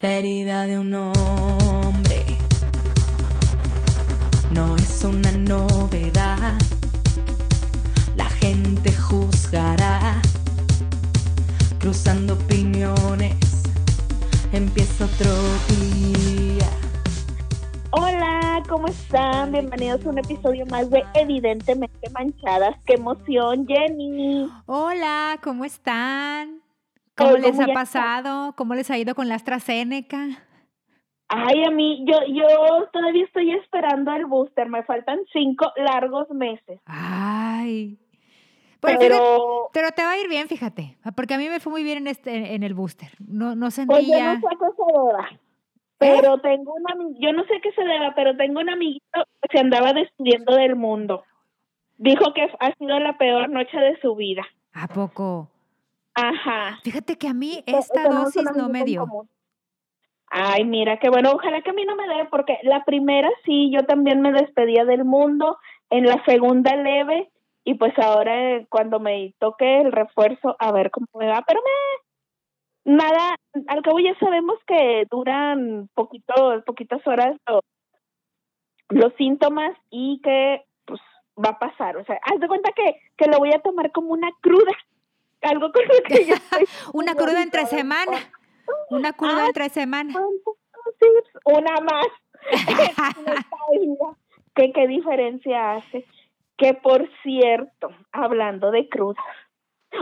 La 0.00 0.12
herida 0.12 0.64
de 0.66 0.78
un 0.78 0.94
hombre 0.94 2.24
no 4.52 4.76
es 4.76 5.02
una 5.02 5.32
novedad. 5.32 6.56
La 8.14 8.26
gente 8.26 8.92
juzgará, 8.92 10.22
cruzando 11.80 12.34
opiniones. 12.34 13.34
Empieza 14.52 15.06
otro 15.06 15.34
día. 15.80 16.70
Hola, 17.90 18.62
¿cómo 18.68 18.86
están? 18.86 19.50
Bienvenidos 19.50 20.06
a 20.06 20.10
un 20.10 20.18
episodio 20.18 20.64
más 20.66 20.88
de 20.90 21.02
Evidentemente 21.14 22.08
Manchadas. 22.10 22.76
¡Qué 22.86 22.94
emoción, 22.94 23.66
Jenny! 23.66 24.48
Hola, 24.66 25.40
¿cómo 25.42 25.64
están? 25.64 26.57
¿Cómo 27.18 27.36
les 27.36 27.60
ha 27.60 27.66
pasado? 27.66 28.54
¿Cómo 28.56 28.74
les 28.74 28.90
ha 28.90 28.98
ido 28.98 29.14
con 29.14 29.28
la 29.28 29.34
AstraZeneca? 29.34 30.28
Ay, 31.28 31.64
a 31.64 31.70
mí, 31.70 32.04
yo, 32.06 32.20
yo 32.26 32.46
todavía 32.90 33.24
estoy 33.24 33.52
esperando 33.52 34.14
el 34.14 34.26
booster. 34.26 34.68
Me 34.68 34.82
faltan 34.84 35.18
cinco 35.32 35.70
largos 35.76 36.30
meses. 36.30 36.80
Ay. 36.86 37.98
Fíjate, 38.80 39.08
pero, 39.08 39.68
pero 39.72 39.90
te 39.90 40.04
va 40.04 40.12
a 40.12 40.18
ir 40.18 40.28
bien, 40.28 40.46
fíjate, 40.46 40.96
porque 41.16 41.34
a 41.34 41.38
mí 41.38 41.48
me 41.48 41.58
fue 41.58 41.72
muy 41.72 41.82
bien 41.82 41.98
en 41.98 42.06
este 42.06 42.54
en 42.54 42.62
el 42.62 42.74
booster. 42.74 43.10
No 43.18 43.56
no 43.56 43.66
pues 43.66 43.76
yo 43.76 43.84
sentía. 43.86 44.34
no 44.34 44.40
qué 44.40 44.56
se 44.76 44.92
deba. 44.92 45.28
Pero 45.98 46.38
tengo 46.38 46.74
una, 46.74 46.94
yo 47.18 47.32
no 47.32 47.42
sé 47.46 47.60
qué 47.60 47.72
se 47.72 47.82
deba, 47.82 48.14
pero 48.14 48.36
tengo 48.36 48.60
un 48.60 48.70
amiguito 48.70 49.24
que 49.42 49.48
se 49.50 49.58
andaba 49.58 49.92
despidiendo 49.92 50.54
del 50.54 50.76
mundo. 50.76 51.24
Dijo 51.96 52.32
que 52.34 52.48
ha 52.60 52.72
sido 52.74 53.00
la 53.00 53.18
peor 53.18 53.50
noche 53.50 53.76
de 53.76 54.00
su 54.00 54.14
vida. 54.14 54.42
¿A 54.72 54.86
poco? 54.86 55.50
Ajá. 56.18 56.80
Fíjate 56.82 57.16
que 57.16 57.28
a 57.28 57.34
mí 57.34 57.62
esta 57.66 58.08
dosis 58.08 58.44
no 58.56 58.68
me 58.68 58.84
dio. 58.84 59.06
Ay, 60.30 60.64
mira, 60.64 60.98
qué 60.98 61.08
bueno. 61.08 61.30
Ojalá 61.30 61.62
que 61.62 61.70
a 61.70 61.72
mí 61.72 61.84
no 61.84 61.94
me 61.94 62.08
dé, 62.08 62.26
porque 62.30 62.58
la 62.62 62.84
primera 62.84 63.30
sí, 63.44 63.70
yo 63.72 63.84
también 63.86 64.20
me 64.20 64.32
despedía 64.32 64.84
del 64.84 65.04
mundo. 65.04 65.58
En 65.90 66.06
la 66.06 66.22
segunda 66.24 66.74
leve. 66.74 67.30
Y 67.64 67.74
pues 67.74 67.92
ahora 67.98 68.56
eh, 68.56 68.66
cuando 68.68 68.98
me 68.98 69.34
toque 69.38 69.80
el 69.80 69.92
refuerzo, 69.92 70.56
a 70.58 70.72
ver 70.72 70.90
cómo 70.90 71.06
me 71.14 71.28
va. 71.28 71.44
Pero 71.46 71.60
me. 71.60 72.94
Nada, 72.96 73.36
al 73.68 73.82
cabo 73.82 74.00
ya 74.00 74.18
sabemos 74.18 74.58
que 74.66 75.06
duran 75.10 75.88
poquito, 75.94 76.34
poquitas 76.64 77.06
horas 77.06 77.36
los, 77.46 77.60
los 78.88 79.12
síntomas 79.14 79.76
y 79.90 80.20
que 80.22 80.64
pues 80.84 81.00
va 81.36 81.50
a 81.50 81.58
pasar. 81.58 81.96
O 81.96 82.04
sea, 82.04 82.18
haz 82.22 82.40
de 82.40 82.48
cuenta 82.48 82.72
que, 82.72 83.00
que 83.16 83.30
lo 83.30 83.38
voy 83.38 83.52
a 83.52 83.60
tomar 83.60 83.92
como 83.92 84.12
una 84.12 84.30
cruda. 84.40 84.72
Algo 85.42 85.70
con 85.72 85.82
lo 85.86 85.94
que 86.06 86.24
yo 86.26 86.34
estoy 86.34 86.64
Una 86.92 87.14
cruda 87.14 87.42
entre 87.42 87.66
semana. 87.66 88.18
Una 88.90 89.12
cruda 89.12 89.44
Ah, 89.44 89.46
entre 89.46 89.68
semana. 89.68 90.14
Una 91.44 91.80
más. 91.80 92.06
¿Qué, 94.54 94.72
¿Qué 94.72 94.86
diferencia 94.88 95.74
hace? 95.74 96.04
Que 96.56 96.74
por 96.74 97.08
cierto, 97.22 97.90
hablando 98.12 98.70
de 98.72 98.88
cruda, 98.88 99.22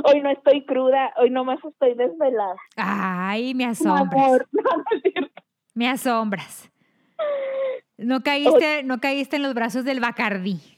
hoy 0.04 0.20
no 0.22 0.30
estoy 0.30 0.64
cruda, 0.64 1.12
hoy 1.18 1.30
nomás 1.30 1.58
estoy 1.64 1.94
desvelada. 1.94 2.56
Ay, 2.76 3.54
me 3.54 3.66
asombras. 3.66 4.24
amor, 4.24 4.48
no, 4.52 4.62
no. 4.62 5.28
Me 5.74 5.88
asombras. 5.88 6.70
No 7.98 8.22
caíste, 8.22 8.82
no 8.84 8.98
caíste 9.00 9.36
en 9.36 9.42
los 9.42 9.54
brazos 9.54 9.84
del 9.84 10.00
Bacardí. 10.00 10.75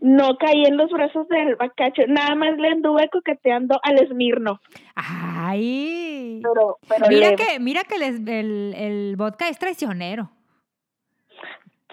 No 0.00 0.36
caí 0.38 0.64
en 0.64 0.76
los 0.76 0.90
brazos 0.90 1.28
del 1.28 1.54
bacacho, 1.56 2.02
nada 2.08 2.34
más 2.34 2.56
le 2.58 2.68
anduve 2.68 3.08
coqueteando 3.10 3.78
al 3.82 3.98
Esmirno. 4.02 4.60
Ay. 4.96 6.40
Pero, 6.42 6.78
pero 6.88 7.06
Mira 7.08 7.36
que, 7.36 7.60
mira 7.60 7.84
que 7.84 7.98
les- 7.98 8.20
el, 8.26 8.74
el 8.76 9.16
vodka 9.16 9.48
es 9.48 9.58
traicionero. 9.58 10.30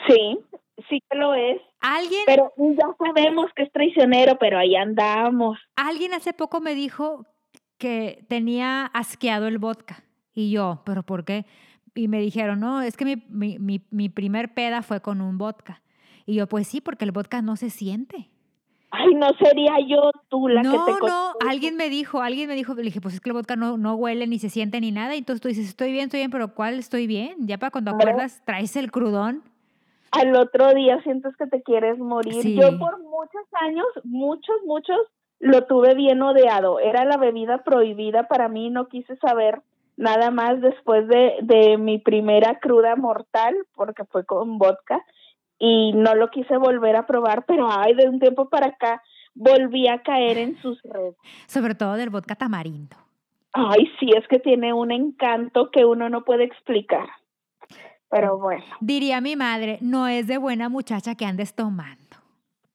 Sí, 0.08 0.38
sí 0.90 1.02
que 1.10 1.18
lo 1.18 1.34
es. 1.34 1.62
Alguien, 1.82 2.22
Pero 2.26 2.52
ya 2.58 2.88
sabemos 2.98 3.48
que 3.56 3.64
es 3.64 3.72
traicionero, 3.72 4.38
pero 4.40 4.58
ahí 4.58 4.76
andamos. 4.76 5.60
alguien 5.76 6.14
hace 6.14 6.34
poco 6.34 6.60
me 6.62 6.74
dijo 6.74 7.26
que 7.78 8.26
tenía 8.28 8.86
asqueado 8.88 9.48
el 9.48 9.60
vodka. 9.60 10.04
Y 10.34 10.52
yo, 10.52 10.82
¿pero 10.86 11.04
por 11.04 11.24
qué? 11.26 11.46
Y 11.94 12.08
me 12.08 12.20
dijeron, 12.20 12.60
no, 12.60 12.82
es 12.82 12.98
que 12.98 13.06
mi, 13.06 13.24
mi, 13.30 13.60
mi, 13.60 13.82
mi 13.92 14.10
primer 14.10 14.54
peda 14.54 14.82
fue 14.82 15.02
con 15.02 15.22
un 15.22 15.38
vodka. 15.38 15.82
Y 16.26 16.36
yo, 16.36 16.48
pues 16.48 16.68
sí, 16.68 16.82
porque 16.82 17.06
el 17.06 17.12
vodka 17.12 17.42
no 17.42 17.56
se 17.56 17.70
siente. 17.70 18.30
Ay, 18.92 19.14
no 19.16 19.28
sería 19.44 19.74
yo 19.88 20.10
tú 20.30 20.48
la 20.48 20.64
no, 20.64 20.72
que 20.72 20.78
te 20.78 20.92
no, 20.94 21.00
contó 21.00 21.34
alguien 21.48 21.76
me 21.76 21.90
dijo, 21.90 22.22
alguien 22.22 22.48
me 22.48 22.56
dijo, 22.56 22.74
le 22.76 22.84
dije, 22.84 23.02
pues 23.02 23.16
es 23.16 23.20
que 23.22 23.30
el 23.30 23.34
vodka 23.34 23.56
no, 23.56 23.78
no 23.78 23.96
huele, 23.96 24.26
ni 24.26 24.40
se 24.40 24.50
siente, 24.50 24.80
ni 24.80 24.92
nada. 24.92 25.16
Y 25.16 25.20
entonces 25.20 25.42
tú 25.42 25.48
dices, 25.50 25.68
estoy 25.68 25.92
bien, 25.92 26.06
estoy 26.06 26.22
bien, 26.22 26.32
pero 26.32 26.54
¿cuál 26.54 26.76
estoy 26.80 27.06
bien? 27.08 27.36
Ya 27.40 27.58
para 27.58 27.72
cuando 27.72 27.92
No. 27.92 27.98
acuerdas, 27.98 28.42
traes 28.46 28.76
el 28.76 28.92
crudón. 28.92 29.44
al 30.12 30.34
otro 30.38 30.74
día 30.74 31.02
sientes 31.04 31.36
que 31.36 31.46
te 31.48 31.62
quieres 31.62 31.98
morir. 32.00 32.42
Sí. 32.42 32.56
Yo 32.56 32.78
por 32.80 33.00
muchos 33.04 33.44
años, 33.62 33.86
muchos, 34.06 34.56
muchos, 34.66 34.98
lo 35.40 35.66
tuve 35.66 35.94
bien 35.94 36.22
odiado. 36.22 36.80
Era 36.80 37.04
la 37.04 37.18
bebida 37.18 37.64
prohibida 37.64 38.28
para 38.30 38.48
mí, 38.48 38.70
no 38.70 38.88
quise 38.88 39.18
saber 39.18 39.62
nada 39.98 40.32
más 40.32 40.62
después 40.62 41.06
de, 41.10 41.34
de 41.42 41.78
mi 41.78 41.98
primera 42.00 42.60
cruda 42.60 42.96
mortal, 42.96 43.56
porque 43.76 44.06
fue 44.06 44.26
con 44.26 44.58
vodka, 44.58 45.04
y 45.60 45.94
no 45.94 46.16
lo 46.16 46.30
quise 46.30 46.58
volver 46.58 46.96
a 46.96 47.06
probar, 47.06 47.46
pero 47.46 47.68
ay, 47.70 47.94
de 47.94 48.10
un 48.10 48.20
tiempo 48.20 48.50
para 48.50 48.68
acá 48.68 49.02
volví 49.34 49.88
a 49.88 50.02
caer 50.02 50.38
en 50.38 50.62
sus 50.62 50.82
redes. 50.84 51.16
Sobre 51.48 51.76
todo 51.76 51.94
del 51.94 52.10
vodka 52.10 52.36
tamarindo. 52.36 52.96
Ay, 53.54 53.90
sí, 54.00 54.10
es 54.16 54.28
que 54.28 54.40
tiene 54.40 54.74
un 54.74 54.92
encanto 54.92 55.72
que 55.72 55.86
uno 55.86 56.10
no 56.10 56.24
puede 56.24 56.44
explicar. 56.44 57.08
Pero 58.10 58.38
bueno. 58.38 58.64
Diría 58.82 59.22
mi 59.22 59.36
madre, 59.36 59.78
no 59.82 60.08
es 60.08 60.28
de 60.28 60.38
buena 60.38 60.70
muchacha 60.70 61.16
que 61.16 61.26
andes 61.26 61.56
tomando. 61.56 62.18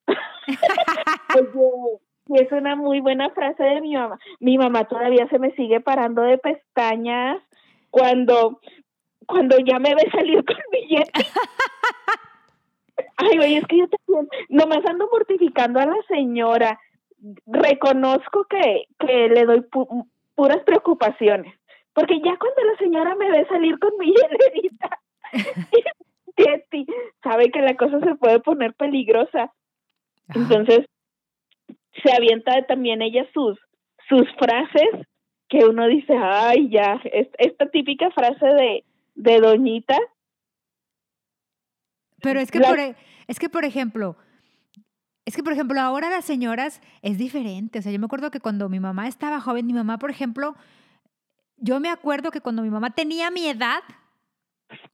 Oye, 1.34 2.42
es 2.42 2.52
una 2.52 2.76
muy 2.76 3.00
buena 3.00 3.30
frase 3.30 3.62
de 3.62 3.80
mi 3.80 3.94
mamá. 3.94 4.18
Mi 4.38 4.58
mamá 4.58 4.84
todavía 4.84 5.28
se 5.28 5.38
me 5.38 5.50
sigue 5.52 5.80
parando 5.80 6.22
de 6.22 6.38
pestañas 6.38 7.42
cuando, 7.90 8.60
cuando 9.26 9.56
ya 9.58 9.78
me 9.78 9.94
ve 9.94 10.08
salir 10.10 10.44
con 10.44 10.56
billete. 10.72 11.12
Ay, 13.16 13.38
oye, 13.38 13.58
es 13.58 13.66
que 13.66 13.78
yo 13.78 13.88
también, 13.88 14.28
nomás 14.48 14.84
ando 14.86 15.08
mortificando 15.12 15.80
a 15.80 15.86
la 15.86 15.96
señora. 16.08 16.78
Reconozco 17.46 18.44
que, 18.48 18.84
que 18.98 19.28
le 19.28 19.44
doy 19.44 19.60
pu- 19.60 20.08
puras 20.34 20.62
preocupaciones. 20.64 21.54
Porque 21.92 22.18
ya 22.20 22.36
cuando 22.38 22.64
la 22.64 22.76
señora 22.78 23.14
me 23.16 23.30
ve 23.30 23.46
salir 23.48 23.78
con 23.78 23.90
mi 23.98 24.12
hielerita, 24.12 24.98
sabe 27.22 27.50
que 27.50 27.60
la 27.62 27.76
cosa 27.76 28.00
se 28.00 28.14
puede 28.14 28.40
poner 28.40 28.74
peligrosa. 28.74 29.52
Entonces, 30.34 30.86
se 32.02 32.12
avienta 32.16 32.62
también 32.66 33.02
ella 33.02 33.26
sus, 33.34 33.58
sus 34.08 34.26
frases 34.38 35.06
que 35.48 35.64
uno 35.66 35.86
dice, 35.88 36.14
ay, 36.16 36.68
ya, 36.70 37.00
es- 37.04 37.28
esta 37.38 37.66
típica 37.68 38.10
frase 38.12 38.46
de, 38.46 38.84
de 39.16 39.40
doñita, 39.40 39.98
Pero 42.22 42.40
es 42.40 42.50
que, 42.50 42.58
La- 42.60 42.68
por, 42.68 42.78
e- 42.78 42.96
es 43.26 43.38
que, 43.38 43.48
por 43.48 43.64
ejemplo, 43.64 44.16
es 45.24 45.36
que, 45.36 45.42
por 45.42 45.52
ejemplo, 45.52 45.80
ahora 45.80 46.10
las 46.10 46.24
señoras 46.24 46.80
es 47.02 47.18
diferente. 47.18 47.78
O 47.78 47.82
sea, 47.82 47.92
yo 47.92 47.98
me 47.98 48.06
acuerdo 48.06 48.30
que 48.30 48.40
cuando 48.40 48.68
mi 48.68 48.80
mamá 48.80 49.06
estaba 49.08 49.40
joven, 49.40 49.66
mi 49.66 49.72
mamá, 49.74 49.98
por 49.98 50.10
ejemplo, 50.10 50.56
yo 51.56 51.78
me 51.80 51.88
acuerdo 51.90 52.30
que 52.30 52.40
cuando 52.40 52.62
mi 52.62 52.70
mamá 52.70 52.90
tenía 52.90 53.30
mi 53.30 53.46
edad, 53.48 53.80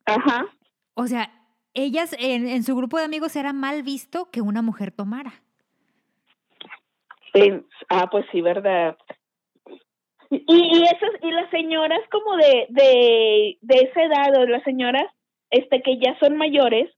ajá, 0.04 0.46
o 0.94 1.06
sea, 1.06 1.30
ellas 1.74 2.14
en, 2.18 2.48
en 2.48 2.62
su 2.64 2.74
grupo 2.74 2.98
de 2.98 3.04
amigos 3.04 3.36
era 3.36 3.52
mal 3.52 3.82
visto 3.82 4.30
que 4.30 4.40
una 4.40 4.62
mujer 4.62 4.92
tomara. 4.92 5.42
ah, 7.88 8.08
pues 8.10 8.24
sí, 8.32 8.40
verdad. 8.40 8.96
Y, 10.30 10.42
y 10.48 10.82
esas, 10.82 11.10
y 11.22 11.30
las 11.30 11.50
señoras 11.50 12.00
como 12.10 12.36
de, 12.36 12.66
de, 12.70 13.58
de 13.60 13.76
esa 13.76 14.02
edad, 14.02 14.40
o 14.40 14.46
las 14.46 14.62
señoras 14.64 15.04
este 15.50 15.82
que 15.82 15.98
ya 15.98 16.18
son 16.18 16.36
mayores, 16.36 16.90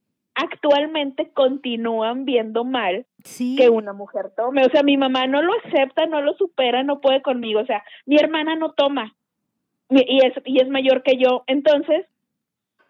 actualmente 0.43 1.31
continúan 1.33 2.25
viendo 2.25 2.65
mal 2.65 3.07
Sí. 3.25 3.57
que 3.57 3.69
una 3.69 3.93
mujer 3.93 4.31
tome. 4.37 4.65
O 4.65 4.71
sea, 4.71 4.83
mi 4.83 4.97
mamá 4.97 5.27
no 5.27 5.43
lo 5.43 5.53
acepta, 5.65 6.07
no 6.07 6.21
lo 6.23 6.35
supera, 6.35 6.83
no 6.83 7.01
puede 7.01 7.21
conmigo. 7.23 7.61
O 7.61 7.67
sea, 7.67 7.83
mi 8.07 8.17
hermana 8.17 8.55
no 8.57 8.73
toma 8.73 9.15
y 9.91 10.25
es, 10.25 10.35
y 10.45 10.61
es 10.61 10.69
mayor 10.69 11.03
que 11.03 11.17
yo. 11.17 11.45
Entonces, 11.47 12.07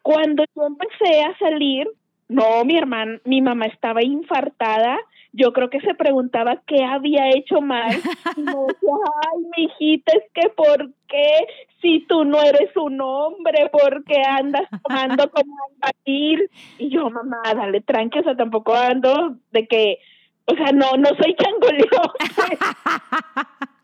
cuando 0.03 0.45
yo 0.55 0.67
empecé 0.67 1.23
a 1.23 1.37
salir, 1.39 1.89
no, 2.29 2.65
mi 2.65 2.77
hermana, 2.77 3.21
mi 3.25 3.41
mamá 3.41 3.67
estaba 3.67 4.03
infartada. 4.03 4.99
Yo 5.33 5.53
creo 5.53 5.71
que 5.71 5.81
se 5.81 5.95
preguntaba 5.95 6.63
qué 6.67 6.85
había 6.85 7.31
hecho 7.31 7.61
mal. 7.61 7.95
Y 8.37 8.41
me 8.41 8.53
decía, 8.53 8.95
ay, 9.25 9.45
mi 9.57 9.65
hijita, 9.65 10.13
es 10.17 10.25
que 10.33 10.49
¿por 10.51 10.91
qué? 11.07 11.47
Si 11.81 12.07
tú 12.07 12.25
no 12.25 12.43
eres 12.43 12.75
un 12.77 13.01
hombre, 13.01 13.69
¿por 13.71 14.05
qué 14.05 14.23
andas 14.27 14.69
tomando 14.83 15.31
como 15.31 15.55
infantil? 15.75 16.51
Y 16.79 16.89
yo, 16.91 17.09
mamá, 17.11 17.43
dale 17.55 17.81
tranqui, 17.83 18.19
o 18.19 18.23
sea, 18.23 18.37
tampoco 18.37 18.75
ando 18.75 19.37
de 19.53 19.67
que, 19.67 19.99
o 20.47 20.55
sea, 20.55 20.73
no, 20.73 20.93
no 20.97 21.09
soy 21.21 21.37
changoleón. 21.37 22.13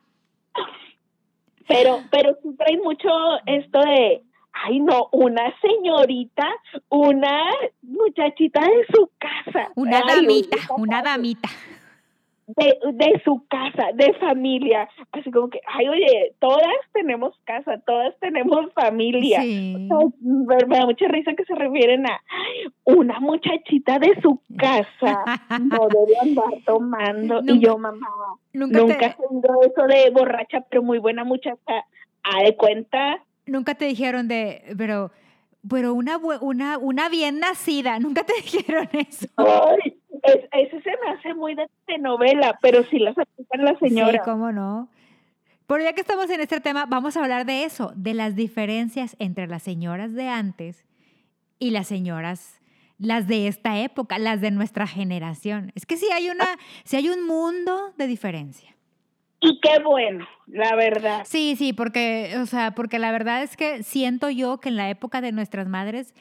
Pero, 1.66 2.00
pero 2.10 2.36
sí 2.42 2.54
trae 2.58 2.76
mucho 2.76 3.08
esto 3.46 3.80
de, 3.80 4.22
ay 4.62 4.80
no, 4.80 5.08
una 5.12 5.52
señorita, 5.60 6.46
una 6.88 7.40
muchachita 7.82 8.60
de 8.60 8.86
su 8.94 9.10
casa. 9.18 9.70
Una 9.74 9.98
Ay, 10.06 10.22
damita, 10.22 10.56
una 10.76 11.02
damita. 11.02 11.48
de, 12.46 12.78
de 12.92 13.22
su 13.24 13.44
casa, 13.48 13.88
de 13.94 14.12
familia. 14.14 14.88
Así 15.12 15.30
como 15.30 15.48
que, 15.48 15.60
ay, 15.66 15.88
oye, 15.88 16.34
todas 16.40 16.76
tenemos 16.92 17.34
casa, 17.44 17.80
todas 17.86 18.14
tenemos 18.20 18.70
familia. 18.74 19.40
Sí. 19.40 19.88
O 19.90 20.12
sea, 20.46 20.66
me 20.68 20.78
da 20.78 20.84
mucha 20.86 21.08
risa 21.08 21.32
que 21.34 21.44
se 21.46 21.54
refieren 21.54 22.06
a 22.06 22.12
"Ay, 22.28 22.72
una 22.84 23.18
muchachita 23.20 23.98
de 23.98 24.18
su 24.20 24.40
casa. 24.58 25.24
No 25.60 25.88
debe 25.88 26.18
andar 26.20 26.60
tomando. 26.66 27.40
Y 27.46 27.60
yo, 27.60 27.78
mamá, 27.78 28.06
Nunca, 28.52 28.78
nunca 28.80 29.16
te, 29.16 29.66
eso 29.66 29.86
de 29.88 30.10
borracha, 30.10 30.60
pero 30.68 30.82
muy 30.82 30.98
buena 30.98 31.24
muchacha. 31.24 31.86
A 32.22 32.42
de 32.42 32.56
cuenta, 32.56 33.22
nunca 33.46 33.74
te 33.74 33.84
dijeron 33.86 34.28
de, 34.28 34.74
pero, 34.76 35.10
pero 35.68 35.94
una, 35.94 36.16
una, 36.18 36.78
una 36.78 37.08
bien 37.08 37.38
nacida, 37.40 37.98
nunca 37.98 38.24
te 38.24 38.32
dijeron 38.42 38.88
eso. 38.92 39.26
ay, 39.36 39.96
es- 40.22 40.48
ese 40.52 40.80
se 40.82 40.90
me 41.04 41.10
hace 41.12 41.34
muy 41.34 41.54
de 41.54 41.68
novela, 41.98 42.58
pero 42.62 42.82
sí 42.84 42.98
las 42.98 43.16
aplican 43.18 43.64
las 43.64 43.78
Sí, 43.78 43.88
señoras. 43.88 44.22
cómo 44.24 44.52
no. 44.52 44.88
Pero 45.66 45.82
ya 45.82 45.92
que 45.94 46.00
estamos 46.02 46.28
en 46.30 46.40
este 46.40 46.60
tema, 46.60 46.84
vamos 46.86 47.16
a 47.16 47.22
hablar 47.22 47.46
de 47.46 47.64
eso, 47.64 47.92
de 47.96 48.12
las 48.14 48.36
diferencias 48.36 49.16
entre 49.18 49.46
las 49.46 49.62
señoras 49.62 50.12
de 50.12 50.28
antes 50.28 50.84
y 51.58 51.70
las 51.70 51.86
señoras, 51.86 52.60
las 52.98 53.26
de 53.28 53.48
esta 53.48 53.78
época, 53.80 54.18
las 54.18 54.40
de 54.42 54.50
nuestra 54.50 54.86
generación. 54.86 55.72
Es 55.74 55.86
que 55.86 55.96
sí 55.96 56.06
hay 56.12 56.28
una, 56.28 56.44
sí 56.84 56.96
hay 56.96 57.08
un 57.08 57.26
mundo 57.26 57.92
de 57.96 58.06
diferencia. 58.06 58.73
Y 59.44 59.60
qué 59.60 59.78
bueno, 59.82 60.26
la 60.46 60.74
verdad. 60.74 61.22
Sí, 61.24 61.54
sí, 61.56 61.72
porque, 61.72 62.34
o 62.40 62.46
sea, 62.46 62.70
porque 62.74 62.98
la 62.98 63.12
verdad 63.12 63.42
es 63.42 63.56
que 63.56 63.82
siento 63.82 64.30
yo 64.30 64.58
que 64.58 64.70
en 64.70 64.76
la 64.76 64.88
época 64.90 65.20
de 65.20 65.32
nuestras 65.32 65.68
madres 65.68 66.14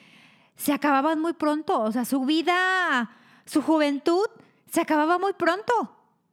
se 0.56 0.74
acababan 0.74 1.20
muy 1.22 1.34
pronto. 1.34 1.82
O 1.82 1.92
sea, 1.92 2.06
su 2.06 2.26
vida, 2.26 3.10
su 3.46 3.62
juventud 3.62 4.26
se 4.68 4.82
acababa 4.82 5.18
muy 5.20 5.34
pronto. 5.34 5.74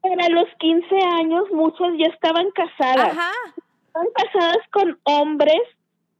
Para 0.02 0.28
los 0.30 0.46
15 0.58 0.86
años 1.20 1.44
muchas 1.52 1.88
ya 1.98 2.06
estaban 2.06 2.50
casadas. 2.50 3.12
Ajá. 3.16 3.30
Estaban 3.86 4.08
casadas 4.14 4.58
con 4.72 4.98
hombres 5.04 5.60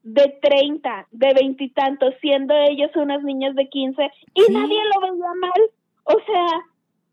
de 0.02 0.38
30, 0.43 1.08
de 1.11 1.34
veintitantos, 1.34 2.14
siendo 2.20 2.55
ellos 2.55 2.90
unas 2.94 3.22
niñas 3.22 3.55
de 3.55 3.69
15 3.69 4.02
y 4.34 4.43
Sí. 4.43 4.52
nadie 4.52 4.78
lo 4.94 5.00
veía 5.00 5.34
mal. 5.40 5.61
O 6.05 6.17
sea, 6.26 6.46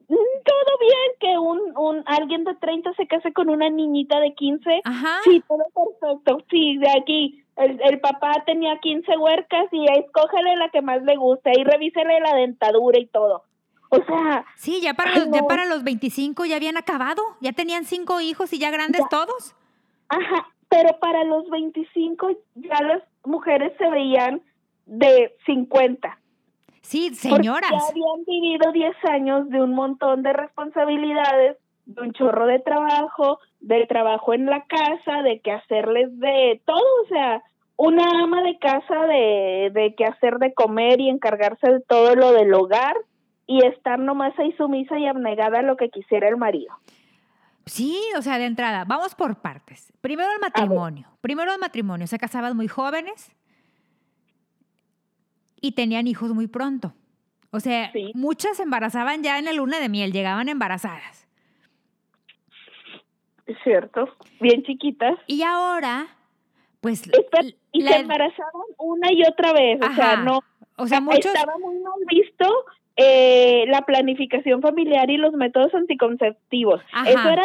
todo 0.08 0.78
bien 0.80 1.12
que 1.20 1.38
un, 1.38 1.78
un 1.78 2.04
alguien 2.06 2.44
de 2.44 2.56
30 2.56 2.94
se 2.94 3.08
case 3.08 3.34
con 3.34 3.50
una 3.50 3.70
niñita 3.70 4.20
de 4.20 4.34
15. 4.34 4.82
Ajá. 4.84 5.20
Sí, 5.24 5.44
todo 5.48 5.66
perfecto. 6.00 6.44
Sí, 6.50 6.78
de 6.78 6.90
aquí 6.92 7.44
el, 7.58 7.80
el 7.84 8.00
papá 8.00 8.44
tenía 8.46 8.78
15 8.80 9.18
huercas 9.18 9.66
y 9.72 9.86
escógele 10.00 10.56
la 10.56 10.70
que 10.70 10.82
más 10.82 11.02
le 11.04 11.16
guste 11.18 11.52
y 11.60 11.64
revísele 11.64 12.20
la 12.22 12.36
dentadura 12.36 12.98
y 13.00 13.08
todo. 13.08 13.44
O 13.90 13.98
sea, 14.04 14.46
Sí, 14.56 14.82
ya 14.82 14.94
para, 14.94 15.16
los, 15.16 15.30
ya 15.32 15.42
no. 15.42 15.48
para 15.48 15.66
los 15.66 15.84
25 15.84 16.46
ya 16.46 16.58
habían 16.58 16.78
acabado, 16.78 17.22
ya 17.42 17.54
tenían 17.54 17.86
cinco 17.86 18.20
hijos 18.22 18.52
y 18.54 18.60
ya 18.60 18.70
grandes 18.72 19.02
Ya. 19.02 19.08
todos. 19.10 19.56
Ajá, 20.10 20.48
pero 20.70 20.98
para 21.00 21.24
los 21.24 21.50
25 21.50 22.30
ya 22.56 22.82
las 22.82 23.02
mujeres 23.26 23.74
se 23.78 23.90
veían 23.90 24.42
de 24.86 25.36
50. 25.46 26.18
Sí, 26.88 27.10
porque 27.10 27.36
señoras. 27.36 27.70
Ya 27.70 27.90
habían 27.90 28.24
vivido 28.26 28.72
10 28.72 28.96
años 29.12 29.50
de 29.50 29.62
un 29.62 29.74
montón 29.74 30.24
de 30.24 30.32
responsabilidades, 30.32 31.58
de 31.86 32.02
un 32.02 32.14
chorro 32.14 32.46
de 32.46 32.60
trabajo, 32.60 33.40
del 33.60 33.90
trabajo 33.90 34.34
en 34.34 34.46
la 34.46 34.64
casa, 34.64 35.22
de 35.22 35.42
que 35.42 35.52
hacerles 35.52 36.18
de 36.18 36.62
todo, 36.66 36.86
o 37.04 37.08
sea, 37.10 37.44
una 37.76 38.24
ama 38.24 38.42
de 38.42 38.58
casa 38.58 39.06
de, 39.06 39.70
de 39.74 39.96
que 39.98 40.06
hacer 40.06 40.38
de 40.38 40.54
comer 40.54 41.02
y 41.02 41.10
encargarse 41.10 41.70
de 41.70 41.82
todo 41.82 42.16
lo 42.16 42.32
del 42.32 42.54
hogar 42.54 42.96
y 43.48 43.66
estar 43.66 44.00
nomás 44.00 44.32
ahí 44.40 44.54
sumisa 44.54 44.98
y 44.98 45.08
abnegada 45.08 45.60
a 45.60 45.64
lo 45.64 45.76
que 45.76 45.90
quisiera 45.90 46.30
el 46.30 46.38
marido. 46.38 46.74
Sí, 47.66 48.00
o 48.18 48.22
sea, 48.22 48.38
de 48.38 48.46
entrada, 48.46 48.86
vamos 48.86 49.14
por 49.14 49.42
partes. 49.42 49.92
Primero 50.00 50.32
el 50.32 50.40
matrimonio. 50.40 51.10
Primero 51.20 51.52
el 51.52 51.60
matrimonio. 51.60 52.08
Se 52.08 52.18
casaban 52.18 52.56
muy 52.56 52.70
jóvenes 52.70 53.36
y 55.62 55.74
tenían 55.74 56.08
hijos 56.08 56.34
muy 56.34 56.48
pronto. 56.48 56.94
O 57.52 57.60
sea, 57.60 57.92
Sí. 57.92 58.12
muchas 58.14 58.58
se 58.58 58.64
embarazaban 58.64 59.24
ya 59.24 59.40
en 59.40 59.46
la 59.46 59.54
luna 59.54 59.80
de 59.80 59.90
miel, 59.90 60.12
llegaban 60.12 60.50
embarazadas. 60.50 61.28
Es 63.46 63.58
cierto, 63.64 64.10
bien 64.42 64.64
chiquitas. 64.64 65.18
Y 65.28 65.42
ahora, 65.44 66.08
pues, 66.82 67.04
y 67.72 67.82
la- 67.82 67.92
se 67.94 68.00
embarazaban 68.00 68.64
una 68.78 69.12
y 69.12 69.24
otra 69.24 69.54
vez, 69.54 69.80
o 69.82 69.94
sea, 69.96 70.18
no 70.18 70.42
o 70.76 70.86
sea, 70.88 71.00
muchos, 71.00 71.26
estaba 71.34 71.58
muy 71.58 71.80
mal 71.80 71.94
visto 72.10 72.46
eh, 72.98 73.66
la 73.68 73.84
planificación 73.84 74.62
familiar 74.62 75.10
y 75.10 75.18
los 75.18 75.34
métodos 75.34 75.74
anticonceptivos. 75.74 76.82
Ajá. 76.92 77.10
Eso 77.10 77.30
era 77.30 77.44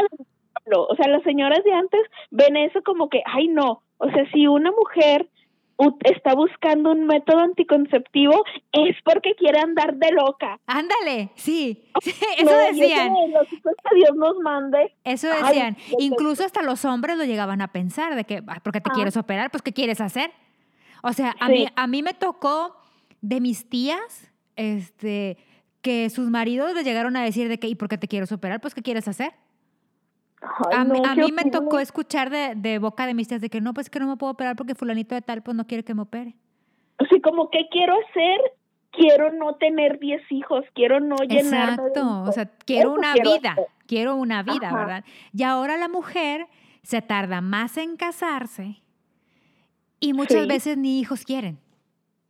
o 0.75 0.95
sea, 0.97 1.09
las 1.09 1.23
señoras 1.25 1.63
de 1.65 1.73
antes 1.73 2.01
ven 2.31 2.57
eso 2.57 2.83
como 2.83 3.09
que, 3.09 3.23
ay 3.27 3.49
no, 3.49 3.83
o 3.99 4.11
sea, 4.11 4.31
si 4.33 4.47
una 4.47 4.71
mujer 4.71 5.29
está 6.05 6.35
buscando 6.35 6.93
un 6.93 7.07
método 7.07 7.39
anticonceptivo 7.41 8.45
es 8.73 8.97
porque 9.05 9.35
quiere 9.37 9.59
andar 9.61 9.95
de 9.97 10.11
loca. 10.13 10.59
ándale, 10.67 11.31
sí, 11.35 11.85
sí, 12.03 12.13
eso 12.39 12.51
No, 12.51 12.57
decían. 12.59 13.13
de 13.15 13.47
que 13.91 13.97
Dios 13.97 14.15
nos 14.17 14.39
mande. 14.39 14.95
Eso 15.05 15.29
decían. 15.29 15.77
Incluso 15.99 16.45
hasta 16.45 16.63
los 16.63 16.85
hombres 16.85 17.17
lo 17.17 17.25
llegaban 17.25 17.61
a 17.61 17.69
pensar, 17.73 18.15
de 18.15 18.25
que, 18.25 18.43
"Ay, 18.47 18.61
¿por 18.63 18.73
qué 18.73 18.81
te 18.81 18.91
Ah. 18.91 18.95
quieres 18.95 19.17
operar? 19.17 19.51
Pues, 19.51 19.63
¿qué 19.63 19.73
quieres 19.73 20.01
hacer? 20.01 20.31
O 21.03 21.13
sea, 21.13 21.35
a, 21.41 21.49
mí, 21.49 21.67
a 21.75 21.87
mí 21.87 22.03
me 22.03 22.15
tocó 22.15 22.77
de 23.21 23.41
mis 23.41 23.69
tías, 23.69 24.31
este, 24.57 25.37
que 25.81 26.11
sus 26.11 26.31
maridos 26.31 26.75
les 26.75 26.85
llegaron 26.85 27.17
a 27.17 27.25
decir 27.25 27.49
de 27.49 27.59
que, 27.59 27.67
¿y 27.67 27.75
por 27.75 27.89
qué 27.89 27.99
te 27.99 28.07
quieres 28.09 28.31
operar? 28.33 28.61
Pues, 28.61 28.75
¿qué 28.75 28.83
quieres 28.83 29.09
hacer? 29.09 29.33
Ay, 30.43 30.79
a 30.79 30.85
mí, 30.85 31.01
no, 31.01 31.09
a 31.09 31.15
mí 31.15 31.33
me 31.33 31.51
tocó 31.51 31.79
escuchar 31.79 32.29
de, 32.31 32.55
de 32.57 32.79
boca 32.79 33.07
de 33.07 33.15
mis 33.15 33.29
tías 33.29 33.41
de 33.41 33.49
que 33.49 33.61
no, 33.61 33.73
pues 33.75 33.89
que 33.91 34.01
no 34.01 34.07
me 34.09 34.17
puedo 34.17 34.33
operar 34.33 34.57
porque 34.57 34.75
fulanito 34.75 35.15
de 35.15 35.23
tal, 35.23 35.43
pues 35.43 35.57
no 35.57 35.67
quiere 35.67 35.85
que 35.85 35.95
me 35.95 36.03
opere. 36.03 36.35
Así 36.99 37.21
como, 37.21 37.49
¿qué 37.51 37.69
quiero 37.71 37.95
hacer? 37.95 38.41
Quiero 38.91 39.33
no 39.33 39.55
tener 39.55 39.99
10 39.99 40.21
hijos, 40.31 40.65
quiero 40.75 41.01
no 41.01 41.17
llenarme 41.17 41.83
de 41.83 41.89
Exacto, 41.89 42.23
o 42.25 42.33
sea, 42.33 42.51
quiero 42.67 42.91
Eso 42.91 42.99
una 42.99 43.13
quiero 43.15 43.33
vida, 43.33 43.53
hacer. 43.53 43.67
quiero 43.87 44.17
una 44.17 44.43
vida, 44.43 44.69
Ajá. 44.69 44.77
¿verdad? 44.77 45.05
Y 45.33 45.43
ahora 45.45 45.77
la 45.79 45.89
mujer 45.89 46.47
se 46.83 47.01
tarda 47.01 47.41
más 47.41 47.77
en 47.79 47.97
casarse 47.97 48.83
y 50.01 50.13
muchas 50.13 50.43
Sí. 50.43 50.49
veces 50.49 50.77
ni 50.77 51.01
hijos 51.01 51.25
quieren. 51.25 51.59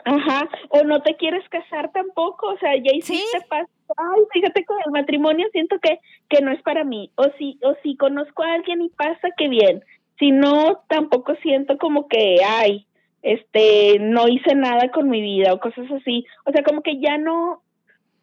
Ajá, 0.04 0.48
o 0.70 0.82
no 0.84 1.00
te 1.02 1.16
quieres 1.16 1.48
casar 1.48 1.90
tampoco, 1.92 2.48
o 2.48 2.58
sea, 2.58 2.74
ya 2.76 2.92
hiciste 2.94 3.40
paso. 3.48 3.70
Ay, 3.96 4.22
fíjate 4.32 4.64
con 4.64 4.78
el 4.84 4.92
matrimonio 4.92 5.46
siento 5.52 5.78
que 5.80 6.00
que 6.28 6.42
no 6.42 6.52
es 6.52 6.62
para 6.62 6.84
mí. 6.84 7.10
O 7.16 7.24
si 7.38 7.58
o 7.62 7.74
si 7.82 7.96
conozco 7.96 8.42
a 8.42 8.54
alguien 8.54 8.82
y 8.82 8.88
pasa 8.88 9.28
que 9.36 9.48
bien. 9.48 9.84
Si 10.18 10.30
no 10.30 10.82
tampoco 10.88 11.34
siento 11.42 11.78
como 11.78 12.08
que 12.08 12.36
ay, 12.46 12.86
este, 13.22 13.98
no 14.00 14.28
hice 14.28 14.54
nada 14.54 14.90
con 14.90 15.08
mi 15.08 15.20
vida 15.20 15.52
o 15.52 15.60
cosas 15.60 15.90
así. 15.92 16.26
O 16.44 16.52
sea, 16.52 16.62
como 16.62 16.82
que 16.82 17.00
ya 17.00 17.18
no 17.18 17.62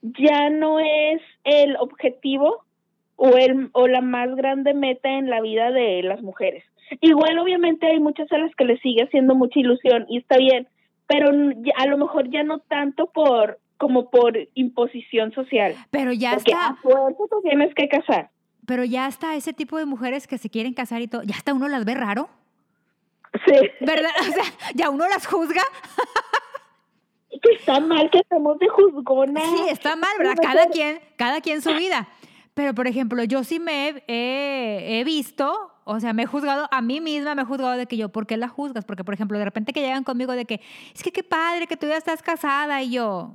ya 0.01 0.49
no 0.49 0.79
es 0.79 1.21
el 1.43 1.75
objetivo 1.77 2.63
o 3.15 3.35
el 3.37 3.69
o 3.73 3.87
la 3.87 4.01
más 4.01 4.33
grande 4.35 4.73
meta 4.73 5.09
en 5.09 5.29
la 5.29 5.41
vida 5.41 5.71
de 5.71 6.03
las 6.03 6.21
mujeres. 6.21 6.63
Igual 7.01 7.37
obviamente 7.37 7.87
hay 7.87 7.99
muchas 7.99 8.31
a 8.31 8.37
las 8.37 8.53
que 8.55 8.65
les 8.65 8.81
sigue 8.81 9.03
haciendo 9.03 9.35
mucha 9.35 9.59
ilusión 9.59 10.05
y 10.09 10.17
está 10.17 10.37
bien, 10.37 10.67
pero 11.07 11.29
a 11.29 11.85
lo 11.85 11.97
mejor 11.97 12.29
ya 12.29 12.43
no 12.43 12.59
tanto 12.59 13.07
por 13.07 13.59
como 13.79 14.11
por 14.11 14.37
imposición 14.53 15.31
social. 15.33 15.73
Pero 15.89 16.11
ya 16.13 16.35
Porque 16.35 16.51
está, 16.51 16.67
a 16.67 16.75
fuerza 16.75 17.23
te 17.31 17.49
tienes 17.49 17.73
que 17.73 17.87
casar. 17.89 18.29
pero 18.67 18.83
ya 18.83 19.07
está 19.07 19.33
ese 19.35 19.53
tipo 19.53 19.77
de 19.79 19.85
mujeres 19.85 20.27
que 20.27 20.37
se 20.37 20.49
quieren 20.51 20.73
casar 20.75 21.01
y 21.01 21.07
todo, 21.07 21.23
ya 21.23 21.33
hasta 21.35 21.53
uno 21.55 21.67
las 21.67 21.83
ve 21.85 21.95
raro, 21.95 22.29
Sí, 23.45 23.53
¿verdad? 23.81 24.09
O 24.21 24.23
sea, 24.31 24.43
ya 24.75 24.89
uno 24.89 25.07
las 25.07 25.25
juzga. 25.27 25.61
que 27.41 27.51
está 27.53 27.79
mal 27.79 28.09
que 28.09 28.19
estemos 28.19 28.57
de 28.59 28.67
juzgona. 28.67 29.41
Sí, 29.41 29.61
está 29.69 29.95
mal, 29.95 30.09
¿verdad? 30.17 30.33
Cada 30.41 30.67
quien, 30.67 30.99
cada 31.15 31.39
quien 31.41 31.61
su 31.61 31.73
vida. 31.73 32.07
Pero, 32.55 32.73
por 32.73 32.87
ejemplo, 32.87 33.23
yo 33.23 33.43
sí 33.43 33.59
me 33.59 33.87
he, 33.89 34.03
he- 34.07 34.99
he 34.99 35.03
visto, 35.03 35.71
o 35.85 35.99
sea, 35.99 36.11
me 36.11 36.23
he 36.23 36.25
juzgado, 36.25 36.67
a 36.71 36.81
mí 36.81 36.99
misma 36.99 37.35
me 37.35 37.43
he 37.43 37.45
juzgado 37.45 37.77
de 37.77 37.85
que 37.85 37.95
yo, 37.97 38.09
¿por 38.09 38.25
qué 38.27 38.35
la 38.35 38.49
juzgas? 38.49 38.83
Porque, 38.83 39.03
por 39.03 39.13
ejemplo, 39.13 39.37
de 39.37 39.45
repente 39.45 39.71
que 39.73 39.81
llegan 39.81 40.03
conmigo 40.03 40.33
de 40.33 40.45
que, 40.45 40.59
es 40.93 41.01
que 41.03 41.11
qué 41.11 41.23
padre 41.23 41.67
que 41.67 41.77
tú 41.77 41.87
ya 41.87 41.97
estás 41.97 42.21
casada 42.23 42.81
y 42.81 42.89
yo, 42.91 43.33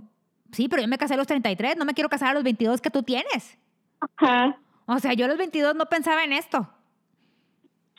sí, 0.54 0.68
pero 0.68 0.82
yo 0.82 0.88
me 0.88 0.98
casé 0.98 1.14
a 1.14 1.16
los 1.16 1.26
33, 1.26 1.76
no 1.76 1.84
me 1.84 1.94
quiero 1.94 2.08
casar 2.08 2.30
a 2.30 2.34
los 2.34 2.42
22 2.44 2.80
que 2.80 2.90
tú 2.90 3.02
tienes. 3.02 3.58
Ajá, 4.00 4.58
O 4.86 4.98
sea, 4.98 5.12
yo 5.14 5.24
a 5.24 5.28
los 5.28 5.38
22 5.38 5.74
no 5.74 5.86
pensaba 5.86 6.24
en 6.24 6.32
esto. 6.32 6.68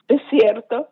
es 0.08 0.22
cierto. 0.30 0.90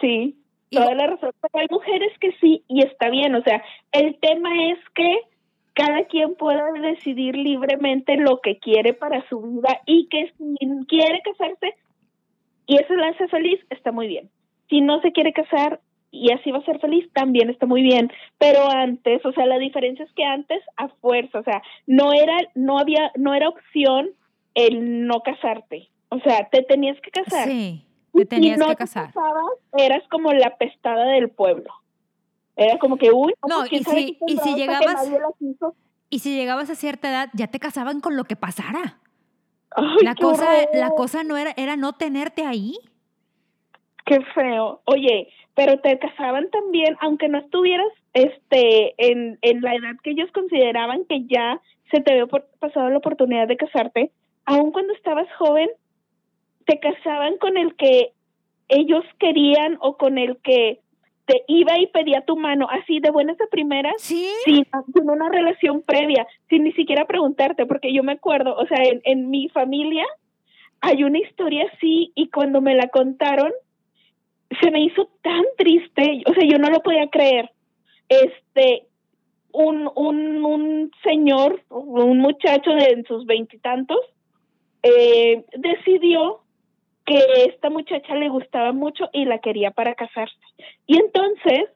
Sí, 0.00 0.38
Y- 0.70 0.76
toda 0.76 0.94
la 0.94 1.06
razón. 1.08 1.30
Pero 1.40 1.62
hay 1.62 1.66
mujeres 1.70 2.12
que 2.20 2.32
sí 2.40 2.64
y 2.68 2.82
está 2.84 3.08
bien. 3.10 3.34
O 3.34 3.42
sea, 3.42 3.62
el 3.92 4.18
tema 4.18 4.50
es 4.72 4.78
que 4.94 5.14
cada 5.74 6.04
quien 6.06 6.34
pueda 6.36 6.72
decidir 6.72 7.36
libremente 7.36 8.16
lo 8.16 8.40
que 8.40 8.58
quiere 8.58 8.94
para 8.94 9.26
su 9.28 9.40
vida 9.42 9.80
y 9.86 10.08
que 10.08 10.32
si 10.38 10.86
quiere 10.86 11.20
casarse 11.22 11.74
y 12.66 12.76
eso 12.76 12.94
la 12.94 13.08
hace 13.08 13.28
feliz, 13.28 13.60
está 13.70 13.92
muy 13.92 14.08
bien. 14.08 14.30
Si 14.70 14.80
no 14.80 15.00
se 15.02 15.12
quiere 15.12 15.32
casar 15.32 15.80
y 16.16 16.32
así 16.32 16.50
va 16.50 16.58
a 16.58 16.64
ser 16.64 16.78
feliz, 16.80 17.08
también 17.12 17.50
está 17.50 17.66
muy 17.66 17.82
bien. 17.82 18.10
Pero 18.38 18.70
antes, 18.70 19.24
o 19.24 19.32
sea, 19.32 19.46
la 19.46 19.58
diferencia 19.58 20.04
es 20.04 20.12
que 20.12 20.24
antes 20.24 20.62
a 20.76 20.88
fuerza, 20.88 21.38
o 21.40 21.42
sea, 21.44 21.62
no 21.86 22.12
era, 22.12 22.36
no 22.54 22.78
había, 22.78 23.12
no 23.16 23.34
era 23.34 23.48
opción 23.48 24.10
el 24.54 25.06
no 25.06 25.20
casarte. 25.20 25.88
O 26.08 26.18
sea, 26.20 26.48
te 26.50 26.62
tenías 26.62 26.98
que 27.00 27.10
casar. 27.10 27.48
Sí, 27.48 27.84
Y 28.14 28.18
te 28.20 28.26
tenías 28.26 28.54
si 28.54 28.60
no 28.60 28.66
que 28.68 28.72
te 28.74 28.78
casar. 28.78 29.06
casabas, 29.08 29.44
eras 29.76 30.02
como 30.10 30.32
la 30.32 30.56
pestada 30.56 31.04
del 31.12 31.30
pueblo. 31.30 31.72
Era 32.56 32.78
como 32.78 32.96
que, 32.96 33.10
uy, 33.12 33.34
No, 33.46 33.58
pues, 33.68 33.72
y 33.72 33.84
si- 33.84 34.18
qué 34.18 34.18
y 34.28 34.36
si 34.38 34.54
llegabas-. 34.54 35.10
Y 36.08 36.20
si 36.20 36.34
llegabas 36.36 36.70
a 36.70 36.74
cierta 36.74 37.10
edad, 37.10 37.28
ya 37.34 37.48
te 37.48 37.58
casaban 37.58 38.00
con 38.00 38.16
lo 38.16 38.24
que 38.24 38.36
pasara. 38.36 38.98
Ay, 39.72 40.04
La 40.04 40.14
cosa, 40.14 40.46
la 40.72 40.90
cosa 40.90 41.22
no 41.24 41.36
era, 41.36 41.52
era 41.56 41.76
no 41.76 41.92
tenerte 41.94 42.46
ahí. 42.46 42.78
Qué 44.06 44.20
feo. 44.34 44.80
Oye, 44.86 45.28
pero 45.56 45.80
te 45.80 45.98
casaban 45.98 46.50
también, 46.50 46.96
aunque 47.00 47.28
no 47.28 47.38
estuvieras 47.38 47.88
este 48.12 48.94
en, 48.98 49.38
en 49.40 49.62
la 49.62 49.74
edad 49.74 49.96
que 50.04 50.10
ellos 50.10 50.30
consideraban 50.32 51.06
que 51.06 51.24
ya 51.26 51.60
se 51.90 52.00
te 52.00 52.12
había 52.12 52.26
pasado 52.60 52.90
la 52.90 52.98
oportunidad 52.98 53.48
de 53.48 53.56
casarte, 53.56 54.10
aun 54.44 54.70
cuando 54.70 54.92
estabas 54.92 55.26
joven, 55.38 55.68
te 56.66 56.78
casaban 56.78 57.38
con 57.38 57.56
el 57.56 57.74
que 57.74 58.12
ellos 58.68 59.02
querían 59.18 59.78
o 59.80 59.96
con 59.96 60.18
el 60.18 60.36
que 60.42 60.80
te 61.24 61.42
iba 61.48 61.78
y 61.78 61.86
pedía 61.86 62.20
tu 62.20 62.36
mano, 62.36 62.68
así 62.70 63.00
de 63.00 63.10
buenas 63.10 63.40
a 63.40 63.46
primeras, 63.50 63.94
Sí. 63.98 64.28
sin, 64.44 64.66
sin 64.94 65.10
una 65.10 65.28
relación 65.30 65.80
previa, 65.82 66.26
sin 66.50 66.64
ni 66.64 66.72
siquiera 66.72 67.06
preguntarte, 67.06 67.64
porque 67.66 67.92
yo 67.94 68.02
me 68.02 68.12
acuerdo, 68.12 68.54
o 68.56 68.66
sea, 68.66 68.78
en, 68.84 69.00
en 69.04 69.30
mi 69.30 69.48
familia 69.48 70.04
hay 70.82 71.02
una 71.02 71.18
historia 71.18 71.66
así 71.72 72.12
y 72.14 72.28
cuando 72.28 72.60
me 72.60 72.74
la 72.74 72.88
contaron, 72.88 73.52
se 74.60 74.70
me 74.70 74.80
hizo 74.80 75.08
tan 75.22 75.42
triste, 75.56 76.22
o 76.26 76.34
sea, 76.34 76.44
yo 76.44 76.58
no 76.58 76.70
lo 76.70 76.80
podía 76.82 77.08
creer. 77.08 77.50
Este, 78.08 78.86
un, 79.52 79.90
un, 79.94 80.44
un 80.44 80.90
señor, 81.02 81.62
un 81.70 82.18
muchacho 82.18 82.70
de 82.72 82.84
en 82.90 83.04
sus 83.04 83.26
veintitantos, 83.26 84.00
eh, 84.82 85.44
decidió 85.56 86.42
que 87.04 87.20
esta 87.46 87.70
muchacha 87.70 88.14
le 88.14 88.28
gustaba 88.28 88.72
mucho 88.72 89.08
y 89.12 89.24
la 89.24 89.38
quería 89.38 89.70
para 89.70 89.94
casarse. 89.94 90.36
Y 90.86 90.96
entonces, 90.98 91.70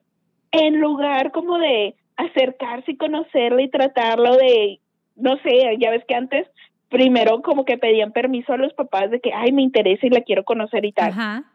en 0.51 0.79
lugar 0.79 1.31
como 1.31 1.57
de 1.57 1.95
acercarse 2.17 2.91
y 2.91 2.97
conocerla 2.97 3.61
y 3.61 3.69
tratarlo 3.69 4.35
de, 4.35 4.79
no 5.15 5.37
sé, 5.37 5.77
ya 5.79 5.89
ves 5.89 6.03
que 6.05 6.15
antes 6.15 6.47
primero 6.89 7.41
como 7.41 7.63
que 7.63 7.77
pedían 7.77 8.11
permiso 8.11 8.53
a 8.53 8.57
los 8.57 8.73
papás 8.73 9.09
de 9.09 9.21
que, 9.21 9.31
ay, 9.33 9.53
me 9.53 9.61
interesa 9.61 10.05
y 10.05 10.09
la 10.09 10.21
quiero 10.21 10.43
conocer 10.43 10.83
y 10.83 10.91
tal 10.91 11.11
Ajá. 11.11 11.45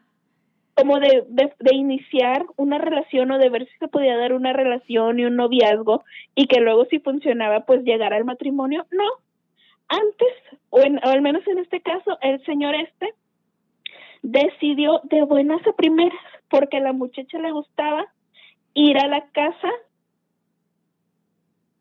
Como 0.77 0.99
de, 0.99 1.23
de, 1.29 1.51
de 1.59 1.75
iniciar 1.75 2.45
una 2.55 2.77
relación 2.77 3.31
o 3.31 3.39
de 3.39 3.49
ver 3.49 3.65
si 3.67 3.77
se 3.79 3.87
podía 3.87 4.15
dar 4.15 4.33
una 4.33 4.53
relación 4.53 5.19
y 5.19 5.25
un 5.25 5.35
noviazgo 5.35 6.03
y 6.35 6.45
que 6.45 6.59
luego 6.59 6.85
si 6.85 6.99
funcionaba 6.99 7.61
pues 7.65 7.83
llegar 7.83 8.13
al 8.13 8.25
matrimonio. 8.25 8.85
No, 8.91 9.03
antes, 9.87 10.27
o, 10.69 10.79
en- 10.81 10.99
o 11.03 11.09
al 11.09 11.21
menos 11.21 11.45
en 11.47 11.57
este 11.57 11.81
caso, 11.81 12.17
el 12.21 12.43
señor 12.45 12.75
este 12.75 13.13
decidió 14.21 15.01
de 15.05 15.23
buenas 15.23 15.65
a 15.65 15.73
primeras, 15.73 16.19
porque 16.49 16.77
a 16.77 16.81
la 16.81 16.93
muchacha 16.93 17.39
le 17.39 17.51
gustaba 17.51 18.05
ir 18.75 18.99
a 18.99 19.07
la 19.07 19.21
casa 19.31 19.71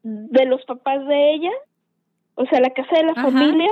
de 0.03 0.47
los 0.47 0.65
papás 0.65 1.07
de 1.07 1.35
ella, 1.35 1.53
o 2.37 2.47
sea, 2.47 2.61
la 2.61 2.71
casa 2.71 2.97
de 2.97 3.05
la 3.05 3.13
Ajá. 3.13 3.23
familia, 3.23 3.71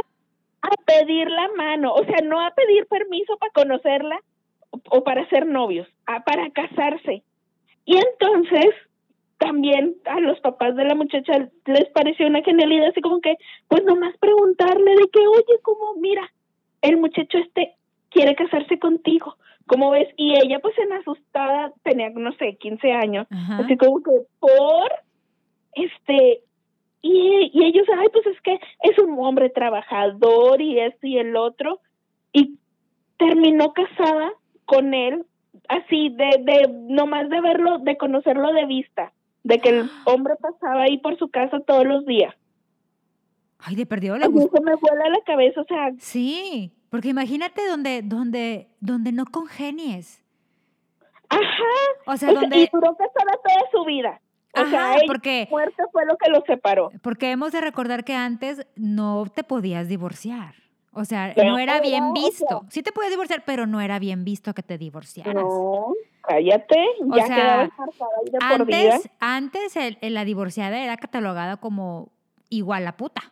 a 0.62 0.70
pedir 0.84 1.30
la 1.30 1.48
mano, 1.56 1.94
o 1.94 2.04
sea, 2.04 2.18
no 2.24 2.40
a 2.40 2.50
pedir 2.50 2.86
permiso 2.86 3.36
para 3.38 3.52
conocerla 3.52 4.18
o, 4.90 5.04
para 5.04 5.28
ser 5.28 5.46
novios, 5.46 5.88
a 6.06 6.24
para 6.24 6.50
casarse. 6.50 7.22
Y 7.84 7.96
entonces 7.96 8.74
también 9.38 9.96
a 10.06 10.20
los 10.20 10.40
papás 10.40 10.74
de 10.76 10.84
la 10.84 10.94
muchacha 10.94 11.48
les 11.66 11.86
pareció 11.90 12.26
una 12.26 12.42
genialidad, 12.42 12.88
así 12.88 13.00
como 13.00 13.20
que, 13.20 13.36
pues 13.68 13.84
nomás 13.84 14.16
preguntarle 14.18 14.92
de 14.92 15.08
que, 15.12 15.26
oye, 15.26 15.60
como, 15.62 15.94
mira, 15.96 16.32
el 16.82 16.96
muchacho 16.96 17.38
este 17.38 17.74
quiere 18.10 18.34
casarse 18.36 18.78
contigo, 18.78 19.36
¿cómo 19.66 19.90
ves? 19.90 20.08
Y 20.16 20.34
ella, 20.36 20.60
pues 20.60 20.78
en 20.78 20.92
asustada, 20.92 21.72
tenía, 21.82 22.10
no 22.10 22.32
sé, 22.32 22.56
15 22.56 22.92
años, 22.92 23.26
Ajá. 23.30 23.58
así 23.58 23.76
como 23.76 24.02
que, 24.02 24.10
por, 24.38 24.92
este, 25.74 26.42
y, 27.02 27.50
y 27.52 27.64
ellos, 27.64 27.86
ay, 27.98 28.08
pues 28.12 28.26
es 28.26 28.40
que 28.40 28.58
es 28.82 28.98
un 28.98 29.18
hombre 29.18 29.50
trabajador 29.50 30.62
y 30.62 30.78
esto 30.78 31.06
y 31.06 31.18
el 31.18 31.36
otro, 31.36 31.80
y 32.32 32.56
terminó 33.18 33.72
casada 33.72 34.32
con 34.66 34.94
él, 34.94 35.24
así, 35.68 36.08
de, 36.10 36.42
de, 36.42 36.68
nomás 36.88 37.28
de 37.28 37.40
verlo, 37.40 37.78
de 37.78 37.96
conocerlo 37.96 38.52
de 38.52 38.66
vista, 38.66 39.12
de 39.42 39.58
que 39.60 39.68
el 39.70 39.90
hombre 40.06 40.34
pasaba 40.36 40.82
ahí 40.84 40.98
por 40.98 41.18
su 41.18 41.28
casa 41.30 41.60
todos 41.60 41.84
los 41.86 42.04
días. 42.06 42.34
Ay, 43.58 43.76
de 43.76 43.86
perdido 43.86 44.16
le 44.18 44.26
A 44.26 44.28
mí 44.28 44.34
gustó. 44.34 44.58
se 44.58 44.62
me 44.62 44.74
vuela 44.74 45.08
la 45.08 45.20
cabeza, 45.24 45.60
o 45.60 45.64
sea, 45.64 45.90
Sí, 45.98 46.72
porque 46.90 47.08
imagínate 47.08 47.66
donde, 47.66 48.02
donde, 48.02 48.68
donde 48.80 49.10
no 49.12 49.24
congenies. 49.24 50.22
ajá, 51.28 51.42
O 52.06 52.16
sea, 52.16 52.30
o 52.30 52.34
donde... 52.34 52.58
y 52.58 52.68
duró 52.72 52.94
casada 52.96 53.38
toda 53.42 53.70
su 53.72 53.84
vida. 53.86 54.20
O 54.56 54.60
Ajá, 54.60 54.70
sea, 54.98 55.06
porque- 55.06 55.48
muerte 55.50 55.82
fue 55.92 56.04
lo 56.06 56.16
que 56.16 56.30
los 56.30 56.44
separó. 56.46 56.90
Porque 57.02 57.30
hemos 57.30 57.52
de 57.52 57.60
recordar 57.60 58.04
que 58.04 58.14
antes 58.14 58.66
no 58.76 59.24
te 59.34 59.42
podías 59.44 59.88
divorciar. 59.88 60.54
O 60.94 61.04
sea, 61.04 61.32
Pero 61.34 61.50
no 61.50 61.58
era 61.58 61.80
bien 61.80 62.04
o 62.04 62.12
visto. 62.12 62.46
sea- 62.48 62.60
Sí 62.70 62.82
te 62.82 62.92
podías 62.92 63.10
divorciar, 63.10 63.42
pero 63.44 63.66
no 63.66 63.80
era 63.80 63.98
bien 63.98 64.24
visto 64.24 64.54
que 64.54 64.62
te 64.62 64.78
divorciaras. 64.78 65.34
No, 65.34 65.92
cállate, 66.22 66.76
O 67.10 67.16
ya 67.16 67.26
sea, 67.26 67.62
de 67.64 68.38
por 68.58 68.66
vida. 68.66 68.94
Antes, 68.94 69.10
antes 69.20 69.76
el- 69.76 69.98
el- 70.00 70.14
la 70.14 70.24
divorciada 70.24 70.78
era 70.78 70.96
catalogada 70.96 71.56
como 71.56 72.12
igual 72.48 72.86
a 72.86 72.96
puta. 72.96 73.22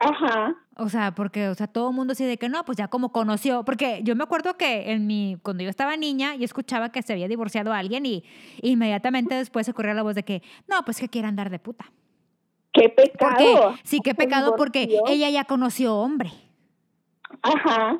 Ajá, 0.00 0.54
O 0.80 0.88
sea, 0.88 1.12
porque, 1.12 1.48
o 1.48 1.54
sea, 1.56 1.66
todo 1.66 1.90
el 1.90 1.96
mundo 1.96 2.12
así 2.12 2.24
de 2.24 2.36
que 2.36 2.48
no, 2.48 2.64
pues 2.64 2.78
ya 2.78 2.86
como 2.86 3.10
conoció, 3.10 3.64
porque 3.64 4.00
yo 4.04 4.14
me 4.14 4.22
acuerdo 4.22 4.56
que 4.56 4.92
en 4.92 5.08
mi, 5.08 5.36
cuando 5.42 5.64
yo 5.64 5.70
estaba 5.70 5.96
niña, 5.96 6.36
yo 6.36 6.44
escuchaba 6.44 6.92
que 6.92 7.02
se 7.02 7.12
había 7.14 7.26
divorciado 7.26 7.72
a 7.72 7.78
alguien 7.78 8.06
y 8.06 8.22
inmediatamente 8.62 9.34
después 9.34 9.66
se 9.66 9.74
corría 9.74 9.94
la 9.94 10.04
voz 10.04 10.14
de 10.14 10.22
que, 10.22 10.40
no, 10.68 10.84
pues 10.84 11.00
que 11.00 11.08
quiere 11.08 11.26
andar 11.26 11.50
de 11.50 11.58
puta. 11.58 11.90
qué 12.70 12.88
pecado. 12.90 13.34
Porque, 13.34 13.80
sí, 13.82 13.98
qué 14.04 14.14
pecado 14.14 14.54
porque 14.54 15.00
ella 15.08 15.30
ya 15.30 15.42
conoció 15.46 15.96
hombre. 15.96 16.30
Ajá, 17.42 17.98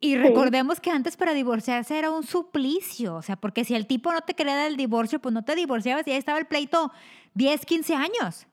Y 0.00 0.16
recordemos 0.16 0.78
que 0.80 0.90
antes 0.90 1.16
para 1.16 1.32
divorciarse 1.32 1.98
era 1.98 2.10
un 2.10 2.22
suplicio, 2.22 3.16
o 3.16 3.22
sea, 3.22 3.36
porque 3.36 3.64
si 3.64 3.74
el 3.74 3.86
tipo 3.86 4.12
no 4.12 4.20
te 4.20 4.34
quería 4.34 4.54
dar 4.54 4.66
el 4.66 4.76
divorcio, 4.76 5.18
pues 5.20 5.32
no 5.34 5.42
te 5.44 5.54
divorciabas 5.54 6.06
y 6.06 6.12
ahí 6.12 6.18
estaba 6.18 6.38
el 6.38 6.46
pleito 6.46 6.92
10, 7.34 7.64
15 7.66 7.94
años. 7.94 8.46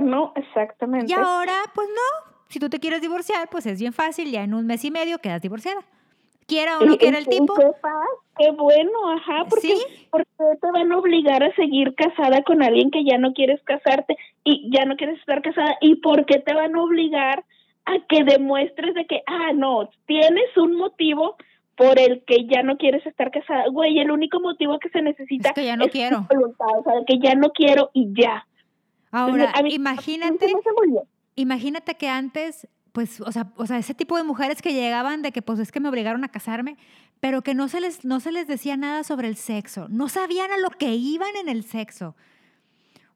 no, 0.00 0.32
exactamente. 0.36 1.12
Y 1.12 1.14
ahora, 1.14 1.54
pues 1.74 1.88
no, 1.88 2.32
si 2.48 2.58
tú 2.58 2.68
te 2.70 2.80
quieres 2.80 3.00
divorciar, 3.02 3.48
pues 3.50 3.66
es 3.66 3.78
bien 3.78 3.92
fácil, 3.92 4.30
ya 4.30 4.42
en 4.44 4.54
un 4.54 4.66
mes 4.66 4.84
y 4.84 4.90
medio 4.90 5.18
quedas 5.18 5.42
divorciada. 5.42 5.80
Quiera 6.46 6.78
o 6.78 6.84
no 6.86 6.96
quiera 6.96 7.18
el 7.18 7.26
tipo. 7.28 7.52
Qué 7.54 7.66
paz, 7.82 8.08
qué 8.38 8.50
bueno, 8.52 9.10
ajá, 9.12 9.44
porque, 9.50 9.76
Sí. 9.76 10.08
porque 10.10 10.30
te 10.62 10.70
van 10.72 10.90
a 10.90 10.96
obligar 10.96 11.42
a 11.42 11.54
seguir 11.54 11.94
casada 11.94 12.42
con 12.44 12.62
alguien 12.62 12.90
que 12.90 13.04
ya 13.04 13.18
no 13.18 13.34
quieres 13.34 13.60
casarte 13.64 14.16
y 14.44 14.70
ya 14.74 14.86
no 14.86 14.96
quieres 14.96 15.18
estar 15.20 15.42
casada 15.42 15.76
y 15.82 15.96
por 15.96 16.24
qué 16.24 16.38
te 16.38 16.54
van 16.54 16.74
a 16.74 16.82
obligar 16.82 17.44
a 17.88 18.06
que 18.08 18.24
demuestres 18.24 18.94
de 18.94 19.06
que, 19.06 19.22
ah, 19.26 19.52
no, 19.54 19.88
tienes 20.06 20.56
un 20.56 20.76
motivo 20.76 21.36
por 21.76 21.98
el 21.98 22.22
que 22.26 22.46
ya 22.46 22.62
no 22.62 22.76
quieres 22.76 23.06
estar 23.06 23.30
casada. 23.30 23.64
Güey, 23.70 23.98
el 24.00 24.10
único 24.10 24.40
motivo 24.40 24.78
que 24.78 24.88
se 24.90 25.00
necesita 25.00 25.50
Es 25.50 25.54
que 25.54 25.64
ya 25.64 25.76
no 25.76 25.86
quiero. 25.88 26.26
voluntad, 26.28 26.66
o 26.78 26.82
sea, 26.82 26.92
que 27.06 27.18
ya 27.18 27.34
no 27.34 27.50
quiero 27.50 27.90
y 27.94 28.08
ya. 28.20 28.46
Ahora, 29.10 29.52
A 29.54 29.62
mí- 29.62 29.72
imagínate, 29.74 30.46
a 30.46 30.48
mí 30.48 30.98
imagínate 31.36 31.94
que 31.94 32.08
antes, 32.08 32.68
pues, 32.92 33.20
o 33.20 33.30
sea, 33.32 33.52
o 33.56 33.64
sea, 33.66 33.78
ese 33.78 33.94
tipo 33.94 34.16
de 34.16 34.24
mujeres 34.24 34.60
que 34.60 34.72
llegaban 34.74 35.22
de 35.22 35.32
que, 35.32 35.40
pues, 35.40 35.58
es 35.60 35.70
que 35.72 35.80
me 35.80 35.88
obligaron 35.88 36.24
a 36.24 36.28
casarme, 36.28 36.76
pero 37.20 37.42
que 37.42 37.54
no 37.54 37.68
se 37.68 37.80
les, 37.80 38.04
no 38.04 38.20
se 38.20 38.32
les 38.32 38.46
decía 38.48 38.76
nada 38.76 39.04
sobre 39.04 39.28
el 39.28 39.36
sexo. 39.36 39.86
No 39.88 40.08
sabían 40.08 40.50
a 40.50 40.58
lo 40.58 40.70
que 40.70 40.94
iban 40.94 41.34
en 41.40 41.48
el 41.48 41.62
sexo. 41.62 42.16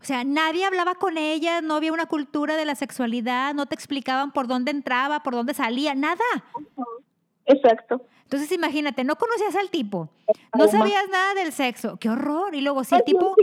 O 0.02 0.04
sea, 0.04 0.24
nadie 0.24 0.64
hablaba 0.64 0.96
con 0.96 1.16
ellas, 1.16 1.62
no 1.62 1.74
había 1.76 1.92
una 1.92 2.06
cultura 2.06 2.56
de 2.56 2.64
la 2.64 2.74
sexualidad, 2.74 3.54
no 3.54 3.66
te 3.66 3.76
explicaban 3.76 4.32
por 4.32 4.48
dónde 4.48 4.72
entraba, 4.72 5.22
por 5.22 5.34
dónde 5.34 5.54
salía, 5.54 5.94
nada. 5.94 6.24
Exacto. 7.46 8.04
Entonces, 8.24 8.50
imagínate, 8.50 9.04
no 9.04 9.14
conocías 9.16 9.54
al 9.54 9.70
tipo, 9.70 10.08
no 10.58 10.66
sabías 10.66 11.08
nada 11.08 11.34
del 11.34 11.52
sexo. 11.52 11.98
¡Qué 11.98 12.10
horror! 12.10 12.54
Y 12.54 12.62
luego, 12.62 12.82
si 12.82 12.94
el 12.96 13.04
tipo, 13.04 13.36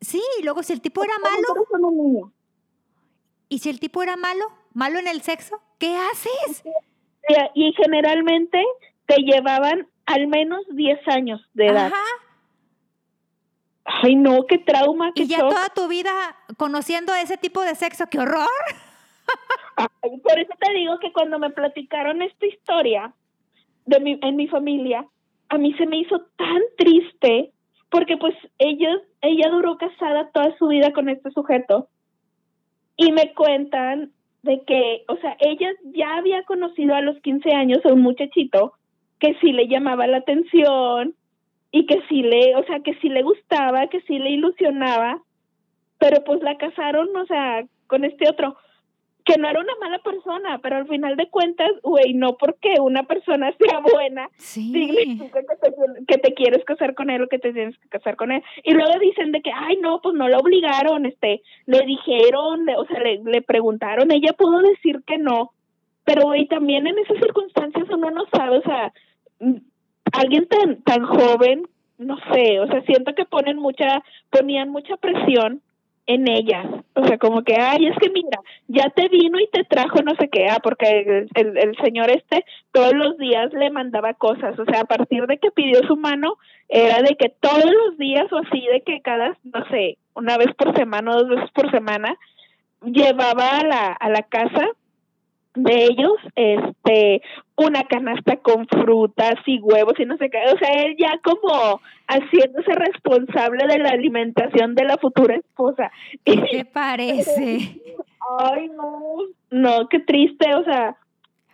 sí, 0.00 0.22
y 0.38 0.42
luego 0.44 0.62
si 0.62 0.72
el 0.72 0.80
tipo 0.80 1.04
era 1.04 1.12
¿Cómo 1.20 1.60
malo, 1.68 2.32
y 3.50 3.58
si 3.58 3.68
el 3.68 3.80
tipo 3.80 4.02
era 4.02 4.16
malo, 4.16 4.44
malo 4.72 4.98
en 4.98 5.08
el 5.08 5.20
sexo, 5.22 5.60
¿qué 5.78 5.94
haces? 5.96 6.62
Y- 6.64 7.66
Y 7.66 7.72
generalmente 7.74 8.64
te 9.06 9.16
llevaban 9.22 9.86
al 10.06 10.26
menos 10.26 10.62
10 10.70 11.06
años 11.08 11.40
de 11.52 11.66
edad. 11.66 11.86
Ajá. 11.88 12.02
Ay, 14.02 14.14
no, 14.14 14.46
qué 14.46 14.58
trauma, 14.58 15.12
qué 15.14 15.22
Y 15.22 15.26
ya 15.26 15.38
shock. 15.38 15.50
toda 15.50 15.68
tu 15.74 15.88
vida 15.88 16.10
conociendo 16.56 17.12
ese 17.14 17.36
tipo 17.36 17.62
de 17.62 17.74
sexo, 17.74 18.04
qué 18.10 18.18
horror. 18.18 18.48
Ay, 19.76 20.18
por 20.22 20.38
eso 20.38 20.52
te 20.58 20.72
digo 20.74 20.98
que 20.98 21.12
cuando 21.12 21.38
me 21.38 21.50
platicaron 21.50 22.22
esta 22.22 22.46
historia 22.46 23.12
de 23.86 24.00
mi, 24.00 24.18
en 24.22 24.36
mi 24.36 24.46
familia, 24.46 25.06
a 25.48 25.58
mí 25.58 25.74
se 25.74 25.86
me 25.86 25.98
hizo 25.98 26.20
tan 26.36 26.60
triste 26.78 27.52
porque 27.90 28.16
pues 28.16 28.34
ella, 28.58 28.90
ella 29.20 29.48
duró 29.50 29.76
casada 29.76 30.30
toda 30.32 30.56
su 30.58 30.68
vida 30.68 30.92
con 30.92 31.08
este 31.08 31.30
sujeto 31.32 31.88
y 32.96 33.10
me 33.12 33.34
cuentan 33.34 34.12
de 34.42 34.62
que, 34.64 35.04
o 35.08 35.16
sea, 35.16 35.36
ella 35.40 35.70
ya 35.94 36.16
había 36.16 36.44
conocido 36.44 36.94
a 36.94 37.00
los 37.00 37.20
15 37.20 37.50
años 37.52 37.84
a 37.84 37.92
un 37.92 38.02
muchachito 38.02 38.74
que 39.18 39.34
sí 39.40 39.52
le 39.52 39.66
llamaba 39.68 40.06
la 40.06 40.18
atención 40.18 41.14
y 41.72 41.86
que 41.86 42.00
sí 42.08 42.22
le, 42.22 42.56
o 42.56 42.64
sea, 42.64 42.80
que 42.80 42.94
sí 42.94 43.08
le 43.08 43.22
gustaba, 43.22 43.86
que 43.88 44.00
sí 44.02 44.18
le 44.18 44.30
ilusionaba, 44.30 45.22
pero 45.98 46.24
pues 46.24 46.42
la 46.42 46.56
casaron, 46.56 47.14
o 47.16 47.26
sea, 47.26 47.64
con 47.86 48.04
este 48.04 48.28
otro 48.28 48.56
que 49.22 49.36
no 49.36 49.48
era 49.48 49.60
una 49.60 49.74
mala 49.80 49.98
persona, 49.98 50.58
pero 50.62 50.76
al 50.76 50.88
final 50.88 51.14
de 51.14 51.28
cuentas, 51.28 51.70
güey, 51.82 52.14
no 52.14 52.38
porque 52.38 52.80
una 52.80 53.02
persona 53.04 53.52
sea 53.58 53.80
buena, 53.80 54.28
Sí. 54.38 54.72
significa 54.72 55.40
que 55.42 55.56
te, 55.56 55.74
que 56.08 56.18
te 56.18 56.34
quieres 56.34 56.64
casar 56.64 56.94
con 56.94 57.10
él 57.10 57.22
o 57.22 57.28
que 57.28 57.38
te 57.38 57.52
tienes 57.52 57.78
que 57.78 57.88
casar 57.90 58.16
con 58.16 58.32
él. 58.32 58.42
Y 58.64 58.72
luego 58.72 58.98
dicen 58.98 59.30
de 59.30 59.42
que, 59.42 59.52
ay, 59.54 59.76
no, 59.76 60.00
pues 60.00 60.14
no 60.16 60.26
la 60.26 60.38
obligaron, 60.38 61.04
este, 61.04 61.42
le 61.66 61.82
dijeron, 61.84 62.64
le- 62.64 62.76
o 62.76 62.86
sea, 62.86 62.98
le, 63.00 63.20
le 63.22 63.42
preguntaron, 63.42 64.10
ella 64.10 64.32
pudo 64.32 64.58
decir 64.62 65.02
que 65.06 65.18
no, 65.18 65.52
pero 66.04 66.22
güey, 66.22 66.46
también 66.46 66.86
en 66.86 66.98
esas 66.98 67.18
circunstancias 67.18 67.84
uno 67.90 68.10
no 68.10 68.24
sabe, 68.32 68.56
o 68.58 68.62
sea, 68.62 68.92
alguien 70.12 70.46
tan, 70.46 70.82
tan 70.82 71.04
joven, 71.04 71.62
no 71.98 72.16
sé, 72.32 72.60
o 72.60 72.66
sea, 72.66 72.82
siento 72.82 73.14
que 73.14 73.24
ponen 73.24 73.58
mucha, 73.58 74.02
ponían 74.30 74.70
mucha 74.70 74.96
presión 74.96 75.60
en 76.06 76.28
ellas, 76.28 76.66
o 76.94 77.06
sea, 77.06 77.18
como 77.18 77.44
que, 77.44 77.54
ay, 77.54 77.86
es 77.86 77.96
que 77.98 78.10
mira, 78.10 78.40
ya 78.66 78.88
te 78.90 79.08
vino 79.08 79.38
y 79.38 79.46
te 79.48 79.64
trajo 79.64 80.02
no 80.02 80.14
sé 80.16 80.28
qué, 80.28 80.48
ah, 80.48 80.58
porque 80.62 81.00
el, 81.00 81.28
el, 81.34 81.56
el 81.56 81.76
señor 81.76 82.10
este 82.10 82.44
todos 82.72 82.94
los 82.94 83.16
días 83.18 83.52
le 83.52 83.70
mandaba 83.70 84.14
cosas, 84.14 84.58
o 84.58 84.64
sea, 84.64 84.80
a 84.80 84.84
partir 84.86 85.26
de 85.26 85.38
que 85.38 85.50
pidió 85.50 85.80
su 85.86 85.96
mano, 85.96 86.36
era 86.68 87.02
de 87.02 87.16
que 87.16 87.28
todos 87.28 87.64
los 87.64 87.98
días 87.98 88.32
o 88.32 88.38
así, 88.38 88.66
de 88.72 88.80
que 88.80 89.00
cada, 89.02 89.36
no 89.44 89.64
sé, 89.70 89.98
una 90.14 90.36
vez 90.36 90.48
por 90.56 90.76
semana 90.76 91.12
o 91.12 91.18
dos 91.20 91.28
veces 91.28 91.50
por 91.52 91.70
semana, 91.70 92.16
llevaba 92.82 93.58
a 93.58 93.64
la, 93.64 93.92
a 93.92 94.08
la 94.08 94.22
casa 94.22 94.68
de 95.54 95.84
ellos 95.84 96.14
este 96.36 97.22
una 97.60 97.84
canasta 97.84 98.36
con 98.36 98.66
frutas 98.66 99.34
y 99.46 99.60
huevos 99.60 99.94
y 99.98 100.04
no 100.04 100.16
sé 100.16 100.30
qué, 100.30 100.38
o 100.52 100.58
sea, 100.58 100.68
él 100.82 100.96
ya 100.98 101.18
como 101.22 101.80
haciéndose 102.08 102.72
responsable 102.72 103.66
de 103.66 103.78
la 103.78 103.90
alimentación 103.90 104.74
de 104.74 104.84
la 104.84 104.96
futura 104.96 105.36
esposa. 105.36 105.90
¿Qué 106.24 106.36
te 106.50 106.64
parece? 106.64 107.80
Ay, 108.38 108.68
no, 108.68 109.16
no, 109.50 109.88
qué 109.88 110.00
triste, 110.00 110.54
o 110.54 110.64
sea, 110.64 110.96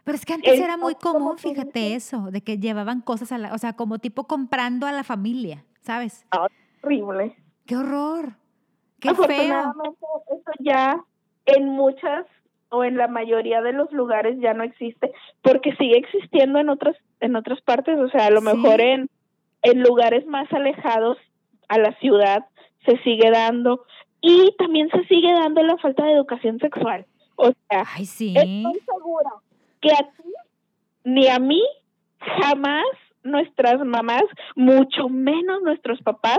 Pero 0.04 0.16
es 0.16 0.25
que 0.25 0.34
antes 0.34 0.54
Es 0.54 0.60
era 0.60 0.76
muy 0.76 0.94
común, 0.94 1.38
fíjate 1.38 1.94
eso, 1.94 2.30
de 2.30 2.40
que 2.40 2.58
llevaban 2.58 3.00
cosas 3.00 3.32
a 3.32 3.38
la, 3.38 3.52
o 3.52 3.58
sea, 3.58 3.72
como 3.75 3.98
tipo 3.98 4.25
comprando 4.25 4.86
a 4.86 4.92
la 4.92 5.04
familia, 5.04 5.64
¿sabes? 5.80 6.25
horrible. 6.82 7.36
¡Qué 7.66 7.76
horror! 7.76 8.36
¡Qué 9.00 9.12
feo! 9.12 9.26
Eso 9.26 10.50
ya 10.60 11.02
en 11.46 11.68
muchas 11.68 12.26
o 12.70 12.85
en 12.85 12.96
la 12.96 13.06
mayoría 13.08 13.62
de 13.62 13.73
los 13.73 13.90
lugares 13.92 14.37
ya 14.40 14.52
no 14.54 14.64
existe, 14.64 15.12
porque 15.42 15.75
sigue 15.76 15.96
existiendo 15.99 16.58
en 16.58 16.68
otras 16.68 16.96
en 17.20 17.37
otras 17.37 17.61
partes, 17.62 17.99
o 17.99 18.08
sea, 18.11 18.26
a 18.26 18.30
lo 18.30 18.40
Sí. 18.40 18.46
mejor 18.46 18.80
en 18.80 19.08
en 19.62 19.82
lugares 19.82 20.26
más 20.26 20.52
alejados 20.52 21.18
a 21.68 21.78
la 21.78 21.92
ciudad 21.99 22.46
se 22.85 22.96
sigue 22.99 23.30
dando 23.30 23.85
y 24.20 24.54
también 24.58 24.88
se 24.90 25.04
sigue 25.06 25.32
dando 25.32 25.62
la 25.62 25.76
falta 25.78 26.04
de 26.04 26.12
educación 26.12 26.58
sexual. 26.61 27.06
O 27.37 27.46
sea, 27.68 27.85
Ay, 27.94 28.06
sí. 28.06 28.35
Estoy 28.37 28.80
segura 28.85 29.30
que 29.80 29.90
a 29.92 29.99
ti 30.16 30.32
ni 31.04 31.28
a 31.28 31.38
mí 31.38 31.62
jamás 32.18 32.85
nuestras 33.23 33.85
mamás, 33.85 34.23
mucho 34.54 35.08
menos 35.08 35.62
nuestros 35.62 36.00
papás, 36.02 36.38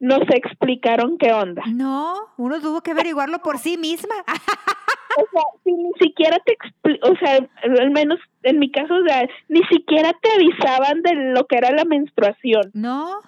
nos 0.00 0.20
explicaron 0.34 1.18
qué 1.18 1.32
onda. 1.32 1.62
No, 1.72 2.14
uno 2.36 2.60
tuvo 2.60 2.80
que 2.82 2.90
averiguarlo 2.92 3.38
por 3.40 3.58
sí 3.58 3.76
misma. 3.76 4.14
O 5.18 5.26
sea, 5.32 5.42
si 5.64 5.72
ni 5.72 5.92
siquiera 6.00 6.38
te 6.44 6.56
o 7.02 7.16
sea, 7.16 7.48
al 7.80 7.90
menos 7.90 8.18
en 8.42 8.58
mi 8.58 8.70
caso, 8.70 8.94
o 8.94 9.04
sea, 9.04 9.28
ni 9.48 9.62
siquiera 9.64 10.12
te 10.20 10.30
avisaban 10.32 11.02
de 11.02 11.14
lo 11.32 11.46
que 11.46 11.56
era 11.56 11.72
la 11.72 11.84
menstruación. 11.84 12.70
No, 12.74 13.20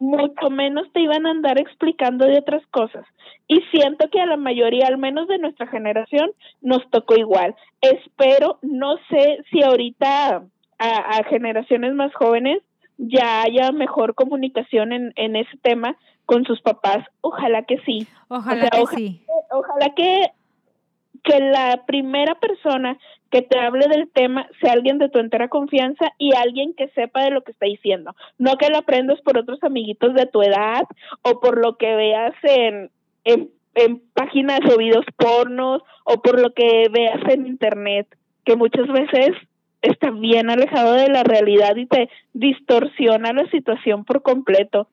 mucho 0.00 0.48
menos 0.50 0.90
te 0.92 1.00
iban 1.00 1.26
a 1.26 1.30
andar 1.30 1.60
explicando 1.60 2.26
de 2.26 2.38
otras 2.38 2.66
cosas. 2.68 3.04
Y 3.46 3.60
siento 3.70 4.08
que 4.10 4.20
a 4.20 4.26
la 4.26 4.36
mayoría, 4.36 4.86
al 4.86 4.98
menos 4.98 5.28
de 5.28 5.38
nuestra 5.38 5.66
generación, 5.66 6.30
nos 6.62 6.88
tocó 6.90 7.16
igual. 7.16 7.54
Espero, 7.80 8.58
no 8.62 8.96
sé 9.10 9.44
si 9.50 9.62
ahorita 9.62 10.42
a, 10.78 11.18
a 11.18 11.24
generaciones 11.24 11.94
más 11.94 12.14
jóvenes 12.14 12.62
ya 12.96 13.42
haya 13.42 13.72
mejor 13.72 14.14
comunicación 14.14 14.92
en, 14.92 15.12
en 15.16 15.36
ese 15.36 15.56
tema 15.62 15.96
con 16.26 16.44
sus 16.44 16.60
papás. 16.60 17.04
Ojalá 17.20 17.62
que 17.64 17.78
sí. 17.84 18.06
ojalá 18.28 18.68
sea, 18.68 18.70
que 18.70 18.96
sí. 18.96 19.24
Ojalá 19.50 19.94
que, 19.94 20.26
que 21.22 21.40
la 21.40 21.84
primera 21.86 22.34
persona 22.36 22.98
que 23.30 23.42
te 23.42 23.58
hable 23.58 23.86
del 23.86 24.10
tema 24.10 24.48
sea 24.60 24.72
alguien 24.72 24.98
de 24.98 25.08
tu 25.08 25.18
entera 25.18 25.48
confianza 25.48 26.12
y 26.18 26.34
alguien 26.34 26.74
que 26.74 26.88
sepa 26.88 27.22
de 27.22 27.30
lo 27.30 27.42
que 27.42 27.52
está 27.52 27.66
diciendo. 27.66 28.14
No 28.38 28.56
que 28.56 28.68
lo 28.68 28.78
aprendas 28.78 29.20
por 29.20 29.38
otros 29.38 29.62
amiguitos 29.62 30.14
de 30.14 30.26
tu 30.26 30.42
edad 30.42 30.82
o 31.22 31.40
por 31.40 31.58
lo 31.58 31.76
que 31.76 31.94
veas 31.94 32.34
en, 32.42 32.90
en, 33.24 33.50
en 33.74 34.02
páginas 34.14 34.60
o 34.72 34.76
videos 34.76 35.06
pornos 35.16 35.82
o 36.04 36.20
por 36.20 36.40
lo 36.40 36.52
que 36.52 36.88
veas 36.90 37.20
en 37.28 37.46
internet, 37.46 38.08
que 38.44 38.56
muchas 38.56 38.88
veces 38.88 39.30
está 39.82 40.10
bien 40.10 40.50
alejado 40.50 40.94
de 40.94 41.08
la 41.08 41.22
realidad 41.22 41.76
y 41.76 41.86
te 41.86 42.10
distorsiona 42.32 43.32
la 43.32 43.48
situación 43.50 44.04
por 44.04 44.22
completo. 44.22 44.88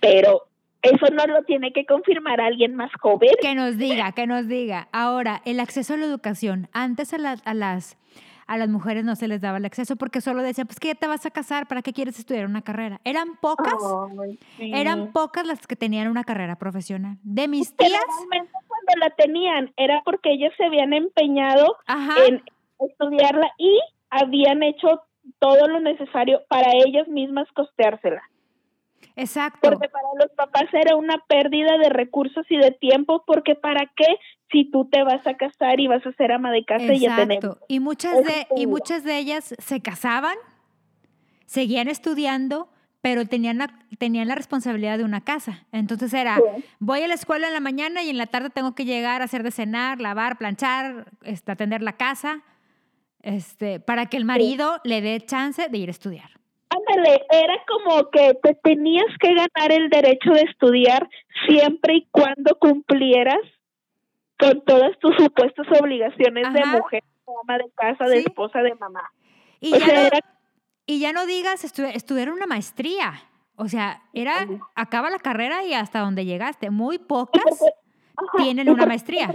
Pero 0.00 0.47
eso 0.82 1.06
no 1.12 1.26
lo 1.26 1.42
tiene 1.44 1.72
que 1.72 1.84
confirmar 1.86 2.40
alguien 2.40 2.74
más 2.74 2.90
joven. 3.00 3.30
Que 3.40 3.54
nos 3.54 3.76
diga, 3.78 4.12
que 4.12 4.26
nos 4.26 4.46
diga. 4.48 4.88
Ahora, 4.92 5.42
el 5.44 5.60
acceso 5.60 5.94
a 5.94 5.96
la 5.96 6.06
educación. 6.06 6.68
Antes 6.72 7.12
a, 7.14 7.18
la- 7.18 7.36
a 7.44 7.54
las, 7.54 7.98
a 8.46 8.56
las 8.58 8.68
mujeres 8.68 9.04
no 9.04 9.16
se 9.16 9.26
les 9.28 9.40
daba 9.40 9.58
el 9.58 9.64
acceso 9.64 9.96
porque 9.96 10.20
solo 10.20 10.42
decían, 10.42 10.66
pues 10.66 10.78
que 10.80 10.88
ya 10.88 10.94
te 10.94 11.06
vas 11.06 11.26
a 11.26 11.30
casar, 11.30 11.66
¿para 11.66 11.82
qué 11.82 11.92
quieres 11.92 12.18
estudiar 12.18 12.46
una 12.46 12.62
carrera? 12.62 13.00
Eran 13.04 13.36
pocas, 13.40 13.74
sí. 14.56 14.70
eran 14.74 15.12
pocas 15.12 15.46
las 15.46 15.66
que 15.66 15.76
tenían 15.76 16.08
una 16.08 16.24
carrera 16.24 16.56
profesional. 16.56 17.16
De 17.22 17.48
mis 17.48 17.74
tías, 17.76 17.90
Generalmente 17.90 18.52
cuando 18.68 19.04
la 19.06 19.10
tenían 19.16 19.72
era 19.76 20.00
porque 20.04 20.32
ellas 20.32 20.52
se 20.56 20.64
habían 20.64 20.92
empeñado 20.92 21.76
ajá, 21.86 22.14
en 22.26 22.42
estudiarla 22.78 23.50
y 23.58 23.80
habían 24.10 24.62
hecho 24.62 25.02
todo 25.40 25.66
lo 25.68 25.80
necesario 25.80 26.40
para 26.48 26.70
ellas 26.72 27.06
mismas 27.08 27.46
costeársela. 27.54 28.22
Exacto. 29.22 29.68
Porque 29.68 29.88
para 29.88 30.08
los 30.18 30.30
papás 30.32 30.66
era 30.72 30.96
una 30.96 31.18
pérdida 31.28 31.78
de 31.78 31.90
recursos 31.90 32.46
y 32.48 32.56
de 32.56 32.70
tiempo, 32.70 33.24
porque 33.26 33.54
¿para 33.54 33.86
qué 33.96 34.06
si 34.50 34.70
tú 34.70 34.88
te 34.90 35.02
vas 35.02 35.26
a 35.26 35.34
casar 35.34 35.80
y 35.80 35.88
vas 35.88 36.04
a 36.06 36.12
ser 36.12 36.32
ama 36.32 36.50
de 36.50 36.64
casa 36.64 36.94
y 36.94 37.00
ya 37.00 37.22
Exacto. 37.22 37.58
Y 37.68 37.80
muchas, 37.80 38.24
de, 38.24 38.46
y 38.56 38.66
muchas 38.66 39.04
de 39.04 39.18
ellas 39.18 39.54
se 39.58 39.80
casaban, 39.80 40.36
seguían 41.46 41.88
estudiando, 41.88 42.68
pero 43.00 43.26
tenían 43.26 43.58
la, 43.58 43.78
tenían 43.98 44.28
la 44.28 44.34
responsabilidad 44.34 44.98
de 44.98 45.04
una 45.04 45.22
casa. 45.22 45.66
Entonces 45.72 46.12
era, 46.14 46.36
Sí. 46.36 46.64
voy 46.78 47.02
a 47.02 47.08
la 47.08 47.14
escuela 47.14 47.46
en 47.46 47.52
la 47.52 47.60
mañana 47.60 48.02
y 48.02 48.10
en 48.10 48.18
la 48.18 48.26
tarde 48.26 48.50
tengo 48.50 48.74
que 48.74 48.84
llegar 48.84 49.22
a 49.22 49.26
hacer 49.26 49.42
de 49.42 49.50
cenar, 49.50 50.00
lavar, 50.00 50.38
planchar, 50.38 51.12
este, 51.22 51.52
atender 51.52 51.82
la 51.82 51.92
casa, 51.92 52.42
este, 53.22 53.80
para 53.80 54.06
que 54.06 54.16
el 54.16 54.24
marido 54.24 54.80
le 54.84 55.00
dé 55.00 55.20
chance 55.20 55.68
de 55.68 55.78
ir 55.78 55.88
a 55.88 55.92
estudiar. 55.92 56.30
Ándale, 56.70 57.24
era 57.30 57.54
como 57.66 58.10
que 58.10 58.34
te 58.42 58.54
tenías 58.62 59.06
que 59.20 59.28
ganar 59.34 59.72
el 59.72 59.88
derecho 59.88 60.32
de 60.32 60.42
estudiar 60.42 61.08
siempre 61.48 61.96
y 61.96 62.08
cuando 62.10 62.56
cumplieras 62.58 63.40
con 64.38 64.62
todas 64.64 64.96
tus 64.98 65.14
supuestas 65.16 65.66
obligaciones 65.80 66.52
de 66.52 66.64
mujer, 66.66 67.02
de 67.26 67.32
ama 67.42 67.58
de 67.58 67.70
casa, 67.74 68.04
de 68.04 68.18
Sí. 68.20 68.24
esposa, 68.28 68.60
de 68.62 68.74
mamá. 68.74 69.02
Y, 69.60 69.74
O 69.74 69.78
ya, 69.78 69.84
sea, 69.86 69.94
no, 70.00 70.06
era- 70.06 70.20
y 70.86 71.00
ya 71.00 71.12
no 71.12 71.26
digas 71.26 71.64
estu- 71.64 71.90
estudiar 71.94 72.30
una 72.30 72.46
maestría. 72.46 73.14
O 73.56 73.66
sea, 73.66 74.02
era, 74.12 74.46
acaba 74.76 75.10
la 75.10 75.18
carrera 75.18 75.64
y 75.64 75.74
hasta 75.74 76.00
donde 76.00 76.24
llegaste. 76.24 76.70
Muy 76.70 76.98
pocas. 76.98 77.42
porque- 77.44 77.74
ajá, 78.16 78.42
tienen 78.44 78.68
una 78.70 78.86
maestría. 78.86 79.24
era- 79.24 79.32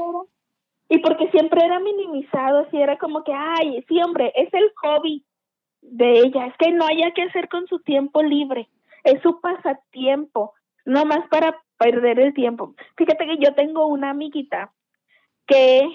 y 0.89 0.99
porque 0.99 1.29
siempre 1.31 1.65
era 1.65 1.79
minimizado, 1.79 2.59
así 2.59 2.77
era 2.77 2.97
como 2.97 3.23
que, 3.23 3.33
ay, 3.33 3.83
sí, 3.87 3.99
hombre, 4.01 4.31
es 4.35 4.53
el 4.53 4.71
hobby 4.83 5.25
de 5.83 6.19
ella, 6.19 6.47
es 6.47 6.57
que 6.57 6.71
no 6.71 6.85
haya 6.85 7.11
que 7.11 7.23
hacer 7.23 7.49
con 7.49 7.67
su 7.67 7.79
tiempo 7.79 8.23
libre, 8.23 8.69
es 9.03 9.21
su 9.21 9.39
pasatiempo, 9.41 10.53
no 10.85 11.05
más 11.05 11.27
para 11.29 11.57
perder 11.77 12.19
el 12.19 12.33
tiempo. 12.33 12.73
Fíjate 12.97 13.25
que 13.25 13.37
yo 13.37 13.53
tengo 13.53 13.87
una 13.87 14.11
amiguita 14.11 14.71
que 15.45 15.87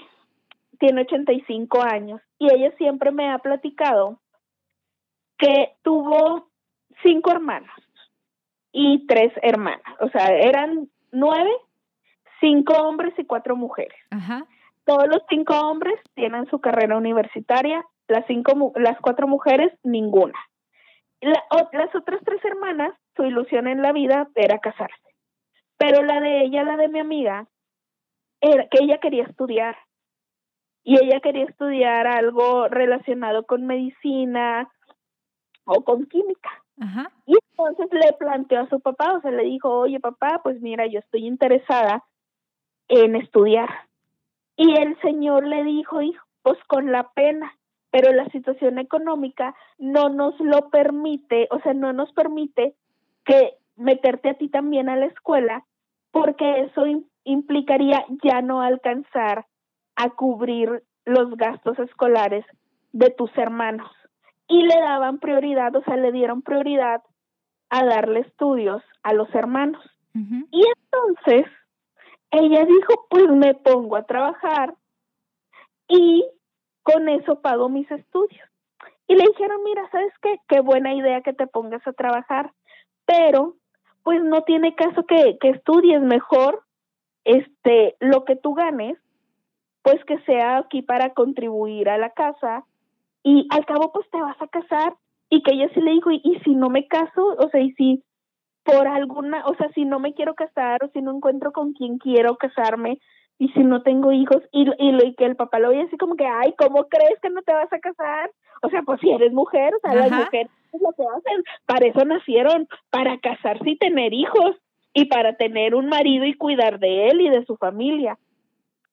tiene 0.79 1.01
85 1.01 1.81
años 1.81 2.21
y 2.37 2.53
ella 2.53 2.71
siempre 2.77 3.11
me 3.11 3.29
ha 3.29 3.39
platicado 3.39 4.19
que 5.37 5.73
tuvo 5.83 6.49
cinco 7.03 7.31
hermanos 7.31 7.71
y 8.71 9.07
tres 9.07 9.33
hermanas, 9.41 9.81
o 9.99 10.09
sea, 10.09 10.29
eran 10.29 10.89
nueve, 11.11 11.49
cinco 12.39 12.73
hombres 12.73 13.13
y 13.17 13.25
cuatro 13.25 13.55
mujeres. 13.55 13.97
Ajá. 14.11 14.45
Todos 14.85 15.07
los 15.07 15.21
cinco 15.29 15.53
hombres 15.59 15.99
tienen 16.13 16.45
su 16.47 16.59
carrera 16.59 16.97
universitaria, 16.97 17.83
las 18.09 18.25
cinco 18.27 18.73
las 18.75 18.99
cuatro 18.99 19.27
mujeres 19.27 19.71
ninguna. 19.83 20.37
la, 21.21 21.43
o- 21.51 21.69
las 21.73 21.93
otras 21.95 22.21
tres 22.25 22.43
hermanas, 22.45 22.93
su 23.15 23.23
ilusión 23.25 23.67
en 23.67 23.81
la 23.81 23.91
vida 23.91 24.29
era 24.35 24.59
casarse. 24.59 24.95
Pero 25.77 26.03
la 26.03 26.19
de 26.21 26.41
ella, 26.43 26.63
la 26.63 26.77
de 26.77 26.87
mi 26.89 26.99
amiga, 26.99 27.47
era 28.41 28.67
que 28.67 28.83
ella 28.83 28.99
quería 28.99 29.23
estudiar. 29.23 29.77
Y 30.83 30.95
ella 30.97 31.19
quería 31.19 31.43
estudiar 31.43 32.07
algo 32.07 32.67
relacionado 32.69 33.45
con 33.45 33.65
medicina 33.67 34.69
o 35.65 35.83
con 35.83 36.05
química. 36.05 36.49
Ajá. 36.81 37.11
Y 37.25 37.35
entonces 37.51 37.87
le 37.91 38.13
planteó 38.13 38.61
a 38.61 38.69
su 38.69 38.79
papá, 38.79 39.13
o 39.13 39.21
sea, 39.21 39.31
le 39.31 39.43
dijo, 39.43 39.69
oye 39.69 39.99
papá, 39.99 40.39
pues 40.41 40.61
mira, 40.61 40.85
yo 40.87 40.99
estoy 40.99 41.27
interesada 41.27 42.05
en 42.87 43.17
estudiar. 43.17 43.69
Y 44.55 44.77
el 44.79 44.99
señor 45.01 45.45
le 45.45 45.63
dijo, 45.65 46.01
hijo, 46.01 46.25
pues 46.41 46.57
con 46.67 46.91
la 46.91 47.09
pena, 47.11 47.53
pero 47.91 48.11
la 48.13 48.25
situación 48.29 48.77
económica 48.79 49.55
no 49.77 50.09
nos 50.09 50.39
lo 50.39 50.69
permite, 50.69 51.47
o 51.51 51.59
sea, 51.61 51.73
no 51.73 51.93
nos 51.93 52.11
permite 52.13 52.75
que 53.25 53.53
meterte 53.75 54.29
a 54.29 54.33
ti 54.35 54.49
también 54.49 54.89
a 54.89 54.95
la 54.95 55.05
escuela, 55.07 55.65
porque 56.11 56.61
eso 56.61 56.85
im- 56.85 57.05
implicaría 57.23 58.05
ya 58.23 58.41
no 58.41 58.61
alcanzar 58.61 59.45
a 59.95 60.09
cubrir 60.11 60.83
los 61.05 61.35
gastos 61.37 61.79
escolares 61.79 62.45
de 62.91 63.09
tus 63.09 63.35
hermanos. 63.37 63.89
Y 64.47 64.63
le 64.63 64.79
daban 64.79 65.19
prioridad, 65.19 65.75
o 65.75 65.83
sea, 65.83 65.95
le 65.95 66.11
dieron 66.11 66.41
prioridad 66.41 67.03
a 67.69 67.85
darle 67.85 68.21
estudios 68.21 68.81
a 69.03 69.13
los 69.13 69.33
hermanos. 69.35 69.83
Y 70.51 70.63
entonces 70.75 71.45
ella 72.31 72.65
dijo, 72.65 73.07
pues 73.09 73.29
me 73.29 73.53
pongo 73.53 73.95
a 73.95 74.03
trabajar 74.03 74.75
y 75.87 76.25
con 76.91 77.09
eso 77.09 77.41
pago 77.41 77.69
mis 77.69 77.89
estudios. 77.91 78.47
Y 79.07 79.15
le 79.15 79.23
dijeron, 79.23 79.63
mira, 79.63 79.89
¿sabes 79.91 80.13
qué? 80.21 80.39
Qué 80.47 80.61
buena 80.61 80.93
idea 80.93 81.21
que 81.21 81.33
te 81.33 81.47
pongas 81.47 81.85
a 81.87 81.93
trabajar, 81.93 82.51
pero 83.05 83.55
pues 84.03 84.23
no 84.23 84.43
tiene 84.43 84.75
caso 84.75 85.05
que, 85.05 85.37
que 85.39 85.49
estudies 85.49 86.01
mejor 86.01 86.63
este 87.25 87.95
lo 87.99 88.23
que 88.23 88.35
tú 88.35 88.53
ganes, 88.53 88.97
pues 89.81 90.03
que 90.05 90.19
sea 90.19 90.57
aquí 90.57 90.81
para 90.81 91.13
contribuir 91.13 91.89
a 91.89 91.97
la 91.97 92.11
casa 92.11 92.65
y 93.23 93.47
al 93.49 93.65
cabo 93.65 93.91
pues 93.91 94.09
te 94.09 94.21
vas 94.21 94.39
a 94.41 94.47
casar 94.47 94.95
y 95.29 95.43
que 95.43 95.53
ella 95.53 95.69
sí 95.73 95.81
le 95.81 95.91
dijo, 95.91 96.11
y, 96.11 96.21
y 96.23 96.39
si 96.39 96.55
no 96.55 96.69
me 96.69 96.87
caso, 96.87 97.35
o 97.37 97.49
sea, 97.49 97.61
y 97.61 97.73
si 97.73 98.03
por 98.63 98.87
alguna, 98.87 99.45
o 99.45 99.55
sea, 99.55 99.69
si 99.73 99.85
no 99.85 99.99
me 99.99 100.13
quiero 100.13 100.35
casar 100.35 100.83
o 100.83 100.89
si 100.89 101.01
no 101.01 101.15
encuentro 101.15 101.51
con 101.51 101.73
quien 101.73 101.97
quiero 101.97 102.35
casarme 102.37 102.99
y 103.39 103.47
si 103.49 103.63
no 103.63 103.81
tengo 103.81 104.11
hijos 104.11 104.43
y, 104.51 104.69
y, 104.77 104.91
lo, 104.91 105.03
y 105.03 105.15
que 105.15 105.25
el 105.25 105.37
papá 105.37 105.59
lo 105.59 105.69
oye 105.69 105.83
así 105.83 105.97
como 105.97 106.15
que, 106.15 106.27
ay, 106.27 106.53
¿cómo 106.57 106.83
crees 106.89 107.19
que 107.21 107.29
no 107.29 107.41
te 107.41 107.53
vas 107.53 107.71
a 107.71 107.79
casar? 107.79 108.29
O 108.61 108.69
sea, 108.69 108.81
pues 108.83 108.99
si 108.99 109.09
eres 109.09 109.31
mujer, 109.31 109.73
o 109.73 109.79
sea, 109.79 109.95
las 109.95 110.11
Ajá. 110.11 110.25
mujeres 110.25 110.51
es 110.73 110.81
lo 110.81 110.91
que 110.91 111.03
hacen, 111.03 111.43
para 111.65 111.87
eso 111.87 112.03
nacieron, 112.03 112.67
para 112.89 113.17
casarse 113.17 113.69
y 113.69 113.77
tener 113.77 114.13
hijos 114.13 114.57
y 114.93 115.05
para 115.05 115.37
tener 115.37 115.73
un 115.73 115.87
marido 115.87 116.25
y 116.25 116.33
cuidar 116.33 116.79
de 116.79 117.07
él 117.07 117.21
y 117.21 117.29
de 117.29 117.45
su 117.45 117.55
familia. 117.55 118.17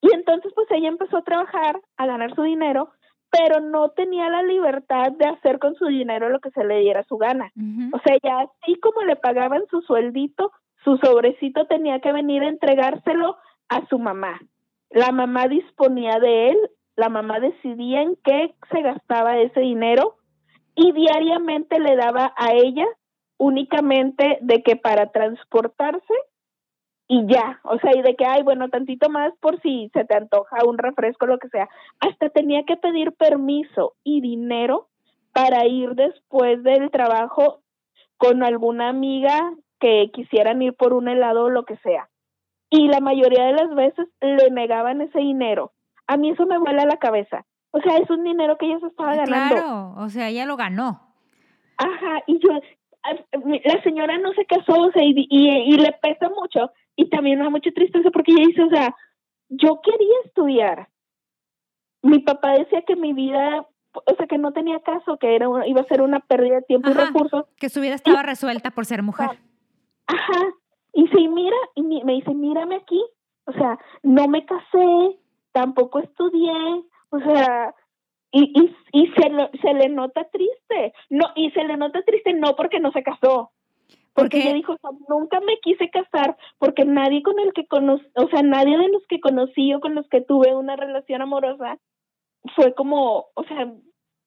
Y 0.00 0.14
entonces 0.14 0.52
pues 0.54 0.68
ella 0.70 0.88
empezó 0.88 1.16
a 1.16 1.24
trabajar, 1.24 1.80
a 1.96 2.06
ganar 2.06 2.32
su 2.36 2.42
dinero, 2.42 2.90
pero 3.30 3.60
no 3.60 3.90
tenía 3.90 4.30
la 4.30 4.44
libertad 4.44 5.10
de 5.10 5.26
hacer 5.26 5.58
con 5.58 5.74
su 5.74 5.86
dinero 5.86 6.28
lo 6.28 6.38
que 6.38 6.50
se 6.52 6.64
le 6.64 6.78
diera 6.78 7.02
su 7.02 7.16
gana. 7.16 7.50
O 7.92 7.98
sea, 7.98 8.16
ya 8.22 8.46
así 8.62 8.76
como 8.76 9.02
le 9.02 9.16
pagaban 9.16 9.62
su 9.68 9.80
sueldito, 9.80 10.52
su 10.84 10.98
sobrecito 10.98 11.66
tenía 11.66 11.98
que 11.98 12.12
venir 12.12 12.44
a 12.44 12.48
entregárselo 12.48 13.36
a 13.68 13.86
su 13.88 13.98
mamá. 13.98 14.40
La 14.90 15.12
mamá 15.12 15.48
disponía 15.48 16.18
de 16.18 16.50
él, 16.50 16.58
la 16.96 17.08
mamá 17.08 17.40
decidía 17.40 18.02
en 18.02 18.16
qué 18.24 18.54
se 18.70 18.82
gastaba 18.82 19.38
ese 19.38 19.60
dinero 19.60 20.16
y 20.74 20.92
diariamente 20.92 21.78
le 21.78 21.96
daba 21.96 22.32
a 22.36 22.52
ella 22.52 22.86
únicamente 23.38 24.38
de 24.40 24.62
que 24.62 24.76
para 24.76 25.10
transportarse 25.10 26.14
y 27.08 27.24
ya, 27.26 27.60
o 27.62 27.78
sea, 27.78 27.92
y 27.94 28.02
de 28.02 28.16
que, 28.16 28.24
ay, 28.26 28.42
bueno, 28.42 28.68
tantito 28.68 29.08
más 29.08 29.32
por 29.40 29.60
si 29.60 29.90
se 29.92 30.04
te 30.04 30.16
antoja 30.16 30.64
un 30.64 30.76
refresco, 30.76 31.26
lo 31.26 31.38
que 31.38 31.48
sea. 31.50 31.68
Hasta 32.00 32.30
tenía 32.30 32.64
que 32.64 32.76
pedir 32.76 33.12
permiso 33.12 33.94
y 34.02 34.20
dinero 34.20 34.88
para 35.32 35.66
ir 35.66 35.90
después 35.94 36.62
del 36.64 36.90
trabajo 36.90 37.60
con 38.16 38.42
alguna 38.42 38.88
amiga 38.88 39.52
que 39.78 40.10
quisieran 40.12 40.62
ir 40.62 40.74
por 40.74 40.94
un 40.94 41.08
helado 41.08 41.44
o 41.44 41.50
lo 41.50 41.64
que 41.64 41.76
sea. 41.78 42.08
Y 42.76 42.88
la 42.88 43.00
mayoría 43.00 43.44
de 43.44 43.52
las 43.54 43.74
veces 43.74 44.06
le 44.20 44.50
negaban 44.50 45.00
ese 45.00 45.18
dinero. 45.18 45.72
A 46.06 46.16
mí 46.16 46.30
eso 46.30 46.46
me 46.46 46.58
vuela 46.58 46.84
la 46.84 46.98
cabeza. 46.98 47.44
O 47.70 47.80
sea, 47.80 47.96
es 47.98 48.08
un 48.10 48.22
dinero 48.24 48.56
que 48.58 48.66
ella 48.66 48.78
se 48.80 48.86
estaba 48.86 49.14
ganando. 49.16 49.54
Claro, 49.54 49.94
o 49.96 50.08
sea, 50.08 50.28
ella 50.28 50.46
lo 50.46 50.56
ganó. 50.56 51.14
Ajá, 51.78 52.22
y 52.26 52.38
yo, 52.38 52.50
la 53.64 53.82
señora 53.82 54.18
no 54.18 54.32
se 54.32 54.44
casó, 54.46 54.72
o 54.80 54.92
sea, 54.92 55.02
y, 55.04 55.26
y, 55.30 55.48
y 55.74 55.76
le 55.76 55.92
pesa 56.02 56.28
mucho, 56.30 56.70
y 56.96 57.08
también 57.10 57.38
me 57.38 57.44
da 57.44 57.50
mucha 57.50 57.70
tristeza 57.70 58.10
porque 58.10 58.32
ella 58.32 58.46
dice, 58.46 58.62
o 58.62 58.68
sea, 58.70 58.94
yo 59.48 59.80
quería 59.82 60.14
estudiar. 60.24 60.88
Mi 62.02 62.20
papá 62.20 62.52
decía 62.52 62.82
que 62.82 62.96
mi 62.96 63.12
vida, 63.12 63.66
o 63.92 64.14
sea, 64.16 64.26
que 64.26 64.38
no 64.38 64.52
tenía 64.52 64.80
caso, 64.80 65.18
que 65.18 65.34
era 65.34 65.48
una- 65.48 65.66
iba 65.66 65.80
a 65.82 65.84
ser 65.86 66.00
una 66.02 66.20
pérdida 66.20 66.56
de 66.56 66.62
tiempo 66.62 66.88
y 66.90 66.94
recursos. 66.94 67.44
Que 67.56 67.68
su 67.68 67.80
vida 67.80 67.94
estaba 67.94 68.22
resuelta 68.22 68.70
por 68.70 68.86
ser 68.86 69.02
mujer. 69.02 69.30
Ajá, 70.06 70.40
y 70.96 71.06
sí, 71.08 71.28
mira, 71.28 71.56
y 71.74 71.82
me 71.82 72.12
dice, 72.14 72.34
mírame 72.34 72.76
aquí, 72.76 73.02
o 73.46 73.52
sea, 73.52 73.78
no 74.02 74.26
me 74.28 74.44
casé, 74.44 75.18
tampoco 75.52 76.00
estudié, 76.00 76.52
o 77.10 77.18
sea, 77.20 77.74
y, 78.32 78.42
y, 78.60 78.76
y 78.92 79.06
se, 79.12 79.28
lo- 79.30 79.50
se 79.62 79.72
le 79.74 79.88
nota 79.88 80.24
triste, 80.30 80.92
no, 81.10 81.26
y 81.36 81.50
se 81.52 81.62
le 81.64 81.76
nota 81.76 82.02
triste 82.02 82.32
no 82.34 82.56
porque 82.56 82.80
no 82.80 82.90
se 82.92 83.02
casó, 83.02 83.52
porque 84.14 84.38
Porque- 84.38 84.42
ella 84.42 84.54
dijo, 84.54 84.72
o 84.72 84.78
sea, 84.78 84.90
nunca 85.08 85.40
me 85.40 85.58
quise 85.60 85.90
casar 85.90 86.36
porque 86.58 86.84
nadie 86.84 87.22
con 87.22 87.38
el 87.38 87.52
que 87.52 87.66
conocí, 87.66 88.06
o 88.16 88.28
sea, 88.28 88.42
nadie 88.42 88.76
de 88.78 88.88
los 88.88 89.06
que 89.06 89.20
conocí 89.20 89.72
o 89.74 89.80
con 89.80 89.94
los 89.94 90.08
que 90.08 90.20
tuve 90.22 90.54
una 90.56 90.74
relación 90.76 91.22
amorosa 91.22 91.78
fue 92.54 92.74
como, 92.74 93.26
o 93.34 93.44
sea, 93.44 93.72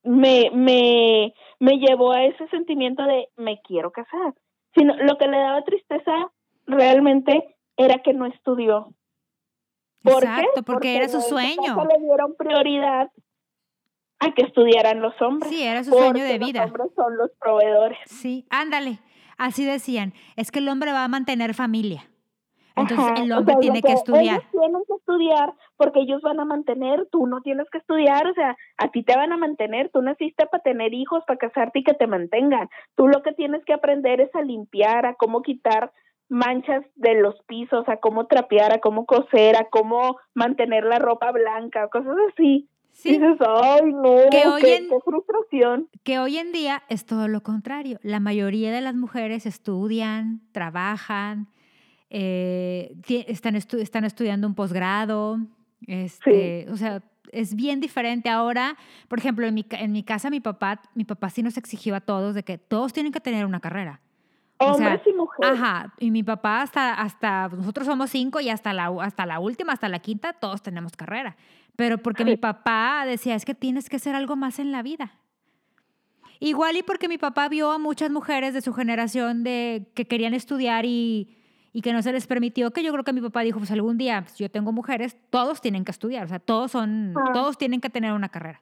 me, 0.04 0.50
me, 0.54 1.34
me 1.60 1.78
llevó 1.80 2.12
a 2.14 2.24
ese 2.24 2.48
sentimiento 2.50 3.04
de 3.04 3.28
me 3.36 3.60
quiero 3.62 3.92
casar. 3.92 4.34
Sino 4.76 4.96
lo 4.98 5.18
que 5.18 5.28
le 5.28 5.38
daba 5.38 5.64
tristeza 5.64 6.32
realmente 6.70 7.56
era 7.78 8.02
que 8.02 8.14
no 8.14 8.26
estudió. 8.26 8.94
¿Por 10.04 10.22
qué? 10.22 10.28
Exacto, 10.28 10.64
porque 10.64 10.96
era 10.96 11.10
su 11.10 11.22
sueño. 11.22 11.76
le 11.86 12.00
dieron 12.00 12.36
prioridad 12.38 13.12
a 14.20 14.34
que 14.34 14.44
estudiaran 14.44 15.02
los 15.02 15.20
hombres. 15.22 15.52
Sí, 15.52 15.64
era 15.64 15.84
su 15.84 15.92
sueño 15.92 16.24
de 16.24 16.40
vida. 16.40 16.62
Los 16.62 16.72
hombres 16.72 16.92
son 16.96 17.18
los 17.18 17.32
proveedores. 17.40 18.00
Sí, 18.06 18.46
ándale. 18.50 19.00
Así 19.38 19.66
decían, 19.66 20.14
es 20.36 20.52
que 20.52 20.60
el 20.60 20.68
hombre 20.68 20.92
va 20.92 21.06
a 21.06 21.08
mantener 21.08 21.54
familia. 21.54 22.10
Entonces 22.76 23.12
Ajá, 23.12 23.24
el 23.24 23.32
o 23.32 23.38
hombre 23.40 23.54
sea, 23.54 23.62
tiene 23.62 23.82
que 23.82 23.92
estudiar. 23.92 24.40
Ellos 24.40 24.52
tienen 24.52 24.82
que 24.88 24.94
estudiar 24.94 25.54
porque 25.76 26.00
ellos 26.02 26.22
van 26.22 26.40
a 26.40 26.46
mantener, 26.46 27.08
tú 27.12 27.28
no 27.28 27.42
tienes 27.42 27.70
que 27.72 27.78
estudiar, 27.78 28.28
o 28.28 28.34
sea, 28.34 28.58
a 28.78 28.90
ti 28.90 29.04
te 29.04 29.16
van 29.16 29.32
a 29.32 29.38
mantener, 29.38 29.90
tú 29.92 30.02
naciste 30.02 30.46
para 30.48 30.64
tener 30.64 30.94
hijos, 30.94 31.24
para 31.26 31.40
casarte 31.40 31.80
y 31.80 31.84
que 31.84 31.94
te 31.94 32.08
mantengan. 32.08 32.70
Tú 32.96 33.08
lo 33.08 33.22
que 33.22 33.34
tienes 33.34 33.64
que 33.66 33.74
aprender 33.74 34.22
es 34.22 34.34
a 34.36 34.42
limpiar, 34.42 35.06
a 35.06 35.16
cómo 35.16 35.42
quitar 35.42 35.92
manchas 36.30 36.86
de 36.96 37.16
los 37.22 37.36
pisos, 37.48 37.88
a 37.90 37.98
cómo 37.98 38.28
trapear, 38.28 38.72
a 38.74 38.80
cómo 38.80 39.06
coser, 39.06 39.56
a 39.58 39.68
cómo 39.70 40.18
mantener 40.34 40.84
la 40.86 41.00
ropa 41.00 41.32
blanca, 41.32 41.88
cosas 41.90 42.16
así. 42.32 42.70
Sí, 42.92 43.12
Dices, 43.14 43.38
ay, 43.48 43.94
no, 43.94 44.16
Que 44.32 44.48
hoy 44.48 44.62
qué, 44.62 44.76
en- 44.78 44.90
qué 44.90 44.98
frustración. 45.06 45.90
que 46.04 46.20
hoy 46.20 46.38
en 46.38 46.52
día 46.52 46.84
es 46.90 47.06
todo 47.06 47.28
lo 47.28 47.42
contrario. 47.44 48.00
La 48.04 48.20
mayoría 48.20 48.72
de 48.72 48.82
las 48.82 48.96
mujeres 48.96 49.46
estudian, 49.46 50.42
trabajan, 50.52 51.48
eh, 52.10 52.96
están, 53.28 53.56
estu- 53.56 53.80
están 53.80 54.04
estudiando 54.06 54.48
un 54.48 54.56
posgrado. 54.56 55.38
Este, 55.88 56.66
O 56.72 56.78
sea, 56.78 57.02
es 57.32 57.56
bien 57.56 57.80
diferente 57.80 58.30
ahora. 58.30 58.76
Por 59.08 59.20
ejemplo, 59.20 59.46
en 59.48 59.54
mi, 59.54 59.66
en 59.72 59.92
mi 59.92 60.04
casa, 60.04 60.30
mi 60.30 60.40
papá, 60.40 60.82
mi 60.96 61.06
papá 61.06 61.30
sí 61.30 61.42
nos 61.44 61.58
exigió 61.58 61.96
a 61.96 62.02
todos 62.02 62.36
de 62.36 62.44
que 62.44 62.58
todos 62.58 62.92
tienen 62.94 63.12
que 63.12 63.20
tener 63.20 63.46
una 63.46 63.60
carrera. 63.60 64.02
O 64.62 64.74
sea, 64.74 64.88
Hombres 64.88 65.08
y 65.08 65.14
mujeres. 65.14 65.52
Ajá, 65.52 65.94
y 66.00 66.12
mi 66.12 66.22
papá 66.22 66.62
hasta, 66.62 66.94
hasta, 66.94 67.48
nosotros 67.50 67.88
somos 67.88 68.10
cinco 68.10 68.42
y 68.42 68.50
hasta 68.50 68.74
la, 68.74 68.88
hasta 69.02 69.26
la 69.26 69.40
última, 69.40 69.74
hasta 69.74 69.88
la 69.88 70.00
quinta, 70.00 70.34
todos 70.34 70.62
tenemos 70.62 70.96
carrera. 70.98 71.38
Pero 71.78 71.98
porque 71.98 72.26
mi 72.26 72.36
papá 72.36 73.04
decía, 73.06 73.36
es 73.36 73.46
que 73.46 73.56
tienes 73.56 73.90
que 73.90 73.96
hacer 73.96 74.16
algo 74.16 74.36
más 74.36 74.60
en 74.60 74.74
la 74.74 74.84
vida. 74.84 75.14
Igual 76.42 76.78
y 76.78 76.84
porque 76.84 77.08
mi 77.08 77.18
papá 77.18 77.48
vio 77.50 77.72
a 77.72 77.78
muchas 77.78 78.12
mujeres 78.12 78.54
de 78.54 78.62
su 78.62 78.74
generación 78.74 79.44
de, 79.44 79.90
que 79.94 80.06
querían 80.06 80.34
estudiar 80.34 80.86
y, 80.86 81.38
y 81.74 81.82
que 81.82 81.94
no 81.94 82.02
se 82.02 82.12
les 82.12 82.28
permitió, 82.28 82.72
que 82.72 82.84
yo 82.84 82.92
creo 82.92 83.04
que 83.04 83.14
mi 83.14 83.22
papá 83.22 83.42
dijo, 83.42 83.60
pues 83.60 83.72
algún 83.72 83.98
día, 83.98 84.22
pues, 84.24 84.38
yo 84.38 84.50
tengo 84.50 84.72
mujeres, 84.72 85.18
todos 85.30 85.62
tienen 85.62 85.86
que 85.86 85.92
estudiar, 85.92 86.26
o 86.26 86.28
sea, 86.28 86.40
todos 86.40 86.72
son, 86.72 87.14
Ah. 87.16 87.32
todos 87.34 87.58
tienen 87.58 87.82
que 87.82 87.90
tener 87.90 88.14
una 88.14 88.30
carrera. 88.30 88.62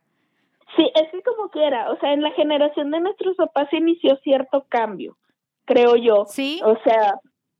Sí, 0.75 0.91
es 0.93 1.09
que 1.11 1.21
como 1.23 1.49
quiera, 1.49 1.89
o 1.91 1.97
sea, 1.99 2.13
en 2.13 2.21
la 2.21 2.31
generación 2.31 2.91
de 2.91 2.99
nuestros 2.99 3.35
papás 3.35 3.67
se 3.71 3.77
inició 3.77 4.15
cierto 4.23 4.65
cambio, 4.69 5.17
creo 5.67 5.95
yo. 5.95 6.25
Sí, 6.27 6.59
O 6.65 6.75
sea, 6.83 7.19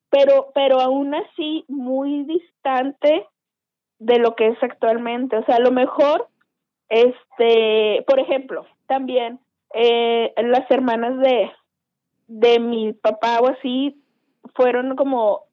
pero, 0.10 0.52
pero 0.56 0.80
aún 0.82 1.14
así 1.14 1.64
muy 1.68 2.24
distante 2.24 3.28
de 4.00 4.18
lo 4.20 4.36
que 4.36 4.48
es 4.48 4.64
actualmente. 4.64 5.38
O 5.38 5.46
sea, 5.46 5.58
a 5.58 5.60
lo 5.60 5.72
mejor, 5.72 6.28
este, 6.90 8.04
por 8.08 8.20
ejemplo, 8.20 8.66
también 8.88 9.40
eh, 9.74 10.34
las 10.38 10.70
hermanas 10.72 11.20
de, 11.20 11.52
de 12.28 12.60
mi 12.60 12.94
papá 12.94 13.40
o 13.42 13.48
así 13.50 14.02
fueron 14.56 14.96
como 14.96 15.44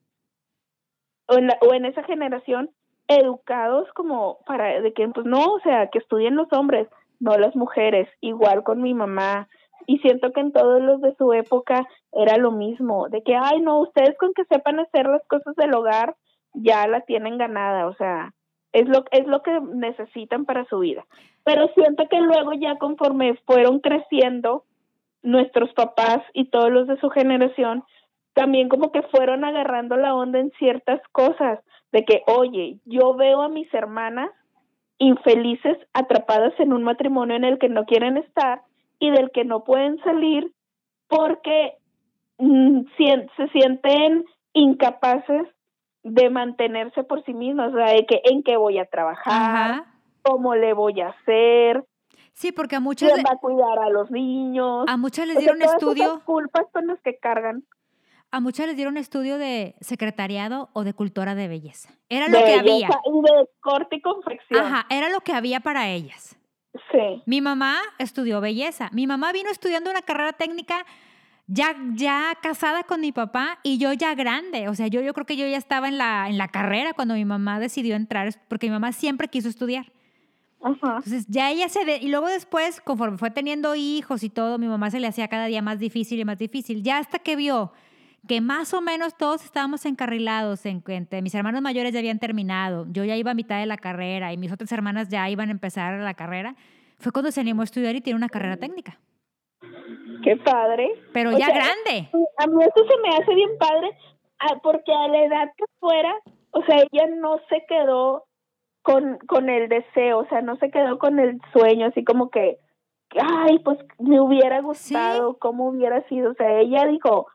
o 1.27 1.37
en, 1.37 1.47
la- 1.47 1.57
o 1.61 1.73
en 1.73 1.85
esa 1.85 2.03
generación 2.03 2.69
educados 3.07 3.87
como 3.93 4.39
para 4.45 4.81
de 4.81 4.93
que 4.93 5.07
pues 5.09 5.25
no, 5.25 5.43
o 5.55 5.59
sea, 5.61 5.89
que 5.89 5.99
estudien 5.99 6.35
los 6.35 6.51
hombres, 6.53 6.87
no 7.19 7.37
las 7.37 7.55
mujeres, 7.55 8.07
igual 8.21 8.63
con 8.63 8.81
mi 8.81 8.93
mamá. 8.93 9.47
Y 9.87 9.99
siento 9.99 10.31
que 10.31 10.39
en 10.41 10.51
todos 10.51 10.81
los 10.81 11.01
de 11.01 11.13
su 11.15 11.31
época 11.33 11.87
era 12.15 12.37
lo 12.37 12.51
mismo, 12.51 13.09
de 13.09 13.21
que, 13.21 13.35
ay, 13.35 13.61
no, 13.61 13.79
ustedes 13.81 14.17
con 14.17 14.33
que 14.33 14.45
sepan 14.45 14.79
hacer 14.79 15.05
las 15.07 15.25
cosas 15.27 15.55
del 15.55 15.73
hogar 15.73 16.15
ya 16.53 16.87
la 16.87 17.01
tienen 17.01 17.37
ganada, 17.37 17.87
o 17.87 17.93
sea, 17.95 18.33
es 18.71 18.87
lo, 18.87 19.03
es 19.11 19.27
lo 19.27 19.41
que 19.41 19.59
necesitan 19.73 20.45
para 20.45 20.65
su 20.65 20.79
vida. 20.79 21.05
Pero 21.43 21.67
siento 21.75 22.07
que 22.09 22.19
luego 22.21 22.53
ya 22.53 22.77
conforme 22.77 23.35
fueron 23.45 23.79
creciendo 23.79 24.63
nuestros 25.21 25.73
papás 25.73 26.21
y 26.33 26.49
todos 26.49 26.71
los 26.71 26.87
de 26.87 26.99
su 26.99 27.09
generación, 27.09 27.83
también 28.33 28.69
como 28.69 28.91
que 28.91 29.01
fueron 29.03 29.43
agarrando 29.43 29.97
la 29.97 30.15
onda 30.15 30.39
en 30.39 30.51
ciertas 30.59 31.01
cosas, 31.11 31.59
de 31.91 32.05
que, 32.05 32.23
oye, 32.27 32.79
yo 32.85 33.13
veo 33.15 33.41
a 33.41 33.49
mis 33.49 33.73
hermanas 33.73 34.29
infelices 34.97 35.77
atrapadas 35.93 36.53
en 36.59 36.73
un 36.73 36.83
matrimonio 36.83 37.35
en 37.35 37.43
el 37.43 37.59
que 37.59 37.69
no 37.69 37.85
quieren 37.85 38.17
estar 38.17 38.61
y 38.99 39.11
del 39.11 39.31
que 39.31 39.43
no 39.43 39.63
pueden 39.63 39.97
salir 40.03 40.51
porque 41.07 41.73
se 42.37 43.47
sienten 43.51 44.25
incapaces 44.53 45.47
de 46.03 46.29
mantenerse 46.29 47.03
por 47.03 47.23
sí 47.25 47.33
mismas, 47.33 47.73
o 47.73 47.77
sea, 47.77 47.87
de 47.93 48.05
que 48.05 48.21
en 48.25 48.43
qué 48.43 48.57
voy 48.57 48.77
a 48.77 48.85
trabajar, 48.85 49.33
Ajá. 49.33 49.85
cómo 50.21 50.55
le 50.55 50.73
voy 50.73 51.01
a 51.01 51.09
hacer, 51.09 51.83
Sí, 52.33 52.51
porque 52.51 52.75
a 52.75 52.79
muchas, 52.79 53.11
quién 53.13 53.23
le- 53.23 53.29
va 53.29 53.35
a 53.35 53.39
cuidar 53.39 53.79
a 53.79 53.89
los 53.89 54.11
niños. 54.11 54.85
a 54.87 54.97
muchas 54.97 55.25
les 55.27 55.37
O 55.37 55.39
sea, 55.39 55.53
dieron 55.53 55.59
todas 55.59 55.75
estudio, 55.75 56.21
culpas 56.25 56.65
con 56.71 56.85
las 56.87 56.99
que 57.01 57.17
cargan. 57.17 57.63
a 58.31 58.39
muchas 58.41 58.67
les 58.67 58.75
dieron 58.75 58.97
estudio 58.97 59.37
de 59.37 59.75
secretariado 59.79 60.69
o 60.73 60.83
de 60.83 60.93
cultura 60.93 61.33
de 61.35 61.47
belleza. 61.47 61.89
Era 62.09 62.27
de 62.27 62.33
lo 62.39 62.45
que 62.45 62.53
había. 62.55 62.89
Y 63.05 63.21
de 63.21 63.49
corte 63.61 63.95
y 63.95 64.01
confección. 64.01 64.59
Ajá, 64.65 64.85
era 64.89 65.09
lo 65.09 65.21
que 65.21 65.31
había 65.31 65.61
para 65.61 65.87
ellas. 65.89 66.37
Sí. 66.91 67.23
Mi 67.25 67.39
mamá 67.39 67.77
estudió 67.97 68.41
belleza. 68.41 68.89
Mi 68.91 69.07
mamá 69.07 69.31
vino 69.31 69.49
estudiando 69.49 69.89
una 69.89 70.01
carrera 70.01 70.33
técnica 70.33 70.85
ya, 71.47 71.75
ya 71.93 72.33
casada 72.41 72.83
con 72.83 73.01
mi 73.01 73.11
papá 73.11 73.59
y 73.63 73.77
yo 73.77 73.93
ya 73.93 74.15
grande. 74.15 74.67
O 74.69 74.75
sea, 74.75 74.87
yo, 74.87 75.01
yo 75.01 75.13
creo 75.13 75.25
que 75.25 75.37
yo 75.37 75.47
ya 75.47 75.57
estaba 75.57 75.87
en 75.87 75.97
la, 75.97 76.27
en 76.29 76.37
la 76.37 76.47
carrera 76.47 76.93
cuando 76.93 77.13
mi 77.13 77.25
mamá 77.25 77.59
decidió 77.59 77.95
entrar, 77.95 78.33
porque 78.47 78.67
mi 78.67 78.71
mamá 78.71 78.91
siempre 78.91 79.27
quiso 79.27 79.49
estudiar. 79.49 79.91
Ajá. 80.61 80.95
Entonces 80.97 81.25
ya 81.27 81.51
ella 81.51 81.69
se... 81.69 81.85
de- 81.85 81.97
y 81.97 82.07
luego 82.09 82.27
después, 82.27 82.81
conforme 82.81 83.17
fue 83.17 83.29
teniendo 83.29 83.75
hijos 83.75 84.23
y 84.23 84.29
todo, 84.29 84.57
mi 84.57 84.67
mamá 84.67 84.89
se 84.89 84.99
le 84.99 85.07
hacía 85.07 85.27
cada 85.27 85.45
día 85.45 85.61
más 85.61 85.77
difícil 85.79 86.19
y 86.19 86.25
más 86.25 86.39
difícil. 86.39 86.81
Ya 86.81 86.97
hasta 86.97 87.19
que 87.19 87.35
vio 87.35 87.71
que 88.27 88.41
más 88.41 88.73
o 88.73 88.81
menos 88.81 89.15
todos 89.15 89.45
estábamos 89.45 89.85
encarrilados, 89.85 90.65
en, 90.65 90.83
entre 90.87 91.21
mis 91.21 91.35
hermanos 91.35 91.61
mayores 91.61 91.93
ya 91.93 91.99
habían 91.99 92.17
terminado, 92.17 92.87
yo 92.89 93.03
ya 93.03 93.15
iba 93.15 93.29
a 93.29 93.35
mitad 93.35 93.59
de 93.59 93.67
la 93.67 93.77
carrera 93.77 94.33
y 94.33 94.37
mis 94.37 94.51
otras 94.51 94.71
hermanas 94.71 95.09
ya 95.09 95.29
iban 95.29 95.49
a 95.49 95.51
empezar 95.51 95.99
la 95.99 96.15
carrera, 96.15 96.55
fue 96.97 97.11
cuando 97.11 97.29
se 97.31 97.41
animó 97.41 97.61
a 97.61 97.65
estudiar 97.65 97.95
y 97.95 98.01
tiene 98.01 98.17
una 98.17 98.29
carrera 98.29 98.57
técnica. 98.57 98.99
Qué 100.23 100.37
padre. 100.37 100.91
Pero 101.13 101.29
O 101.31 101.37
ya 101.37 101.47
sea, 101.47 101.55
grande. 101.55 102.09
A 102.37 102.47
mí 102.47 102.63
eso 102.63 102.87
se 102.87 103.01
me 103.01 103.15
hace 103.15 103.35
bien 103.35 103.57
padre 103.57 103.91
ah, 104.39 104.59
porque 104.63 104.93
a 104.93 105.07
la 105.07 105.23
edad 105.23 105.51
que 105.57 105.65
fuera, 105.79 106.13
o 106.51 106.63
sea, 106.63 106.83
ella 106.91 107.07
no 107.15 107.39
se 107.49 107.63
quedó 107.67 108.25
con, 108.81 109.17
con 109.27 109.49
el 109.49 109.67
deseo, 109.69 110.19
o 110.19 110.27
sea, 110.27 110.41
no 110.41 110.57
se 110.57 110.69
quedó 110.69 110.99
con 110.99 111.19
el 111.19 111.39
sueño, 111.53 111.87
así 111.87 112.03
como 112.03 112.29
que, 112.29 112.57
ay, 113.19 113.59
pues 113.59 113.79
me 113.99 114.19
hubiera 114.21 114.61
gustado, 114.61 115.37
cómo 115.39 115.69
hubiera 115.69 116.07
sido, 116.07 116.31
o 116.31 116.35
sea, 116.35 116.59
ella 116.59 116.85
dijo, 116.85 117.27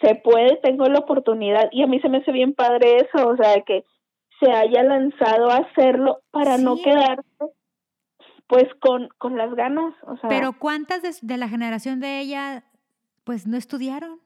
se 0.00 0.14
puede, 0.14 0.56
tengo 0.62 0.86
la 0.86 1.00
oportunidad, 1.00 1.68
y 1.72 1.82
a 1.82 1.86
mí 1.86 2.00
se 2.00 2.08
me 2.08 2.18
hace 2.18 2.30
bien 2.32 2.54
padre 2.54 2.98
eso, 2.98 3.28
o 3.28 3.36
sea, 3.36 3.60
que 3.62 3.84
se 4.38 4.50
haya 4.52 4.82
lanzado 4.84 5.50
a 5.50 5.56
hacerlo 5.56 6.20
para 6.30 6.56
no 6.56 6.76
Sí. 6.76 6.82
quedarse 6.84 7.24
pues 8.50 8.66
con, 8.80 9.08
con 9.16 9.38
las 9.38 9.54
ganas, 9.54 9.94
o 10.02 10.16
sea, 10.16 10.28
Pero 10.28 10.52
¿cuántas 10.52 11.02
de, 11.02 11.14
de 11.22 11.36
la 11.38 11.48
generación 11.48 12.00
de 12.00 12.18
ella 12.18 12.64
pues 13.24 13.46
no 13.46 13.56
estudiaron? 13.56 14.18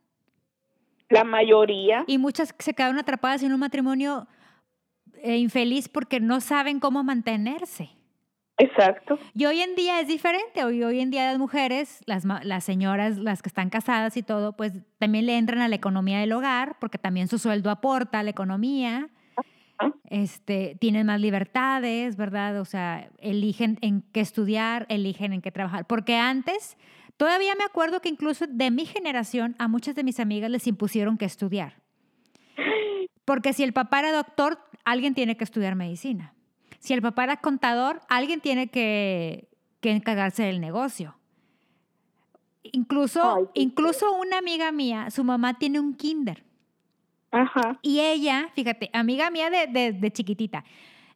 la 1.11 1.23
mayoría, 1.23 2.03
Y 2.07 2.17
muchas 2.19 2.55
se 2.59 2.75
quedaron 2.75 2.99
atrapadas 2.99 3.43
en 3.43 3.53
un 3.53 3.61
matrimonio 3.61 4.27
eh, 5.23 5.37
infeliz 5.37 5.89
porque 5.89 6.19
no 6.19 6.41
saben 6.41 6.81
cómo 6.81 7.05
mantenerse. 7.05 7.91
exacto. 8.57 9.19
Y 9.35 9.45
hoy 9.45 9.61
en 9.61 9.75
día 9.77 10.01
es 10.01 10.09
diferente. 10.09 10.65
Hoy, 10.65 10.83
hoy 10.83 11.01
en 11.01 11.11
día 11.11 11.27
las 11.27 11.39
mujeres, 11.39 12.01
las, 12.07 12.25
las 12.25 12.65
señoras, 12.65 13.19
las 13.19 13.43
que 13.43 13.49
están 13.51 13.69
casadas 13.69 14.17
y 14.17 14.23
todo, 14.23 14.57
pues 14.57 14.73
también 14.99 15.27
le 15.27 15.37
entran 15.37 15.61
a 15.61 15.69
la 15.69 15.77
economía 15.77 16.19
del 16.21 16.33
hogar 16.33 16.77
porque 16.81 16.99
también 16.99 17.29
su 17.29 17.39
sueldo 17.39 17.71
aporta 17.71 18.21
a 18.21 18.23
la 18.23 18.31
economía. 18.31 19.11
Este, 20.09 20.77
tienen 20.81 21.07
más 21.07 21.21
libertades, 21.21 22.17
¿verdad? 22.17 22.61
O 22.61 22.65
sea, 22.65 23.11
eligen 23.19 23.79
en 23.81 24.03
qué 24.13 24.21
estudiar, 24.21 24.87
eligen 24.89 25.33
en 25.33 25.43
qué 25.43 25.51
trabajar. 25.51 25.87
Porque 25.87 26.17
antes, 26.17 26.77
todavía 27.17 27.55
me 27.57 27.65
acuerdo 27.65 28.01
que 28.01 28.09
incluso 28.09 28.47
de 28.47 28.71
mi 28.71 28.87
generación, 28.87 29.57
a 29.59 29.69
muchas 29.69 29.95
de 29.95 30.05
mis 30.05 30.21
amigas 30.21 30.51
les 30.51 30.67
impusieron 30.67 31.19
que 31.19 31.25
estudiar. 31.25 31.83
Porque 33.25 33.53
si 33.53 33.63
el 33.63 33.73
papá 33.73 34.01
era 34.01 34.13
doctor, 34.13 34.59
alguien 34.85 35.15
tiene 35.15 35.37
que 35.37 35.45
estudiar 35.45 35.75
medicina. 35.75 36.35
Si 36.79 36.93
el 36.93 37.03
papá 37.03 37.25
era 37.25 37.39
contador, 37.39 38.01
alguien 38.09 38.41
tiene 38.41 38.69
que, 38.69 39.49
que 39.81 39.91
encargarse 39.91 40.43
del 40.43 40.61
negocio. 40.61 41.17
Incluso, 42.63 43.37
Ay, 43.37 43.45
incluso 43.55 44.13
una 44.15 44.39
amiga 44.39 44.71
mía, 44.73 45.11
su 45.11 45.25
mamá 45.25 45.59
tiene 45.59 45.81
un 45.81 45.95
kinder. 45.95 46.45
Ajá. 47.35 47.79
Y 47.83 47.99
ella, 48.01 48.49
fíjate, 48.55 48.91
amiga 48.93 49.29
mía 49.31 49.51
de, 49.51 49.67
de- 49.67 49.93
de 49.93 50.11
chiquitita, 50.13 50.65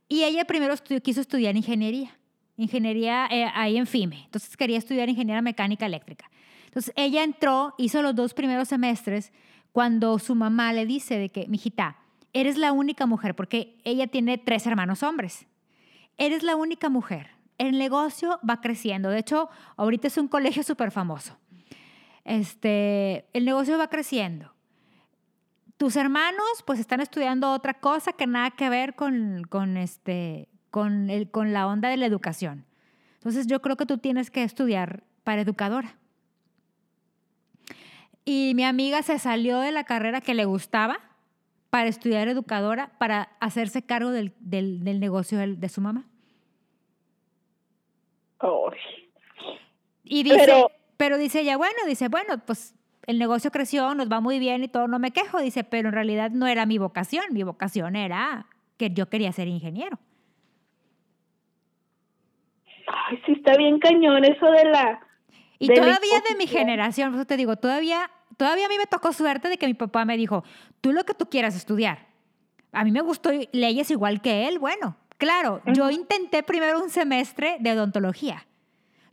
y 0.09 0.25
ella 0.25 0.45
primero 0.45 0.75
estu- 0.75 1.01
quiso 1.01 1.21
estudiar 1.21 1.57
ingeniería, 1.57 2.19
ingeniería 2.57 3.27
eh, 3.31 3.47
ahí 3.55 3.77
en 3.77 3.87
FIME. 3.87 4.23
Entonces 4.25 4.57
quería 4.57 4.79
estudiar 4.79 5.09
ingeniería 5.09 5.43
mecánica 5.43 5.87
eléctrica. 5.87 6.29
Entonces 6.67 6.93
ella 6.97 7.23
entró, 7.23 7.75
hizo 7.79 8.03
los 8.03 8.15
dos 8.15 8.35
primeros 8.35 8.69
semestres 8.69 9.33
cuando 9.73 10.19
su 10.19 10.35
mamá 10.35 10.73
le 10.73 10.87
dice 10.87 11.19
de 11.19 11.29
que, 11.29 11.47
mijita, 11.47 11.97
eres 12.33 12.59
la 12.59 12.73
única 12.73 13.07
mujer, 13.07 13.35
porque 13.37 13.79
ella 13.85 14.07
tiene 14.09 14.39
tres 14.39 14.67
hermanos 14.67 15.03
hombres. 15.03 15.47
Eres 16.17 16.43
la 16.43 16.57
única 16.57 16.89
mujer. 16.89 17.29
El 17.59 17.79
negocio 17.79 18.41
va 18.49 18.61
creciendo. 18.61 19.09
De 19.11 19.19
hecho, 19.21 19.49
ahorita 19.77 20.09
es 20.09 20.17
un 20.19 20.27
colegio 20.29 20.63
súper 20.65 20.91
famoso. 20.91 21.39
Este, 22.25 23.25
el 23.33 23.45
negocio 23.45 23.79
va 23.79 23.89
creciendo 23.89 24.53
tus 25.79 25.97
hermanos 25.97 26.45
pues 26.67 26.79
están 26.79 27.01
estudiando 27.01 27.51
otra 27.53 27.75
cosa 27.75 28.13
que 28.13 28.27
nada 28.27 28.51
que 28.51 28.69
ver 28.69 28.95
con, 28.95 29.43
con, 29.49 29.77
este, 29.77 30.49
con, 30.71 31.09
el, 31.09 31.31
con 31.31 31.53
la 31.53 31.67
onda 31.67 31.89
de 31.89 31.97
la 31.97 32.05
educación. 32.07 32.67
Entonces 33.15 33.47
yo 33.47 33.63
creo 33.63 33.77
que 33.77 33.87
tú 33.87 33.99
tienes 33.99 34.31
que 34.31 34.43
estudiar 34.43 35.03
para 35.25 35.41
educadora. 35.43 35.97
Y 38.25 38.53
mi 38.55 38.65
amiga 38.65 39.03
se 39.03 39.19
salió 39.19 39.59
de 39.61 39.73
la 39.73 39.85
carrera 39.85 40.21
que 40.21 40.35
le 40.35 40.45
gustaba 40.45 40.99
para 41.71 41.89
estudiar 41.89 42.29
educadora, 42.29 42.91
para 42.99 43.31
hacerse 43.41 43.83
cargo 43.83 44.11
del, 44.11 44.35
del- 44.41 44.85
del 44.85 45.01
negocio 45.01 45.39
de 45.39 45.69
su 45.69 45.81
mamá. 45.81 46.05
Ay. 48.41 48.79
Y 50.05 50.23
dice, 50.23 50.37
Pero- 50.39 50.71
pero, 50.97 51.19
dice 51.19 51.41
ella, 51.41 51.57
bueno, 51.57 51.79
dice, 51.87 52.09
bueno, 52.09 52.39
pues 52.45 52.75
el 53.09 53.19
negocio 53.19 53.51
creció, 53.51 53.95
nos 53.95 54.13
va 54.13 54.21
muy 54.21 54.39
bien 54.39 54.63
y 54.63 54.69
todo, 54.69 54.87
no 54.87 54.99
me 54.99 55.13
quejo, 55.13 55.41
dice, 55.41 55.65
pero 55.65 55.89
en 55.89 55.95
realidad 55.95 56.31
no 56.31 56.47
era 56.47 56.67
mi 56.67 56.77
vocación, 56.77 57.25
mi 57.31 57.43
vocación 57.43 57.97
era 57.97 58.45
que 58.77 58.91
yo 58.91 59.09
quería 59.09 59.33
ser 59.33 59.49
ingeniero. 59.49 59.99
Ay, 62.87 63.19
sí 63.25 63.33
está 63.33 63.57
bien 63.57 63.79
cañón 63.79 64.27
eso 64.27 64.51
de 64.51 64.65
la... 64.67 65.01
Y 65.59 65.69
de 65.69 65.77
la 65.77 65.83
todavía 65.83 66.21
de 66.29 66.37
mi 66.37 66.47
generación, 66.47 67.13
por 67.13 67.21
eso 67.21 67.27
te 67.27 67.39
digo, 67.39 67.57
todavía, 67.57 68.11
todavía 68.37 68.67
a 68.67 68.69
mí 68.69 68.77
me 68.77 68.87
tocó 68.87 69.15
suerte 69.15 69.49
de 69.49 69.57
que 69.57 69.67
mi 69.67 69.75
papá 69.75 70.05
me 70.05 70.19
dijo, 70.19 70.45
tú 70.83 70.93
lo 70.93 71.05
que 71.05 71.15
tú 71.15 71.31
quieras 71.31 71.57
estudiar. 71.57 72.09
A 72.73 72.85
mí 72.85 72.93
me 72.93 73.01
gustó 73.01 73.31
leyes 73.53 73.91
igual 73.91 74.21
que 74.21 74.49
él, 74.49 74.59
bueno, 74.59 74.97
claro, 75.17 75.63
yo 75.73 75.89
intenté 75.89 76.43
primero 76.43 76.79
un 76.83 76.91
semestre 76.91 77.57
de 77.61 77.73
odontología. 77.73 78.47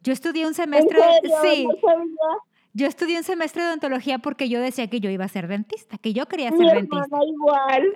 Yo 0.03 0.11
estudié 0.11 0.43
un 0.43 0.49
¿En 0.49 0.53
semestre, 0.53 0.99
serio? 0.99 1.35
sí, 1.41 1.65
No. 1.65 2.54
Yo 2.75 2.87
estudié 2.87 3.17
un 3.17 3.23
semestre 3.23 3.61
de 3.63 3.69
odontología 3.69 4.19
porque 4.19 4.49
yo 4.49 4.59
decía 4.59 4.87
que 4.89 4.99
yo 4.99 5.09
iba 5.09 5.23
a 5.25 5.29
ser 5.29 5.47
dentista, 5.47 5.97
que 5.97 6.11
yo 6.13 6.27
quería 6.27 6.51
Mi 6.51 6.57
ser 6.57 6.77
hermana 6.77 7.05
dentista. 7.07 7.17
igual. 7.25 7.93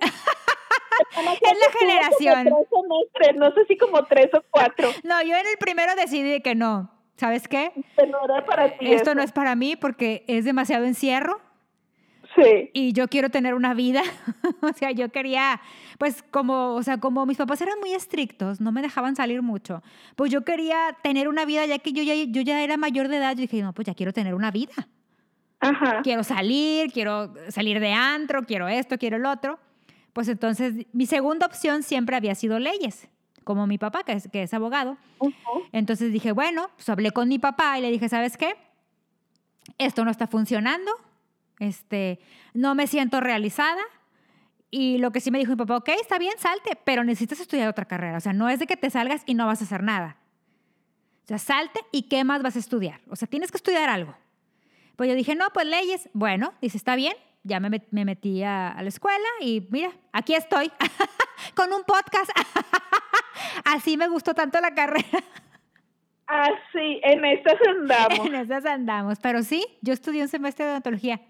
Mi 1.16 1.32
Es 1.50 1.58
la 1.58 1.78
generación. 1.78 2.54
tres 3.14 3.36
no 3.36 3.52
sé 3.52 3.64
si 3.66 3.76
como 3.76 4.04
tres 4.06 4.28
o 4.34 4.42
cuatro. 4.50 4.88
No, 5.04 5.22
yo 5.22 5.36
en 5.36 5.46
el 5.46 5.56
primero 5.58 5.94
decidí 5.96 6.40
que 6.40 6.54
no. 6.54 6.90
¿Sabes 7.16 7.46
qué? 7.48 7.72
Pero 7.96 8.10
no 8.12 8.24
era 8.24 8.44
para 8.46 8.78
ti. 8.78 8.92
Esto 8.92 9.14
no 9.14 9.22
es 9.22 9.32
para 9.32 9.54
mí 9.54 9.76
porque 9.76 10.24
es 10.26 10.44
demasiado 10.46 10.86
encierro. 10.86 11.40
Sí. 12.36 12.70
y 12.72 12.92
yo 12.92 13.08
quiero 13.08 13.30
tener 13.30 13.54
una 13.54 13.74
vida. 13.74 14.02
o 14.62 14.72
sea, 14.72 14.90
yo 14.92 15.10
quería, 15.10 15.60
pues 15.98 16.22
como, 16.30 16.74
o 16.74 16.82
sea, 16.82 16.98
como 16.98 17.26
mis 17.26 17.36
papás 17.36 17.60
eran 17.60 17.78
muy 17.80 17.92
estrictos, 17.92 18.60
no 18.60 18.72
me 18.72 18.82
dejaban 18.82 19.16
salir 19.16 19.42
mucho, 19.42 19.82
pues 20.16 20.30
yo 20.30 20.44
quería 20.44 20.96
tener 21.02 21.28
una 21.28 21.44
vida 21.44 21.66
ya 21.66 21.78
que 21.78 21.92
yo 21.92 22.02
ya, 22.02 22.14
yo 22.14 22.42
ya 22.42 22.62
era 22.62 22.76
mayor 22.76 23.08
de 23.08 23.16
edad, 23.16 23.34
yo 23.34 23.42
dije, 23.42 23.62
no, 23.62 23.72
pues 23.72 23.86
ya 23.86 23.94
quiero 23.94 24.12
tener 24.12 24.34
una 24.34 24.50
vida. 24.50 24.72
Ajá. 25.60 26.00
quiero 26.02 26.24
salir, 26.24 26.90
quiero 26.90 27.34
salir 27.48 27.80
de 27.80 27.92
antro, 27.92 28.44
quiero 28.44 28.66
esto, 28.66 28.96
quiero 28.96 29.18
el 29.18 29.26
otro. 29.26 29.58
Pues 30.12 30.28
entonces 30.28 30.86
mi 30.92 31.06
segunda 31.06 31.46
opción 31.46 31.82
siempre 31.82 32.16
había 32.16 32.34
sido 32.34 32.58
leyes, 32.58 33.08
como 33.44 33.66
mi 33.66 33.78
papá, 33.78 34.02
que 34.02 34.12
es, 34.12 34.28
que 34.28 34.42
es 34.42 34.54
abogado. 34.54 34.96
Ujú. 35.18 35.34
Entonces 35.72 36.12
dije, 36.12 36.32
bueno, 36.32 36.70
pues 36.76 36.88
hablé 36.88 37.10
con 37.10 37.28
mi 37.28 37.38
papá 37.38 37.78
y 37.78 37.82
le 37.82 37.90
dije, 37.90 38.08
¿sabes 38.08 38.36
qué? 38.36 38.54
Esto 39.78 40.04
no 40.04 40.10
está 40.10 40.26
funcionando, 40.26 40.90
este, 41.60 42.18
no 42.52 42.74
me 42.74 42.88
siento 42.88 43.20
realizada. 43.20 43.80
Y 44.72 44.98
lo 44.98 45.12
que 45.12 45.20
sí 45.20 45.30
me 45.30 45.38
dijo 45.38 45.52
mi 45.52 45.56
papá, 45.56 45.76
ok, 45.76 45.90
está 46.00 46.18
bien, 46.18 46.32
salte, 46.38 46.76
pero 46.84 47.04
necesitas 47.04 47.40
estudiar 47.40 47.68
otra 47.68 47.84
carrera. 47.84 48.16
O 48.16 48.20
sea, 48.20 48.32
no 48.32 48.48
es 48.48 48.58
de 48.58 48.66
que 48.66 48.76
te 48.76 48.90
salgas 48.90 49.22
y 49.26 49.34
no 49.34 49.46
vas 49.46 49.60
a 49.60 49.64
hacer 49.64 49.82
nada. 49.82 50.16
O 51.24 51.28
sea, 51.28 51.38
salte 51.38 51.80
y 51.92 52.02
qué 52.02 52.24
más 52.24 52.42
vas 52.42 52.56
a 52.56 52.60
estudiar. 52.60 53.00
O 53.08 53.16
sea, 53.16 53.28
tienes 53.28 53.50
que 53.50 53.56
estudiar 53.56 53.88
algo. 53.88 54.16
Pues 54.96 55.08
yo 55.08 55.14
dije, 55.14 55.34
no, 55.34 55.46
pues 55.52 55.66
leyes. 55.66 56.08
Bueno, 56.12 56.52
dice, 56.60 56.76
está 56.76 56.96
bien. 56.96 57.14
Ya 57.42 57.58
me, 57.58 57.82
me 57.90 58.04
metí 58.04 58.42
a, 58.42 58.68
a 58.68 58.82
la 58.82 58.88
escuela 58.88 59.26
y 59.40 59.66
mira, 59.70 59.92
aquí 60.12 60.34
estoy 60.34 60.70
con 61.54 61.72
un 61.72 61.82
podcast. 61.84 62.30
Así 63.64 63.96
me 63.96 64.08
gustó 64.08 64.34
tanto 64.34 64.60
la 64.60 64.74
carrera. 64.74 65.24
Así, 66.30 67.00
en 67.02 67.24
estas 67.24 67.58
andamos. 67.66 68.18
En 68.26 68.34
esas 68.36 68.64
andamos. 68.64 69.18
Pero 69.20 69.42
sí, 69.42 69.64
yo 69.82 69.92
estudié 69.92 70.22
un 70.22 70.28
semestre 70.28 70.64
de 70.64 70.72
odontología. 70.72 71.20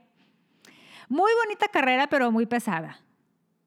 Muy 1.11 1.31
bonita 1.45 1.67
carrera, 1.69 2.07
pero 2.09 2.31
muy 2.31 2.47
pesada. 2.47 2.97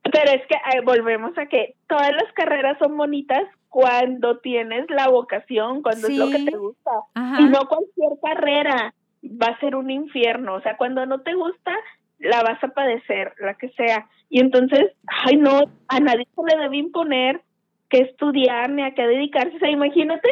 Pero 0.02 0.32
es 0.32 0.48
que 0.48 0.56
eh, 0.56 0.82
volvemos 0.84 1.38
a 1.38 1.46
que 1.46 1.76
todas 1.88 2.12
las 2.12 2.32
carreras 2.34 2.78
son 2.80 2.98
bonitas 2.98 3.44
cuando 3.70 4.40
tienes 4.40 4.90
la 4.90 5.10
vocación, 5.10 5.82
cuando 5.84 6.08
es 6.08 6.18
lo 6.18 6.30
que 6.30 6.46
te 6.50 6.58
gusta. 6.58 6.92
Ajá. 7.14 7.42
Y 7.42 7.46
no 7.50 7.68
cualquier 7.68 8.20
carrera 8.22 8.94
va 9.24 9.48
a 9.48 9.60
ser 9.60 9.76
un 9.76 9.92
infierno. 9.92 10.56
O 10.56 10.62
sea, 10.62 10.78
cuando 10.78 11.06
no 11.06 11.22
te 11.22 11.34
gusta, 11.34 11.76
la 12.20 12.44
vas 12.44 12.64
a 12.64 12.70
padecer, 12.70 13.34
la 13.40 13.56
que 13.56 13.70
sea. 13.70 14.08
Y 14.30 14.40
entonces, 14.40 14.92
ay, 15.08 15.36
no, 15.36 15.64
a 15.90 16.00
nadie 16.00 16.26
se 16.34 16.56
le 16.56 16.62
debe 16.62 16.78
imponer 16.78 17.42
que 17.90 18.00
estudiar 18.00 18.70
ni 18.70 18.84
a 18.84 18.94
qué 18.94 19.06
dedicarse. 19.06 19.56
O 19.56 19.60
sea, 19.60 19.70
imagínate 19.70 20.30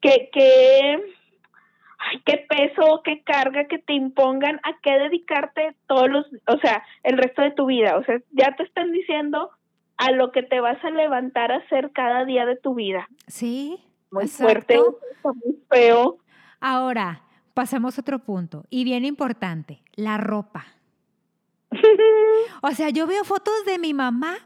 que, 0.00 0.30
que, 0.32 1.02
qué 2.24 2.46
peso, 2.48 3.02
qué 3.04 3.22
carga 3.22 3.66
que 3.66 3.78
te 3.78 3.92
impongan 3.94 4.60
a 4.64 4.78
qué 4.82 4.92
dedicarte 4.98 5.74
todos 5.86 6.08
los, 6.10 6.26
o 6.46 6.58
sea, 6.58 6.84
el 7.02 7.18
resto 7.18 7.42
de 7.42 7.52
tu 7.52 7.66
vida. 7.66 7.96
O 7.96 8.04
sea, 8.04 8.20
ya 8.30 8.54
te 8.56 8.62
están 8.62 8.92
diciendo 8.92 9.50
a 9.96 10.10
lo 10.10 10.32
que 10.32 10.42
te 10.42 10.60
vas 10.60 10.82
a 10.84 10.90
levantar 10.90 11.52
a 11.52 11.56
hacer 11.56 11.92
cada 11.92 12.24
día 12.24 12.46
de 12.46 12.56
tu 12.56 12.74
vida. 12.74 13.08
Sí. 13.26 13.78
Muy 14.10 14.24
exacto. 14.24 14.44
fuerte, 14.44 14.78
muy 15.22 15.58
feo. 15.70 16.18
Ahora, 16.60 17.22
pasemos 17.54 17.96
a 17.96 18.00
otro 18.02 18.18
punto. 18.18 18.64
Y 18.70 18.84
bien 18.84 19.04
importante, 19.04 19.82
la 19.94 20.18
ropa. 20.18 20.66
O 22.64 22.70
sea, 22.70 22.90
yo 22.90 23.06
veo 23.06 23.24
fotos 23.24 23.64
de 23.66 23.78
mi 23.78 23.92
mamá 23.92 24.36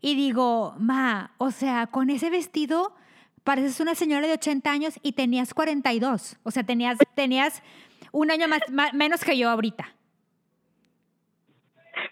y 0.00 0.14
digo, 0.14 0.74
ma, 0.78 1.32
o 1.38 1.50
sea, 1.50 1.86
con 1.88 2.08
ese 2.08 2.30
vestido 2.30 2.94
pareces 3.44 3.78
una 3.80 3.94
señora 3.94 4.26
de 4.26 4.32
80 4.32 4.70
años 4.72 4.98
y 5.02 5.12
tenías 5.12 5.54
42. 5.54 6.36
O 6.42 6.50
sea, 6.50 6.64
tenías, 6.64 6.98
tenías 7.14 7.62
un 8.10 8.30
año 8.30 8.48
más, 8.48 8.60
más- 8.72 8.92
menos 8.94 9.22
que 9.24 9.36
yo 9.38 9.48
ahorita. 9.50 9.86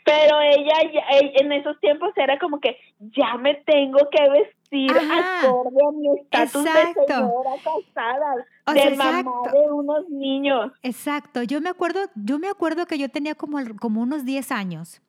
Pero 0.05 0.41
ella, 0.41 0.75
ya- 0.93 1.19
en 1.41 1.53
esos 1.53 1.79
tiempos 1.81 2.11
era 2.17 2.39
como 2.39 2.61
que 2.61 2.77
ya 3.01 3.37
me 3.37 3.55
tengo 3.67 3.99
que 4.11 4.31
vestir 4.31 4.91
Ajá. 4.91 5.41
acorde 5.41 5.79
a 5.89 5.93
mi 5.93 6.09
estatus 6.21 6.65
de 6.65 6.71
Exacto. 6.71 7.03
señora 7.09 7.51
casada, 7.65 8.35
O 8.67 8.73
de 8.73 8.81
sea, 8.81 8.91
mamá 8.97 9.21
exacto. 9.21 9.51
de 9.53 9.73
unos 9.73 10.09
niños. 10.09 10.73
Exacto. 10.83 11.43
Yo 11.43 11.61
me 11.61 11.69
acuerdo, 11.71 12.01
yo 12.15 12.39
me 12.39 12.49
acuerdo 12.49 12.87
que 12.87 12.99
yo 12.99 13.09
tenía 13.09 13.35
como, 13.35 13.59
como 13.81 14.01
unos 14.03 14.25
10 14.25 14.51
años. 14.53 15.01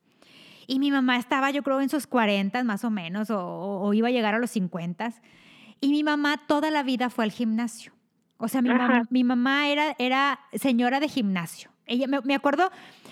Y 0.67 0.79
mi 0.79 0.91
mamá 0.91 1.17
estaba, 1.17 1.51
yo 1.51 1.61
creo, 1.63 1.81
en 1.81 1.89
sus 1.89 2.07
40 2.07 2.63
más 2.63 2.83
o 2.83 2.89
menos, 2.89 3.29
o- 3.29 3.79
o 3.81 3.93
iba 3.93 4.07
a 4.07 4.11
llegar 4.11 4.33
a 4.35 4.39
los 4.39 4.51
50. 4.51 5.11
Y 5.83 5.89
mi 5.89 6.01
mamá 6.01 6.37
toda 6.47 6.71
la 6.71 6.81
vida 6.81 7.09
fue 7.09 7.25
al 7.25 7.31
gimnasio. 7.33 7.91
O 8.37 8.47
sea, 8.47 8.61
mi, 8.61 9.23
mamá 9.25 9.67
era, 9.67 9.97
era 9.99 10.39
señora 10.53 11.01
de 11.01 11.09
gimnasio. 11.09 11.71
Ella, 11.85 12.07
me, 12.07 12.21
me 12.21 12.35
acuerdo, 12.35 12.71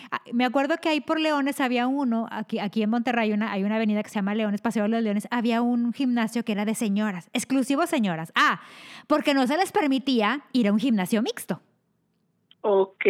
ah, 0.09 0.21
me 0.31 0.45
acuerdo 0.45 0.77
que 0.77 0.87
ahí 0.87 1.01
por 1.01 1.19
Leones 1.19 1.59
había 1.59 1.87
uno, 1.87 2.27
aquí, 2.31 2.59
aquí 2.59 2.81
en 2.81 2.89
Monterrey 2.89 3.27
hay 3.27 3.33
una, 3.33 3.51
hay 3.51 3.65
una 3.65 3.75
avenida 3.75 4.01
que 4.03 4.09
se 4.09 4.15
llama 4.15 4.35
Leones, 4.35 4.61
Paseo 4.61 4.83
de 4.83 4.89
los 4.89 5.03
Leones, 5.03 5.27
había 5.31 5.61
un 5.61 5.91
gimnasio 5.91 6.45
que 6.45 6.53
era 6.53 6.63
de 6.63 6.73
señoras, 6.73 7.29
exclusivo 7.33 7.85
señoras. 7.87 8.31
Ah, 8.35 8.61
porque 9.07 9.33
no 9.33 9.45
se 9.47 9.57
les 9.57 9.73
permitía 9.73 10.45
ir 10.53 10.69
a 10.69 10.71
un 10.71 10.79
gimnasio 10.79 11.21
mixto. 11.21 11.61
Ok. 12.61 13.05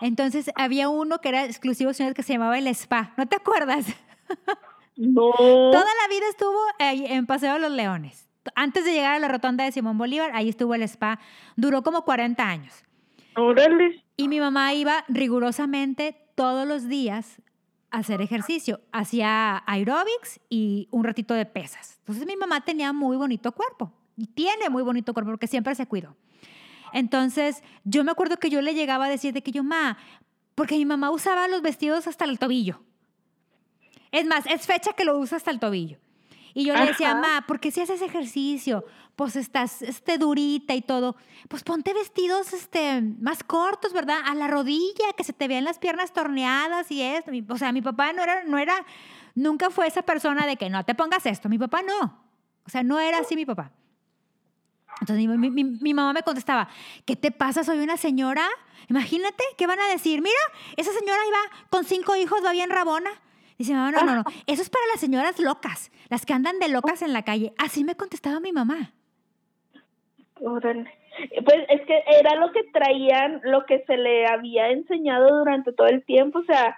Entonces 0.00 0.50
había 0.56 0.88
uno 0.88 1.20
que 1.20 1.28
era 1.28 1.44
exclusivo 1.44 1.92
señores 1.92 2.16
que 2.16 2.24
se 2.24 2.32
llamaba 2.32 2.58
el 2.58 2.66
spa. 2.66 3.14
¿No 3.16 3.28
te 3.28 3.36
acuerdas? 3.36 3.86
No. 4.96 5.32
Toda 5.32 5.72
la 5.72 6.08
vida 6.08 6.28
estuvo 6.30 6.56
ahí 6.78 7.04
en 7.06 7.26
Paseo 7.26 7.54
de 7.54 7.58
los 7.58 7.72
Leones. 7.72 8.28
Antes 8.54 8.84
de 8.84 8.92
llegar 8.92 9.14
a 9.14 9.18
la 9.18 9.28
rotonda 9.28 9.64
de 9.64 9.72
Simón 9.72 9.98
Bolívar, 9.98 10.30
ahí 10.34 10.48
estuvo 10.48 10.74
el 10.74 10.82
spa. 10.82 11.18
Duró 11.56 11.82
como 11.82 12.04
40 12.04 12.46
años. 12.46 12.84
Órale. 13.36 14.04
Y 14.16 14.28
mi 14.28 14.40
mamá 14.40 14.72
iba 14.74 15.04
rigurosamente 15.08 16.16
todos 16.34 16.66
los 16.66 16.88
días 16.88 17.42
a 17.90 17.98
hacer 17.98 18.20
ejercicio. 18.20 18.80
Hacía 18.92 19.62
aeróbics 19.66 20.40
y 20.48 20.88
un 20.90 21.04
ratito 21.04 21.34
de 21.34 21.46
pesas. 21.46 21.96
Entonces 22.00 22.26
mi 22.26 22.36
mamá 22.36 22.60
tenía 22.62 22.92
muy 22.92 23.16
bonito 23.16 23.52
cuerpo. 23.52 23.92
Y 24.16 24.26
tiene 24.28 24.70
muy 24.70 24.82
bonito 24.82 25.12
cuerpo 25.12 25.32
porque 25.32 25.46
siempre 25.46 25.74
se 25.74 25.86
cuidó. 25.86 26.16
Entonces 26.92 27.62
yo 27.82 28.04
me 28.04 28.12
acuerdo 28.12 28.36
que 28.36 28.50
yo 28.50 28.62
le 28.62 28.74
llegaba 28.74 29.06
a 29.06 29.08
decir 29.08 29.34
de 29.34 29.42
que 29.42 29.50
yo, 29.50 29.64
ma, 29.64 29.98
porque 30.54 30.76
mi 30.76 30.84
mamá 30.84 31.10
usaba 31.10 31.48
los 31.48 31.62
vestidos 31.62 32.06
hasta 32.06 32.24
el 32.24 32.38
tobillo. 32.38 32.80
Es 34.12 34.26
más, 34.26 34.46
es 34.46 34.64
fecha 34.64 34.92
que 34.92 35.04
lo 35.04 35.18
usa 35.18 35.36
hasta 35.36 35.50
el 35.50 35.58
tobillo. 35.58 35.98
Y 36.56 36.64
yo 36.64 36.74
le 36.74 36.86
decía, 36.86 37.10
Ajá. 37.12 37.20
ma, 37.20 37.46
¿por 37.46 37.58
qué 37.58 37.70
si 37.72 37.80
haces 37.80 38.00
ejercicio? 38.00 38.84
Pues 39.16 39.34
estás 39.34 39.82
este, 39.82 40.18
durita 40.18 40.72
y 40.74 40.82
todo. 40.82 41.16
Pues 41.48 41.64
ponte 41.64 41.92
vestidos 41.92 42.52
este, 42.52 43.02
más 43.20 43.42
cortos, 43.42 43.92
¿verdad? 43.92 44.18
A 44.24 44.34
la 44.36 44.46
rodilla, 44.46 45.12
que 45.16 45.24
se 45.24 45.32
te 45.32 45.48
vean 45.48 45.64
las 45.64 45.78
piernas 45.80 46.12
torneadas 46.12 46.90
y 46.92 47.02
esto. 47.02 47.32
O 47.48 47.58
sea, 47.58 47.72
mi 47.72 47.82
papá 47.82 48.12
no 48.12 48.22
era, 48.22 48.44
no 48.44 48.58
era, 48.58 48.74
nunca 49.34 49.70
fue 49.70 49.88
esa 49.88 50.02
persona 50.02 50.46
de 50.46 50.56
que 50.56 50.70
no 50.70 50.84
te 50.84 50.94
pongas 50.94 51.26
esto. 51.26 51.48
Mi 51.48 51.58
papá 51.58 51.82
no. 51.82 52.22
O 52.66 52.70
sea, 52.70 52.82
no 52.84 53.00
era 53.00 53.18
así 53.18 53.34
mi 53.36 53.44
papá. 53.46 53.72
Entonces 55.00 55.26
mi- 55.26 55.50
mi- 55.50 55.64
mi 55.64 55.92
mamá 55.94 56.12
me 56.12 56.22
contestaba, 56.22 56.68
¿qué 57.04 57.16
te 57.16 57.32
pasa? 57.32 57.64
Soy 57.64 57.78
una 57.80 57.96
señora. 57.96 58.46
Imagínate, 58.88 59.42
¿qué 59.58 59.66
van 59.66 59.80
a 59.80 59.88
decir? 59.88 60.22
Mira, 60.22 60.38
esa 60.76 60.92
señora 60.92 61.18
iba 61.26 61.66
con 61.68 61.84
cinco 61.84 62.14
hijos, 62.16 62.38
va 62.44 62.52
bien 62.52 62.70
rabona. 62.70 63.10
Dice, 63.58 63.72
mamá, 63.72 63.92
no, 63.92 64.04
no, 64.04 64.14
no. 64.16 64.24
Eso 64.46 64.62
es 64.62 64.70
para 64.70 64.84
las 64.92 65.00
señoras 65.00 65.38
locas, 65.38 65.92
las 66.08 66.26
que 66.26 66.32
andan 66.32 66.58
de 66.58 66.68
locas 66.68 67.02
en 67.02 67.12
la 67.12 67.22
calle. 67.22 67.52
Así 67.58 67.84
me 67.84 67.94
contestaba 67.94 68.40
mi 68.40 68.52
mamá. 68.52 68.92
Pues 70.38 71.58
es 71.68 71.82
que 71.86 72.02
era 72.06 72.34
lo 72.34 72.50
que 72.52 72.64
traían, 72.72 73.40
lo 73.44 73.64
que 73.66 73.84
se 73.86 73.96
le 73.96 74.26
había 74.26 74.70
enseñado 74.70 75.38
durante 75.38 75.72
todo 75.72 75.86
el 75.86 76.04
tiempo, 76.04 76.40
o 76.40 76.44
sea, 76.44 76.76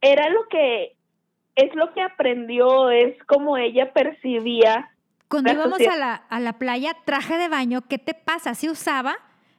era 0.00 0.30
lo 0.30 0.48
que 0.48 0.96
es 1.56 1.74
lo 1.74 1.92
que 1.92 2.00
aprendió, 2.00 2.90
es 2.90 3.22
como 3.24 3.56
ella 3.56 3.92
percibía. 3.92 4.90
Cuando 5.28 5.52
La 5.52 5.54
íbamos 5.54 5.80
a 5.80 5.96
la, 5.96 6.14
a 6.14 6.40
la 6.40 6.54
playa, 6.54 6.96
traje 7.04 7.36
de 7.38 7.48
baño, 7.48 7.82
¿qué 7.88 7.98
te 7.98 8.14
pasa? 8.14 8.54
Sí 8.54 8.68
usaba, 8.68 9.16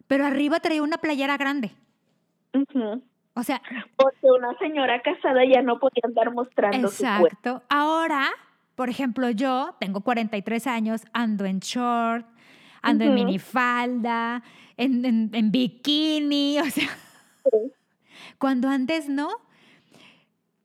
pero 0.07 0.25
arriba 0.25 0.59
traía 0.59 0.83
una 0.83 0.97
playera 0.97 1.37
grande. 1.37 1.71
Ujú. 2.53 3.01
O 3.35 3.43
sea, 3.43 3.61
Porque 3.97 4.31
una 4.31 4.57
señora 4.57 5.01
casada 5.01 5.43
ya 5.45 5.61
no 5.61 5.77
podía 5.77 6.01
andar 6.03 6.33
mostrando 6.33 6.87
su 6.87 7.03
cuerpo. 7.03 7.27
Exacto. 7.27 7.63
Ahora, 7.69 8.29
por 8.75 8.89
ejemplo, 8.89 9.29
yo 9.29 9.75
tengo 9.79 10.01
43 10.01 10.67
años, 10.67 11.01
ando 11.11 11.45
en 11.45 11.59
short, 11.59 12.25
ando 12.81 13.03
en 13.03 13.13
minifalda, 13.13 14.41
en, 14.77 15.03
en, 15.03 15.29
en 15.33 15.51
bikini, 15.51 16.59
o 16.65 16.65
sea, 16.65 16.89
cuando 18.37 18.69
antes 18.69 19.09
no. 19.09 19.29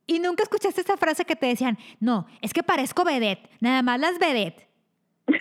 Y 0.06 0.18
nunca 0.18 0.42
escuchaste 0.42 0.80
esa 0.80 0.96
frase 0.96 1.24
que 1.24 1.36
te 1.36 1.46
decían, 1.46 1.78
no, 2.00 2.26
es 2.40 2.52
que 2.52 2.62
parezco 2.62 3.04
vedette, 3.04 3.48
nada 3.60 3.82
más 3.82 3.98
las 3.98 4.18
vedette. 4.18 4.68
nunca, 5.26 5.40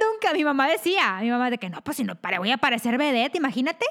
nunca. 0.00 0.32
Mi 0.34 0.44
mamá 0.44 0.68
decía, 0.68 1.18
mi 1.20 1.30
mamá 1.30 1.50
de 1.50 1.58
que 1.58 1.70
no, 1.70 1.82
pues 1.82 1.98
si 1.98 2.04
no, 2.04 2.14
para, 2.14 2.38
voy 2.38 2.50
a 2.50 2.58
parecer 2.58 2.96
vedette, 2.96 3.36
imagínate. 3.36 3.86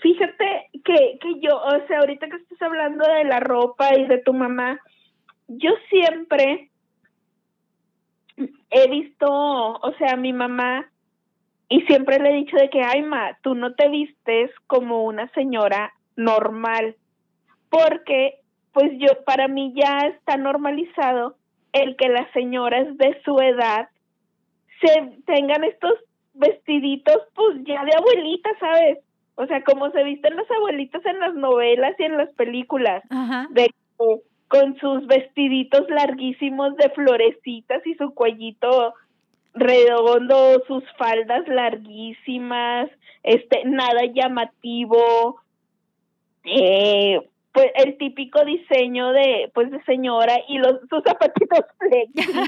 Fíjate 0.00 0.70
que, 0.84 1.18
que 1.20 1.40
yo, 1.40 1.56
o 1.56 1.86
sea, 1.86 1.98
ahorita 2.00 2.28
que 2.28 2.36
estás 2.36 2.62
hablando 2.62 3.04
de 3.04 3.24
la 3.24 3.40
ropa 3.40 3.94
y 3.96 4.06
de 4.06 4.18
tu 4.18 4.32
mamá, 4.32 4.80
yo 5.48 5.72
siempre 5.90 6.70
he 8.70 8.88
visto, 8.88 9.26
o 9.28 9.94
sea, 9.98 10.16
mi 10.16 10.32
mamá, 10.32 10.90
y 11.68 11.82
siempre 11.82 12.18
le 12.18 12.30
he 12.30 12.34
dicho 12.34 12.56
de 12.56 12.70
que, 12.70 12.82
ay, 12.82 13.02
ma, 13.02 13.36
tú 13.42 13.54
no 13.54 13.74
te 13.74 13.88
vistes 13.88 14.50
como 14.66 15.04
una 15.04 15.28
señora 15.32 15.92
normal, 16.16 16.96
porque, 17.68 18.40
pues 18.72 18.90
yo, 18.98 19.22
para 19.24 19.48
mí 19.48 19.72
ya 19.76 20.06
está 20.08 20.36
normalizado 20.36 21.36
el 21.72 21.96
que 21.96 22.08
las 22.08 22.30
señoras 22.32 22.96
de 22.96 23.20
su 23.24 23.38
edad 23.38 23.88
se 24.80 25.22
tengan 25.26 25.62
estos 25.64 25.92
vestiditos, 26.34 27.18
pues 27.34 27.58
ya 27.64 27.84
de 27.84 27.92
abuelita, 27.96 28.50
¿sabes? 28.58 28.98
O 29.40 29.46
sea, 29.46 29.62
como 29.64 29.90
se 29.90 30.04
visten 30.04 30.36
las 30.36 30.50
abuelitas 30.50 31.04
en 31.06 31.18
las 31.18 31.34
novelas 31.34 31.94
y 31.98 32.04
en 32.04 32.16
las 32.18 32.30
películas, 32.34 33.02
Ajá. 33.08 33.48
de 33.50 33.70
con 34.48 34.76
sus 34.78 35.06
vestiditos 35.06 35.88
larguísimos 35.88 36.76
de 36.76 36.90
florecitas 36.90 37.86
y 37.86 37.94
su 37.94 38.12
cuellito 38.14 38.94
redondo, 39.54 40.62
sus 40.66 40.82
faldas 40.98 41.46
larguísimas, 41.46 42.90
este, 43.22 43.62
nada 43.64 44.04
llamativo, 44.12 45.40
eh, 46.44 47.20
pues 47.52 47.66
el 47.76 47.96
típico 47.96 48.44
diseño 48.44 49.12
de, 49.12 49.50
pues 49.54 49.70
de 49.70 49.82
señora 49.84 50.34
y 50.48 50.58
los 50.58 50.80
sus 50.88 51.02
zapatitos 51.04 51.64
flexi, 51.78 52.40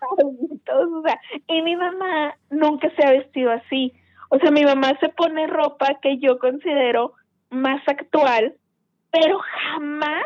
o 0.72 1.02
sea, 1.02 1.20
y 1.48 1.62
mi 1.62 1.76
mamá 1.76 2.36
nunca 2.50 2.88
se 2.96 3.04
ha 3.04 3.10
vestido 3.10 3.50
así, 3.50 3.92
o 4.30 4.38
sea, 4.38 4.50
mi 4.52 4.64
mamá 4.64 4.96
se 5.00 5.08
pone 5.08 5.46
ropa 5.48 5.98
que 6.00 6.18
yo 6.18 6.38
considero 6.38 7.14
más 7.50 7.82
actual, 7.88 8.54
pero 9.10 9.40
jamás 9.40 10.24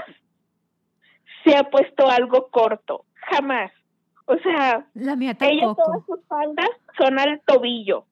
se 1.42 1.56
ha 1.56 1.64
puesto 1.64 2.08
algo 2.08 2.48
corto, 2.50 3.06
jamás. 3.30 3.72
O 4.26 4.36
sea, 4.36 4.86
La 4.92 5.16
mía 5.16 5.34
ella 5.40 5.74
todas 5.74 6.04
sus 6.06 6.20
faldas 6.26 6.68
son 6.98 7.18
al 7.18 7.40
tobillo. 7.46 8.04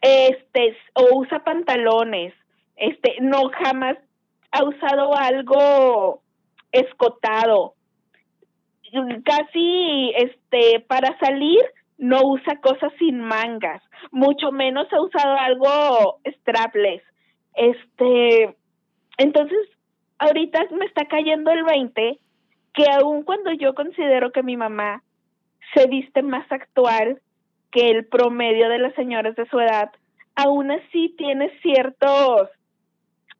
Este, 0.00 0.74
o 0.94 1.18
usa 1.18 1.44
pantalones. 1.44 2.32
Este, 2.76 3.16
no 3.20 3.50
jamás 3.62 3.98
ha 4.52 4.64
usado 4.64 5.14
algo 5.14 6.22
escotado. 6.72 7.74
Casi 9.24 10.14
este 10.16 10.80
para 10.80 11.18
salir 11.18 11.60
no 11.98 12.22
usa 12.22 12.60
cosas 12.60 12.92
sin 12.98 13.20
mangas, 13.20 13.82
mucho 14.10 14.52
menos 14.52 14.86
ha 14.92 15.00
usado 15.00 15.36
algo 15.36 16.20
strapless. 16.40 17.02
Este, 17.54 18.56
entonces 19.18 19.58
ahorita 20.18 20.66
me 20.70 20.86
está 20.86 21.06
cayendo 21.06 21.50
el 21.50 21.64
20 21.64 22.18
que 22.72 22.84
aun 22.92 23.24
cuando 23.24 23.52
yo 23.52 23.74
considero 23.74 24.30
que 24.30 24.42
mi 24.42 24.56
mamá 24.56 25.02
se 25.74 25.86
viste 25.88 26.22
más 26.22 26.50
actual 26.50 27.20
que 27.72 27.90
el 27.90 28.06
promedio 28.06 28.68
de 28.68 28.78
las 28.78 28.94
señoras 28.94 29.34
de 29.36 29.46
su 29.48 29.58
edad, 29.58 29.90
aún 30.36 30.70
así 30.70 31.14
tiene 31.18 31.50
ciertos, 31.60 32.48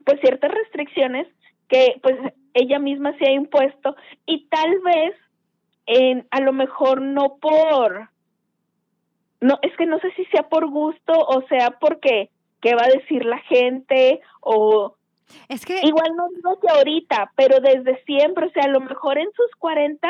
pues 0.05 0.21
ciertas 0.21 0.51
restricciones 0.51 1.29
que 1.69 1.99
pues 2.03 2.17
ella 2.55 2.79
misma 2.79 3.17
se 3.19 3.27
ha 3.27 3.33
impuesto 3.33 3.95
y 4.27 4.47
tal 4.49 4.81
vez 4.81 5.15
en, 5.87 6.27
a 6.31 6.41
lo 6.41 6.53
mejor 6.53 7.01
no 7.01 7.37
por, 7.41 8.11
no, 9.41 9.59
es 9.62 9.76
que 9.76 9.86
no 9.86 9.99
sé 10.01 10.11
si 10.12 10.24
sea 10.26 10.49
por 10.49 10.68
gusto 10.68 11.12
o 11.12 11.43
sea 11.49 11.70
porque 11.80 12.30
qué 12.61 12.74
va 12.74 12.82
a 12.84 12.99
decir 12.99 13.24
la 13.24 13.39
gente 13.39 14.20
o 14.41 14.95
Es 15.49 15.64
que 15.64 15.80
Igual 15.82 16.16
no 16.16 16.28
digo 16.34 16.59
que 16.61 16.68
ahorita, 16.68 17.32
pero 17.36 17.61
desde 17.61 18.03
siempre, 18.05 18.47
o 18.47 18.51
sea, 18.51 18.64
a 18.64 18.68
lo 18.68 18.80
mejor 18.80 19.18
en 19.18 19.30
sus 19.32 19.55
40, 19.59 20.09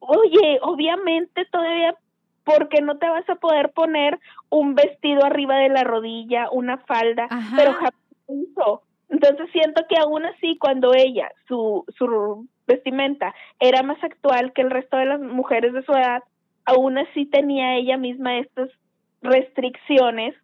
oye, 0.00 0.58
obviamente 0.62 1.44
todavía, 1.46 1.96
porque 2.44 2.80
no 2.80 2.98
te 2.98 3.08
vas 3.08 3.28
a 3.28 3.36
poder 3.36 3.72
poner 3.72 4.18
un 4.48 4.74
vestido 4.74 5.24
arriba 5.24 5.56
de 5.56 5.68
la 5.68 5.84
rodilla, 5.84 6.48
una 6.50 6.78
falda, 6.78 7.26
Ajá. 7.30 7.56
pero 7.56 7.72
jamás. 7.74 7.94
Entonces 9.08 9.50
siento 9.52 9.82
que 9.88 9.96
aún 9.98 10.24
así, 10.24 10.56
cuando 10.58 10.94
ella, 10.94 11.30
su, 11.48 11.84
su 11.98 12.46
vestimenta 12.66 13.34
era 13.58 13.82
más 13.82 14.02
actual 14.04 14.52
que 14.52 14.62
el 14.62 14.70
resto 14.70 14.96
de 14.96 15.06
las 15.06 15.20
mujeres 15.20 15.72
de 15.72 15.82
su 15.82 15.92
edad, 15.92 16.22
aún 16.64 16.98
así 16.98 17.26
tenía 17.26 17.76
ella 17.76 17.96
misma 17.96 18.38
estas 18.38 18.70
restricciones 19.22 20.34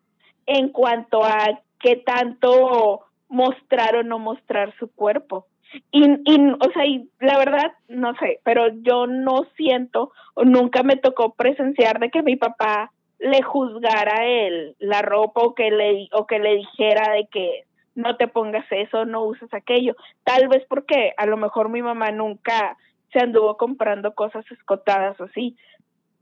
en 0.47 0.69
cuanto 0.69 1.25
a 1.25 1.61
qué 1.81 1.97
tanto 1.97 3.01
mostrar 3.29 3.97
o 3.97 4.03
no 4.03 4.19
mostrar 4.19 4.75
su 4.79 4.91
cuerpo. 4.91 5.47
Y, 5.91 6.05
y, 6.05 6.51
o 6.51 6.73
sea, 6.73 6.87
y 6.87 7.09
la 7.21 7.39
verdad, 7.39 7.73
no 7.89 8.15
sé, 8.17 8.41
pero 8.45 8.69
yo 8.83 9.07
no 9.07 9.47
siento 9.57 10.13
o 10.35 10.45
nunca 10.45 10.83
me 10.83 10.97
tocó 10.97 11.35
presenciar 11.35 11.99
de 11.99 12.11
que 12.11 12.23
mi 12.23 12.37
papá 12.37 12.93
le 13.19 13.43
juzgara 13.43 14.27
el, 14.27 14.77
la 14.79 15.03
ropa 15.03 15.41
o 15.43 15.55
que 15.55 15.71
le 15.71 16.09
o 16.13 16.27
que 16.27 16.39
le 16.39 16.57
dijera 16.57 17.13
de 17.13 17.27
que 17.27 17.65
no 17.95 18.17
te 18.17 18.29
pongas 18.29 18.67
eso, 18.71 19.05
no 19.07 19.25
uses 19.25 19.53
aquello. 19.53 19.97
Tal 20.23 20.49
vez 20.49 20.65
porque 20.69 21.15
a 21.17 21.27
lo 21.27 21.37
mejor 21.37 21.71
mi 21.71 21.83
mamá 21.83 22.11
nunca 22.11 22.77
se 23.13 23.21
anduvo 23.21 23.57
comprando 23.57 24.15
cosas 24.15 24.45
escotadas 24.53 25.19
así. 25.21 25.57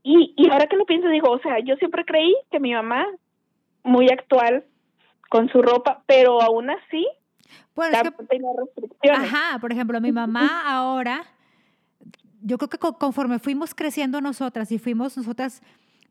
Y, 0.07 0.35
y 0.37 0.49
ahora 0.51 0.67
que 0.67 0.75
lo 0.77 0.85
pienso, 0.85 1.07
digo, 1.09 1.31
o 1.31 1.39
sea, 1.39 1.57
yo 1.59 1.75
siempre 1.77 2.05
creí 2.05 2.35
que 2.51 2.59
mi 2.59 2.73
mamá, 2.73 3.07
muy 3.83 4.07
actual 4.11 4.63
con 5.31 5.49
su 5.49 5.63
ropa, 5.63 6.03
pero 6.05 6.39
aún 6.43 6.69
así 6.69 7.07
bueno, 7.75 7.97
es 7.97 8.03
que 8.03 8.09
restricciones. 8.55 9.33
Ajá, 9.33 9.57
por 9.59 9.71
ejemplo, 9.71 9.99
mi 9.99 10.11
mamá 10.11 10.61
ahora, 10.65 11.23
yo 12.41 12.57
creo 12.57 12.69
que 12.69 12.77
co- 12.77 12.97
conforme 12.99 13.39
fuimos 13.39 13.73
creciendo 13.73 14.21
nosotras 14.21 14.71
y 14.71 14.77
fuimos 14.79 15.17
nosotras 15.17 15.61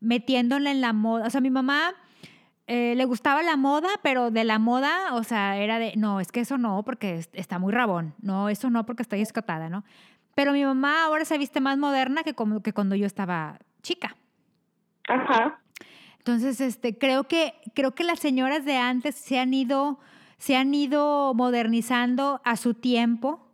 metiéndole 0.01 0.71
en 0.71 0.81
la 0.81 0.91
moda, 0.93 1.27
o 1.27 1.29
sea, 1.29 1.39
mi 1.41 1.49
mamá 1.49 1.93
eh, 2.67 2.95
le 2.95 3.05
gustaba 3.05 3.43
la 3.43 3.55
moda, 3.55 3.87
pero 4.03 4.29
de 4.31 4.43
la 4.43 4.59
moda, 4.59 5.13
o 5.13 5.23
sea, 5.23 5.57
era 5.57 5.79
de, 5.79 5.93
no, 5.95 6.19
es 6.19 6.31
que 6.31 6.41
eso 6.41 6.57
no, 6.57 6.83
porque 6.83 7.15
es- 7.15 7.29
está 7.33 7.59
muy 7.59 7.71
rabón, 7.71 8.13
no, 8.21 8.49
eso 8.49 8.69
no, 8.69 8.85
porque 8.85 9.03
estoy 9.03 9.21
escotada, 9.21 9.69
¿no? 9.69 9.83
Pero 10.35 10.51
mi 10.51 10.65
mamá 10.65 11.05
ahora 11.05 11.23
se 11.23 11.37
viste 11.37 11.61
más 11.61 11.77
moderna 11.77 12.23
que, 12.23 12.33
como, 12.33 12.61
que 12.61 12.73
cuando 12.73 12.95
yo 12.95 13.05
estaba 13.05 13.57
chica. 13.85 14.17
Ajá. 15.07 15.61
Entonces, 16.17 16.59
este, 16.59 16.97
creo 16.97 17.25
que, 17.25 17.53
creo 17.75 17.93
que 17.93 18.03
las 18.03 18.19
señoras 18.19 18.65
de 18.65 18.77
antes 18.77 19.13
se 19.15 19.39
han 19.39 19.53
ido, 19.53 19.99
se 20.39 20.57
han 20.57 20.73
ido 20.73 21.33
modernizando 21.35 22.41
a 22.43 22.57
su 22.57 22.73
tiempo, 22.73 23.47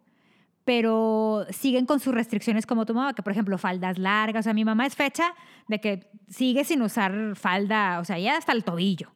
pero 0.63 1.45
siguen 1.49 1.85
con 1.85 1.99
sus 1.99 2.13
restricciones 2.13 2.65
como 2.65 2.85
tu 2.85 2.93
mamá, 2.93 3.13
que 3.13 3.23
por 3.23 3.33
ejemplo, 3.33 3.57
faldas 3.57 3.97
largas. 3.97 4.41
O 4.41 4.43
sea, 4.43 4.53
mi 4.53 4.63
mamá 4.63 4.85
es 4.85 4.95
fecha 4.95 5.33
de 5.67 5.81
que 5.81 6.09
sigue 6.29 6.63
sin 6.63 6.81
usar 6.81 7.35
falda, 7.35 7.99
o 7.99 8.05
sea, 8.05 8.17
ya 8.17 8.37
hasta 8.37 8.53
el 8.53 8.63
tobillo. 8.63 9.11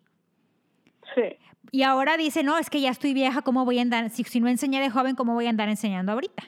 Sí. 1.16 1.38
Y 1.72 1.84
ahora 1.84 2.18
dice, 2.18 2.44
no, 2.44 2.58
es 2.58 2.70
que 2.70 2.82
ya 2.82 2.90
estoy 2.90 3.14
vieja, 3.14 3.42
¿cómo 3.42 3.64
voy 3.64 3.80
a 3.80 3.84
andar? 3.84 4.10
Si, 4.10 4.26
si 4.26 4.42
no 4.42 4.50
enseñé 4.50 4.82
de 4.82 4.90
joven, 4.90 5.16
¿cómo 5.16 5.34
voy 5.34 5.48
a 5.48 5.50
andar 5.50 5.70
enseñando 5.70 6.12
ahorita? 6.12 6.44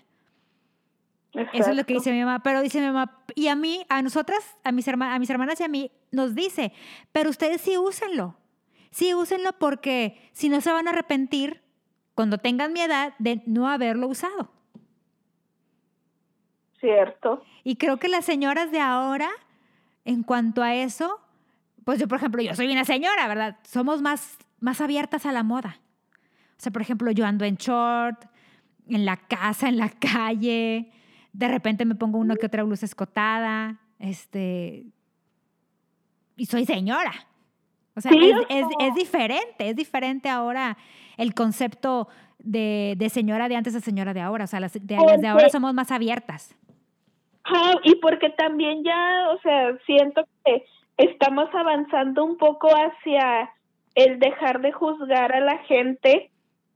Eso 1.54 1.70
es 1.72 1.76
lo 1.76 1.86
que 1.86 1.94
dice 1.94 2.12
mi 2.12 2.20
mamá. 2.20 2.42
Pero 2.44 2.62
dice 2.62 2.80
mi 2.80 2.88
mamá, 2.88 3.22
y 3.36 3.48
a 3.48 3.56
mí, 3.56 3.86
a 3.90 4.02
nosotras, 4.02 4.40
a 4.64 4.72
mis, 4.72 4.88
herma- 4.88 5.14
a 5.14 5.20
mis 5.20 5.30
hermanas 5.30 5.60
y 5.60 5.64
a 5.64 5.68
mí, 5.68 5.92
nos 6.12 6.36
dice, 6.36 6.74
pero 7.12 7.30
ustedes 7.30 7.62
sí 7.62 7.78
úsenlo. 7.78 8.38
Sí 8.92 9.14
úsenlo 9.14 9.54
porque 9.60 10.30
si 10.34 10.50
no 10.50 10.62
se 10.62 10.72
van 10.72 10.88
a 10.88 10.92
arrepentir 10.92 11.62
cuando 12.16 12.38
tengan 12.38 12.74
mi 12.74 12.82
edad 12.82 13.14
de 13.20 13.44
no 13.46 13.68
haberlo 13.70 14.08
usado. 14.08 14.52
Cierto. 16.80 17.44
Y 17.64 17.76
creo 17.76 17.98
que 17.98 18.08
las 18.08 18.26
señoras 18.26 18.72
de 18.72 18.80
ahora, 18.80 19.30
en 20.06 20.24
cuanto 20.24 20.62
a 20.64 20.76
eso, 20.76 21.20
pues 21.84 22.00
yo, 22.00 22.08
por 22.08 22.18
ejemplo, 22.18 22.42
yo 22.42 22.54
soy 22.56 22.72
una 22.72 22.86
señora, 22.86 23.28
¿verdad? 23.28 23.58
Somos 23.64 24.02
más, 24.02 24.38
más 24.60 24.80
abiertas 24.82 25.26
a 25.26 25.32
la 25.32 25.44
moda. 25.44 25.80
O 26.58 26.60
sea, 26.60 26.72
por 26.72 26.82
ejemplo, 26.82 27.12
yo 27.12 27.26
ando 27.26 27.46
en 27.46 27.56
short, 27.56 28.26
en 28.88 29.06
la 29.06 29.18
casa, 29.18 29.70
en 29.70 29.78
la 29.78 29.90
calle, 29.90 30.92
de 31.34 31.48
repente 31.48 31.86
me 31.86 31.96
pongo 31.96 32.18
una 32.18 32.36
que 32.36 32.46
otra 32.48 32.64
blusa 32.64 32.86
escotada, 32.86 33.78
este, 34.00 34.86
y 36.36 36.46
soy 36.46 36.66
señora. 36.66 37.14
O 37.96 38.02
sea, 38.02 38.12
es, 38.12 38.66
es- 38.80 38.94
diferente, 38.96 39.70
es 39.70 39.76
diferente 39.76 40.30
ahora 40.30 40.78
el 41.18 41.34
concepto 41.34 42.08
de, 42.38 42.94
de 42.98 43.10
señora 43.10 43.50
de 43.50 43.56
antes 43.56 43.76
a 43.76 43.80
señora 43.80 44.14
de 44.14 44.22
ahora. 44.22 44.44
O 44.44 44.48
sea, 44.48 44.60
las 44.60 44.74
de, 44.74 44.96
las 44.96 45.20
de 45.20 45.28
ahora 45.28 45.50
somos 45.50 45.74
más 45.74 45.92
abiertas. 45.92 46.56
Y 47.84 47.96
porque 47.96 48.30
también 48.30 48.84
ya, 48.84 49.30
o 49.32 49.40
sea, 49.40 49.78
siento 49.86 50.28
que 50.46 50.66
estamos 50.98 51.50
avanzando 51.54 52.24
un 52.24 52.38
poco 52.38 52.68
hacia 52.68 53.50
el 53.96 54.20
dejar 54.20 54.62
de 54.62 54.72
juzgar 54.74 55.34
a 55.34 55.40
la 55.40 55.58
gente 55.60 56.30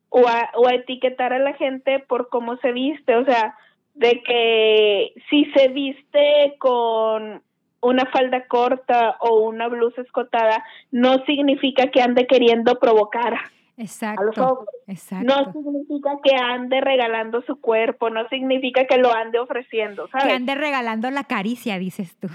o 0.09 0.27
a, 0.27 0.49
o 0.55 0.67
a 0.67 0.73
etiquetar 0.73 1.33
a 1.33 1.39
la 1.39 1.53
gente 1.53 1.99
por 1.99 2.29
cómo 2.29 2.57
se 2.57 2.71
viste, 2.71 3.15
o 3.15 3.25
sea, 3.25 3.55
de 3.93 4.21
que 4.23 5.13
si 5.29 5.45
se 5.55 5.67
viste 5.69 6.55
con 6.59 7.41
una 7.81 8.05
falda 8.05 8.45
corta 8.47 9.17
o 9.19 9.41
una 9.41 9.67
blusa 9.67 10.01
escotada, 10.01 10.63
no 10.91 11.23
significa 11.25 11.87
que 11.87 12.01
ande 12.01 12.27
queriendo 12.27 12.79
provocar 12.79 13.33
a 13.33 13.81
los 13.81 13.89
Exacto. 13.89 14.47
hombres. 14.47 14.75
Exacto. 14.87 15.25
No 15.25 15.51
significa 15.51 16.11
que 16.23 16.35
ande 16.35 16.81
regalando 16.81 17.41
su 17.43 17.59
cuerpo, 17.59 18.09
no 18.09 18.27
significa 18.29 18.85
que 18.85 18.97
lo 18.97 19.13
ande 19.13 19.39
ofreciendo, 19.39 20.07
¿sabes? 20.09 20.27
que 20.27 20.33
ande 20.33 20.55
regalando 20.55 21.09
la 21.09 21.23
caricia, 21.23 21.79
dices 21.79 22.15
tú. 22.17 22.27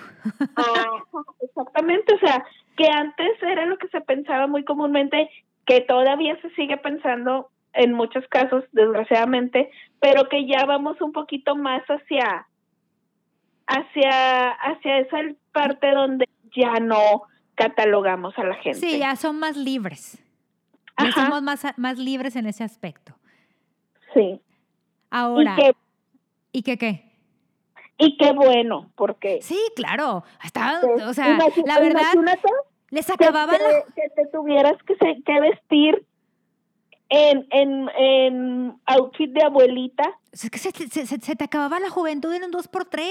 Ajá, 0.57 0.87
exactamente, 1.41 2.15
o 2.15 2.19
sea, 2.19 2.45
que 2.77 2.89
antes 2.89 3.43
era 3.43 3.67
lo 3.67 3.79
que 3.79 3.89
se 3.89 4.01
pensaba 4.01 4.47
muy 4.47 4.65
comúnmente, 4.65 5.31
que 5.67 5.81
todavía 5.83 6.41
se 6.41 6.51
sigue 6.51 6.77
pensando 6.79 7.51
en 7.77 7.93
muchos 7.93 8.27
casos, 8.29 8.65
desgraciadamente, 8.73 9.71
pero 10.01 10.29
que 10.29 10.47
ya 10.47 10.65
vamos 10.67 11.01
un 11.01 11.13
poquito 11.13 11.55
más 11.57 11.83
hacia 11.85 12.47
hacia 13.67 14.51
hacia 14.51 14.99
esa 14.99 15.17
parte 15.53 15.91
donde 15.93 16.29
ya 16.55 16.79
no 16.81 17.23
catalogamos 17.55 18.37
a 18.39 18.45
la 18.45 18.55
gente. 18.57 18.79
Sí, 18.81 18.99
ya 18.99 19.17
son 19.17 19.39
más 19.39 19.57
libres. 19.57 20.23
Ya 20.99 21.13
somos 21.13 21.43
más, 21.43 21.67
más 21.77 21.99
libres 21.99 22.37
en 22.37 22.47
ese 22.47 22.65
aspecto. 22.65 23.15
Sí. 24.15 24.41
Ahora, 25.11 25.55
Y 25.59 25.63
que, 25.63 25.73
¿y 26.53 26.63
qué 26.63 26.79
qué? 26.79 27.03
y 27.99 28.17
qué 28.19 28.33
bueno, 28.33 28.91
porque... 28.95 29.41
Sí, 29.43 29.59
claro. 29.75 30.23
Estaba, 30.45 30.81
pues, 30.83 31.03
o 31.03 31.15
sea, 31.15 31.39
la 31.67 31.81
verdad, 31.81 32.03
les 32.91 33.07
que, 33.07 33.13
acababan 33.13 33.59
la... 33.63 33.83
te- 33.85 33.93
que 33.95 34.09
te 34.23 34.27
tuvieras 34.29 34.75
que, 34.87 34.97
se- 34.97 35.23
que 35.23 35.41
vestir 35.41 36.05
en, 37.09 37.47
en, 37.51 37.89
en 37.97 38.81
outfit 38.87 39.31
de 39.33 39.43
abuelita. 39.43 40.19
Es 40.33 40.51
que 40.51 40.59
se, 40.59 40.71
se- 40.73 41.07
se- 41.07 41.19
se 41.21 41.37
te 41.37 41.45
acababa 41.45 41.79
la 41.81 41.91
juventud 41.91 42.33
en 42.35 42.45
un 42.45 42.53
2x3. 42.53 43.05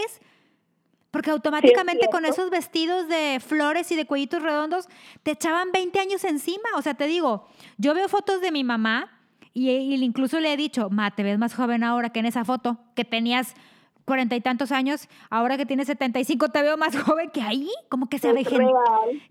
Porque 1.11 1.31
automáticamente 1.31 2.07
con 2.11 2.25
esos 2.25 2.49
vestidos 2.49 3.07
de 3.07 3.39
flores 3.39 3.89
y 3.91 3.95
de 3.95 4.05
cuellitos 4.05 4.41
redondos 4.43 4.89
te 5.23 5.31
echaban 5.31 5.71
20 5.71 5.97
años 6.01 6.25
encima. 6.25 6.67
O 6.75 6.81
sea, 6.81 6.93
te 6.95 7.07
digo, 7.07 7.47
yo 7.77 7.93
veo 7.93 8.09
fotos 8.09 8.41
de 8.41 8.51
mi 8.51 8.65
mamá 8.65 9.17
y, 9.53 9.69
y 9.69 9.95
incluso 10.03 10.41
le 10.41 10.51
he 10.51 10.57
dicho, 10.57 10.89
ma, 10.89 11.11
te 11.15 11.23
ves 11.23 11.37
más 11.39 11.55
joven 11.55 11.85
ahora 11.85 12.09
que 12.09 12.19
en 12.19 12.25
esa 12.25 12.43
foto, 12.43 12.77
que 12.95 13.05
tenías 13.05 13.55
cuarenta 14.03 14.35
y 14.35 14.41
tantos 14.41 14.73
años, 14.73 15.07
ahora 15.29 15.55
que 15.55 15.65
tienes 15.65 15.87
75 15.87 16.49
te 16.49 16.61
veo 16.61 16.75
más 16.75 16.97
joven 17.01 17.29
que 17.31 17.41
ahí. 17.41 17.69
Como 17.87 18.09
que 18.09 18.19
se, 18.19 18.29
avejen- 18.29 18.69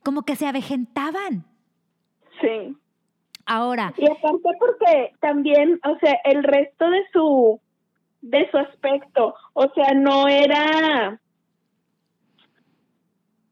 como 0.03 0.23
que 0.23 0.37
se 0.37 0.47
avejentaban. 0.47 1.45
Sí. 2.41 2.75
Ahora, 3.47 3.93
Y 3.97 4.07
aparte 4.11 4.49
porque 4.59 5.13
también, 5.21 5.81
o 5.85 5.99
sea, 5.99 6.19
el 6.25 6.43
resto 6.43 6.89
de 6.91 7.03
su 7.13 7.61
de 8.23 8.51
su 8.51 8.57
aspecto, 8.57 9.35
o 9.53 9.69
sea, 9.75 9.93
no 9.95 10.29
era 10.29 11.21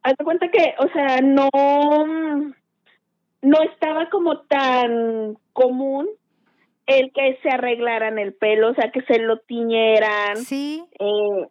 haz 0.02 0.16
de 0.16 0.24
cuenta 0.24 0.48
que, 0.48 0.74
o 0.78 0.88
sea, 0.92 1.20
no 1.20 1.48
no 3.42 3.62
estaba 3.62 4.08
como 4.08 4.40
tan 4.42 5.36
común 5.52 6.08
el 6.86 7.12
que 7.12 7.38
se 7.42 7.50
arreglaran 7.50 8.18
el 8.18 8.34
pelo, 8.34 8.70
o 8.70 8.74
sea, 8.74 8.90
que 8.90 9.02
se 9.02 9.18
lo 9.18 9.38
tiñeran, 9.40 10.36
sí, 10.36 10.84
eh, 10.98 11.48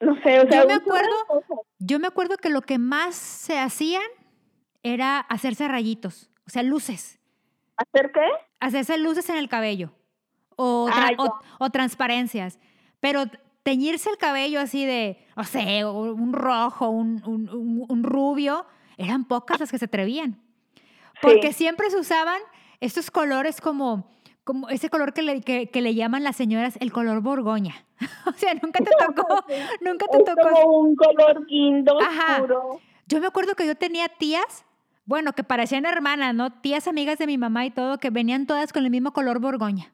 no 0.00 0.14
sé, 0.22 0.40
o 0.40 0.48
sea, 0.48 0.62
Yo 0.62 0.66
me 0.66 0.74
acuerdo-. 0.74 1.64
Yo 1.78 1.98
me 1.98 2.06
acuerdo 2.06 2.36
que 2.36 2.50
lo 2.50 2.62
que 2.62 2.78
más 2.78 3.14
se 3.14 3.58
hacían 3.58 4.02
era 4.82 5.18
hacerse 5.18 5.68
rayitos, 5.68 6.30
o 6.46 6.50
sea, 6.50 6.62
luces, 6.62 7.15
¿Hacer 7.76 8.10
qué? 8.12 8.20
hacerse 8.60 8.96
luces 8.98 9.28
en 9.30 9.36
el 9.36 9.48
cabello 9.48 9.92
o, 10.56 10.88
tra- 10.88 11.14
o- 11.18 11.38
o 11.58 11.70
transparencias, 11.70 12.58
pero 13.00 13.24
teñirse 13.62 14.08
el 14.10 14.16
cabello 14.16 14.60
así 14.60 14.84
de, 14.86 15.24
o 15.36 15.44
sea, 15.44 15.86
un 15.88 16.32
rojo, 16.32 16.88
un, 16.88 17.22
un- 17.26 17.48
un- 17.50 17.86
un 17.88 18.02
rubio, 18.02 18.64
eran 18.96 19.24
pocas 19.26 19.60
las 19.60 19.70
que 19.70 19.78
se 19.78 19.84
atrevían, 19.86 20.40
porque 21.20 21.48
Sí. 21.48 21.58
siempre 21.64 21.90
se 21.90 21.98
usaban 21.98 22.40
estos 22.80 23.10
colores 23.10 23.60
como... 23.60 24.10
Como 24.44 24.68
ese 24.68 24.88
color 24.90 25.12
que 25.12 25.22
le, 25.22 25.40
que, 25.40 25.70
que 25.70 25.82
le 25.82 25.96
llaman 25.96 26.22
las 26.22 26.36
señoras 26.36 26.76
el 26.80 26.92
color 26.92 27.20
borgoña. 27.20 27.84
o 28.28 28.32
sea, 28.34 28.54
nunca 28.54 28.78
te 28.78 28.90
tocó, 28.96 29.26
nunca 29.80 30.06
te 30.06 30.18
Es 30.18 30.24
tocó 30.24 30.48
como 30.52 30.78
un 30.78 30.94
color 30.94 31.44
guindo 31.48 32.00
Ajá. 32.00 32.34
oscuro. 32.36 32.78
Yo 33.08 33.18
me 33.20 33.26
acuerdo 33.26 33.56
que 33.56 33.66
yo 33.66 33.74
tenía 33.74 34.08
tías, 34.08 34.64
bueno, 35.06 35.32
que 35.32 35.42
parecían 35.44 35.86
hermanas, 35.86 36.34
¿no? 36.34 36.52
Tías 36.52 36.86
amigas 36.88 37.18
de 37.18 37.26
mi 37.26 37.38
mamá 37.38 37.64
y 37.64 37.70
todo, 37.70 37.98
que 37.98 38.10
venían 38.10 38.46
todas 38.46 38.72
con 38.72 38.84
el 38.84 38.90
mismo 38.90 39.12
color 39.12 39.38
borgoña. 39.40 39.92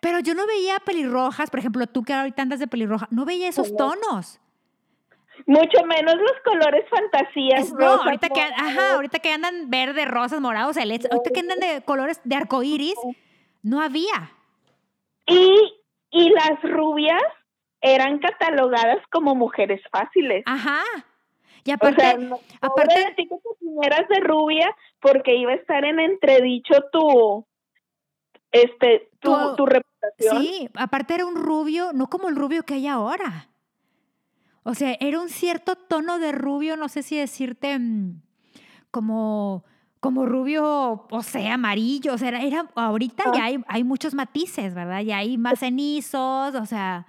Pero 0.00 0.20
yo 0.20 0.34
no 0.34 0.46
veía 0.46 0.78
pelirrojas, 0.84 1.50
por 1.50 1.58
ejemplo, 1.60 1.86
tú 1.86 2.02
que 2.04 2.14
ahorita 2.14 2.42
andas 2.42 2.60
de 2.60 2.68
pelirroja, 2.68 3.08
no 3.10 3.24
veía 3.24 3.48
esos 3.48 3.70
No. 3.72 3.76
tonos. 3.76 4.40
Mucho 5.46 5.84
menos 5.86 6.14
los 6.16 6.32
colores 6.44 6.84
fantasías. 6.90 7.60
Es- 7.64 7.72
no, 7.72 7.78
rosas, 7.78 8.06
ahorita 8.06 8.28
que, 8.28 8.40
ajá, 8.42 8.94
ahorita 8.94 9.18
que 9.18 9.32
andan 9.32 9.70
verde, 9.70 10.04
rosas, 10.04 10.40
morados, 10.40 10.74
celestes, 10.76 11.10
ahorita 11.10 11.30
que 11.32 11.40
andan 11.40 11.58
de 11.60 11.82
colores 11.84 12.20
de 12.24 12.36
arcoíris, 12.36 12.94
no 13.62 13.80
había. 13.80 14.32
Y, 15.26 15.54
y 16.10 16.30
las 16.30 16.60
rubias 16.62 17.22
eran 17.80 18.18
catalogadas 18.18 18.98
como 19.12 19.34
mujeres 19.34 19.80
fáciles. 19.92 20.42
Ajá. 20.46 20.82
Y 21.68 21.72
o 21.72 21.74
aparte, 21.74 22.00
sea, 22.00 22.16
no, 22.16 22.40
aparte- 22.60 22.98
de 22.98 23.14
ti 23.14 23.28
que 23.28 23.36
te 23.36 23.48
vinieras 23.64 24.08
de 24.08 24.20
rubia 24.20 24.74
porque 25.00 25.36
iba 25.36 25.52
a 25.52 25.56
estar 25.56 25.84
en 25.84 26.00
entredicho 26.00 26.74
tu 26.90 27.46
este 28.52 29.10
tu, 29.20 29.30
Tu- 29.34 29.56
tu 29.56 29.66
reputación. 29.66 30.42
Sí, 30.42 30.68
aparte 30.74 31.14
era 31.14 31.26
un 31.26 31.34
rubio, 31.36 31.92
no 31.92 32.08
como 32.08 32.28
el 32.28 32.36
rubio 32.36 32.62
que 32.62 32.74
hay 32.74 32.86
ahora. 32.86 33.48
O 34.62 34.74
sea, 34.74 34.96
era 35.00 35.20
un 35.20 35.28
cierto 35.28 35.76
tono 35.76 36.18
de 36.18 36.32
rubio, 36.32 36.76
no 36.76 36.88
sé 36.88 37.02
si 37.02 37.16
decirte 37.16 37.78
mm, 37.78 38.20
como, 38.90 39.64
como 40.00 40.24
rubio, 40.26 41.06
o 41.10 41.22
sea, 41.22 41.54
amarillo. 41.54 42.14
O 42.14 42.18
sea, 42.18 42.28
era, 42.40 42.66
ahorita 42.74 43.24
Ah. 43.26 43.32
ya 43.36 43.44
hay, 43.44 43.62
hay 43.68 43.84
muchos 43.84 44.14
matices, 44.14 44.74
¿verdad? 44.74 45.00
Ya 45.02 45.18
hay 45.18 45.36
más 45.36 45.58
cenizos, 45.60 46.54
o 46.54 46.66
sea, 46.66 47.06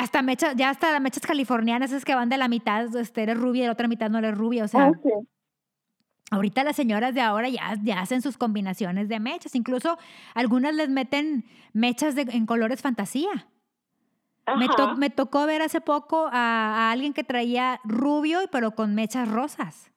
hasta 0.00 0.22
mechas, 0.22 0.54
ya 0.56 0.70
hasta 0.70 0.90
las 0.92 1.00
mechas 1.00 1.26
californianas 1.26 1.92
es 1.92 2.04
que 2.04 2.14
van 2.14 2.28
de 2.30 2.38
la 2.38 2.48
mitad, 2.48 2.94
este, 2.96 3.22
eres 3.24 3.36
rubia 3.38 3.64
y 3.64 3.66
la 3.66 3.72
otra 3.72 3.88
mitad 3.88 4.08
no 4.10 4.18
eres 4.18 4.36
rubia. 4.36 4.64
O 4.64 4.68
sea, 4.68 4.86
Ah, 4.86 4.92
sí. 5.02 5.10
Ahorita 6.30 6.64
las 6.64 6.76
señoras 6.76 7.14
de 7.14 7.20
ahora 7.20 7.50
ya, 7.50 7.74
ya 7.82 8.00
hacen 8.00 8.22
sus 8.22 8.38
combinaciones 8.38 9.06
de 9.10 9.20
mechas. 9.20 9.54
Incluso 9.54 9.98
algunas 10.34 10.74
les 10.74 10.88
meten 10.88 11.44
mechas 11.74 12.14
de- 12.14 12.22
en 12.22 12.46
colores 12.46 12.80
fantasía. 12.80 13.48
Me, 14.56 14.66
to- 14.68 14.82
Ajá. 14.84 14.94
me 14.94 15.10
tocó 15.10 15.44
ver 15.44 15.60
hace 15.60 15.82
poco 15.82 16.28
a, 16.32 16.88
a 16.88 16.90
alguien 16.90 17.12
que 17.12 17.22
traía 17.22 17.80
rubio, 17.84 18.40
pero 18.50 18.70
con 18.74 18.94
mechas 18.94 19.28
rosas. 19.28 19.92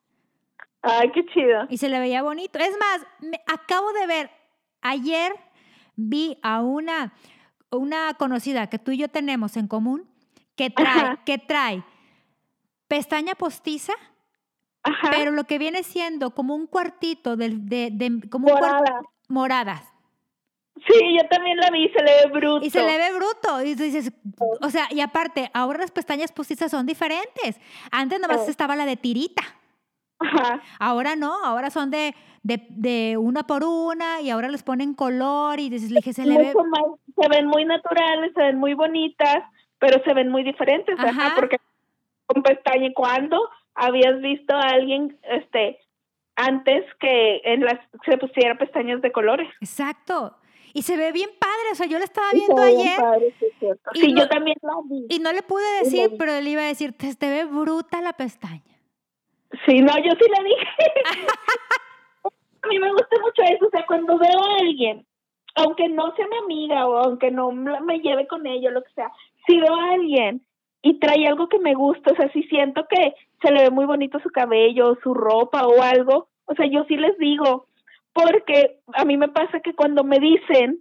Ay, 0.81 1.09
qué 1.13 1.25
chido. 1.27 1.67
Y 1.69 1.77
se 1.77 1.87
le 1.89 1.99
veía 1.99 2.21
bonito. 2.21 2.59
Es 2.59 2.71
más, 2.79 3.07
me, 3.21 3.39
acabo 3.47 3.91
de 3.93 4.05
ver, 4.05 4.29
ayer 4.81 5.31
vi 5.95 6.37
a 6.43 6.61
una, 6.61 7.13
una 7.77 8.13
conocida 8.15 8.67
que 8.67 8.79
tú 8.79 8.91
y 8.91 8.97
yo 8.97 9.07
tenemos 9.09 9.57
en 9.57 9.67
común, 9.67 10.09
que 10.55 10.69
trae, 10.69 10.87
Ajá. 11.01 11.21
que 11.25 11.37
trae 11.37 11.83
pestaña 12.87 13.35
postiza, 13.35 13.93
Ajá. 14.83 15.09
pero 15.11 15.31
lo 15.31 15.45
que 15.45 15.57
viene 15.57 15.83
siendo 15.83 16.31
como 16.35 16.55
un 16.55 16.67
cuartito 16.67 17.35
de, 17.35 17.49
de, 17.49 17.89
de- 17.91 18.29
como 18.29 18.47
un 18.47 18.53
Morada. 18.53 19.01
moradas. 19.27 19.83
Sí, 20.87 21.17
yo 21.17 21.27
también 21.29 21.57
la 21.57 21.69
vi, 21.71 21.87
se 21.89 22.03
le 22.03 22.11
ve 22.11 22.31
bruto. 22.31 22.65
Y 22.65 22.69
se 22.69 22.83
le 22.85 22.97
ve 22.97 23.13
bruto. 23.13 23.63
Y 23.63 23.75
dices, 23.75 24.11
o 24.61 24.69
sea, 24.69 24.87
y 24.91 24.99
aparte, 24.99 25.49
ahora 25.53 25.79
las 25.79 25.89
pestañas 25.91 26.31
postizas 26.33 26.69
son 26.69 26.85
diferentes. 26.85 27.59
Antes 27.91 28.19
nomás 28.19 28.43
Sí. 28.45 28.51
estaba 28.51 28.75
la 28.75 28.85
de 28.85 28.97
tirita. 28.97 29.41
Ajá. 30.19 30.61
Ahora 30.79 31.15
no, 31.15 31.33
ahora 31.43 31.69
son 31.69 31.91
de, 31.91 32.15
de, 32.43 32.65
de 32.69 33.17
una 33.17 33.43
por 33.45 33.63
una 33.63 34.21
y 34.21 34.29
ahora 34.29 34.47
les 34.49 34.63
ponen 34.63 34.93
color 34.93 35.59
y 35.59 35.69
dices, 35.69 35.91
le 35.91 35.97
dije, 35.99 36.13
se 36.13 36.25
le 36.25 36.37
ve. 36.37 36.45
Mucho 36.53 36.63
más, 36.65 36.81
se 37.21 37.27
ven 37.29 37.47
muy 37.47 37.65
naturales, 37.65 38.31
se 38.33 38.41
ven 38.41 38.57
muy 38.57 38.73
bonitas, 38.73 39.43
pero 39.79 40.01
se 40.03 40.13
ven 40.13 40.29
muy 40.29 40.43
diferentes, 40.43 40.95
ajá, 40.97 41.09
Ajá. 41.09 41.33
porque 41.35 41.57
con 42.27 42.41
pestaña, 42.43 42.89
¿cuándo 42.95 43.39
habías 43.75 44.19
visto 44.21 44.55
a 44.55 44.61
alguien 44.69 45.17
este 45.23 45.79
antes 46.37 46.83
que 46.99 47.41
en 47.45 47.61
las 47.61 47.79
se 48.05 48.17
pusiera 48.17 48.57
pestañas 48.57 49.01
de 49.01 49.11
colores? 49.11 49.47
Exacto. 49.61 50.35
Y 50.73 50.81
se 50.81 50.97
ve 50.97 51.13
bien 51.13 51.29
padre. 51.39 51.53
O 51.71 51.75
sea, 51.75 51.85
yo 51.87 51.97
la 51.99 52.03
estaba 52.05 52.27
viendo 52.33 52.61
ayer 52.61 52.99
padre, 52.99 53.33
sí, 53.39 53.45
y 53.93 53.99
Sí, 53.99 54.11
no- 54.13 54.21
yo 54.23 54.27
también 54.27 54.57
la 54.61 54.73
vi. 54.89 55.05
y 55.09 55.19
no 55.19 55.31
le 55.31 55.41
pude 55.41 55.63
decir, 55.83 56.11
pero 56.19 56.39
le 56.41 56.49
iba 56.49 56.63
a 56.63 56.67
decir, 56.67 56.91
te, 56.97 57.13
te 57.15 57.29
ve 57.29 57.45
bruta 57.45 58.01
la 58.01 58.13
pestaña. 58.13 58.61
Sí, 59.65 59.81
no, 59.81 59.97
yo 59.97 60.11
sí 60.11 60.25
le 60.37 60.43
dije. 60.49 60.67
a 62.63 62.67
mí 62.67 62.79
me 62.79 62.91
gusta 62.91 63.15
mucho 63.21 63.41
eso, 63.43 63.67
o 63.67 63.69
sea, 63.69 63.85
cuando 63.85 64.17
veo 64.17 64.43
a 64.43 64.57
alguien, 64.59 65.05
aunque 65.55 65.87
no 65.87 66.13
sea 66.15 66.27
mi 66.27 66.37
amiga 66.37 66.87
o 66.87 66.97
aunque 66.97 67.31
no 67.31 67.51
me 67.51 67.99
lleve 67.99 68.27
con 68.27 68.45
ella 68.45 68.69
o 68.69 68.73
lo 68.73 68.83
que 68.83 68.91
sea, 68.93 69.11
si 69.47 69.59
veo 69.59 69.75
a 69.75 69.93
alguien 69.93 70.41
y 70.81 70.99
trae 70.99 71.27
algo 71.27 71.47
que 71.47 71.59
me 71.59 71.73
gusta, 71.75 72.11
o 72.11 72.15
sea, 72.15 72.31
si 72.31 72.43
siento 72.43 72.85
que 72.89 73.13
se 73.41 73.51
le 73.51 73.63
ve 73.63 73.69
muy 73.69 73.85
bonito 73.85 74.19
su 74.19 74.29
cabello, 74.29 74.97
su 75.03 75.13
ropa 75.13 75.65
o 75.67 75.81
algo, 75.81 76.27
o 76.45 76.55
sea, 76.55 76.65
yo 76.65 76.83
sí 76.87 76.95
les 76.97 77.17
digo, 77.17 77.67
porque 78.13 78.79
a 78.93 79.05
mí 79.05 79.17
me 79.17 79.27
pasa 79.29 79.59
que 79.59 79.73
cuando 79.73 80.03
me 80.03 80.19
dicen, 80.19 80.79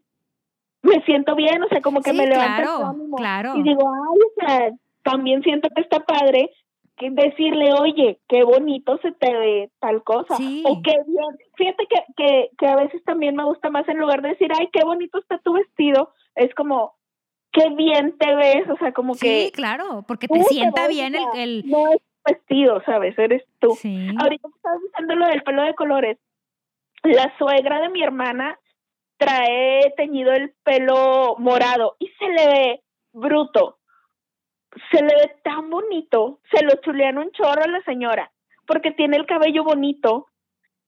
me 0.83 1.03
siento 1.05 1.35
bien, 1.35 1.63
o 1.63 1.69
sea, 1.69 1.81
como 1.81 2.01
que 2.03 2.11
Sí, 2.11 2.17
me 2.17 2.27
levanta 2.27 2.59
el 2.59 2.65
claro, 2.65 2.87
ánimo. 2.87 3.17
claro. 3.17 3.57
Y 3.57 3.63
digo, 3.63 3.91
ay, 3.91 4.19
o 4.21 4.47
sea, 4.47 4.71
también 5.03 5.43
siento 5.43 5.69
que 5.75 5.81
está 5.83 6.01
padre 6.01 6.51
que 6.97 7.11
decirle, 7.11 7.73
oye, 7.73 8.21
qué 8.29 8.45
bonito 8.45 8.99
se 8.99 9.13
te 9.13 9.33
ve 9.33 9.71
tal 9.81 10.03
cosa. 10.05 10.37
Sí. 10.37 10.63
O 10.67 10.81
qué 10.83 10.97
bien. 11.07 11.39
Fíjate 11.57 11.87
que, 11.89 12.05
que, 12.17 12.51
que 12.57 12.67
a 12.67 12.77
veces 12.77 13.03
también 13.05 13.35
me 13.37 13.45
gusta 13.45 13.69
más 13.71 13.89
en 13.89 13.99
lugar 13.99 14.23
de 14.23 14.29
decir, 14.31 14.49
ay, 14.59 14.69
qué 14.73 14.85
bonito 14.85 15.19
está 15.19 15.39
tu 15.39 15.55
vestido, 15.55 16.13
es 16.37 16.55
como, 16.55 16.95
qué 17.53 17.69
bien 17.71 18.17
te 18.19 18.35
ves, 18.37 18.69
o 18.71 18.77
sea, 18.77 18.93
como 18.93 19.15
Sí, 19.15 19.27
que... 19.47 19.53
claro, 19.53 20.05
porque 20.07 20.29
te 20.29 20.43
sienta 20.45 20.87
bien 20.89 21.15
el... 21.15 21.25
el- 21.35 21.71
No 21.71 21.89
es 21.93 22.01
vestido, 22.25 22.81
¿sabes? 22.87 23.19
Eres 23.19 23.45
tú. 23.59 23.71
Sí. 23.75 24.09
Ahorita 24.21 24.49
estabas 24.49 24.81
diciendo 24.83 25.15
lo 25.17 25.27
del 25.27 25.43
pelo 25.43 25.63
de 25.63 25.75
colores. 25.75 26.19
La 27.03 27.37
suegra 27.39 27.81
de 27.83 27.91
mi 27.91 28.03
hermana 28.03 28.59
trae 29.19 29.93
teñido 29.97 30.33
el 30.33 30.53
pelo 30.65 31.37
morado 31.39 31.97
y 31.99 32.07
se 32.19 32.27
le 32.29 32.47
ve 32.47 32.83
bruto. 33.13 33.79
Se 34.91 35.03
le 35.03 35.15
ve 35.15 35.37
tan 35.43 35.71
bonito. 35.71 36.41
Se 36.53 36.65
lo 36.65 36.71
chulean 36.83 37.19
un 37.19 37.31
chorro 37.33 37.63
a 37.65 37.69
la 37.69 37.83
señora 37.83 38.31
porque 38.67 38.93
tiene 38.93 39.17
el 39.17 39.27
cabello 39.27 39.63
bonito 39.65 40.27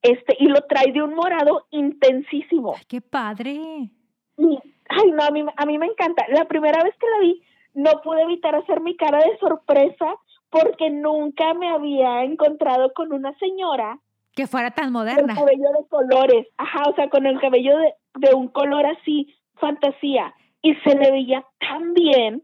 este, 0.03 0.37
y 0.39 0.47
lo 0.47 0.63
trae 0.63 0.93
de 0.93 1.03
un 1.03 1.15
morado 1.15 1.67
intensísimo. 1.71 2.75
Ay, 2.77 2.85
qué 2.89 3.01
padre. 3.01 3.53
Y, 3.53 4.59
ay, 4.89 5.11
no, 5.13 5.23
a 5.25 5.31
mí, 5.31 5.45
a 5.57 5.67
mí 5.67 5.79
me 5.79 5.87
encanta. 5.87 6.25
La 6.29 6.47
primera 6.47 6.83
vez 6.83 6.95
que 6.99 7.07
la 7.07 7.19
vi, 7.21 7.43
no 7.75 8.01
pude 8.03 8.23
evitar 8.23 8.55
hacer 8.55 8.81
mi 8.81 8.97
cara 8.97 9.19
de 9.19 9.37
sorpresa 9.39 10.15
porque 10.51 10.91
nunca 10.91 11.53
me 11.55 11.69
había 11.69 12.23
encontrado 12.25 12.93
con 12.95 13.13
una 13.13 13.37
señora 13.39 13.99
Que 14.35 14.47
fuera 14.47 14.71
tan 14.71 14.87
con 14.87 14.93
moderna. 14.95 15.35
cabello 15.35 15.71
de 15.79 15.89
colores, 15.89 16.47
ajá, 16.57 16.89
o 16.89 16.95
sea, 16.95 17.11
con 17.11 17.27
el 17.27 17.39
cabello 17.41 17.77
de, 17.77 17.95
de 18.15 18.35
un 18.35 18.49
color 18.49 18.87
así, 18.87 19.35
fantasía, 19.57 20.33
y 20.63 20.75
se 20.77 20.95
le 20.97 21.11
veía 21.11 21.45
tan 21.59 21.93
bien, 21.95 22.43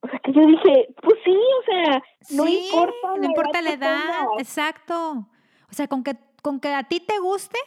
o 0.00 0.08
sea, 0.08 0.18
que 0.20 0.32
yo 0.32 0.46
dije, 0.46 0.94
pues 1.02 1.18
sí, 1.24 1.30
o 1.32 1.64
sea, 1.64 2.02
no 2.30 2.44
Sí, 2.46 2.68
importa 2.70 2.96
no 3.18 3.24
importa 3.24 3.62
la 3.62 3.70
edad, 3.70 4.00
tengas. 4.02 4.26
exacto. 4.38 5.28
O 5.70 5.72
sea, 5.74 5.88
con 5.88 6.02
que, 6.04 6.16
con 6.42 6.60
que 6.60 6.72
a 6.74 6.84
ti 6.84 7.00
te 7.00 7.18
guste, 7.18 7.58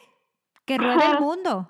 que 0.65 0.77
ruede 0.77 1.05
el 1.11 1.19
mundo. 1.19 1.69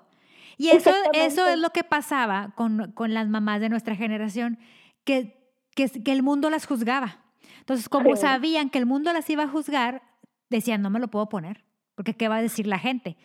Y 0.58 0.68
eso, 0.68 0.92
eso 1.12 1.46
es 1.48 1.58
lo 1.58 1.70
que 1.70 1.82
pasaba 1.82 2.52
con, 2.54 2.92
con 2.92 3.12
las 3.14 3.28
mamás 3.28 3.60
de 3.60 3.68
nuestra 3.68 3.96
generación, 3.96 4.58
que, 5.04 5.50
que, 5.74 5.88
que 5.90 6.12
el 6.12 6.22
mundo 6.22 6.50
las 6.50 6.66
juzgaba. 6.66 7.18
Entonces, 7.58 7.88
como 7.88 8.14
Sí. 8.16 8.22
sabían 8.22 8.70
que 8.70 8.78
el 8.78 8.86
mundo 8.86 9.12
las 9.12 9.28
iba 9.30 9.42
a 9.44 9.48
juzgar, 9.48 10.02
decían, 10.50 10.82
no 10.82 10.90
me 10.90 11.00
lo 11.00 11.08
puedo 11.08 11.28
poner, 11.28 11.64
porque 11.96 12.14
¿qué 12.14 12.28
va 12.28 12.36
a 12.36 12.42
decir 12.42 12.66
la 12.66 12.78
gente? 12.78 13.16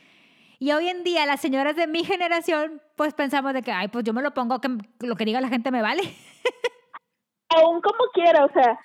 Y 0.59 0.71
hoy 0.71 0.87
en 0.87 1.03
día 1.03 1.25
las 1.27 1.39
señoras 1.39 1.75
de 1.75 1.85
mi 1.85 2.03
generación, 2.03 2.81
pues 2.95 3.13
pensamos 3.13 3.53
de 3.53 3.61
que, 3.61 3.71
ay, 3.71 3.89
pues 3.89 4.03
yo 4.05 4.13
me 4.13 4.21
lo 4.23 4.33
pongo, 4.33 4.59
que 4.59 4.69
lo 5.01 5.15
que 5.15 5.25
diga 5.25 5.39
la 5.41 5.49
gente 5.49 5.69
me 5.69 5.81
vale. 5.83 6.01
aún 7.49 7.81
como 7.81 8.09
quiera, 8.13 8.45
o 8.45 8.51
sea, 8.51 8.79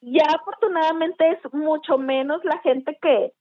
ya 0.00 0.24
afortunadamente 0.34 1.28
es 1.30 1.54
mucho 1.54 1.98
menos 1.98 2.44
la 2.44 2.58
gente 2.58 2.98
que, 3.00 3.32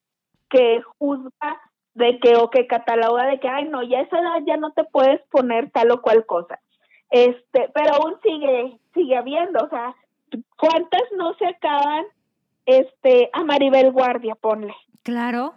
que 0.50 0.82
juzga 0.98 1.60
de 1.96 2.20
que 2.20 2.36
o 2.36 2.50
que 2.50 2.68
cataloga 2.68 3.26
de 3.26 3.40
que, 3.40 3.48
ay, 3.48 3.66
no, 3.66 3.84
ya 3.84 4.00
a 4.00 4.02
esa 4.04 4.20
edad 4.20 4.40
ya 4.46 4.58
no 4.58 4.72
te 4.72 4.84
puedes 4.86 5.22
poner 5.30 5.72
tal 5.72 5.92
o 5.92 6.02
cual 6.02 6.26
cosa. 6.26 6.60
Este, 7.10 7.70
pero 7.74 7.96
aún 7.96 8.16
sigue, 8.24 8.78
sigue 8.94 9.18
habiendo, 9.18 9.66
o 9.66 9.70
sea, 9.70 9.96
¿cuántas 10.58 11.02
no 11.18 11.34
se 11.34 11.46
acaban 11.48 12.06
este 12.66 13.30
a 13.34 13.44
Maribel 13.44 13.92
Guardia, 13.92 14.36
ponle? 14.36 14.74
Claro. 15.04 15.54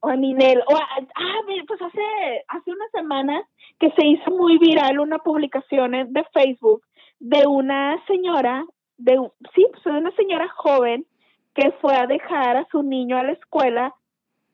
o 0.00 0.08
a 0.08 0.16
Ninel, 0.16 0.62
o 0.66 0.76
a, 0.76 0.80
ah, 0.80 1.40
pues 1.66 1.82
hace, 1.82 2.44
hace 2.48 2.70
unas 2.70 2.90
semanas 2.90 3.44
que 3.78 3.90
se 3.92 4.06
hizo 4.06 4.30
muy 4.30 4.58
viral 4.58 4.98
una 4.98 5.18
publicación 5.18 5.92
de 5.92 6.24
Facebook 6.32 6.82
de 7.18 7.46
una 7.46 8.02
señora, 8.06 8.64
de 8.98 9.18
sí, 9.54 9.66
pues 9.70 9.84
de 9.84 10.00
una 10.00 10.10
señora 10.12 10.48
joven 10.56 11.06
que 11.54 11.72
fue 11.80 11.96
a 11.96 12.06
dejar 12.06 12.56
a 12.56 12.68
su 12.70 12.82
niño 12.82 13.16
a 13.16 13.22
la 13.22 13.32
escuela 13.32 13.94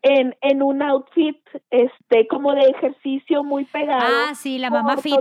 en, 0.03 0.37
en 0.41 0.63
un 0.63 0.83
outfit 0.83 1.39
este 1.71 2.27
como 2.27 2.55
de 2.55 2.63
ejercicio 2.63 3.45
muy 3.45 3.65
pegado. 3.65 4.03
Ah, 4.05 4.35
sí, 4.35 4.59
la 4.59 4.71
mamá 4.71 4.97
fit. 4.97 5.15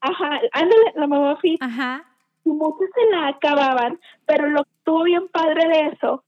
Ajá, 0.00 0.40
ándale, 0.52 0.92
la 0.94 1.06
mamá 1.06 1.36
fit 1.36 1.62
Ajá. 1.62 2.04
y 2.44 2.50
muchos 2.50 2.88
se 2.94 3.16
la 3.16 3.28
acababan, 3.28 4.00
pero 4.26 4.48
lo 4.48 4.64
que 4.64 4.70
estuvo 4.78 5.02
bien 5.04 5.28
padre 5.28 5.68
de 5.68 5.80
eso 5.88 6.24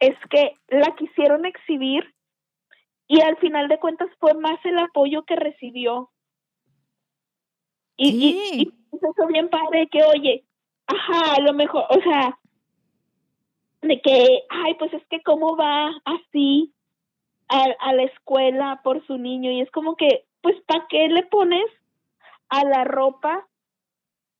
es 0.00 0.16
que 0.28 0.56
la 0.68 0.94
quisieron 0.96 1.46
exhibir 1.46 2.14
y 3.06 3.20
al 3.20 3.36
final 3.36 3.68
de 3.68 3.78
cuentas 3.78 4.08
fue 4.18 4.34
más 4.34 4.58
el 4.64 4.78
apoyo 4.78 5.24
que 5.24 5.36
recibió. 5.36 6.10
Y, 7.96 8.10
Sí. 8.12 8.72
eso 8.92 9.26
bien 9.28 9.48
padre 9.48 9.88
que, 9.90 10.02
oye, 10.04 10.44
ajá, 10.86 11.34
a 11.36 11.40
lo 11.40 11.52
mejor, 11.52 11.84
o 11.90 12.00
sea, 12.02 12.38
de 13.82 14.00
que, 14.00 14.42
ay, 14.48 14.74
pues 14.78 14.92
es 14.94 15.02
que 15.08 15.22
cómo 15.22 15.56
va 15.56 15.90
así 16.04 16.72
a, 17.48 17.64
a 17.80 17.92
la 17.92 18.04
escuela 18.04 18.80
por 18.82 19.04
su 19.06 19.18
niño 19.18 19.50
y 19.50 19.60
es 19.60 19.70
como 19.70 19.96
que, 19.96 20.24
pues, 20.42 20.56
¿para 20.66 20.86
qué 20.88 21.08
le 21.08 21.22
pones 21.24 21.64
a 22.48 22.64
la 22.64 22.84
ropa 22.84 23.46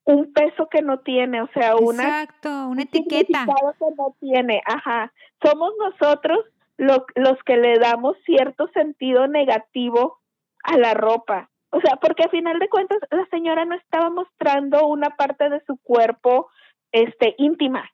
un 0.04 0.32
peso 0.32 0.68
que 0.70 0.82
no 0.82 1.00
tiene? 1.00 1.42
O 1.42 1.48
sea, 1.54 1.76
una 1.76 2.04
Exacto, 2.22 2.48
una 2.50 2.66
un 2.68 2.80
etiqueta. 2.80 3.44
que 3.46 3.84
no 3.96 4.14
tiene, 4.20 4.62
ajá. 4.66 5.12
Somos 5.42 5.72
nosotros 5.78 6.38
lo- 6.78 7.06
los 7.14 7.42
que 7.44 7.56
le 7.56 7.78
damos 7.78 8.16
cierto 8.24 8.68
sentido 8.68 9.26
negativo 9.28 10.18
a 10.62 10.78
la 10.78 10.94
ropa. 10.94 11.50
O 11.74 11.80
sea, 11.80 11.96
porque 11.96 12.22
al 12.22 12.30
final 12.30 12.58
de 12.60 12.68
cuentas 12.68 12.98
la 13.10 13.26
señora 13.30 13.64
no 13.64 13.74
estaba 13.74 14.08
mostrando 14.08 14.86
una 14.86 15.10
parte 15.10 15.48
de 15.50 15.60
su 15.66 15.76
cuerpo 15.82 16.48
este 16.92 17.34
íntima. 17.38 17.90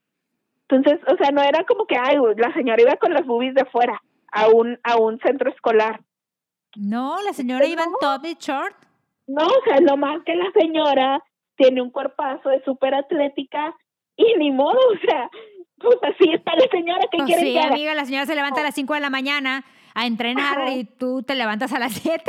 Entonces, 0.69 1.01
o 1.11 1.17
sea, 1.17 1.31
no 1.31 1.43
era 1.43 1.65
como 1.65 1.87
que 1.87 1.97
ay, 1.97 2.17
la 2.37 2.53
señora 2.53 2.83
iba 2.83 2.97
con 2.97 3.15
las 3.15 3.27
boobies 3.27 3.55
de 3.55 3.65
fuera 3.65 4.01
a 4.33 4.49
un 4.49 4.79
a 4.83 4.97
un 4.99 5.19
centro 5.21 5.51
escolar. 5.51 6.01
No, 6.77 7.21
la 7.23 7.33
señora 7.33 7.67
iba 7.67 7.83
en 7.83 7.91
top 8.01 8.25
y 8.27 8.35
short. 8.39 8.77
No, 9.27 9.47
o 9.47 9.63
sea, 9.65 9.81
lo 9.81 9.97
más 9.97 10.23
que 10.25 10.35
la 10.37 10.51
señora 10.53 11.25
tiene 11.57 11.81
un 11.81 11.91
cuerpazo 11.91 12.51
de 12.51 12.63
súper 12.65 12.95
atlética 12.95 13.75
y 14.17 14.35
ni 14.39 14.51
modo, 14.51 14.79
o 14.93 14.99
sea, 15.07 15.31
pues 15.79 15.97
así 16.03 16.31
está 16.33 16.55
la 16.55 16.67
señora 16.71 17.01
que 17.11 17.17
Pues 17.19 17.27
quiere 17.27 17.43
sí, 17.43 17.53
que 17.55 17.61
amiga, 17.61 17.95
la 17.95 18.05
señora 18.05 18.27
se 18.27 18.35
levanta 18.35 18.61
a 18.61 18.65
las 18.65 18.75
5 18.75 18.95
de 18.95 19.01
la 19.01 19.11
mañana 19.11 19.65
a 19.95 20.07
entrenar 20.07 20.61
Ajá. 20.61 20.73
y 20.73 20.85
tú 20.85 21.23
te 21.23 21.35
levantas 21.35 21.73
a 21.73 21.79
las 21.79 21.93
7. 21.95 22.23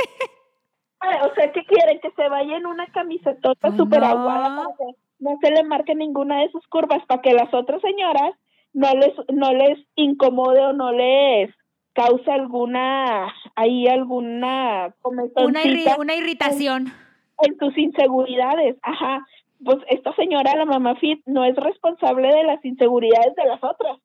Ah, 1.02 1.26
O 1.30 1.34
sea, 1.34 1.50
¿qué 1.52 1.64
quieren? 1.64 1.98
Que 2.00 2.10
se 2.12 2.28
vaya 2.28 2.56
en 2.56 2.66
una 2.66 2.86
camisetota 2.86 3.68
Pues 3.68 3.76
súper 3.76 4.00
no. 4.00 4.06
aguada 4.06 4.56
para 4.64 4.76
que 4.76 4.96
no 5.18 5.38
se 5.40 5.50
le 5.50 5.64
marque 5.64 5.94
ninguna 5.94 6.40
de 6.40 6.50
sus 6.50 6.66
curvas 6.68 7.04
para 7.06 7.20
que 7.22 7.32
las 7.32 7.52
otras 7.54 7.80
señoras 7.82 8.32
no 8.72 8.92
les 8.94 9.12
no 9.32 9.52
les 9.52 9.78
incomode 9.96 10.60
o 10.60 10.72
no 10.72 10.92
les 10.92 11.50
cause 11.92 12.30
alguna 12.30 13.32
ahí 13.54 13.86
alguna 13.86 14.94
Una, 15.04 15.24
irri- 15.24 15.32
comezoncita 15.34 15.96
una 16.00 16.14
irritación. 16.14 16.92
en 17.42 17.58
sus 17.58 17.76
inseguridades. 17.76 18.76
Ajá. 18.82 19.26
Pues 19.64 19.78
esta 19.88 20.12
señora, 20.16 20.56
la 20.56 20.64
mamá 20.64 20.96
fit, 20.96 21.22
no 21.26 21.44
es 21.44 21.54
responsable 21.56 22.28
de 22.28 22.44
las 22.44 22.64
inseguridades 22.64 23.34
de 23.36 23.44
las 23.44 23.62
otras. 23.62 23.98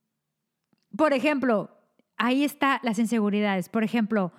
Por 0.95 1.13
ejemplo, 1.13 1.69
ahí 2.17 2.43
está 2.43 2.79
las 2.83 2.99
inseguridades. 2.99 3.69
Por 3.69 3.83
ejemplo, 3.83 4.31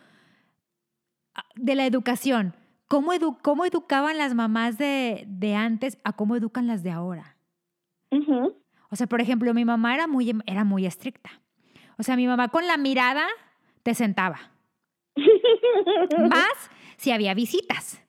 de 1.57 1.74
la 1.74 1.86
educación. 1.86 2.55
¿Cómo, 2.89 3.12
edu- 3.12 3.39
cómo 3.43 3.64
educaban 3.66 4.16
las 4.18 4.34
mamás 4.34 4.78
de, 4.78 5.24
de 5.26 5.55
antes 5.55 5.99
a 6.05 6.12
cómo 6.14 6.36
educan 6.36 6.66
las 6.66 6.82
de 6.82 6.91
ahora? 6.91 7.36
O 8.91 8.97
sea, 8.97 9.07
por 9.07 9.20
ejemplo, 9.20 9.53
mi 9.53 9.64
mamá 9.66 9.95
era 9.95 10.07
muy, 10.07 10.34
era 10.47 10.64
muy 10.64 10.86
estricta. 10.86 11.30
O 11.99 12.03
sea, 12.03 12.16
mi 12.16 12.26
mamá 12.26 12.49
con 12.49 12.66
la 12.66 12.78
mirada 12.78 13.26
te 13.82 13.95
sentaba. 13.95 14.39
Más 16.30 16.70
si 16.97 17.11
había 17.12 17.34
visitas. 17.34 18.03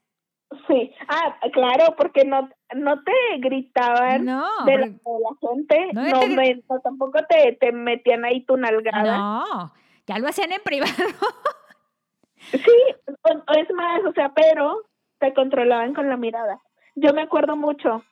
Sí, 0.68 0.92
ah, 1.08 1.36
claro, 1.54 1.96
porque 1.98 2.24
no, 2.26 2.50
no 2.76 3.04
te 3.04 3.12
gritaban 3.40 4.26
No, 4.26 4.44
de, 4.66 4.78
la, 4.78 4.88
porque- 4.88 5.00
de 5.06 5.20
la 5.20 5.50
gente, 5.50 5.90
No, 5.94 6.04
no, 6.10 6.20
te- 6.22 6.28
me- 6.30 6.64
no, 6.70 6.80
tampoco 6.80 7.20
te, 7.28 7.54
te 7.60 7.72
metían 7.72 8.24
ahí 8.26 8.46
tu 8.46 8.56
nalgada. 8.58 9.18
no, 9.18 9.74
ya 10.08 10.18
lo 10.20 10.28
hacían 10.28 10.52
en 10.54 10.62
privado. 10.64 10.94
Sí, 12.40 12.60
es 13.58 13.74
más, 13.74 14.06
o 14.06 14.14
sea, 14.14 14.30
pero 14.34 14.82
te 15.20 15.34
controlaban 15.34 15.94
con 15.94 16.10
la 16.10 16.18
mirada. 16.18 16.60
Yo 16.96 17.14
me 17.14 17.24
acuerdo 17.24 17.56
mucho 17.56 18.04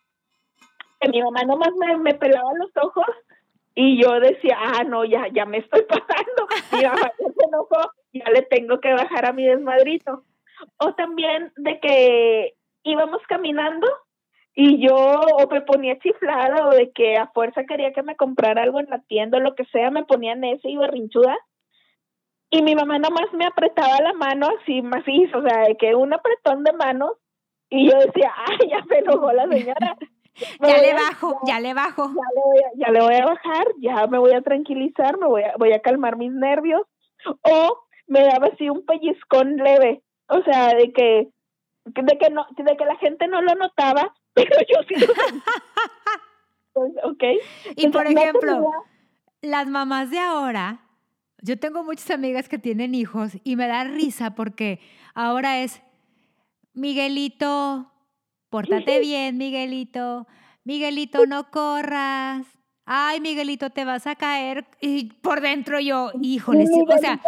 que 1.00 1.10
mi 1.10 1.22
mamá 1.22 1.44
nomás 1.44 1.72
me, 1.80 1.98
me 1.98 2.14
pelaba 2.14 2.52
los 2.58 2.72
ojos 2.84 3.08
y 3.76 4.02
yo 4.02 4.20
decía, 4.20 4.58
ah, 4.60 4.84
no, 4.84 5.06
ya, 5.06 5.28
ya 5.32 5.46
me 5.46 5.60
estoy 5.60 5.82
pasando. 5.88 6.48
Mi 6.72 6.84
mamá 6.84 7.12
se 7.18 7.46
enojó, 7.48 7.92
ya 8.12 8.30
le 8.32 8.42
tengo 8.44 8.80
que 8.80 8.94
bajar 8.94 9.26
a 9.26 9.34
mi 9.34 9.46
desmadrito. 9.46 10.24
O 10.80 10.94
también 10.96 11.54
de 11.58 11.80
que 11.80 12.56
íbamos 12.84 13.22
caminando 13.28 13.88
y 14.56 14.84
yo 14.84 14.96
o 14.96 15.48
me 15.52 15.62
ponía 15.62 16.00
chiflada 16.00 16.68
o 16.68 16.72
de 16.72 16.92
que 16.92 17.16
a 17.18 17.28
fuerza 17.28 17.66
quería 17.66 17.94
que 17.94 18.02
me 18.02 18.16
comprara 18.16 18.64
algo 18.64 18.80
en 18.80 18.90
la 18.90 19.00
tienda 19.04 19.38
o 19.38 19.42
lo 19.42 19.54
que 19.54 19.66
sea, 19.66 19.92
me 19.92 20.06
ponía 20.06 20.34
necia 20.34 20.68
y 20.68 20.78
berrinchuda. 20.78 21.38
Y 22.50 22.62
mi 22.62 22.76
mamá 22.76 22.98
nomás 23.00 23.32
me 23.34 23.46
apretaba 23.46 24.00
la 24.02 24.14
mano 24.14 24.48
así 24.62 24.82
macizo, 24.82 25.40
o 25.40 25.42
sea, 25.42 25.64
de 25.68 25.76
que 25.78 25.94
un 25.96 26.14
apretón 26.14 26.64
de 26.64 26.72
manos 26.74 27.12
y 27.70 27.90
yo 27.92 27.98
decía, 28.00 28.32
ay, 28.48 28.70
ya 28.70 28.84
se 28.88 29.00
enojó 29.00 29.32
la 29.34 29.48
señora. 29.48 29.98
Me 30.62 30.68
Ya 30.70 30.78
le 30.78 30.92
a- 30.92 30.96
bajo, 30.96 31.40
ya 31.48 31.60
le 31.60 31.74
bajo. 31.74 32.04
ya 32.10 32.22
le, 32.36 32.42
voy 32.46 32.58
a, 32.60 32.70
ya 32.76 32.92
le 32.92 33.02
voy 33.02 33.16
a 33.16 33.26
bajar, 33.26 33.66
ya 33.80 34.06
me 34.08 34.20
voy 34.20 34.34
a 34.34 34.42
tranquilizar, 34.42 35.18
me 35.18 35.26
voy 35.26 35.42
a, 35.44 35.54
voy 35.58 35.74
a 35.74 35.80
calmar 35.82 36.16
mis 36.16 36.32
nervios. 36.32 36.84
O 37.42 37.80
me 38.06 38.22
daba 38.22 38.48
así 38.54 38.70
un 38.70 38.86
pellizcón 38.86 39.58
leve, 39.58 40.04
o 40.30 40.42
sea, 40.44 40.76
de 40.76 40.94
que, 40.94 41.30
de 41.86 42.18
que 42.20 42.30
no, 42.30 42.46
de 42.56 42.78
que 42.78 42.86
la 42.86 42.96
gente 42.98 43.28
no 43.28 43.42
lo 43.42 43.56
notaba, 43.56 44.14
pero 44.34 44.56
yo 44.70 44.78
sí 44.88 44.96
lo. 45.06 45.14
Pues, 46.74 46.92
ok. 47.04 47.24
Y 47.76 47.88
por 47.90 48.04
no 48.10 48.20
ejemplo, 48.22 48.52
tenía- 48.54 48.72
las 49.42 49.68
mamás 49.68 50.12
de 50.12 50.20
ahora, 50.20 50.82
yo 51.42 51.58
tengo 51.60 51.84
muchas 51.84 52.10
amigas 52.12 52.50
que 52.50 52.58
tienen 52.58 52.96
hijos 52.96 53.34
y 53.44 53.56
me 53.56 53.68
da 53.68 53.84
risa 53.84 54.36
porque 54.36 54.80
ahora 55.14 55.62
es, 55.62 55.82
Miguelito, 56.74 57.92
pórtate 58.50 59.00
bien, 59.00 59.38
Miguelito. 59.38 60.28
Miguelito, 60.64 61.26
no 61.26 61.50
corras. 61.50 62.46
ay, 62.86 63.20
Miguelito, 63.20 63.70
te 63.70 63.84
vas 63.86 64.08
a 64.08 64.16
caer. 64.16 64.66
Y 64.80 65.06
por 65.06 65.42
dentro 65.42 65.80
yo, 65.80 66.12
híjoles, 66.22 66.70
o 66.70 66.98
sea, 67.00 67.20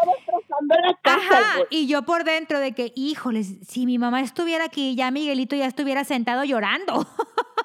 la 0.68 0.94
casa, 1.02 1.40
Ajá, 1.40 1.60
y 1.70 1.88
yo 1.88 2.04
por 2.04 2.24
dentro 2.24 2.60
de 2.60 2.72
que, 2.74 2.94
híjoles, 2.96 3.58
si 3.68 3.86
mi 3.86 3.98
mamá 3.98 4.22
estuviera 4.22 4.66
aquí, 4.66 4.96
ya 4.96 5.12
Miguelito 5.12 5.56
ya 5.56 5.66
estuviera 5.68 6.04
sentado 6.04 6.44
llorando. 6.44 7.08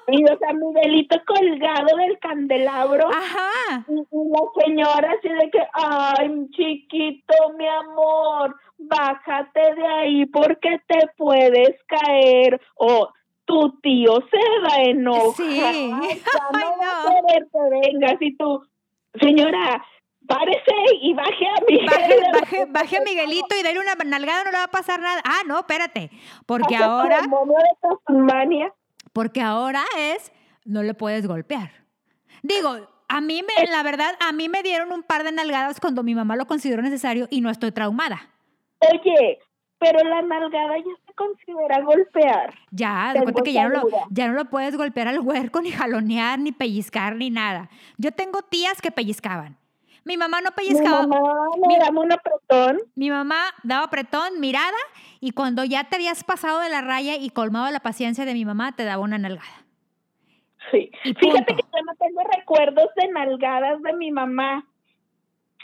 Y, 0.07 0.23
o 0.23 0.37
sea, 0.37 0.53
Miguelito 0.53 1.17
colgado 1.25 1.97
del 1.97 2.19
candelabro. 2.19 3.07
Ajá. 3.09 3.85
Y, 3.87 3.95
la 3.95 4.63
señora 4.63 5.15
así 5.17 5.29
de 5.29 5.49
que, 5.49 5.67
ay, 5.73 6.47
chiquito, 6.51 7.33
mi 7.57 7.67
amor, 7.67 8.55
bájate 8.77 9.75
de 9.75 9.87
ahí 9.87 10.25
porque 10.27 10.79
te 10.87 11.09
puedes 11.17 11.75
caer. 11.87 12.61
O 12.75 13.09
tu 13.45 13.79
tío 13.81 14.15
se 14.29 14.67
va 14.67 14.75
a 14.75 14.83
enojar. 14.83 15.33
Sí. 15.35 15.61
Ay, 15.63 16.21
no 16.53 16.77
va 16.77 17.01
a 17.01 17.27
querer 17.27 17.47
que 17.51 17.89
vengas. 17.89 18.21
Y 18.21 18.35
tú, 18.37 18.63
señora, 19.19 19.83
párese 20.27 20.75
y 21.01 21.13
baje 21.13 21.47
a 21.47 21.63
mi 21.67 21.85
Baje, 22.71 22.97
a 22.97 23.01
Miguelito 23.01 23.55
y 23.59 23.63
dale 23.63 23.79
una 23.79 23.95
nalgada, 24.05 24.43
no 24.43 24.51
le 24.51 24.57
va 24.57 24.63
a 24.65 24.71
pasar 24.71 24.99
nada. 24.99 25.21
Ah, 25.23 25.41
no, 25.45 25.59
espérate. 25.59 26.09
Porque 26.45 26.75
ahora, 26.75 27.21
de 27.21 27.89
Tasmania. 28.05 28.73
Porque 29.15 29.39
ahora 29.39 29.81
es, 29.97 30.33
no 30.65 30.83
le 30.83 30.93
puedes 30.93 31.25
golpear. 31.25 31.71
Digo, 32.43 32.75
a 33.07 33.21
mí 33.21 33.41
me, 33.43 33.65
la 33.71 33.81
verdad, 33.81 34.13
a 34.19 34.33
mí 34.33 34.49
me 34.49 34.61
dieron 34.61 34.91
un 34.91 35.03
par 35.03 35.23
de 35.23 35.31
nalgadas 35.31 35.79
cuando 35.79 36.03
mi 36.03 36.13
mamá 36.13 36.35
lo 36.35 36.47
consideró 36.47 36.81
necesario 36.81 37.25
y 37.31 37.39
no 37.39 37.49
estoy 37.49 37.71
traumada. 37.71 38.29
Oye, 38.79 39.39
pero 39.79 40.03
la 40.03 40.21
nalgada 40.21 40.77
ya 40.79 40.91
se 41.07 41.13
considera 41.13 41.81
golpear. 41.83 42.53
Ya, 42.71 43.13
de 43.13 43.23
cuenta 43.23 43.41
que 43.41 43.53
ya 43.53 43.69
no, 43.69 43.83
lo, 43.83 43.89
ya 44.09 44.27
no 44.27 44.33
lo 44.33 44.49
puedes 44.49 44.75
golpear 44.75 45.07
al 45.07 45.21
huerco, 45.21 45.61
ni 45.63 45.71
jalonear, 45.71 46.37
ni 46.37 46.51
pellizcar, 46.51 47.15
ni 47.15 47.29
nada. 47.29 47.69
Yo 47.97 48.11
tengo 48.11 48.41
tías 48.41 48.81
que 48.81 48.91
pellizcaban. 48.91 49.57
Mi 50.05 50.17
mamá 50.17 50.39
no 50.41 50.51
Mi 50.51 50.55
pellizcaba. 50.55 51.07
mamá 51.07 51.19
mi- 51.57 51.67
me 51.67 51.79
daba 51.83 51.99
un 51.99 52.11
apretón. 52.11 52.77
Mi 52.95 53.09
mamá 53.09 53.37
daba 53.63 53.85
apretón, 53.85 54.39
mirada, 54.39 54.77
y 55.19 55.31
cuando 55.31 55.63
ya 55.63 55.83
te 55.85 55.95
habías 55.95 56.23
pasado 56.23 56.59
de 56.59 56.69
la 56.69 56.81
raya 56.81 57.15
y 57.15 57.29
colmado 57.31 57.69
la 57.71 57.79
paciencia 57.79 58.23
de 58.25 58.33
mi 58.33 58.45
mamá, 58.45 58.75
te 58.75 58.85
daba 58.85 59.01
una 59.01 59.17
nalgada. 59.17 59.65
Sí. 60.71 60.91
Y 61.03 61.13
Fíjate 61.13 61.53
punto. 61.53 61.55
que 61.55 61.61
yo 61.77 61.83
no 61.85 61.93
tengo 61.95 62.21
recuerdos 62.35 62.87
de 62.95 63.07
nalgadas 63.09 63.81
de 63.81 63.93
mi 63.93 64.11
mamá. 64.11 64.65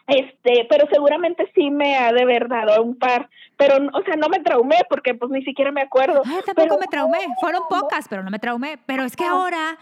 Este, 0.07 0.65
pero 0.69 0.87
seguramente 0.91 1.49
sí 1.55 1.69
me 1.69 1.95
ha 1.97 2.11
de 2.11 2.23
haber 2.23 2.47
dado 2.49 2.81
un 2.83 2.97
par. 2.97 3.29
Pero, 3.57 3.75
o 3.93 4.01
sea, 4.03 4.15
no 4.15 4.27
me 4.29 4.39
traumé 4.39 4.77
porque 4.89 5.13
pues 5.13 5.31
ni 5.31 5.43
siquiera 5.43 5.71
me 5.71 5.81
acuerdo. 5.81 6.21
Ay, 6.25 6.41
tampoco 6.45 6.53
Pero- 6.55 6.77
me 6.79 6.87
traumé. 6.87 7.19
Fueron 7.39 7.63
pocas, 7.69 8.07
pero 8.09 8.23
no 8.23 8.31
me 8.31 8.39
traumé. 8.39 8.77
Pero 8.85 9.03
es 9.03 9.15
que 9.15 9.23
Ah. 9.25 9.31
ahora 9.31 9.77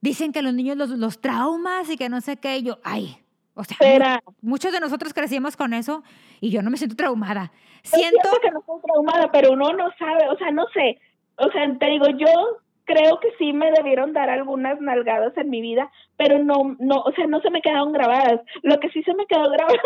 dicen 0.00 0.32
que 0.32 0.42
los 0.42 0.54
niños 0.54 0.76
los, 0.76 0.90
los 0.90 1.20
traumas 1.20 1.90
y 1.90 1.96
que 1.96 2.08
no 2.08 2.20
sé 2.20 2.36
qué. 2.36 2.62
Yo, 2.62 2.78
ay, 2.84 3.18
o 3.56 3.64
sea, 3.64 3.76
Espera, 3.80 4.22
muchos 4.42 4.70
de 4.70 4.80
nosotros 4.80 5.14
crecimos 5.14 5.56
con 5.56 5.72
eso 5.72 6.02
y 6.40 6.50
yo 6.50 6.60
no 6.60 6.70
me 6.70 6.76
siento 6.76 6.94
traumada. 6.94 7.52
Siento 7.82 8.28
que 8.42 8.50
no 8.50 8.60
estoy 8.60 8.80
traumada, 8.82 9.32
pero 9.32 9.52
uno 9.52 9.72
no 9.72 9.90
sabe, 9.98 10.28
o 10.28 10.36
sea, 10.36 10.50
no 10.50 10.66
sé. 10.74 10.98
O 11.38 11.50
sea, 11.50 11.66
te 11.78 11.86
digo, 11.86 12.06
yo 12.10 12.58
creo 12.84 13.18
que 13.18 13.32
sí 13.38 13.54
me 13.54 13.70
debieron 13.72 14.12
dar 14.12 14.28
algunas 14.28 14.78
nalgadas 14.80 15.36
en 15.38 15.48
mi 15.48 15.62
vida, 15.62 15.90
pero 16.18 16.38
no, 16.38 16.76
no, 16.78 17.00
o 17.00 17.12
sea, 17.12 17.26
no 17.26 17.40
se 17.40 17.50
me 17.50 17.62
quedaron 17.62 17.92
grabadas. 17.92 18.40
Lo 18.62 18.78
que 18.78 18.90
sí 18.90 19.02
se 19.02 19.14
me 19.14 19.26
quedó 19.26 19.50
grabado 19.50 19.78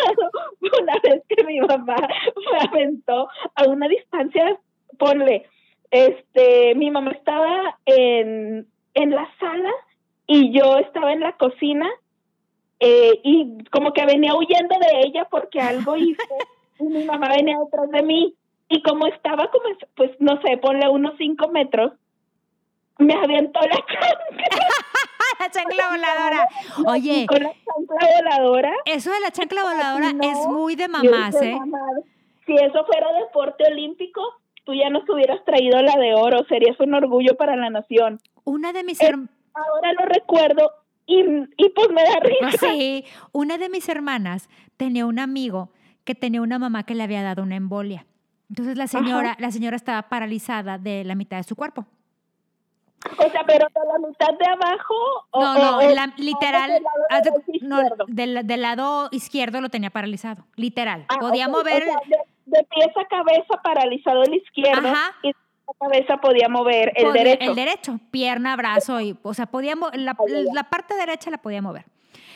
fue 0.59 0.71
una 0.83 0.95
vez 1.03 1.23
que 1.29 1.45
mi 1.45 1.61
mamá 1.61 1.97
me 2.53 2.69
aventó 2.69 3.29
a 3.55 3.65
una 3.69 3.87
distancia, 3.87 4.59
ponle, 4.99 5.47
este, 5.93 6.75
mi 6.75 6.91
mamá 6.91 7.13
estaba 7.13 7.79
en, 7.87 8.67
en 8.95 9.11
la 9.11 9.29
sala 9.39 9.73
y 10.27 10.53
yo 10.59 10.79
estaba 10.79 11.13
en 11.13 11.21
la 11.21 11.33
cocina 11.37 11.89
eh, 12.81 13.21
y 13.23 13.65
como 13.71 13.93
que 13.93 14.05
venía 14.07 14.35
huyendo 14.35 14.75
de 14.79 15.01
ella 15.07 15.27
porque 15.31 15.61
algo 15.61 15.97
hice 15.97 16.19
y 16.79 16.85
mi 16.85 17.05
mamá 17.05 17.29
venía 17.29 17.59
detrás 17.59 17.91
de 17.91 18.03
mí 18.03 18.35
y 18.69 18.83
como 18.83 19.07
estaba 19.07 19.51
como, 19.51 19.65
pues 19.97 20.11
no 20.21 20.41
sé, 20.43 20.57
ponle 20.59 20.89
unos 20.89 21.15
cinco 21.19 21.49
metros, 21.49 21.93
me 22.99 23.15
aventó 23.15 23.61
la 23.61 23.77
chancla. 23.77 24.49
la 25.41 25.51
chancla 25.51 25.89
voladora. 25.91 26.49
Oye, 26.87 27.27
Con 27.27 27.43
la 27.43 27.49
chancla 27.53 28.09
voladora. 28.23 28.73
eso 28.85 29.11
de 29.11 29.21
la 29.21 29.31
chancla 29.31 29.63
voladora 29.63 30.13
No, 30.13 30.23
es 30.31 30.47
muy 30.49 30.77
de 30.77 30.89
mamás, 30.89 31.41
¿eh? 31.43 31.57
"Mamá, 31.59 31.79
Si 32.47 32.55
eso 32.55 32.85
fuera 32.85 33.13
deporte 33.15 33.65
olímpico, 33.71 34.23
tú 34.65 34.75
ya 34.75 34.89
nos 34.91 35.09
hubieras 35.09 35.45
traído 35.45 35.81
la 35.83 35.97
de 35.97 36.15
oro, 36.15 36.45
serías 36.49 36.79
un 36.81 36.95
orgullo 36.95 37.37
para 37.37 37.57
la 37.57 37.71
nación. 37.71 38.21
Una 38.45 38.73
de 38.73 38.85
mis 38.85 39.01
Eh. 39.01 39.13
Ahora 39.55 39.93
lo 39.95 40.05
recuerdo 40.07 40.71
y, 41.13 41.65
y 41.65 41.69
pues 41.71 41.89
me 41.91 42.03
da 42.03 42.21
risa. 42.21 42.59
Sí, 42.59 43.05
una 43.33 43.59
de 43.59 43.69
mis 43.69 43.89
hermanas 43.89 44.49
tenía 44.77 45.07
un 45.07 45.19
amigo 45.19 45.71
que 46.05 46.15
tenía 46.15 46.41
una 46.43 46.59
mamá 46.59 46.85
que 46.85 46.95
le 46.95 47.03
había 47.03 47.23
dado 47.23 47.43
una 47.43 47.57
embolia. 47.57 48.07
Entonces 48.49 48.77
la 48.77 48.87
señora, 48.87 49.37
la 49.39 49.51
señora 49.51 49.77
estaba 49.77 50.03
paralizada 50.09 50.79
de 50.79 51.05
la 51.05 51.15
mitad 51.15 51.37
de 51.37 51.45
su 51.45 51.55
cuerpo. 51.57 51.87
O 53.17 53.31
sea, 53.31 53.43
pero 53.47 53.67
de 53.75 53.81
la 54.03 54.09
mitad 54.09 54.39
de 54.39 54.47
abajo. 54.47 54.95
O, 55.31 55.41
No, 55.41 55.55
no, 55.55 55.77
o- 55.79 55.91
la- 55.95 56.13
literal, 56.19 56.71
del 56.71 56.83
lado 56.83 57.23
de- 57.47 57.59
no, 57.67 57.81
del, 58.09 58.47
del 58.47 58.61
lado 58.63 59.09
izquierdo 59.11 59.61
lo 59.63 59.71
tenía 59.71 59.91
paralizado, 59.91 60.45
literal. 60.57 61.07
Ah, 61.09 61.17
Podía 61.19 61.49
mover, 61.49 61.83
o 61.83 61.87
sea, 61.87 61.97
de, 62.07 62.59
de 62.59 62.65
pies 62.65 62.89
a 62.97 63.05
cabeza 63.09 63.63
paralizado 63.63 64.23
el 64.25 64.35
izquierdo 64.35 64.89
Ajá. 64.89 65.13
y 65.23 65.29
de 65.29 65.35
cabeza 65.79 66.17
podía 66.19 66.49
mover 66.49 66.93
el 66.97 67.07
podía- 67.07 67.25
derecho. 67.25 67.51
el 67.51 67.55
derecho, 67.57 68.01
pierna, 68.11 68.57
brazo, 68.57 69.01
y, 69.01 69.17
o 69.23 69.35
sea, 69.35 69.47
podía 69.47 69.75
la, 69.95 70.17
la 70.53 70.65
parte 70.65 70.95
derecha 70.95 71.31
la 71.31 71.39
podía 71.39 71.61
mover. 71.63 71.85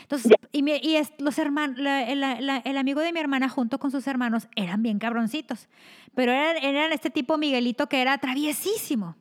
Entonces, 0.03 0.33
y, 0.53 0.63
mi- 0.63 0.79
y 0.83 0.97
es- 0.97 1.13
los 1.19 1.39
hermanos, 1.39 1.79
el, 1.79 2.21
la- 2.21 2.59
el 2.65 2.77
amigo 2.77 3.01
de 3.01 3.13
mi 3.13 3.21
hermana 3.21 3.49
junto 3.49 3.79
con 3.79 3.91
sus 3.91 4.07
hermanos 4.07 4.49
eran 4.55 4.83
bien 4.83 4.99
cabroncitos, 4.99 5.69
pero 6.15 6.33
eran, 6.33 6.57
eran 6.63 6.93
este 6.93 7.09
tipo 7.11 7.39
Miguelito 7.39 7.89
que 7.89 8.03
era 8.03 8.19
traviesísimo. 8.19 9.17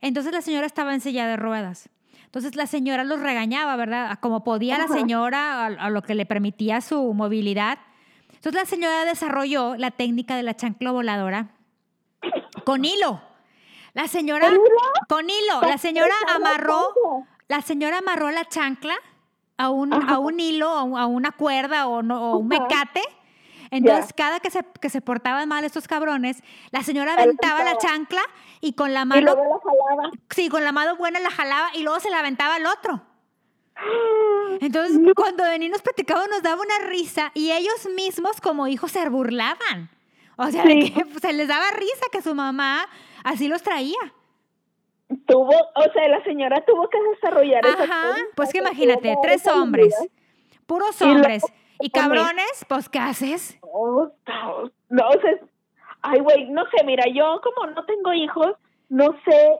Entonces 0.00 0.32
la 0.32 0.40
señora 0.42 0.66
estaba 0.66 0.94
en 0.94 1.00
silla 1.00 1.26
de 1.26 1.36
ruedas. 1.36 1.90
Entonces 2.24 2.56
la 2.56 2.66
señora 2.66 3.04
los 3.04 3.20
regañaba, 3.20 3.74
¿verdad? 3.76 4.18
Como 4.20 4.44
podía 4.44 4.78
la 4.78 4.88
señora, 4.88 5.64
a, 5.64 5.66
a 5.66 5.90
lo 5.90 6.02
que 6.02 6.14
le 6.14 6.24
permitía 6.26 6.80
su 6.80 7.12
movilidad. 7.14 7.78
Entonces 8.34 8.54
la 8.62 8.66
señora 8.66 9.04
desarrolló 9.04 9.76
la 9.76 9.90
técnica 9.90 10.36
de 10.36 10.42
la 10.42 10.54
chancla 10.54 10.90
voladora 10.92 11.50
con 12.64 12.84
hilo. 12.84 13.20
La 13.98 14.06
señora, 14.06 14.46
¿Con 14.46 14.54
hilo? 14.54 14.76
con 15.08 15.30
hilo, 15.30 15.60
la 15.62 15.76
señora 15.78 16.14
amarró, 16.34 16.92
la 17.48 17.62
señora 17.62 17.98
amarró 17.98 18.30
la 18.30 18.44
chancla 18.44 18.94
a 19.56 19.70
un, 19.70 19.92
Ajá. 19.92 20.14
a 20.14 20.18
un 20.20 20.38
hilo, 20.38 20.68
a, 20.68 20.84
un- 20.84 20.96
a 20.98 21.06
una 21.06 21.32
cuerda 21.32 21.88
o, 21.88 22.00
no- 22.02 22.30
o 22.32 22.36
un 22.38 22.46
mecate. 22.46 23.02
Entonces, 23.72 24.06
Ya. 24.10 24.14
cada 24.24 24.38
que 24.40 24.50
se, 24.52 24.64
que 24.80 24.88
se 24.88 25.00
portaban 25.00 25.48
mal 25.48 25.64
estos 25.64 25.88
cabrones, 25.88 26.42
la 26.70 26.82
señora 26.84 27.14
aventaba 27.14 27.64
la 27.64 27.76
chancla 27.76 28.22
y 28.60 28.74
con 28.74 28.94
la 28.94 29.02
Y 29.02 29.06
mano, 29.06 29.34
luego 29.34 29.60
la 29.64 29.70
jalaba. 29.96 30.10
sí, 30.30 30.48
con 30.48 30.62
la 30.62 30.70
mano 30.70 30.94
buena 30.96 31.18
la 31.18 31.30
jalaba 31.30 31.68
y 31.74 31.82
luego 31.82 31.98
se 31.98 32.08
la 32.10 32.20
aventaba 32.20 32.54
al 32.54 32.66
otro. 32.66 33.02
Entonces, 34.60 34.98
No. 34.98 35.12
cuando 35.14 35.42
Denis 35.44 35.70
nos 35.70 35.82
platicaba, 35.82 36.26
nos 36.28 36.42
daba 36.42 36.60
una 36.62 36.86
risa 36.88 37.30
y 37.34 37.50
ellos 37.52 37.88
mismos, 37.96 38.40
como 38.40 38.66
hijos, 38.68 38.92
se 38.92 39.08
burlaban. 39.08 39.90
O 40.36 40.46
sea, 40.50 40.62
de 40.64 40.82
Sí. 40.82 40.92
que 40.92 41.04
pues, 41.04 41.20
se 41.20 41.32
les 41.32 41.48
daba 41.48 41.68
risa 41.72 42.06
que 42.12 42.22
su 42.22 42.34
mamá 42.34 42.86
así 43.24 43.48
los 43.48 43.62
traía. 43.62 43.96
Tuvo, 45.26 45.52
o 45.52 45.92
sea, 45.92 46.08
la 46.08 46.22
señora 46.24 46.62
tuvo 46.66 46.88
que 46.90 46.98
desarrollar 47.14 47.64
esa 47.64 47.82
Ajá, 47.84 48.08
técnica 48.14 48.28
pues 48.36 48.52
que 48.52 48.58
imagínate, 48.58 49.16
tres 49.22 49.36
esa 49.42 49.54
hombres, 49.54 49.94
habilidad. 49.96 50.16
puros 50.66 51.00
Y 51.00 51.04
hombres. 51.04 51.42
Y 51.80 51.90
también. 51.90 52.24
cabrones, 52.24 52.66
pues, 52.68 52.88
¿qué 52.88 52.98
haces? 52.98 53.58
No, 53.62 54.12
no, 54.26 54.70
no, 54.90 55.08
o 55.08 55.20
sea, 55.20 55.38
ay, 56.02 56.20
güey, 56.20 56.50
no 56.50 56.64
sé, 56.76 56.84
mira, 56.84 57.04
yo 57.14 57.40
como 57.42 57.70
no 57.70 57.84
tengo 57.86 58.12
hijos, 58.12 58.52
no 58.90 59.06
sé, 59.24 59.58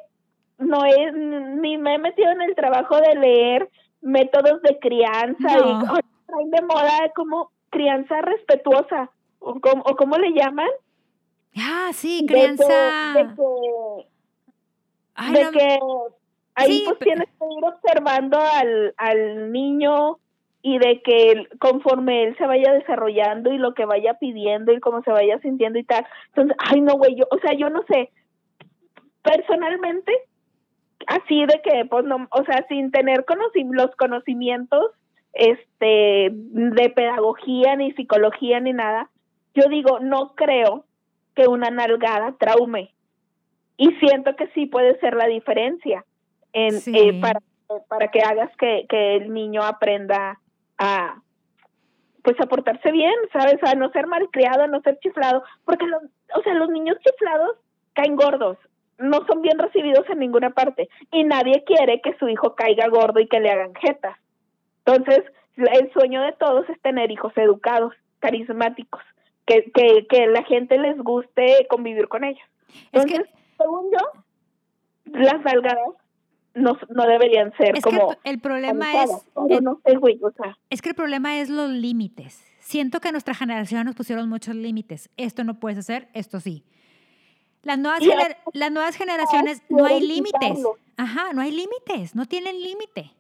no 0.59 0.85
es, 0.85 1.15
ni 1.15 1.79
me 1.79 1.95
he 1.95 1.99
metido 1.99 2.31
en 2.31 2.43
el 2.43 2.55
trabajo 2.55 2.97
de 3.01 3.15
leer 3.15 3.71
métodos 4.03 4.61
de 4.63 4.79
crianza 4.81 5.49
No. 5.57 5.69
y 5.71 5.85
oh, 5.85 5.99
traen 6.27 6.51
de 6.51 6.63
moda 6.63 7.11
como 7.15 7.53
crianza 7.71 8.21
respetuosa, 8.21 9.11
o 9.39 9.61
como, 9.61 9.83
o 9.85 9.97
cómo 9.97 10.17
le 10.19 10.33
llaman, 10.33 10.69
Ah, 11.57 11.91
sí, 11.93 12.21
De 12.23 12.27
que- 12.27 12.33
crianza. 12.35 13.13
de 13.15 13.35
que, 13.35 14.07
Ay, 15.15 15.33
de 15.35 15.45
no, 15.45 15.51
que 15.51 15.79
ahí 16.55 16.73
Sí, 16.73 16.83
pues 16.87 16.99
tienes 17.01 17.29
que 17.29 17.45
ir 17.59 17.65
observando 17.65 18.39
al, 18.39 18.95
al 18.97 19.53
niño 19.53 20.19
y 20.63 20.79
de 20.79 21.03
que 21.03 21.47
conforme 21.61 22.25
él 22.25 22.37
se 22.37 22.47
vaya 22.47 22.73
desarrollando 22.73 23.53
y 23.53 23.59
lo 23.59 23.75
que 23.75 23.85
vaya 23.85 24.15
pidiendo 24.15 24.73
y 24.73 24.81
cómo 24.81 25.03
se 25.03 25.11
vaya 25.13 25.39
sintiendo 25.41 25.79
y 25.79 25.85
tal. 25.85 26.05
Entonces, 26.29 26.57
ay 26.59 26.81
no, 26.81 26.95
güey, 26.95 27.15
yo, 27.17 27.25
o 27.31 27.39
sea, 27.39 27.55
yo 27.55 27.71
no 27.71 27.83
sé, 27.89 28.11
personalmente, 29.23 30.13
así 31.07 31.45
de 31.47 31.61
que, 31.63 31.85
pues 31.87 32.05
no, 32.05 32.27
o 32.31 32.45
sea, 32.45 32.65
sin 32.69 32.91
tener 32.91 33.25
conoci- 33.25 33.69
los 33.71 33.95
conocimientos 33.97 34.93
este 35.33 36.31
de 36.33 36.91
pedagogía 36.91 37.77
ni 37.77 37.93
psicología 37.93 38.61
ni 38.61 38.73
nada, 38.73 39.11
yo 39.55 39.69
digo, 39.69 40.01
no 40.01 40.35
creo 40.35 40.85
que 41.39 41.47
una 41.47 41.71
nalgada 41.71 42.35
traume. 42.37 42.93
Y 43.77 43.93
siento 44.01 44.35
que 44.35 44.49
sí 44.49 44.67
puede 44.67 44.99
ser 44.99 45.15
la 45.15 45.27
diferencia 45.27 46.05
en 46.53 46.73
Sí. 46.81 46.93
eh, 46.97 47.21
para 47.21 47.39
para 47.89 48.09
que 48.09 48.21
hagas 48.23 48.51
que, 48.57 48.87
que 48.89 49.17
el 49.17 49.33
niño 49.33 49.63
aprenda 49.63 50.41
a 50.79 51.21
pues 52.25 52.41
a 52.41 52.47
portarse 52.47 52.91
bien, 52.91 53.15
¿sabes? 53.33 53.63
A 53.63 53.75
no 53.75 53.91
ser 53.91 54.07
malcriado, 54.07 54.63
a 54.63 54.67
no 54.67 54.81
ser 54.81 54.99
chiflado, 55.01 55.43
porque 55.67 55.87
los, 55.87 56.03
o 56.35 56.43
sea, 56.43 56.55
los 56.55 56.71
niños 56.71 56.97
chiflados 57.01 57.57
caen 57.93 58.17
gordos, 58.17 58.57
no 58.99 59.25
son 59.27 59.43
bien 59.43 59.59
recibidos 59.59 60.09
en 60.09 60.19
ninguna 60.19 60.51
parte 60.51 60.89
y 61.13 61.25
nadie 61.25 61.63
quiere 61.65 62.01
que 62.01 62.17
su 62.19 62.29
hijo 62.29 62.55
caiga 62.55 62.89
gordo 62.89 63.21
y 63.21 63.29
que 63.29 63.39
le 63.39 63.51
hagan 63.51 63.75
jetas. 63.75 64.17
Entonces, 64.85 65.25
el 65.57 65.93
sueño 65.93 66.23
de 66.23 66.33
todos 66.33 66.69
es 66.71 66.81
tener 66.81 67.11
hijos 67.11 67.33
educados, 67.37 67.93
carismáticos, 68.19 69.03
que, 69.49 69.71
que, 69.73 70.07
que 70.09 70.27
la 70.29 70.45
gente 70.45 70.79
les 70.79 70.97
guste 70.99 71.67
convivir 71.69 72.07
con 72.09 72.23
ellos. 72.25 72.43
Entonces, 72.93 73.23
según 73.57 73.91
yo, 73.91 73.99
las 75.19 75.43
nalgadas 75.43 75.89
no, 76.55 76.77
no 76.91 77.07
deberían 77.07 77.53
ser 77.57 77.77
Es 77.77 77.83
como... 77.83 78.11
que 78.11 78.17
el, 78.25 78.39
problema 78.41 79.03
es... 79.05 79.11
el- 79.49 79.65
no 79.65 79.81
sé, 79.85 79.97
güey, 79.97 80.19
o 80.23 80.31
sea... 80.33 80.57
Es 80.71 80.83
que 80.83 80.91
el 80.91 80.95
problema 80.95 81.39
es 81.41 81.49
los 81.51 81.71
límites. 81.71 82.45
Siento 82.61 83.01
que 83.01 83.11
nuestra 83.13 83.35
generación 83.35 83.87
nos 83.87 83.95
pusieron 83.95 84.29
muchos 84.29 84.55
límites. 84.55 85.09
Esto 85.17 85.43
no 85.45 85.59
puedes 85.59 85.79
hacer, 85.79 86.09
esto 86.13 86.39
sí. 86.41 86.65
Las 87.63 87.79
nuevas, 87.79 88.01
gener- 88.01 88.37
las 88.53 88.71
nuevas 88.71 88.97
generaciones 88.97 89.63
no 89.71 89.85
hay 89.87 90.01
límites. 90.01 90.63
Ajá, 90.97 91.33
no 91.33 91.41
hay 91.41 91.51
límites, 91.53 92.15
no 92.15 92.27
tienen 92.27 92.61
límite. 92.63 93.13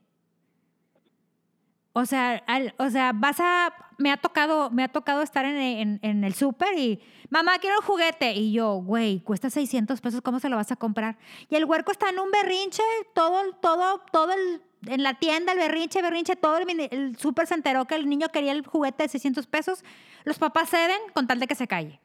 O 1.99 2.07
sea, 2.07 2.43
al- 2.47 2.75
o 2.79 2.89
sea, 2.91 3.11
vas 3.13 3.41
a, 3.41 3.73
me 3.99 4.13
ha 4.13 4.17
tocado, 4.17 4.71
me 4.71 4.85
ha 4.85 4.89
tocado 4.89 5.23
estar 5.23 5.45
en, 5.45 5.57
en- 5.57 5.99
en 6.03 6.23
el 6.23 6.33
súper 6.35 6.79
y, 6.79 7.03
mamá, 7.29 7.59
quiero 7.59 7.77
un 7.81 7.85
juguete. 7.85 8.33
Y 8.35 8.53
yo, 8.53 8.75
güey, 8.75 9.19
cuesta 9.21 9.51
600 9.51 10.01
pesos, 10.01 10.21
¿cómo 10.21 10.39
se 10.39 10.49
lo 10.49 10.55
vas 10.57 10.71
a 10.71 10.77
comprar? 10.77 11.17
Y 11.51 11.57
el 11.57 11.65
huerco 11.65 11.91
está 11.91 12.09
en 12.11 12.21
un 12.21 12.31
berrinche, 12.31 12.83
todo, 13.15 13.53
todo, 13.61 14.01
todo 14.13 14.33
el, 14.33 14.63
en 14.87 15.03
la 15.03 15.15
tienda, 15.15 15.53
el 15.53 15.59
berrinche, 15.59 16.01
berrinche, 16.01 16.37
todo 16.37 16.59
el, 16.59 16.89
el 16.93 17.17
súper 17.17 17.49
se 17.49 17.55
enteró 17.55 17.87
que 17.87 17.97
el 17.97 18.09
niño 18.09 18.29
quería 18.29 18.53
el 18.53 18.65
juguete 18.65 19.03
de 19.03 19.09
600 19.09 19.49
pesos. 19.49 19.85
Los 20.25 20.39
papás 20.39 20.71
ceden 20.71 21.01
con 21.15 21.27
tal 21.27 21.41
de 21.41 21.49
que 21.49 21.57
se 21.57 21.67
calle. 21.67 22.01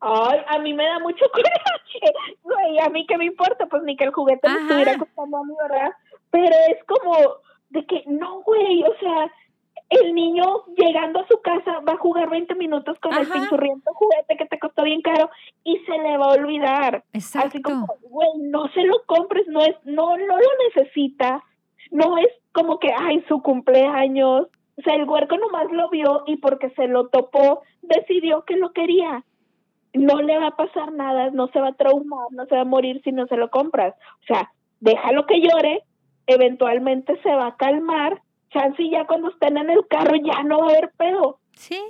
Ay, 0.00 0.40
a 0.48 0.58
mí 0.58 0.74
me 0.74 0.84
da 0.84 0.98
mucho 0.98 1.24
coraje. 1.32 2.12
Güey, 2.42 2.78
a 2.80 2.88
mí 2.88 3.06
qué 3.06 3.16
me 3.16 3.26
importa, 3.26 3.66
pues 3.66 3.82
ni 3.84 3.96
que 3.96 4.04
el 4.04 4.10
juguete 4.12 4.48
me 4.48 4.58
estuviera 4.62 4.98
costando 4.98 5.36
a 5.38 5.44
mí, 5.44 5.54
¿verdad? 5.62 5.92
Pero 6.30 6.54
es 6.70 6.84
como 6.84 7.16
de 7.70 7.84
que, 7.86 8.02
no, 8.06 8.42
güey, 8.42 8.82
o 8.82 8.94
sea, 9.00 9.30
el 9.88 10.14
niño 10.14 10.64
llegando 10.76 11.20
a 11.20 11.28
su 11.28 11.40
casa 11.40 11.80
va 11.88 11.92
a 11.92 11.98
jugar 11.98 12.28
20 12.28 12.54
minutos 12.56 12.98
con 12.98 13.12
el 13.12 13.20
Ajá. 13.22 13.34
pinchurriento 13.34 13.92
juguete 13.94 14.36
que 14.36 14.46
te 14.46 14.58
costó 14.58 14.82
bien 14.82 15.00
caro 15.00 15.30
y 15.62 15.78
se 15.78 15.98
le 15.98 16.16
va 16.18 16.26
a 16.26 16.34
olvidar. 16.34 17.04
Así 17.12 17.18
Exacto. 17.18 17.58
como, 17.62 17.86
güey, 18.02 18.28
no 18.40 18.68
se 18.68 18.82
lo 18.82 19.02
compres, 19.06 19.46
no 19.48 19.60
es, 19.60 19.76
no, 19.84 20.16
no 20.16 20.36
lo 20.38 20.48
necesita, 20.74 21.42
no 21.90 22.18
es 22.18 22.28
como 22.52 22.78
que, 22.78 22.92
ay, 22.92 23.24
su 23.28 23.42
cumpleaños. 23.42 24.48
O 24.78 24.82
sea, 24.82 24.94
el 24.94 25.08
huerco 25.08 25.36
nomás 25.38 25.70
lo 25.70 25.88
vio 25.88 26.24
y 26.26 26.36
porque 26.36 26.70
se 26.70 26.88
lo 26.88 27.08
topó, 27.08 27.62
decidió 27.82 28.44
que 28.44 28.56
lo 28.56 28.72
quería. 28.72 29.24
No 29.94 30.20
le 30.20 30.38
va 30.38 30.48
a 30.48 30.56
pasar 30.56 30.92
nada, 30.92 31.30
no 31.30 31.48
se 31.48 31.60
va 31.60 31.68
a 31.68 31.76
traumar, 31.76 32.26
no 32.32 32.44
se 32.46 32.54
va 32.54 32.62
a 32.62 32.66
morir 32.66 33.00
si 33.02 33.12
no 33.12 33.26
se 33.26 33.36
lo 33.36 33.50
compras. 33.50 33.94
O 34.22 34.26
sea, 34.26 34.52
déjalo 34.80 35.26
que 35.26 35.40
llore, 35.40 35.82
eventualmente 36.26 37.20
se 37.22 37.34
va 37.34 37.48
a 37.48 37.56
calmar, 37.56 38.20
chance 38.50 38.82
y 38.82 38.90
ya 38.90 39.06
cuando 39.06 39.28
estén 39.30 39.56
en 39.58 39.70
el 39.70 39.86
carro 39.88 40.14
ya 40.16 40.42
no 40.42 40.58
va 40.60 40.66
a 40.66 40.70
haber 40.70 40.90
pedo. 40.96 41.38
Sí, 41.52 41.80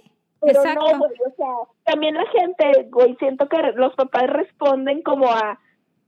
Pero 0.41 0.61
exacto. 0.61 0.81
no, 0.93 0.99
güey, 0.99 1.13
o 1.27 1.35
sea, 1.37 1.53
también 1.85 2.15
la 2.15 2.27
gente, 2.27 2.89
güey, 2.91 3.17
siento 3.17 3.49
que 3.49 3.59
los 3.75 3.95
papás 3.95 4.27
responden 4.29 5.03
como 5.03 5.31
a, 5.31 5.59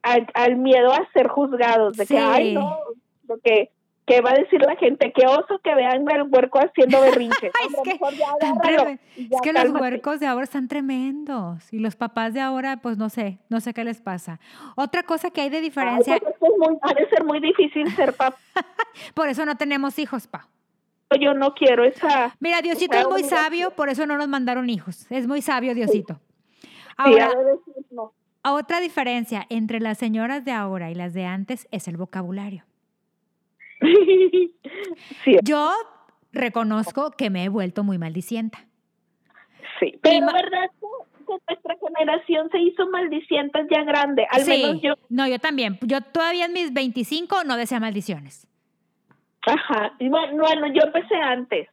a- 0.03 0.27
al 0.35 0.57
miedo 0.57 0.93
a 0.93 1.09
ser 1.13 1.29
juzgados, 1.29 1.97
de 1.97 2.07
que, 2.07 2.19
ay, 2.19 2.55
no, 2.55 2.79
de 3.23 3.71
que, 4.09 4.15
¿qué 4.15 4.21
va 4.21 4.31
a 4.31 4.35
decir 4.35 4.61
la 4.63 4.75
gente? 4.77 5.13
Qué 5.15 5.27
oso 5.27 5.61
que 5.63 5.75
vean 5.75 6.11
al 6.11 6.23
huerco 6.31 6.59
haciendo 6.59 7.01
berrinche. 7.03 7.51
Ay, 7.61 7.69
es 7.69 7.77
que 7.85 7.93
mejor 7.93 8.15
ya 8.15 8.27
agárralo 8.41 8.99
ya 9.17 9.25
Es 9.37 9.41
que 9.43 9.53
los 9.53 9.69
huercos 9.81 10.21
de 10.21 10.27
ahora 10.27 10.45
están 10.45 10.67
tremendos 10.69 11.73
y 11.73 11.79
los 11.79 11.95
papás 11.97 12.35
de 12.35 12.41
ahora, 12.41 12.79
pues 12.79 12.97
no 12.99 13.09
sé, 13.11 13.39
no 13.49 13.61
sé 13.61 13.75
qué 13.75 13.85
les 13.85 14.01
pasa. 14.01 14.41
Otra 14.77 15.03
cosa 15.03 15.31
que 15.31 15.43
hay 15.43 15.51
de 15.51 15.59
Ay, 15.59 15.63
diferencia, 15.63 16.19
pues 16.19 16.35
es 16.35 16.39
que 16.41 16.47
es 16.47 16.53
muy- 16.59 16.79
ha 16.83 16.95
de 16.95 17.09
ser 17.09 17.25
muy 17.25 17.41
difícil 17.41 17.95
ser 17.95 18.15
papá. 18.15 18.39
por 19.15 19.29
eso 19.29 19.45
no 19.45 19.57
tenemos 19.57 19.99
hijos, 19.99 20.27
pa. 20.27 20.49
Yo 21.21 21.33
no 21.33 21.55
quiero 21.55 21.85
esa... 21.85 22.35
Mira, 22.41 22.61
Diosito 22.61 22.99
es 22.99 23.09
muy 23.09 23.25
sabio, 23.25 23.71
por 23.71 23.89
eso 23.89 24.05
no 24.07 24.19
nos 24.19 24.29
mandaron 24.29 24.69
hijos. 24.69 25.07
Es 25.11 25.27
muy 25.27 25.41
sabio, 25.41 25.75
Diosito. 25.75 26.21
sí, 26.61 26.69
Ahora, 26.99 27.31
otra 28.45 28.81
diferencia 28.81 29.47
entre 29.49 29.81
las 29.81 29.97
señoras 29.99 30.45
de 30.45 30.53
ahora 30.53 30.91
y 30.91 30.95
las 30.95 31.15
de 31.15 31.25
antes 31.25 31.67
es 31.71 31.89
el 31.89 31.97
vocabulario. 31.97 32.65
sí, 35.25 35.39
Yo 35.43 35.71
reconozco 36.33 37.11
que 37.13 37.31
me 37.31 37.45
he 37.45 37.49
vuelto 37.49 37.85
muy 37.85 37.99
maldicienta. 37.99 38.59
sí. 39.81 39.99
Pero 40.03 40.27
ma- 40.27 40.33
verdad 40.33 40.71
que, 40.81 41.25
que 41.27 41.33
nuestra 41.49 41.77
generación 41.87 42.51
se 42.51 42.59
hizo 42.61 42.89
maldicientes 42.89 43.67
ya 43.71 43.83
grande. 43.85 44.27
Al 44.31 44.43
Sí, 44.43 44.51
menos 44.63 44.83
yo 44.83 44.95
No, 45.09 45.27
yo 45.27 45.39
también. 45.39 45.79
Yo 45.83 46.01
todavía 46.01 46.47
en 46.47 46.53
mis 46.53 46.73
25 46.73 47.45
no 47.45 47.57
decía 47.57 47.81
maldiciones. 47.81 48.47
Ajá, 49.47 49.93
bueno, 50.01 50.43
bueno, 50.43 50.67
yo 50.69 50.83
empecé 50.85 51.15
antes. 51.17 51.69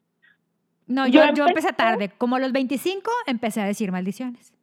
No, 0.88 1.08
Yo 1.08 1.26
yo, 1.26 1.34
yo 1.34 1.48
empecé 1.48 1.70
empecé- 1.70 1.74
tarde. 1.76 2.10
Como 2.18 2.36
a 2.36 2.40
los 2.40 2.52
25 2.52 3.10
empecé 3.28 3.62
a 3.62 3.66
decir 3.66 3.92
maldiciones. 3.92 4.54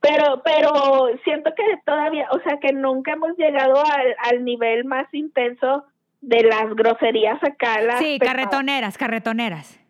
Pero, 0.00 0.42
pero 0.42 1.08
siento 1.24 1.50
que 1.54 1.62
todavía, 1.86 2.26
o 2.32 2.40
sea, 2.40 2.58
que 2.58 2.72
nunca 2.72 3.12
hemos 3.12 3.36
llegado 3.36 3.78
al, 3.84 4.16
al 4.30 4.44
nivel 4.44 4.84
más 4.84 5.06
intenso 5.12 5.84
de 6.20 6.42
las 6.42 6.74
groserías 6.74 7.42
acá. 7.42 7.80
Las 7.80 7.98
Sí, 7.98 8.18
pesadas. 8.18 8.36
carretoneras, 8.36 8.98
carretoneras. 8.98 9.80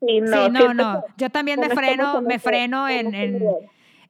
Sí, 0.00 0.20
no, 0.20 0.46
sí, 0.46 0.50
no, 0.52 0.74
no. 0.74 1.04
Yo 1.16 1.30
también 1.30 1.58
me 1.60 1.66
estamos 1.66 1.84
freno, 1.84 2.18
en 2.18 2.24
me 2.24 2.38
freno 2.38 2.88
en, 2.88 3.14
en, 3.14 3.42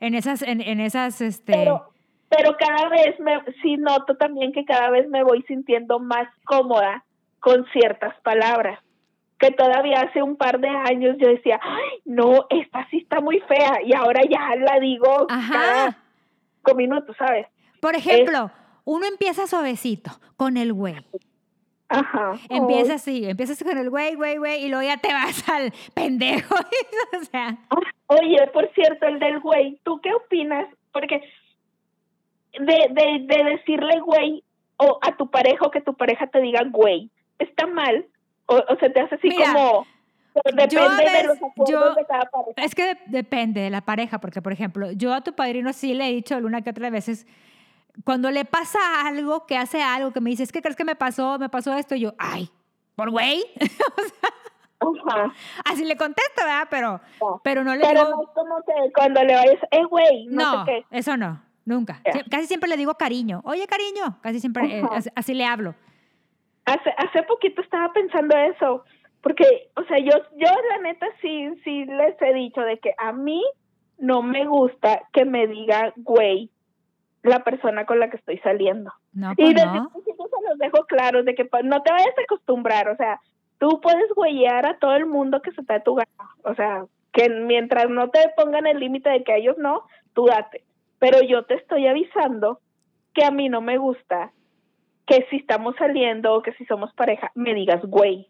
en 0.01 0.15
esas, 0.15 0.43
en, 0.43 0.61
en 0.61 0.81
esas, 0.81 1.21
este. 1.21 1.53
Pero, 1.53 1.91
pero 2.29 2.57
cada 2.59 2.89
vez 2.91 3.19
me, 3.21 3.41
sí 3.63 3.77
noto 3.79 4.17
también 4.17 4.53
que 4.53 4.65
cada 4.65 4.91
vez 4.91 5.09
me 5.09 5.23
voy 5.23 5.43
sintiendo 5.45 5.99
más 5.99 6.29
cómoda 6.45 7.05
con 7.41 7.65
ciertas 7.73 8.15
palabras. 8.23 8.81
Que 9.39 9.53
todavía 9.53 10.01
hace 10.01 10.21
un 10.21 10.37
par 10.37 10.59
de 10.59 10.69
años 10.69 11.17
yo 11.21 11.29
decía, 11.29 11.61
ay, 11.63 12.01
no, 12.05 12.47
esta 12.51 12.87
sí 12.91 12.99
está 12.99 13.21
muy 13.21 13.39
fea. 13.41 13.79
Y 13.85 13.95
ahora 13.95 14.21
ya 14.29 14.57
la 14.57 14.81
digo 14.81 15.27
cada 15.29 15.87
Ajá. 15.87 15.99
cinco 16.57 16.75
minutos, 16.77 17.17
¿sabes? 17.17 17.47
Por 17.81 17.95
ejemplo, 17.95 18.51
uno 18.85 19.07
empieza 19.07 19.47
suavecito 19.47 20.11
con 20.37 20.57
el 20.57 20.73
güey. 20.73 20.97
Ajá. 21.91 22.33
Empieza 22.51 22.95
así, 22.95 23.25
empiezas 23.29 23.63
con 23.63 23.77
el 23.79 23.89
güey, 23.89 24.15
güey, 24.15 24.37
güey, 24.37 24.65
y 24.65 24.69
luego 24.69 24.83
ya 24.85 24.99
te 24.99 25.13
vas 25.13 25.49
al 25.49 25.73
pendejo. 25.95 26.55
o 27.21 27.25
sea, 27.25 27.57
Ah, 27.71 27.77
Oye, 28.09 28.47
por 28.53 28.71
cierto, 28.75 29.07
el 29.07 29.19
del 29.19 29.41
güey, 29.41 29.79
¿tú 29.85 30.01
qué 30.03 30.13
opinas? 30.15 30.67
Porque 30.93 31.21
de, 32.59 32.75
de, 32.91 33.27
de 33.27 33.45
decirle 33.45 34.01
güey 34.01 34.43
o 34.79 34.99
a 35.03 35.17
tu 35.17 35.31
pareja 35.31 35.67
o 35.67 35.71
que 35.71 35.81
tu 35.81 35.95
pareja 35.95 36.27
te 36.27 36.41
diga 36.41 36.63
güey, 36.71 37.11
¿está 37.39 37.67
mal? 37.67 38.07
O, 38.47 38.57
o 38.57 38.77
se 38.81 38.91
te 38.91 39.01
hace 39.01 39.15
así 39.17 39.29
Mira, 39.29 39.53
como... 39.53 39.87
Depende 40.45 40.69
yo 40.71 40.89
de 40.89 41.25
los 41.25 41.39
yo- 41.69 41.95
de 41.95 42.05
cada 42.07 42.27
pareja. 42.27 42.53
es 42.65 42.75
que 42.75 42.85
de- 42.85 42.99
depende 43.07 43.61
de 43.61 43.71
la 43.71 43.81
pareja, 43.81 44.21
porque 44.21 44.41
por 44.41 44.53
ejemplo, 44.53 44.93
yo 44.93 45.13
a 45.13 45.21
tu 45.23 45.33
padrino 45.35 45.73
sí 45.73 45.95
le 45.95 46.09
he 46.09 46.13
dicho 46.13 46.37
alguna 46.37 46.63
que 46.63 46.71
otra 46.71 46.91
veces, 46.91 47.27
cuando 48.05 48.31
le 48.31 48.45
pasa 48.45 48.79
algo, 49.07 49.47
que 49.47 49.57
hace 49.57 49.83
algo, 49.83 50.13
que 50.13 50.21
me 50.21 50.31
dice, 50.31 50.43
es 50.43 50.53
que 50.53 50.63
crees 50.63 50.77
que 50.77 50.85
me 50.85 50.97
pasó, 50.97 51.39
me 51.39 51.49
pasó 51.49 51.75
esto, 51.75 51.95
y 51.95 52.01
yo, 52.01 52.15
ay, 52.19 52.51
por 52.95 53.11
güey. 53.11 53.45
Ajá. 54.81 55.35
Así 55.65 55.85
le 55.85 55.97
contesto, 55.97 56.43
¿verdad? 56.45 56.69
Pero, 56.71 57.01
No. 57.21 57.41
pero 57.43 57.65
no 57.65 57.75
le 57.75 57.81
Pero 57.81 58.07
digo, 58.07 58.23
no 58.23 58.33
como 58.33 58.57
que 58.59 58.93
cuando 58.93 59.23
le 59.25 59.35
vayas, 59.35 59.59
eh, 59.73 59.85
güey, 59.85 60.27
no, 60.27 60.59
no, 60.59 60.65
sé 60.65 60.71
qué. 60.91 60.99
eso 60.99 61.17
no, 61.17 61.43
nunca. 61.65 62.01
Casi 62.31 62.47
siempre 62.47 62.69
le 62.69 62.77
digo 62.77 62.95
cariño. 62.95 63.41
Oye, 63.45 63.67
cariño, 63.67 64.19
casi 64.23 64.39
siempre, 64.41 64.79
eh, 64.81 64.85
así 65.17 65.35
le 65.35 65.45
hablo. 65.45 65.75
Hace, 66.65 66.91
hace 66.97 67.23
poquito 67.25 67.61
estaba 67.61 67.93
pensando 67.93 68.37
eso, 68.37 68.85
porque, 69.21 69.71
o 69.75 69.83
sea, 69.85 69.99
yo, 69.99 70.13
yo 70.37 70.49
la 70.71 70.79
neta 70.83 71.07
sí, 71.21 71.49
sí 71.65 71.85
les 71.87 72.21
he 72.23 72.33
dicho 72.35 72.61
de 72.61 72.79
que 72.79 72.95
a 72.99 73.13
mí 73.13 73.43
no 73.99 74.23
me 74.23 74.47
gusta 74.47 75.03
que 75.13 75.25
me 75.25 75.49
diga 75.49 75.93
güey 75.97 76.51
la 77.23 77.45
persona 77.45 77.85
con 77.85 77.99
la 77.99 78.11
que 78.11 78.17
estoy 78.17 78.39
saliendo. 78.39 78.93
No, 79.13 79.33
y 79.33 79.37
pues 79.37 79.55
desde 79.55 79.67
no. 79.67 79.91
principio 79.91 80.27
se 80.27 80.49
los 80.49 80.59
dejo 80.59 80.85
claros 80.87 81.25
de 81.25 81.35
que 81.35 81.45
pues, 81.45 81.65
no 81.65 81.83
te 81.83 81.93
vayas 81.93 82.17
a 82.17 82.23
acostumbrar, 82.23 82.89
o 82.89 82.97
sea, 82.97 83.21
tú 83.59 83.81
puedes 83.81 84.09
güeyar 84.15 84.67
a 84.67 84.79
todo 84.79 84.95
el 84.95 85.07
mundo 85.07 85.43
que 85.43 85.53
se 85.53 85.63
te 85.65 85.75
dé 85.75 85.81
tu 85.81 85.95
gana, 85.95 86.31
o 86.45 86.55
sea, 86.55 86.85
que 87.13 87.29
mientras 87.29 87.91
no 87.91 88.11
te 88.11 88.21
pongan 88.37 88.67
el 88.67 88.79
límite 88.79 89.11
de 89.11 89.25
que 89.25 89.33
a 89.33 89.37
ellos 89.37 89.57
no, 89.59 89.85
tú 90.15 90.27
date. 90.27 90.65
Pero 90.99 91.23
yo 91.23 91.45
te 91.45 91.55
estoy 91.55 91.87
avisando 91.87 92.61
que 93.15 93.25
a 93.25 93.31
mí 93.31 93.49
no 93.49 93.61
me 93.61 93.79
gusta 93.79 94.33
que 95.07 95.27
si 95.31 95.37
estamos 95.37 95.75
saliendo 95.77 96.35
o 96.35 96.43
que 96.43 96.53
si 96.53 96.65
somos 96.67 96.93
pareja, 96.95 97.33
me 97.35 97.55
digas 97.55 97.83
güey. 97.85 98.29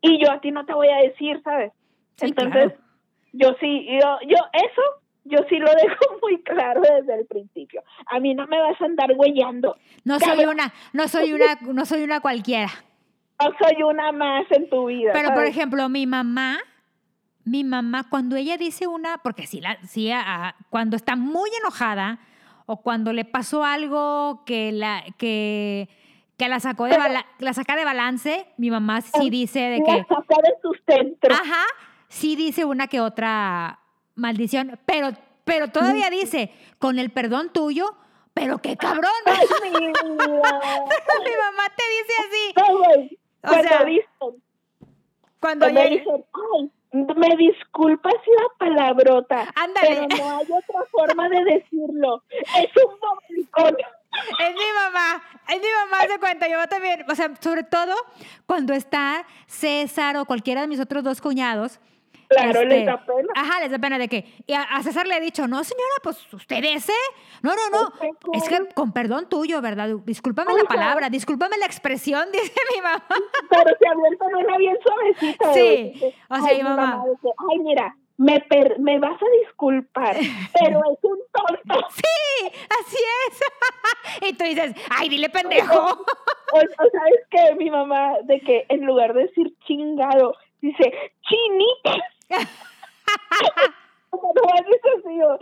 Y 0.00 0.22
yo 0.22 0.30
a 0.30 0.40
ti 0.40 0.50
no 0.52 0.64
te 0.64 0.74
voy 0.74 0.88
a 0.88 0.98
decir, 0.98 1.40
¿sabes? 1.42 1.72
Sí, 2.16 2.26
Entonces, 2.26 2.72
claro. 2.72 2.84
yo 3.32 3.54
sí, 3.58 3.86
yo, 4.00 4.18
yo, 4.28 4.36
eso, 4.52 4.82
yo 5.24 5.38
sí 5.48 5.56
lo 5.58 5.70
dejo 5.74 6.18
muy 6.22 6.42
claro 6.42 6.80
desde 6.82 7.20
el 7.20 7.26
principio. 7.26 7.82
A 8.06 8.20
mí 8.20 8.34
no 8.34 8.46
me 8.46 8.60
vas 8.60 8.80
a 8.80 8.84
andar 8.84 9.14
güeyando. 9.14 9.76
No 10.04 10.18
soy 10.20 10.44
una, 10.44 10.72
no 10.92 11.08
soy 11.08 11.32
una, 11.32 11.58
no 11.62 11.84
soy 11.86 12.02
una 12.02 12.20
cualquiera. 12.20 12.70
No 13.40 13.50
soy 13.58 13.82
una 13.82 14.12
más 14.12 14.44
en 14.50 14.68
tu 14.70 14.86
vida. 14.86 15.10
Pero, 15.12 15.34
por 15.34 15.44
ejemplo, 15.44 15.88
mi 15.88 16.06
mamá, 16.06 16.58
mi 17.44 17.64
mamá, 17.64 18.08
cuando 18.08 18.36
ella 18.36 18.56
dice 18.56 18.86
una, 18.86 19.18
porque 19.18 19.46
sí, 19.46 19.60
la, 19.60 19.76
sí 19.86 20.10
ah, 20.12 20.54
cuando 20.70 20.96
está 20.96 21.16
muy 21.16 21.50
enojada 21.60 22.18
o 22.66 22.80
cuando 22.80 23.12
le 23.12 23.24
pasó 23.24 23.64
algo 23.64 24.44
que 24.46 24.72
la, 24.72 25.02
que, 25.18 25.88
que 26.38 26.48
la 26.48 26.60
sacó 26.60 26.84
de 26.84 26.96
Pero- 26.96 27.14
la 27.38 27.52
saca 27.52 27.76
de 27.76 27.84
balance, 27.84 28.46
mi 28.56 28.70
mamá 28.70 29.00
sí 29.02 29.28
dice 29.30 29.60
de 29.60 29.78
La 29.78 29.84
que, 29.84 29.98
saca 30.04 30.36
de 30.42 30.54
sus 30.62 30.80
centros. 30.86 31.38
ajá, 31.38 31.64
sí 32.08 32.36
dice 32.36 32.64
una 32.64 32.86
que 32.86 33.00
otra 33.00 33.80
maldición, 34.14 34.78
pero, 34.86 35.10
pero 35.44 35.68
todavía 35.68 36.10
dice, 36.10 36.52
con 36.78 36.98
el 36.98 37.10
perdón 37.10 37.50
tuyo, 37.52 37.96
pero 38.32 38.58
qué 38.58 38.76
cabrón. 38.76 39.10
Ay, 39.26 39.46
mi 39.78 39.86
mamá 41.36 41.64
te 41.76 41.84
dice 41.94 42.14
así. 42.20 43.16
O 43.46 43.48
Cuando 43.50 43.68
sea, 43.68 43.84
dicen, 43.84 44.42
Cuando 45.38 45.66
ella- 45.66 45.84
dicen, 45.90 46.24
ay, 46.32 46.70
me 46.94 47.36
disculpas 47.36 48.14
la 48.14 48.46
palabrota, 48.66 49.52
Ándale. 49.54 50.06
pero 50.08 50.24
no 50.24 50.36
hay 50.38 50.44
otra 50.44 50.80
forma 50.90 51.28
de 51.28 51.44
decirlo. 51.44 52.22
Es 52.30 52.70
un 52.82 52.98
bombicón. 52.98 53.76
Es 54.38 54.54
mi 54.54 54.72
mamá, 54.82 55.22
es 55.48 55.56
mi 55.60 55.66
mamá, 55.90 56.06
se 56.10 56.18
cuenta, 56.18 56.48
yo 56.48 56.66
también, 56.68 57.04
o 57.10 57.14
sea, 57.14 57.32
sobre 57.40 57.64
todo 57.64 57.92
cuando 58.46 58.72
está 58.72 59.26
César 59.46 60.16
o 60.16 60.24
cualquiera 60.24 60.62
de 60.62 60.68
mis 60.68 60.80
otros 60.80 61.04
dos 61.04 61.20
cuñados. 61.20 61.80
Claro, 62.28 62.60
este, 62.62 62.66
les 62.66 62.86
da 62.86 63.04
pena. 63.04 63.28
Ajá, 63.34 63.60
les 63.60 63.70
da 63.70 63.78
pena 63.78 63.98
de 63.98 64.08
que. 64.08 64.24
Y 64.46 64.52
a, 64.54 64.62
a 64.62 64.82
César 64.82 65.06
le 65.06 65.16
he 65.16 65.20
dicho, 65.20 65.46
no, 65.46 65.62
señora, 65.64 65.94
pues 66.02 66.32
usted 66.32 66.64
ese. 66.64 66.92
No, 67.42 67.52
no, 67.54 67.70
no. 67.70 67.88
Usted 67.88 68.08
Es 68.34 68.48
que 68.48 68.74
con 68.74 68.92
perdón 68.92 69.28
tuyo, 69.28 69.60
¿verdad? 69.60 69.88
Discúlpame 70.04 70.52
la 70.54 70.64
palabra, 70.64 71.10
discúlpame 71.10 71.56
la 71.58 71.66
expresión, 71.66 72.28
dice 72.32 72.52
mi 72.74 72.80
mamá. 72.80 73.04
Pero 73.50 73.70
se 73.78 73.88
avientan 73.88 74.34
una 74.34 74.56
bien 74.58 74.76
suavecita. 74.82 75.52
Sí, 75.54 75.92
o 76.28 76.36
sea, 76.36 76.46
ay, 76.48 76.56
mi 76.58 76.62
mamá. 76.62 77.04
dice, 77.10 77.34
ay, 77.50 77.58
mira, 77.60 77.96
me, 78.16 78.40
per- 78.40 78.78
me 78.78 78.98
vas 78.98 79.20
a 79.20 79.26
disculpar, 79.42 80.16
pero 80.60 80.78
es 80.92 80.98
un 81.02 81.18
tonto. 81.32 81.86
Sí, 81.90 82.50
así 82.80 82.96
es. 83.28 83.40
y 84.30 84.32
tú 84.34 84.44
dices, 84.44 84.74
ay, 84.90 85.08
dile 85.08 85.28
pendejo. 85.28 85.78
O, 86.52 86.56
o 86.58 86.60
sabes 86.92 87.20
que 87.30 87.54
mi 87.56 87.70
mamá, 87.70 88.12
de 88.24 88.40
que 88.40 88.66
en 88.68 88.86
lugar 88.86 89.12
de 89.14 89.22
decir 89.22 89.52
chingado, 89.66 90.34
dice 90.60 90.92
chinita. 91.22 92.02
Como 94.10 94.32
nomás 94.34 94.60
dice 94.66 94.88
así, 94.98 95.22
o, 95.22 95.38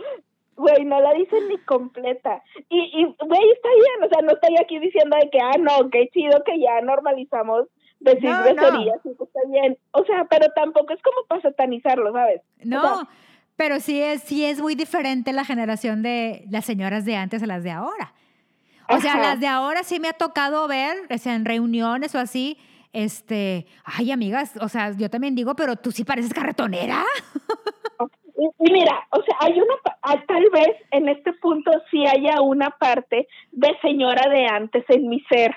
güey, 0.55 0.85
no 0.85 0.99
la 0.99 1.13
dicen 1.13 1.47
ni 1.47 1.57
completa. 1.59 2.41
Y, 2.69 2.79
y, 2.79 3.03
güey, 3.03 3.51
está 3.51 3.69
bien, 3.69 4.03
o 4.03 4.09
sea, 4.09 4.21
no 4.23 4.31
estoy 4.31 4.55
aquí 4.59 4.79
diciendo 4.79 5.15
de 5.21 5.29
que, 5.29 5.39
ah, 5.39 5.57
no, 5.59 5.89
qué 5.89 6.09
chido 6.13 6.43
que 6.43 6.59
ya 6.59 6.81
normalizamos 6.81 7.67
decir 7.99 8.29
No, 8.29 8.37
no. 8.39 8.43
groserías, 8.53 8.99
y 9.05 9.15
que 9.15 9.23
está 9.23 9.39
bien. 9.49 9.77
O 9.91 10.03
sea, 10.05 10.25
pero 10.29 10.47
tampoco 10.55 10.93
es 10.93 11.01
como 11.01 11.25
para 11.27 11.41
satanizarlo, 11.41 12.11
¿sabes? 12.11 12.41
O 12.41 12.65
No, 12.65 12.81
sea, 12.81 13.07
pero 13.55 13.79
sí 13.79 14.01
es, 14.01 14.23
sí 14.23 14.43
es 14.45 14.59
muy 14.59 14.75
diferente 14.75 15.31
la 15.33 15.45
generación 15.45 16.01
de 16.01 16.45
las 16.49 16.65
señoras 16.65 17.05
de 17.05 17.15
antes 17.15 17.43
a 17.43 17.47
las 17.47 17.63
de 17.63 17.71
ahora. 17.71 18.13
O 18.89 18.99
sea, 18.99 19.13
Ajá. 19.13 19.21
las 19.21 19.39
de 19.39 19.47
ahora 19.47 19.83
sí 19.83 19.99
me 19.99 20.09
ha 20.09 20.13
tocado 20.13 20.67
ver, 20.67 20.97
o 21.09 21.17
sea, 21.17 21.35
en 21.35 21.45
reuniones 21.45 22.13
o 22.15 22.19
así, 22.19 22.57
este, 22.93 23.65
ay, 23.83 24.11
amigas, 24.11 24.53
o 24.61 24.69
sea, 24.69 24.91
yo 24.95 25.09
también 25.09 25.35
digo, 25.35 25.55
pero 25.55 25.75
tú 25.75 25.91
sí 25.91 26.05
pareces 26.05 26.33
carretonera. 26.33 27.03
Y, 28.37 28.71
mira, 28.71 29.07
o 29.11 29.21
sea, 29.21 29.35
hay 29.41 29.53
una, 29.53 29.75
ah, 30.01 30.23
tal 30.27 30.49
vez 30.51 30.75
en 30.91 31.09
este 31.09 31.33
punto 31.33 31.71
sí 31.91 32.05
haya 32.05 32.41
una 32.41 32.69
parte 32.71 33.27
de 33.51 33.77
señora 33.81 34.29
de 34.29 34.45
antes 34.45 34.83
en 34.89 35.07
mi 35.09 35.19
ser. 35.21 35.55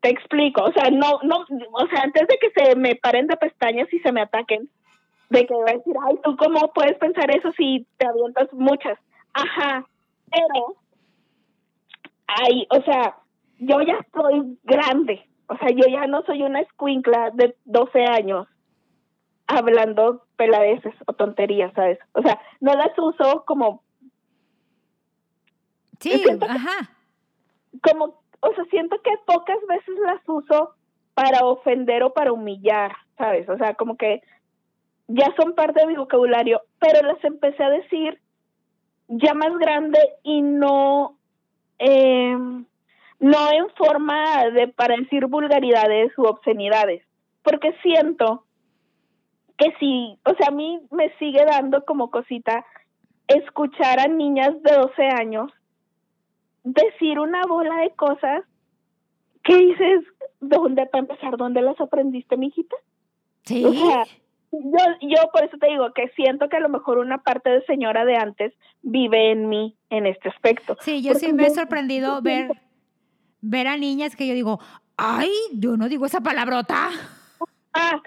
Te 0.00 0.10
explico, 0.10 0.62
o 0.62 0.72
sea, 0.72 0.90
no, 0.90 1.20
no, 1.22 1.40
o 1.72 1.86
sea, 1.88 2.02
antes 2.02 2.26
de 2.26 2.38
que 2.38 2.50
se 2.50 2.76
me 2.76 2.96
paren 2.96 3.26
de 3.26 3.36
pestañas 3.36 3.92
y 3.92 3.98
se 4.00 4.12
me 4.12 4.22
ataquen, 4.22 4.70
de 5.28 5.46
que 5.46 5.54
va 5.54 5.70
a 5.70 5.76
decir, 5.76 5.94
ay, 6.08 6.18
¿tú 6.24 6.36
cómo 6.36 6.72
puedes 6.72 6.96
pensar 6.98 7.30
eso 7.30 7.52
si 7.52 7.86
te 7.98 8.06
avientas 8.06 8.52
muchas? 8.52 8.98
Ajá, 9.34 9.86
pero, 10.30 10.76
ay, 12.26 12.66
o 12.70 12.82
sea, 12.82 13.16
yo 13.58 13.80
ya 13.82 13.98
estoy 14.00 14.58
grande, 14.64 15.24
o 15.50 15.56
sea, 15.58 15.68
yo 15.70 15.84
ya 15.90 16.06
no 16.06 16.22
soy 16.22 16.42
una 16.42 16.60
escuincla 16.60 17.30
de 17.34 17.56
12 17.64 18.04
años 18.04 18.46
hablando 19.46 20.24
peladeces 20.36 20.94
o 21.06 21.12
tonterías, 21.12 21.72
¿sabes? 21.74 21.98
O 22.12 22.22
sea, 22.22 22.40
no 22.60 22.72
las 22.74 22.96
uso 22.98 23.44
como, 23.46 23.82
Sí, 25.98 26.22
que- 26.22 26.38
ajá. 26.46 26.90
como, 27.82 28.22
o 28.40 28.54
sea, 28.54 28.64
siento 28.70 28.96
que 29.02 29.10
pocas 29.26 29.58
veces 29.68 29.94
las 30.06 30.20
uso 30.26 30.74
para 31.14 31.44
ofender 31.44 32.02
o 32.04 32.12
para 32.14 32.32
humillar, 32.32 32.92
¿sabes? 33.18 33.48
O 33.48 33.56
sea, 33.58 33.74
como 33.74 33.96
que 33.96 34.22
ya 35.08 35.34
son 35.36 35.54
parte 35.54 35.80
de 35.80 35.86
mi 35.88 35.96
vocabulario, 35.96 36.62
pero 36.78 37.02
las 37.06 37.22
empecé 37.24 37.62
a 37.62 37.70
decir 37.70 38.20
ya 39.08 39.34
más 39.34 39.58
grande 39.58 39.98
y 40.22 40.40
no, 40.42 41.18
eh, 41.80 42.36
no 43.20 43.52
en 43.52 43.68
forma 43.76 44.46
de 44.46 44.68
para 44.68 44.96
decir 44.96 45.26
vulgaridades 45.26 46.16
u 46.18 46.24
obscenidades, 46.24 47.02
porque 47.42 47.72
siento 47.82 48.44
que 49.56 49.72
sí, 49.78 50.18
o 50.24 50.34
sea, 50.34 50.48
a 50.48 50.52
mí 50.52 50.80
me 50.90 51.10
sigue 51.18 51.44
dando 51.44 51.84
como 51.84 52.10
cosita 52.10 52.64
escuchar 53.28 54.00
a 54.00 54.08
niñas 54.08 54.60
de 54.62 54.72
12 54.72 55.02
años 55.02 55.52
decir 56.64 57.18
una 57.18 57.44
bola 57.46 57.76
de 57.82 57.90
cosas 57.90 58.42
que 59.42 59.56
dices, 59.56 60.00
¿dónde 60.40 60.86
para 60.86 61.00
empezar? 61.00 61.36
¿Dónde 61.36 61.62
las 61.62 61.80
aprendiste, 61.80 62.36
mijita? 62.36 62.76
Sí. 63.44 63.64
O 63.64 63.72
sea, 63.72 64.04
yo, 64.52 64.78
yo 65.02 65.30
por 65.32 65.44
eso 65.44 65.56
te 65.58 65.68
digo 65.68 65.92
que 65.94 66.08
siento 66.16 66.48
que 66.48 66.56
a 66.56 66.60
lo 66.60 66.68
mejor 66.68 66.98
una 66.98 67.18
parte 67.18 67.50
de 67.50 67.64
señora 67.64 68.04
de 68.04 68.16
antes 68.16 68.52
vive 68.82 69.30
en 69.30 69.48
mí 69.48 69.76
en 69.90 70.06
este 70.06 70.28
aspecto. 70.28 70.76
Sí, 70.80 71.02
yo 71.02 71.14
sí 71.14 71.32
me 71.32 71.46
he 71.46 71.50
sorprendido 71.50 72.20
ver, 72.20 72.50
ver 73.40 73.66
a 73.66 73.76
niñas 73.76 74.16
que 74.16 74.26
yo 74.26 74.34
digo, 74.34 74.60
ay, 74.96 75.30
yo 75.52 75.76
no 75.76 75.88
digo 75.88 76.06
esa 76.06 76.20
palabrota. 76.20 76.90
Ah, 77.72 78.00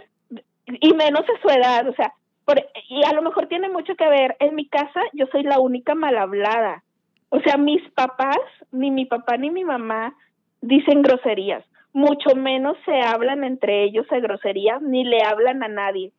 y 0.65 0.93
menos 0.93 1.21
a 1.21 1.41
su 1.41 1.49
edad, 1.49 1.87
o 1.87 1.93
sea, 1.93 2.13
por, 2.45 2.61
y 2.89 3.03
a 3.03 3.13
lo 3.13 3.21
mejor 3.21 3.47
tiene 3.47 3.69
mucho 3.69 3.95
que 3.95 4.07
ver. 4.07 4.35
En 4.39 4.55
mi 4.55 4.67
casa 4.67 5.01
yo 5.13 5.25
soy 5.31 5.43
la 5.43 5.59
única 5.59 5.95
mal 5.95 6.17
hablada. 6.17 6.83
O 7.29 7.39
sea, 7.39 7.57
mis 7.57 7.81
papás, 7.91 8.37
ni 8.71 8.91
mi 8.91 9.05
papá 9.05 9.37
ni 9.37 9.49
mi 9.49 9.63
mamá 9.63 10.15
dicen 10.61 11.01
groserías. 11.01 11.63
Mucho 11.93 12.35
menos 12.35 12.77
se 12.85 13.01
hablan 13.01 13.43
entre 13.43 13.83
ellos 13.83 14.07
de 14.09 14.19
groserías, 14.19 14.81
ni 14.81 15.03
le 15.03 15.23
hablan 15.23 15.63
a 15.63 15.67
nadie 15.67 16.11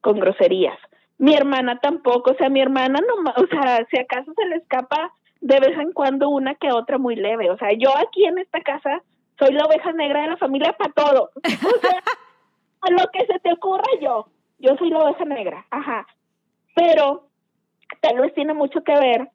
con 0.00 0.18
groserías. 0.18 0.78
Mi 1.18 1.34
hermana 1.34 1.78
tampoco, 1.80 2.30
o 2.30 2.34
sea, 2.34 2.48
mi 2.48 2.60
hermana 2.60 3.00
no, 3.00 3.30
o 3.36 3.46
sea, 3.46 3.86
si 3.90 3.98
acaso 3.98 4.32
se 4.34 4.46
le 4.46 4.56
escapa 4.56 5.12
de 5.40 5.60
vez 5.60 5.78
en 5.78 5.92
cuando 5.92 6.28
una 6.28 6.54
que 6.54 6.72
otra 6.72 6.98
muy 6.98 7.16
leve. 7.16 7.50
O 7.50 7.56
sea, 7.58 7.68
yo 7.72 7.90
aquí 7.96 8.24
en 8.24 8.38
esta 8.38 8.60
casa 8.60 9.02
soy 9.38 9.52
la 9.52 9.64
oveja 9.66 9.92
negra 9.92 10.22
de 10.22 10.28
la 10.28 10.36
familia 10.36 10.72
para 10.72 10.92
todo. 10.92 11.30
O 11.36 11.80
sea, 11.80 12.02
a 12.82 12.90
lo 12.90 13.08
que 13.12 13.24
se 13.26 13.38
te 13.40 13.52
ocurra 13.52 13.84
yo. 14.00 14.26
Yo 14.58 14.76
soy 14.76 14.90
la 14.90 14.98
oveja 14.98 15.24
negra, 15.24 15.64
ajá. 15.70 16.06
Pero 16.74 17.28
tal 18.00 18.18
vez 18.20 18.34
tiene 18.34 18.54
mucho 18.54 18.82
que 18.82 18.92
ver 18.98 19.28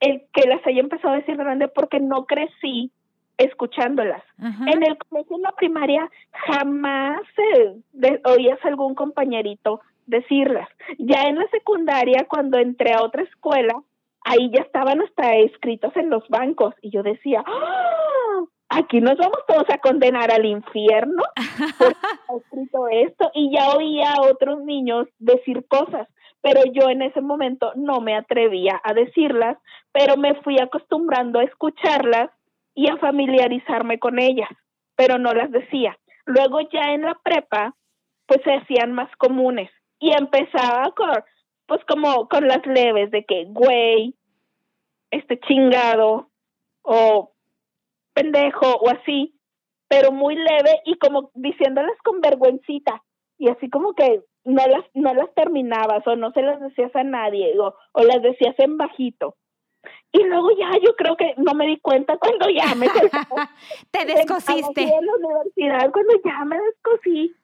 el 0.00 0.22
que 0.32 0.48
las 0.48 0.66
haya 0.66 0.80
empezado 0.80 1.14
a 1.14 1.18
decir 1.18 1.36
grande 1.36 1.68
porque 1.68 2.00
no 2.00 2.26
crecí 2.26 2.90
escuchándolas. 3.38 4.22
Ajá. 4.38 4.64
En 4.70 4.82
el 4.84 4.96
colegio, 4.98 5.36
en 5.36 5.42
la 5.42 5.52
primaria, 5.52 6.10
jamás 6.32 7.20
eh, 7.54 7.76
de- 7.92 8.20
oías 8.24 8.58
algún 8.64 8.94
compañerito 8.94 9.80
decirlas. 10.06 10.68
Ya 10.98 11.22
en 11.22 11.36
la 11.38 11.46
secundaria, 11.48 12.26
cuando 12.28 12.58
entré 12.58 12.92
a 12.92 13.02
otra 13.02 13.22
escuela, 13.22 13.74
ahí 14.24 14.50
ya 14.50 14.62
estaban 14.62 15.00
hasta 15.02 15.36
escritos 15.36 15.94
en 15.96 16.10
los 16.10 16.26
bancos. 16.28 16.74
Y 16.82 16.90
yo 16.90 17.02
decía, 17.02 17.44
¡Ah! 17.46 18.44
aquí 18.70 19.00
nos 19.00 19.16
vamos 19.16 19.38
todos 19.46 19.68
a 19.70 19.78
condenar 19.78 20.32
al 20.32 20.46
infierno 20.46 21.22
ha 21.36 22.36
escrito 22.36 22.88
esto. 22.88 23.30
Y 23.34 23.54
ya 23.54 23.70
oía 23.76 24.12
a 24.12 24.22
otros 24.22 24.64
niños 24.64 25.06
decir 25.18 25.66
cosas. 25.68 26.08
Pero 26.40 26.60
yo 26.72 26.90
en 26.90 27.02
ese 27.02 27.22
momento 27.22 27.72
no 27.74 28.00
me 28.00 28.14
atrevía 28.14 28.80
a 28.84 28.92
decirlas, 28.92 29.56
pero 29.92 30.16
me 30.16 30.34
fui 30.42 30.58
acostumbrando 30.60 31.38
a 31.38 31.44
escucharlas 31.44 32.30
y 32.74 32.90
a 32.90 32.98
familiarizarme 32.98 33.98
con 33.98 34.18
ellas, 34.18 34.50
pero 34.96 35.16
no 35.16 35.32
las 35.32 35.50
decía. 35.50 35.96
Luego 36.26 36.60
ya 36.70 36.92
en 36.92 37.02
la 37.02 37.14
prepa, 37.22 37.74
pues 38.26 38.42
se 38.44 38.52
hacían 38.52 38.92
más 38.92 39.08
comunes 39.16 39.70
y 39.98 40.12
empezaba 40.12 40.92
con, 40.94 41.08
pues 41.66 41.84
como 41.86 42.28
con 42.28 42.46
las 42.46 42.64
leves 42.66 43.10
de 43.10 43.24
que, 43.24 43.46
güey, 43.48 44.14
este 45.10 45.38
chingado 45.40 46.30
o 46.82 47.32
pendejo 48.12 48.76
o 48.76 48.90
así, 48.90 49.38
pero 49.88 50.12
muy 50.12 50.34
leve 50.34 50.80
y 50.84 50.98
como 50.98 51.30
diciéndolas 51.34 51.96
con 52.04 52.20
vergüencita 52.20 53.02
y 53.38 53.48
así 53.48 53.68
como 53.70 53.94
que 53.94 54.22
no 54.44 54.66
las 54.66 54.84
no 54.94 55.14
las 55.14 55.32
terminabas 55.34 56.06
o 56.06 56.16
no 56.16 56.32
se 56.32 56.42
las 56.42 56.60
decías 56.60 56.94
a 56.94 57.02
nadie 57.02 57.58
o, 57.58 57.74
o 57.92 58.02
las 58.02 58.22
decías 58.22 58.54
en 58.58 58.76
bajito. 58.76 59.36
Y 60.12 60.22
luego 60.22 60.50
ya 60.56 60.70
yo 60.82 60.94
creo 60.96 61.16
que 61.16 61.34
no 61.36 61.54
me 61.54 61.66
di 61.66 61.78
cuenta 61.78 62.16
cuando 62.16 62.48
ya 62.48 62.74
me 62.74 62.86
Te 63.90 64.04
descosiste. 64.06 64.82
En 64.82 65.06
la 65.06 65.14
universidad, 65.14 65.90
cuando 65.92 66.14
ya 66.24 66.44
me 66.44 66.58
descosí. 66.60 67.34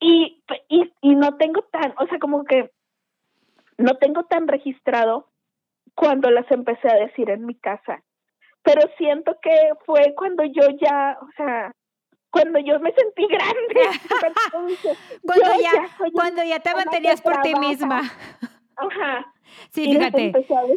Y, 0.00 0.42
y, 0.68 0.92
y 1.02 1.14
no 1.14 1.36
tengo 1.36 1.62
tan, 1.70 1.92
o 1.98 2.06
sea, 2.06 2.18
como 2.18 2.44
que 2.44 2.70
no 3.80 3.96
tengo 3.96 4.24
tan 4.24 4.48
registrado 4.48 5.28
cuando 5.94 6.30
las 6.30 6.50
empecé 6.50 6.88
a 6.88 6.96
decir 6.96 7.30
en 7.30 7.46
mi 7.46 7.54
casa. 7.54 8.02
Pero 8.62 8.82
siento 8.98 9.36
que 9.42 9.56
fue 9.86 10.14
cuando 10.16 10.44
yo 10.44 10.62
ya, 10.80 11.18
o 11.20 11.28
sea, 11.36 11.72
cuando 12.30 12.58
yo 12.60 12.78
me 12.80 12.92
sentí 12.92 13.26
grande. 13.26 13.98
cuando, 15.22 15.60
ya, 15.60 16.12
cuando 16.12 16.44
ya 16.44 16.60
te 16.60 16.74
mantenías 16.74 17.20
por 17.20 17.40
ti 17.42 17.54
misma. 17.54 18.02
Ajá. 18.76 19.32
Sí, 19.70 19.84
fíjate. 19.84 20.32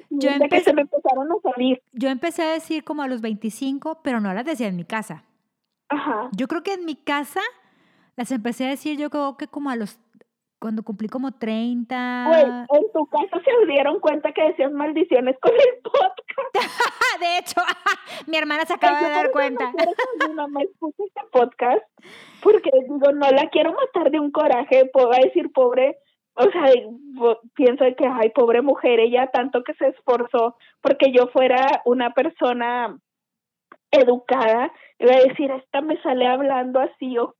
yo 0.09 0.29
empecé, 0.31 0.73
me 0.73 0.81
empezaron 0.81 1.31
a 1.31 1.35
salir. 1.51 1.81
Yo 1.91 2.09
empecé 2.09 2.43
a 2.43 2.53
decir 2.53 2.83
como 2.83 3.03
a 3.03 3.07
los 3.07 3.21
25, 3.21 4.01
pero 4.01 4.19
no 4.19 4.33
las 4.33 4.45
decía 4.45 4.67
en 4.67 4.75
mi 4.75 4.85
casa. 4.85 5.23
Ajá. 5.89 6.29
Yo 6.35 6.47
creo 6.47 6.63
que 6.63 6.73
en 6.73 6.85
mi 6.85 6.95
casa 6.95 7.41
las 8.15 8.31
empecé 8.31 8.65
a 8.65 8.69
decir 8.69 8.97
yo 8.97 9.09
creo 9.09 9.37
que 9.37 9.47
como 9.47 9.69
a 9.69 9.75
los 9.75 9.99
cuando 10.63 10.81
cumplí 10.81 11.09
como 11.09 11.33
30. 11.33 12.25
Güey, 12.25 12.41
en 12.41 12.91
tu 12.93 13.05
casa 13.07 13.41
se 13.43 13.65
dieron 13.67 13.99
cuenta 13.99 14.31
que 14.31 14.43
decías 14.43 14.71
maldiciones 14.71 15.35
con 15.41 15.51
el 15.51 15.81
podcast. 15.83 16.53
de 17.19 17.37
hecho, 17.37 17.59
mi 18.27 18.37
hermana 18.37 18.63
se 18.65 18.71
acaba 18.71 19.01
de 19.01 19.09
dar 19.09 19.31
cuenta. 19.31 19.73
Mi 20.25 20.33
mamá 20.33 20.61
escucha 20.61 21.03
este 21.05 21.21
podcast 21.33 21.83
porque 22.41 22.69
digo, 22.87 23.11
no 23.11 23.29
la 23.29 23.49
quiero 23.49 23.73
matar 23.73 24.09
de 24.09 24.21
un 24.21 24.31
coraje, 24.31 24.89
puedo 24.93 25.09
decir 25.09 25.51
pobre, 25.51 25.97
o 26.35 26.43
sea, 26.43 26.71
pienso 27.55 27.83
que, 27.97 28.07
ay, 28.07 28.29
pobre 28.29 28.61
mujer, 28.61 29.01
ella 29.01 29.27
tanto 29.33 29.65
que 29.65 29.73
se 29.73 29.87
esforzó 29.87 30.55
porque 30.79 31.11
yo 31.11 31.27
fuera 31.27 31.81
una 31.83 32.11
persona 32.11 32.97
educada, 33.91 34.71
iba 34.97 35.11
a 35.11 35.27
decir, 35.27 35.51
esta 35.51 35.81
me 35.81 36.01
sale 36.01 36.25
hablando 36.25 36.79
así 36.79 37.17
o 37.17 37.35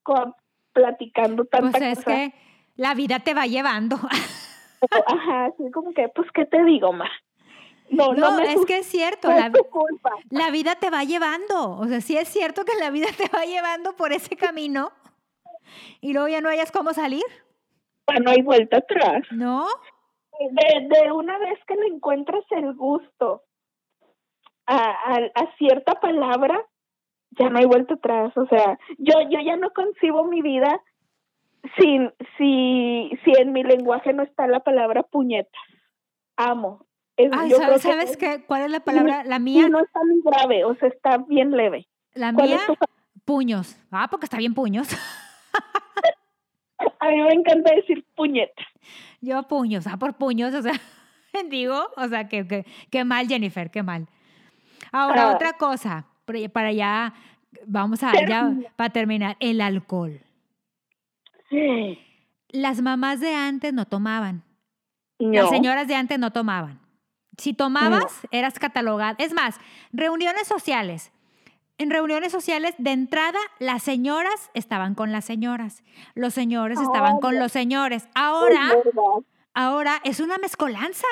platicando 0.73 1.45
tanta 1.45 1.79
pues 1.79 1.99
es 1.99 2.03
que 2.03 2.33
la 2.75 2.93
vida 2.93 3.19
te 3.19 3.33
va 3.33 3.45
llevando. 3.45 3.97
Ajá, 5.07 5.45
así 5.45 5.71
como 5.71 5.93
que, 5.93 6.09
pues, 6.09 6.29
¿qué 6.33 6.45
te 6.45 6.63
digo, 6.63 6.91
ma? 6.93 7.09
No, 7.89 8.13
no, 8.13 8.39
es 8.39 8.65
que 8.65 8.79
es 8.79 8.87
cierto, 8.87 9.27
la, 9.29 9.51
la, 10.29 10.51
vida 10.51 10.75
te 10.75 10.89
va 10.89 11.03
llevando. 11.03 11.77
O 11.77 11.85
sea, 11.85 12.01
sí 12.01 12.17
es 12.17 12.27
cierto 12.27 12.65
que 12.65 12.75
la 12.79 12.89
vida 12.89 13.07
te 13.17 13.27
va 13.27 13.45
llevando 13.45 13.95
por 13.95 14.13
ese 14.13 14.35
camino 14.35 14.91
y 16.01 16.13
luego 16.13 16.27
ya 16.27 16.41
no 16.41 16.49
hayas 16.49 16.71
cómo 16.71 16.93
salir. 16.93 17.23
Ya 18.07 18.19
no 18.19 18.31
hay 18.31 18.41
vuelta 18.41 18.77
atrás. 18.77 19.23
¿No? 19.31 19.67
De, 20.39 20.87
de 20.87 21.11
una 21.11 21.37
vez 21.37 21.59
que 21.67 21.75
le 21.75 21.87
encuentras 21.87 22.43
el 22.51 22.73
gusto 22.73 23.43
a, 24.65 24.75
a, 24.75 25.17
a, 25.35 25.55
cierta 25.57 25.99
palabra, 25.99 26.65
ya 27.31 27.49
no 27.49 27.59
hay 27.59 27.65
vuelta 27.65 27.93
atrás. 27.93 28.35
O 28.35 28.47
sea, 28.47 28.77
yo, 28.97 29.13
yo 29.29 29.39
ya 29.45 29.55
no 29.57 29.71
concibo 29.71 30.25
mi 30.25 30.41
vida 30.41 30.81
si, 31.77 31.99
si, 32.37 33.11
si 33.23 33.31
en 33.39 33.53
mi 33.53 33.63
lenguaje 33.63 34.13
no 34.13 34.23
está 34.23 34.47
la 34.47 34.61
palabra 34.61 35.03
puñeta. 35.03 35.57
Amo. 36.35 36.85
¿sabes, 37.79 38.17
qué? 38.17 38.43
¿Cuál 38.45 38.63
es 38.63 38.71
la 38.71 38.79
palabra? 38.79 39.23
La 39.23 39.39
mía. 39.39 39.69
No 39.69 39.79
está 39.79 39.99
muy 40.03 40.21
grave, 40.23 40.65
o 40.65 40.75
sea, 40.75 40.89
está 40.89 41.17
bien 41.17 41.51
leve. 41.51 41.87
La 42.13 42.31
mía, 42.31 42.59
puños. 43.25 43.77
Ah, 43.91 44.07
porque 44.09 44.25
está 44.25 44.37
bien 44.37 44.53
puños. 44.53 44.87
A 46.99 47.09
mí 47.09 47.21
me 47.21 47.33
encanta 47.33 47.73
decir 47.75 48.05
puñeta. 48.15 48.63
Yo 49.21 49.43
puños, 49.43 49.87
ah, 49.87 49.97
por 49.97 50.15
puños, 50.15 50.53
o 50.53 50.61
sea, 50.61 50.73
digo, 51.49 51.87
o 51.95 52.07
sea, 52.07 52.27
que, 52.27 52.65
que, 52.89 53.05
mal, 53.05 53.27
Jennifer, 53.27 53.71
qué 53.71 53.83
mal. 53.83 54.07
Ahora, 54.91 55.29
ah. 55.29 55.35
otra 55.35 55.53
cosa, 55.53 56.07
para 56.51 56.71
ya, 56.71 57.13
vamos 57.65 58.03
a, 58.03 58.13
ya, 58.25 58.53
para 58.75 58.91
terminar, 58.91 59.37
el 59.39 59.61
alcohol. 59.61 60.19
Las 62.49 62.81
mamás 62.81 63.19
de 63.19 63.33
antes 63.33 63.73
no 63.73 63.85
tomaban. 63.85 64.43
Las 65.19 65.49
señoras 65.49 65.87
de 65.87 65.95
antes 65.95 66.19
no 66.19 66.31
tomaban. 66.31 66.79
Si 67.37 67.53
tomabas, 67.53 68.27
eras 68.31 68.59
catalogada. 68.59 69.15
Es 69.17 69.33
más, 69.33 69.59
reuniones 69.91 70.47
sociales. 70.47 71.11
En 71.79 71.89
reuniones 71.89 72.31
sociales, 72.31 72.75
de 72.77 72.91
entrada, 72.91 73.39
las 73.59 73.81
señoras 73.81 74.51
estaban 74.53 74.93
con 74.93 75.11
las 75.11 75.25
señoras, 75.25 75.83
los 76.13 76.33
señores 76.33 76.79
estaban 76.79 77.19
con 77.19 77.39
los 77.39 77.51
señores. 77.51 78.07
Ahora, 78.13 78.71
ahora 79.55 79.99
es 80.03 80.19
una 80.19 80.37
mezcolanza. 80.37 81.07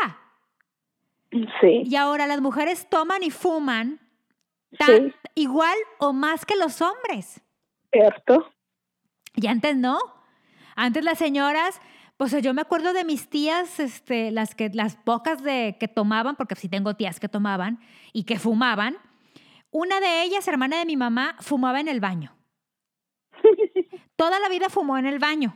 Sí. 1.31 1.83
Y 1.85 1.95
ahora 1.95 2.27
las 2.27 2.41
mujeres 2.41 2.87
toman 2.89 3.23
y 3.23 3.31
fuman 3.31 3.99
igual 5.33 5.77
o 5.97 6.13
más 6.13 6.45
que 6.45 6.55
los 6.55 6.81
hombres. 6.81 7.41
Cierto. 7.91 8.51
Y 9.35 9.47
antes 9.47 9.75
no. 9.75 9.99
Antes 10.81 11.05
las 11.05 11.19
señoras, 11.19 11.79
pues 12.17 12.35
yo 12.41 12.55
me 12.55 12.61
acuerdo 12.63 12.91
de 12.91 13.05
mis 13.05 13.29
tías, 13.29 13.79
este, 13.79 14.31
las, 14.31 14.55
que, 14.55 14.71
las 14.73 14.95
pocas 14.95 15.43
de, 15.43 15.77
que 15.79 15.87
tomaban, 15.87 16.35
porque 16.35 16.55
sí 16.55 16.69
tengo 16.69 16.95
tías 16.95 17.19
que 17.19 17.29
tomaban 17.29 17.79
y 18.13 18.23
que 18.23 18.39
fumaban. 18.39 18.97
Una 19.69 19.99
de 19.99 20.23
ellas, 20.23 20.47
hermana 20.47 20.79
de 20.79 20.87
mi 20.87 20.97
mamá, 20.97 21.35
fumaba 21.39 21.79
en 21.79 21.87
el 21.87 21.99
baño. 21.99 22.35
Toda 24.15 24.39
la 24.39 24.49
vida 24.49 24.69
fumó 24.69 24.97
en 24.97 25.05
el 25.05 25.19
baño. 25.19 25.55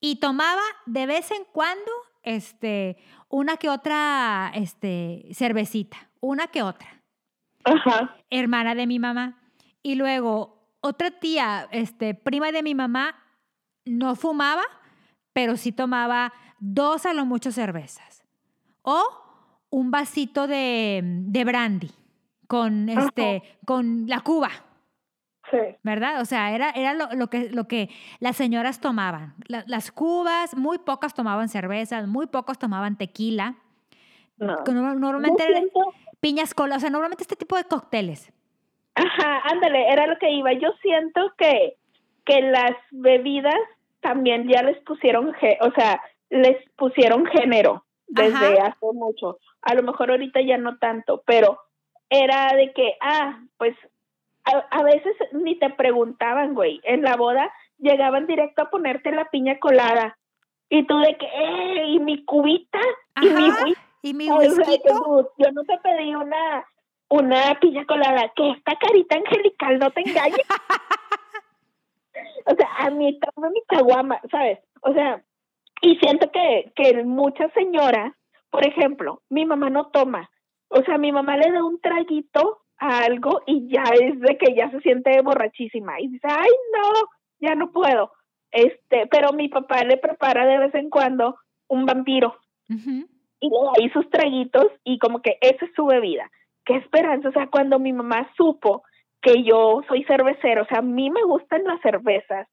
Y 0.00 0.16
tomaba 0.16 0.60
de 0.84 1.06
vez 1.06 1.30
en 1.30 1.44
cuando 1.50 1.90
este, 2.22 2.98
una 3.30 3.56
que 3.56 3.70
otra 3.70 4.52
este, 4.54 5.30
cervecita, 5.32 6.10
una 6.20 6.48
que 6.48 6.62
otra. 6.62 7.02
Ajá. 7.64 8.18
Hermana 8.28 8.74
de 8.74 8.86
mi 8.86 8.98
mamá. 8.98 9.40
Y 9.82 9.94
luego 9.94 10.76
otra 10.82 11.10
tía, 11.10 11.68
este, 11.72 12.14
prima 12.14 12.52
de 12.52 12.62
mi 12.62 12.74
mamá, 12.74 13.16
no 13.90 14.14
fumaba, 14.14 14.62
pero 15.32 15.56
sí 15.56 15.72
tomaba 15.72 16.32
dos 16.58 17.06
a 17.06 17.12
lo 17.12 17.26
mucho 17.26 17.52
cervezas. 17.52 18.24
O 18.82 19.02
un 19.70 19.90
vasito 19.90 20.46
de, 20.46 21.00
de 21.02 21.44
brandy 21.44 21.90
con, 22.46 22.88
este, 22.88 23.42
con 23.64 24.06
la 24.06 24.20
cuba. 24.20 24.50
Sí. 25.50 25.58
¿Verdad? 25.82 26.20
O 26.20 26.24
sea, 26.24 26.54
era, 26.54 26.70
era 26.70 26.94
lo, 26.94 27.28
que, 27.28 27.50
lo 27.50 27.66
que 27.66 27.90
las 28.20 28.36
señoras 28.36 28.80
tomaban. 28.80 29.34
las 29.46 29.90
cubas, 29.90 30.56
muy 30.56 30.78
pocas 30.78 31.14
tomaban 31.14 31.48
cervezas, 31.48 32.06
muy 32.06 32.26
pocos 32.26 32.58
tomaban 32.58 32.96
tequila. 32.96 33.56
No. 34.36 34.56
Normalmente 34.66 35.44
piñas 36.20 36.54
colas, 36.54 36.78
o 36.78 36.80
sea, 36.80 36.90
normalmente 36.90 37.22
este 37.22 37.36
tipo 37.36 37.56
de 37.56 37.64
cócteles. 37.64 38.32
Ajá, 38.94 39.42
ándale, 39.50 39.88
era 39.90 40.06
lo 40.06 40.18
que 40.18 40.30
iba. 40.30 40.52
Yo 40.52 40.68
siento 40.82 41.32
que, 41.36 41.76
que 42.24 42.42
las 42.42 42.72
bebidas 42.90 43.58
también 44.00 44.48
ya 44.48 44.62
les 44.62 44.78
pusieron, 44.84 45.28
o 45.28 45.70
sea, 45.72 46.02
les 46.30 46.56
pusieron 46.76 47.26
género 47.26 47.84
desde 48.06 48.60
hace 48.60 48.86
mucho. 48.92 49.38
A 49.62 49.74
lo 49.74 49.82
mejor 49.82 50.10
ahorita 50.10 50.40
ya 50.40 50.58
no 50.58 50.78
tanto, 50.78 51.22
pero 51.26 51.58
era 52.08 52.54
de 52.54 52.72
que, 52.72 52.94
ah, 53.00 53.40
pues 53.56 53.76
a, 54.44 54.82
veces 54.82 55.14
ni 55.32 55.58
te 55.58 55.70
preguntaban, 55.70 56.54
güey. 56.54 56.80
En 56.82 57.02
la 57.02 57.16
boda 57.16 57.52
llegaban 57.78 58.26
directo 58.26 58.62
a 58.62 58.70
ponerte 58.70 59.12
la 59.12 59.26
piña 59.26 59.58
colada. 59.58 60.18
Y 60.68 60.86
tú 60.86 60.98
de 60.98 61.16
que, 61.16 61.26
eh, 61.26 61.84
y 61.88 62.00
mi 62.00 62.24
cubita, 62.24 62.80
y 63.20 63.28
mi 63.28 63.74
¿Y 64.02 64.14
mi? 64.14 64.26
Yo 64.28 65.52
no 65.52 65.64
te 65.64 65.78
pedí 65.82 66.14
una 66.14 66.64
una 67.10 67.58
piña 67.60 67.84
colada, 67.86 68.32
que 68.34 68.50
esta 68.50 68.76
carita 68.76 69.16
angelical 69.16 69.78
no 69.78 69.90
te 69.90 70.08
engañe. 70.08 70.36
a 72.86 72.90
mí 72.90 73.18
toma 73.18 73.50
mi 73.50 73.62
caguama, 73.66 74.20
¿sabes? 74.30 74.58
O 74.82 74.92
sea, 74.92 75.22
y 75.82 75.96
siento 75.96 76.30
que, 76.30 76.72
que 76.74 77.04
muchas 77.04 77.52
señoras, 77.52 78.14
por 78.50 78.66
ejemplo, 78.66 79.22
mi 79.30 79.44
mamá 79.46 79.70
no 79.70 79.86
toma. 79.88 80.30
O 80.68 80.82
sea, 80.82 80.98
mi 80.98 81.12
mamá 81.12 81.36
le 81.36 81.50
da 81.50 81.64
un 81.64 81.80
traguito 81.80 82.62
a 82.78 83.04
algo 83.04 83.42
y 83.46 83.68
ya 83.68 83.84
es 84.00 84.20
de 84.20 84.38
que 84.38 84.54
ya 84.54 84.70
se 84.70 84.80
siente 84.80 85.20
borrachísima 85.22 86.00
y 86.00 86.08
dice, 86.08 86.28
ay, 86.30 86.50
no, 86.72 87.08
ya 87.40 87.54
no 87.54 87.72
puedo. 87.72 88.12
Este, 88.50 89.06
pero 89.06 89.32
mi 89.32 89.48
papá 89.48 89.84
le 89.84 89.96
prepara 89.96 90.46
de 90.46 90.58
vez 90.58 90.74
en 90.74 90.90
cuando 90.90 91.36
un 91.68 91.86
vampiro. 91.86 92.36
Y 92.68 93.48
le 93.48 93.56
da 93.64 93.72
ahí 93.78 93.90
sus 93.90 94.08
traguitos 94.10 94.66
y 94.84 94.98
como 94.98 95.22
que 95.22 95.38
esa 95.40 95.64
es 95.64 95.72
su 95.74 95.86
bebida 95.86 96.30
qué 96.64 96.76
esperanza, 96.76 97.28
o 97.28 97.32
sea, 97.32 97.48
cuando 97.48 97.78
mi 97.78 97.92
mamá 97.92 98.30
supo 98.36 98.84
que 99.20 99.42
yo 99.42 99.82
soy 99.88 100.04
cervecero, 100.04 100.62
o 100.62 100.66
sea, 100.66 100.78
a 100.78 100.82
mí 100.82 101.10
me 101.10 101.22
gustan 101.24 101.64
las 101.64 101.80
cervezas, 101.80 102.48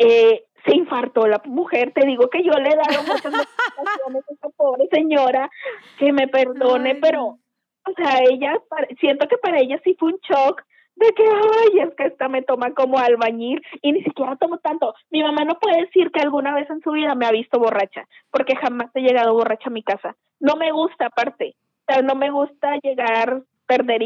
eh, 0.00 0.44
se 0.64 0.76
infartó 0.76 1.26
la 1.26 1.40
mujer, 1.44 1.92
te 1.92 2.06
digo 2.06 2.28
que 2.28 2.42
yo 2.42 2.52
le 2.52 2.70
he 2.70 2.76
dado 2.76 3.02
muchas 3.02 3.32
motivaciones 3.32 4.24
a 4.28 4.32
esa 4.32 4.48
pobre 4.56 4.88
señora, 4.92 5.50
que 5.98 6.12
me 6.12 6.28
perdone, 6.28 6.96
pero, 6.96 7.24
o 7.24 7.92
sea, 7.96 8.20
ella, 8.28 8.60
siento 8.98 9.28
que 9.28 9.38
para 9.38 9.60
ella 9.60 9.80
sí 9.84 9.96
fue 9.98 10.12
un 10.12 10.18
shock 10.20 10.62
de 10.96 11.12
que, 11.12 11.22
ay, 11.22 11.80
es 11.80 11.94
que 11.94 12.04
esta 12.06 12.28
me 12.28 12.42
toma 12.42 12.74
como 12.74 12.98
albañil 12.98 13.62
y 13.80 13.92
ni 13.92 14.02
siquiera 14.02 14.36
tomo 14.36 14.58
tanto. 14.58 14.94
Mi 15.10 15.22
mamá 15.22 15.44
no 15.44 15.58
puede 15.58 15.82
decir 15.82 16.10
que 16.10 16.20
alguna 16.20 16.54
vez 16.54 16.68
en 16.68 16.82
su 16.82 16.90
vida 16.90 17.14
me 17.14 17.26
ha 17.26 17.30
visto 17.30 17.58
borracha, 17.58 18.06
porque 18.30 18.56
jamás 18.56 18.90
he 18.94 19.00
llegado 19.00 19.32
borracha 19.32 19.68
a 19.68 19.72
mi 19.72 19.82
casa. 19.82 20.16
No 20.40 20.56
me 20.56 20.72
gusta 20.72 21.06
aparte, 21.06 21.56
sea, 21.90 22.02
no 22.02 22.14
me 22.14 22.30
gusta 22.30 22.76
llegar, 22.82 23.42
perder 23.66 24.02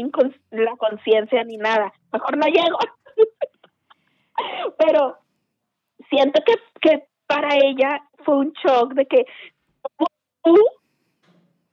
la 0.51 0.75
conciencia 0.77 1.43
ni 1.43 1.57
nada. 1.57 1.93
Mejor 2.11 2.37
no 2.37 2.47
llego. 2.47 2.77
Pero 4.77 5.17
siento 6.09 6.41
que, 6.45 6.53
que 6.81 7.07
para 7.27 7.55
ella 7.55 8.01
fue 8.23 8.37
un 8.37 8.53
shock 8.53 8.93
de 8.93 9.05
que 9.05 9.25
¿cómo 9.81 10.07
tú, 10.43 10.55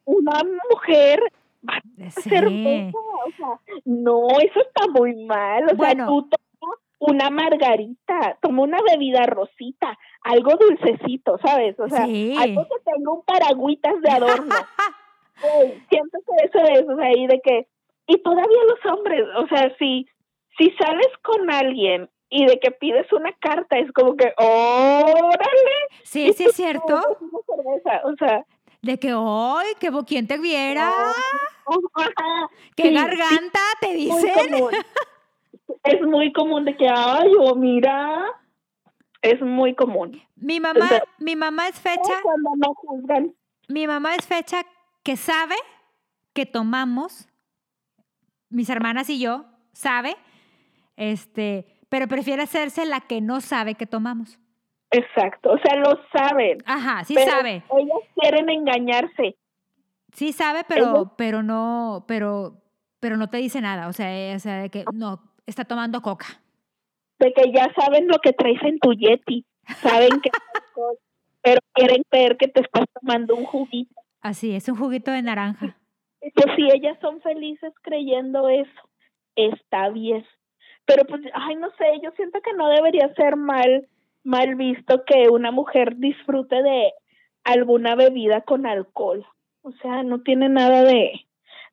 una 0.05 0.41
mujer 0.71 1.21
va 1.69 1.77
a 2.07 2.11
ser 2.11 2.49
Sí. 2.49 2.93
O 3.25 3.31
sea, 3.37 3.61
no, 3.85 4.27
eso 4.41 4.61
está 4.61 4.89
muy 4.89 5.15
mal. 5.27 5.65
O 5.73 5.77
Bueno. 5.77 5.95
sea, 5.95 6.07
tú 6.07 6.29
tomas 6.29 6.79
una 6.99 7.31
margarita, 7.31 8.39
toma 8.41 8.63
una 8.63 8.79
bebida 8.83 9.27
rosita, 9.27 9.97
algo 10.23 10.53
dulcecito, 10.57 11.39
¿sabes? 11.39 11.79
O 11.79 11.89
sea, 11.89 12.07
Sí. 12.07 12.35
algo 12.39 12.65
que 12.65 12.91
tenga 12.93 13.13
un 13.13 13.23
paragüitas 13.25 14.01
de 14.01 14.11
adorno. 14.11 14.55
Siento 15.89 16.19
que 16.27 16.47
eso 16.47 16.59
es, 16.59 16.89
o 16.89 16.97
sea, 16.97 17.13
y 17.17 17.27
de 17.27 17.41
que, 17.43 17.67
y 18.07 18.19
todavía 18.23 18.59
los 18.69 18.93
hombres, 18.93 19.25
o 19.37 19.47
sea, 19.49 19.75
si, 19.79 20.07
si 20.59 20.71
sales 20.73 21.09
con 21.23 21.51
alguien 21.51 22.09
y 22.35 22.47
de 22.47 22.59
que 22.59 22.71
pides 22.71 23.13
una 23.13 23.31
carta, 23.35 23.79
es 23.79 23.93
como 23.93 24.17
que, 24.17 24.33
órale. 24.39 25.37
Sí, 26.03 26.33
sí 26.33 26.45
es 26.45 26.57
cierto. 26.57 26.99
O 28.05 28.15
sea, 28.19 28.47
De 28.81 28.99
que 28.99 29.13
hoy, 29.13 29.67
que 29.79 29.91
quién 30.07 30.27
te 30.27 30.39
viera, 30.39 30.91
qué 32.77 32.89
sí, 32.89 32.95
garganta, 32.95 33.61
te 33.81 33.95
dicen. 33.95 34.33
Es 35.85 36.01
muy 36.03 36.33
común 36.33 36.65
de 36.65 36.77
que, 36.77 36.89
ay, 36.89 37.33
o 37.41 37.55
mira, 37.57 38.25
es 39.21 39.41
muy 39.41 39.75
común. 39.75 40.21
Mi 40.37 40.61
mamá, 40.61 40.87
Pero- 40.89 41.05
mi 41.19 41.35
mamá 41.35 41.69
es 41.69 41.81
fecha, 41.81 42.21
Cuando 42.23 42.51
no 42.57 42.73
juzgan, 42.75 43.35
mi 43.69 43.87
mamá 43.87 44.15
es 44.15 44.27
fecha 44.27 44.65
que 45.03 45.17
sabe 45.17 45.57
que 46.35 46.47
tomamos, 46.47 47.29
mis 48.49 48.69
hermanas 48.71 49.11
y 49.11 49.19
yo, 49.19 49.45
sabe, 49.73 50.17
este, 50.97 51.67
pero 51.93 52.09
prefiere 52.09 52.41
hacerse 52.43 52.87
la 52.87 53.01
que 53.03 53.21
no 53.21 53.43
sabe 53.43 53.75
que 53.75 53.85
tomamos. 53.87 54.39
exacto, 54.91 55.53
o 55.53 55.59
sea, 55.59 55.77
lo 55.77 56.01
saben. 56.11 56.57
Ajá, 56.65 57.05
sí 57.05 57.13
pero 57.15 57.31
sabe, 57.31 57.63
Ellas 57.77 57.99
quieren 58.15 58.49
engañarse. 58.49 59.37
sí 60.15 60.33
sabe, 60.33 60.65
pero, 60.67 60.89
Ellos- 60.89 61.09
pero 61.19 61.43
no, 61.43 62.07
pero, 62.09 62.63
pero 62.99 63.19
no 63.19 63.29
te 63.29 63.37
dice 63.37 63.61
nada. 63.61 63.89
O 63.89 63.93
sea, 63.93 64.09
eh, 64.11 64.35
o 64.35 64.39
sea, 64.39 64.63
de 64.63 64.71
que 64.71 64.87
no, 64.95 65.21
está 65.45 65.67
tomando 65.67 66.01
coca. 66.01 66.41
de 67.19 67.31
que 67.35 67.53
ya 67.53 67.71
saben 67.79 68.09
lo 68.09 68.19
que 68.21 68.33
traes 68.33 68.63
en 68.63 68.79
tu 68.79 68.95
Yeti, 68.95 69.45
saben 69.83 70.19
que 70.23 70.31
pero 71.43 71.61
quieren 71.75 72.03
creer 72.09 72.39
que 72.39 72.49
te 72.49 72.63
estás 72.63 72.87
tomando 72.99 73.35
un 73.37 73.45
juguito. 73.45 73.95
Así, 74.23 74.55
es 74.57 74.67
un 74.71 74.77
juguito 74.77 75.11
de 75.11 75.21
naranja. 75.21 75.77
Pues 76.21 76.57
si 76.57 76.71
ellas 76.73 76.97
son 77.03 77.21
felices 77.21 77.75
creyendo 77.83 78.49
eso, 78.49 78.81
está 79.37 79.91
bien. 79.91 80.25
Pero 80.85 81.05
pues, 81.05 81.23
ay, 81.35 81.57
no 81.57 81.71
sé, 81.79 81.85
yo 82.03 82.11
siento 82.17 82.41
que 82.41 82.53
no 82.55 82.69
debería 82.69 83.13
ser 83.15 83.37
mal, 83.37 83.89
mal 84.25 84.55
visto 84.57 85.05
que 85.05 85.29
una 85.29 85.51
mujer 85.51 85.97
disfrute 85.97 86.63
de 86.63 86.93
alguna 87.45 87.95
bebida 87.95 88.43
con 88.43 88.67
alcohol. 88.67 89.25
O 89.63 89.73
sea, 89.73 90.03
no 90.03 90.23
tiene 90.23 90.49
nada 90.49 90.83
de, 90.83 91.13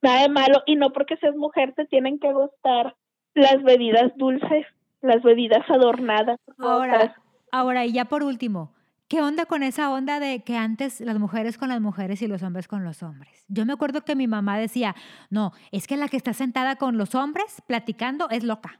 nada 0.01 0.23
de 0.23 0.29
malo. 0.29 0.61
Y 0.65 0.75
no 0.75 0.91
porque 0.91 1.17
seas 1.17 1.35
mujer 1.35 1.73
te 1.75 1.85
tienen 1.85 2.19
que 2.19 2.31
gustar 2.31 2.95
las 3.33 3.63
bebidas 3.63 4.15
dulces, 4.15 4.65
las 5.01 5.23
bebidas 5.23 5.67
adornadas. 5.69 6.39
Ahora, 6.57 7.15
ahora, 7.51 7.85
y 7.85 7.93
ya 7.93 8.05
por 8.05 8.23
último, 8.23 8.73
¿qué 9.07 9.21
onda 9.21 9.45
con 9.45 9.63
esa 9.63 9.91
onda 9.91 10.19
de 10.19 10.43
que 10.43 10.55
antes 10.55 11.01
las 11.01 11.17
mujeres 11.17 11.57
con 11.57 11.69
las 11.69 11.81
mujeres 11.81 12.21
y 12.21 12.27
los 12.27 12.43
hombres 12.43 12.67
con 12.67 12.83
los 12.83 13.01
hombres? 13.01 13.45
Yo 13.47 13.65
me 13.65 13.73
acuerdo 13.73 14.01
que 14.03 14.15
mi 14.15 14.27
mamá 14.27 14.57
decía, 14.57 14.95
no, 15.29 15.51
es 15.71 15.87
que 15.87 15.97
la 15.97 16.07
que 16.09 16.17
está 16.17 16.33
sentada 16.33 16.75
con 16.75 16.97
los 16.97 17.15
hombres 17.15 17.61
platicando 17.65 18.29
es 18.29 18.43
loca. 18.43 18.79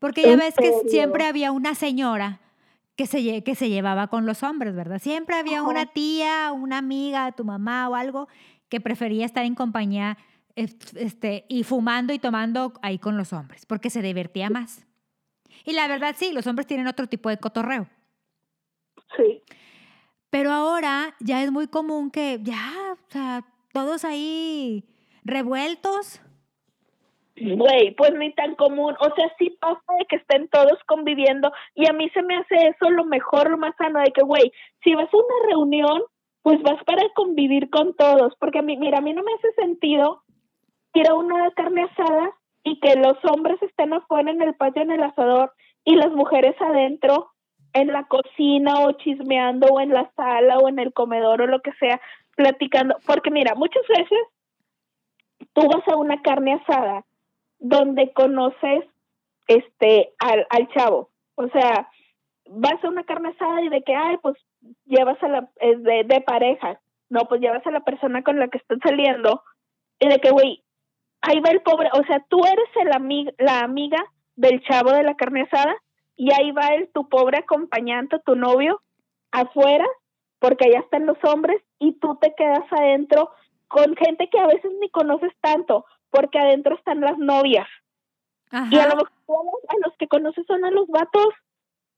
Porque 0.00 0.22
ya 0.22 0.32
¿En 0.32 0.38
ves 0.40 0.54
que 0.56 0.72
siempre 0.88 1.24
había 1.26 1.52
una 1.52 1.76
señora 1.76 2.40
que 2.96 3.06
se, 3.06 3.44
que 3.44 3.54
se 3.54 3.68
llevaba 3.68 4.08
con 4.08 4.26
los 4.26 4.42
hombres, 4.42 4.74
¿verdad? 4.74 4.98
Siempre 5.00 5.36
había 5.36 5.62
una 5.62 5.86
tía, 5.86 6.50
una 6.52 6.78
amiga, 6.78 7.30
tu 7.32 7.44
mamá 7.44 7.88
o 7.88 7.94
algo 7.94 8.26
que 8.68 8.80
prefería 8.80 9.24
estar 9.24 9.44
en 9.44 9.54
compañía 9.54 10.18
es- 10.56 10.76
este, 10.96 11.44
y 11.48 11.62
fumando 11.64 12.12
y 12.12 12.18
tomando 12.18 12.72
ahí 12.82 12.98
con 12.98 13.16
los 13.16 13.32
hombres, 13.32 13.64
porque 13.66 13.88
se 13.90 14.02
divertía 14.02 14.50
más. 14.50 14.86
Y 15.64 15.72
la 15.72 15.86
verdad 15.86 16.14
sí, 16.18 16.32
los 16.32 16.46
hombres 16.46 16.66
tienen 16.66 16.86
otro 16.88 17.06
tipo 17.06 17.28
de 17.28 17.38
cotorreo. 17.38 17.86
Sí. 19.16 19.42
Pero 20.30 20.52
ahora 20.52 21.14
ya 21.20 21.42
es 21.42 21.50
muy 21.50 21.66
común 21.66 22.10
que 22.10 22.38
ya, 22.42 22.72
o 22.92 23.10
sea, 23.12 23.44
todos 23.72 24.04
ahí 24.04 24.84
revueltos. 25.24 26.20
Güey, 27.40 27.94
pues 27.94 28.12
ni 28.14 28.32
tan 28.34 28.54
común. 28.54 28.94
O 29.00 29.14
sea, 29.14 29.32
sí 29.38 29.56
pasa 29.60 29.80
de 29.98 30.04
que 30.06 30.16
estén 30.16 30.48
todos 30.48 30.78
conviviendo 30.86 31.50
y 31.74 31.88
a 31.88 31.92
mí 31.92 32.10
se 32.10 32.22
me 32.22 32.36
hace 32.36 32.68
eso 32.68 32.90
lo 32.90 33.04
mejor, 33.04 33.50
lo 33.50 33.56
más 33.56 33.74
sano, 33.76 34.00
de 34.00 34.12
que, 34.12 34.22
güey, 34.22 34.52
si 34.84 34.94
vas 34.94 35.08
a 35.12 35.16
una 35.16 35.48
reunión, 35.48 36.02
pues 36.42 36.60
vas 36.62 36.82
para 36.84 37.02
convivir 37.14 37.70
con 37.70 37.94
todos. 37.94 38.34
Porque 38.38 38.58
a 38.58 38.62
mí, 38.62 38.76
mira, 38.76 38.98
a 38.98 39.00
mí 39.00 39.14
no 39.14 39.22
me 39.22 39.32
hace 39.32 39.52
sentido 39.52 40.22
ir 40.92 41.08
a 41.08 41.14
una 41.14 41.50
carne 41.52 41.84
asada 41.84 42.32
y 42.62 42.78
que 42.80 42.94
los 42.96 43.16
hombres 43.24 43.62
estén 43.62 43.94
afuera 43.94 44.30
en 44.30 44.42
el 44.42 44.54
patio 44.54 44.82
en 44.82 44.90
el 44.90 45.02
asador 45.02 45.52
y 45.84 45.96
las 45.96 46.10
mujeres 46.12 46.54
adentro 46.60 47.30
en 47.72 47.88
la 47.88 48.04
cocina 48.04 48.80
o 48.80 48.92
chismeando 48.92 49.68
o 49.68 49.80
en 49.80 49.90
la 49.90 50.10
sala 50.14 50.58
o 50.58 50.68
en 50.68 50.78
el 50.78 50.92
comedor 50.92 51.40
o 51.40 51.46
lo 51.46 51.60
que 51.60 51.72
sea, 51.74 52.00
platicando. 52.36 52.96
Porque 53.06 53.30
mira, 53.30 53.54
muchas 53.54 53.86
veces 53.88 54.18
tú 55.54 55.62
vas 55.68 55.86
a 55.88 55.96
una 55.96 56.20
carne 56.20 56.54
asada 56.54 57.04
donde 57.60 58.12
conoces 58.12 58.84
este 59.46 60.12
al, 60.18 60.46
al 60.50 60.68
chavo. 60.74 61.10
O 61.36 61.48
sea, 61.48 61.88
vas 62.48 62.82
a 62.82 62.88
una 62.88 63.04
carne 63.04 63.30
asada 63.30 63.62
y 63.62 63.68
de 63.68 63.82
que, 63.82 63.94
ay, 63.94 64.16
pues 64.22 64.36
llevas 64.84 65.22
a 65.22 65.28
la, 65.28 65.50
es 65.60 65.82
de, 65.82 66.04
de 66.04 66.20
pareja. 66.20 66.80
No, 67.08 67.20
pues 67.28 67.40
llevas 67.40 67.66
a 67.66 67.70
la 67.70 67.80
persona 67.80 68.22
con 68.22 68.38
la 68.38 68.48
que 68.48 68.58
estás 68.58 68.78
saliendo 68.82 69.42
y 69.98 70.08
de 70.08 70.18
que, 70.18 70.30
güey, 70.30 70.62
ahí 71.22 71.40
va 71.40 71.50
el 71.50 71.62
pobre, 71.62 71.88
o 71.92 72.02
sea, 72.04 72.24
tú 72.28 72.40
eres 72.44 72.68
el 72.76 73.34
la 73.38 73.60
amiga 73.60 73.98
del 74.36 74.62
chavo 74.62 74.92
de 74.92 75.02
la 75.02 75.16
carne 75.16 75.42
asada 75.42 75.74
y 76.16 76.32
ahí 76.32 76.50
va 76.52 76.68
el 76.68 76.88
tu 76.92 77.08
pobre 77.08 77.38
acompañante, 77.38 78.18
tu 78.24 78.36
novio, 78.36 78.80
afuera, 79.30 79.86
porque 80.38 80.66
allá 80.66 80.80
están 80.80 81.06
los 81.06 81.18
hombres 81.24 81.62
y 81.78 81.92
tú 81.98 82.16
te 82.20 82.34
quedas 82.34 82.64
adentro 82.70 83.30
con 83.68 83.94
gente 83.96 84.28
que 84.30 84.38
a 84.38 84.46
veces 84.46 84.72
ni 84.80 84.90
conoces 84.90 85.32
tanto, 85.40 85.84
porque 86.10 86.38
adentro 86.38 86.76
están 86.76 87.00
las 87.00 87.18
novias. 87.18 87.66
Y 88.52 88.56
a 88.78 88.86
lo 88.86 88.94
Ajá. 88.94 88.96
mejor 88.96 89.46
a 89.68 89.74
los- 89.86 89.96
que 89.96 90.08
conoces 90.08 90.44
son 90.46 90.64
a 90.64 90.70
los 90.70 90.88
vatos, 90.88 91.28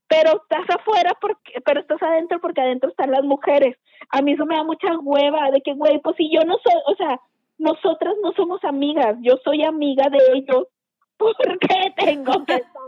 pero 0.09 0.43
estás 0.43 0.69
afuera 0.79 1.17
porque, 1.21 1.61
pero 1.65 1.81
estás 1.81 2.03
adentro 2.03 2.41
porque 2.41 2.61
adentro 2.61 2.91
están 2.91 3.11
las 3.11 3.23
mujeres. 3.25 3.79
A 4.11 4.21
mí 4.21 4.33
eso 4.33 4.45
me 4.45 4.57
da 4.57 4.65
mucha 4.65 4.89
hueva 4.99 5.51
de 5.51 5.63
que, 5.63 5.73
güey, 5.75 5.99
pues 6.01 6.17
si 6.17 6.31
yo 6.31 6.43
no 6.45 6.57
soy, 6.63 6.75
o 6.87 6.95
sea, 6.97 7.19
nosotras 7.59 8.15
no 8.23 8.33
somos 8.33 8.63
amigas, 8.65 9.17
yo 9.21 9.37
soy 9.45 9.65
amiga 9.65 10.09
de 10.11 10.19
ellos. 10.35 10.67
¿Por 11.17 11.37
qué 11.61 11.93
tengo 11.97 12.45
que 12.45 12.55
estar 12.55 12.83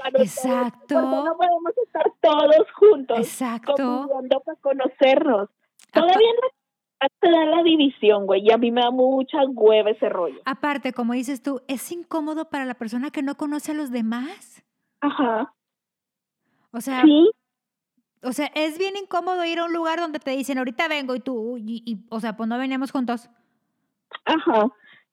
acá 0.00 0.10
con? 0.10 0.20
Exacto. 0.20 0.94
¿Por 0.94 1.04
qué 1.04 1.16
no 1.24 1.36
podemos 1.36 1.78
estar 1.86 2.12
todos 2.20 2.70
juntos 2.74 3.18
Exacto. 3.20 3.74
para 4.44 4.56
conocernos? 4.60 5.48
Todavía 5.92 6.28
no 6.42 6.48
te 7.20 7.30
da 7.30 7.44
la 7.44 7.62
división, 7.62 8.26
güey, 8.26 8.42
y 8.46 8.52
a 8.52 8.56
mí 8.58 8.70
me 8.70 8.80
da 8.82 8.90
mucha 8.90 9.38
hueva 9.46 9.90
ese 9.90 10.08
rollo. 10.08 10.40
Aparte, 10.44 10.92
como 10.92 11.12
dices 11.12 11.42
tú, 11.42 11.60
es 11.68 11.90
incómodo 11.92 12.48
para 12.48 12.64
la 12.64 12.74
persona 12.74 13.10
que 13.10 13.22
no 13.22 13.36
conoce 13.36 13.72
a 13.72 13.74
los 13.74 13.90
demás. 13.90 14.64
Ajá. 15.00 15.52
O 16.72 16.80
sea, 16.80 17.02
Sí, 17.02 17.30
o 18.22 18.32
sea, 18.32 18.50
es 18.54 18.78
bien 18.78 18.96
incómodo 18.96 19.44
ir 19.44 19.58
a 19.58 19.64
un 19.66 19.72
lugar 19.72 19.98
donde 20.00 20.18
te 20.18 20.30
dicen, 20.32 20.58
ahorita 20.58 20.88
vengo 20.88 21.14
y 21.14 21.20
tú, 21.20 21.56
y, 21.58 21.82
y, 21.84 21.98
o 22.10 22.18
sea, 22.20 22.36
pues 22.36 22.48
no 22.48 22.58
veníamos 22.58 22.90
juntos. 22.92 23.28
Ajá. 24.24 24.68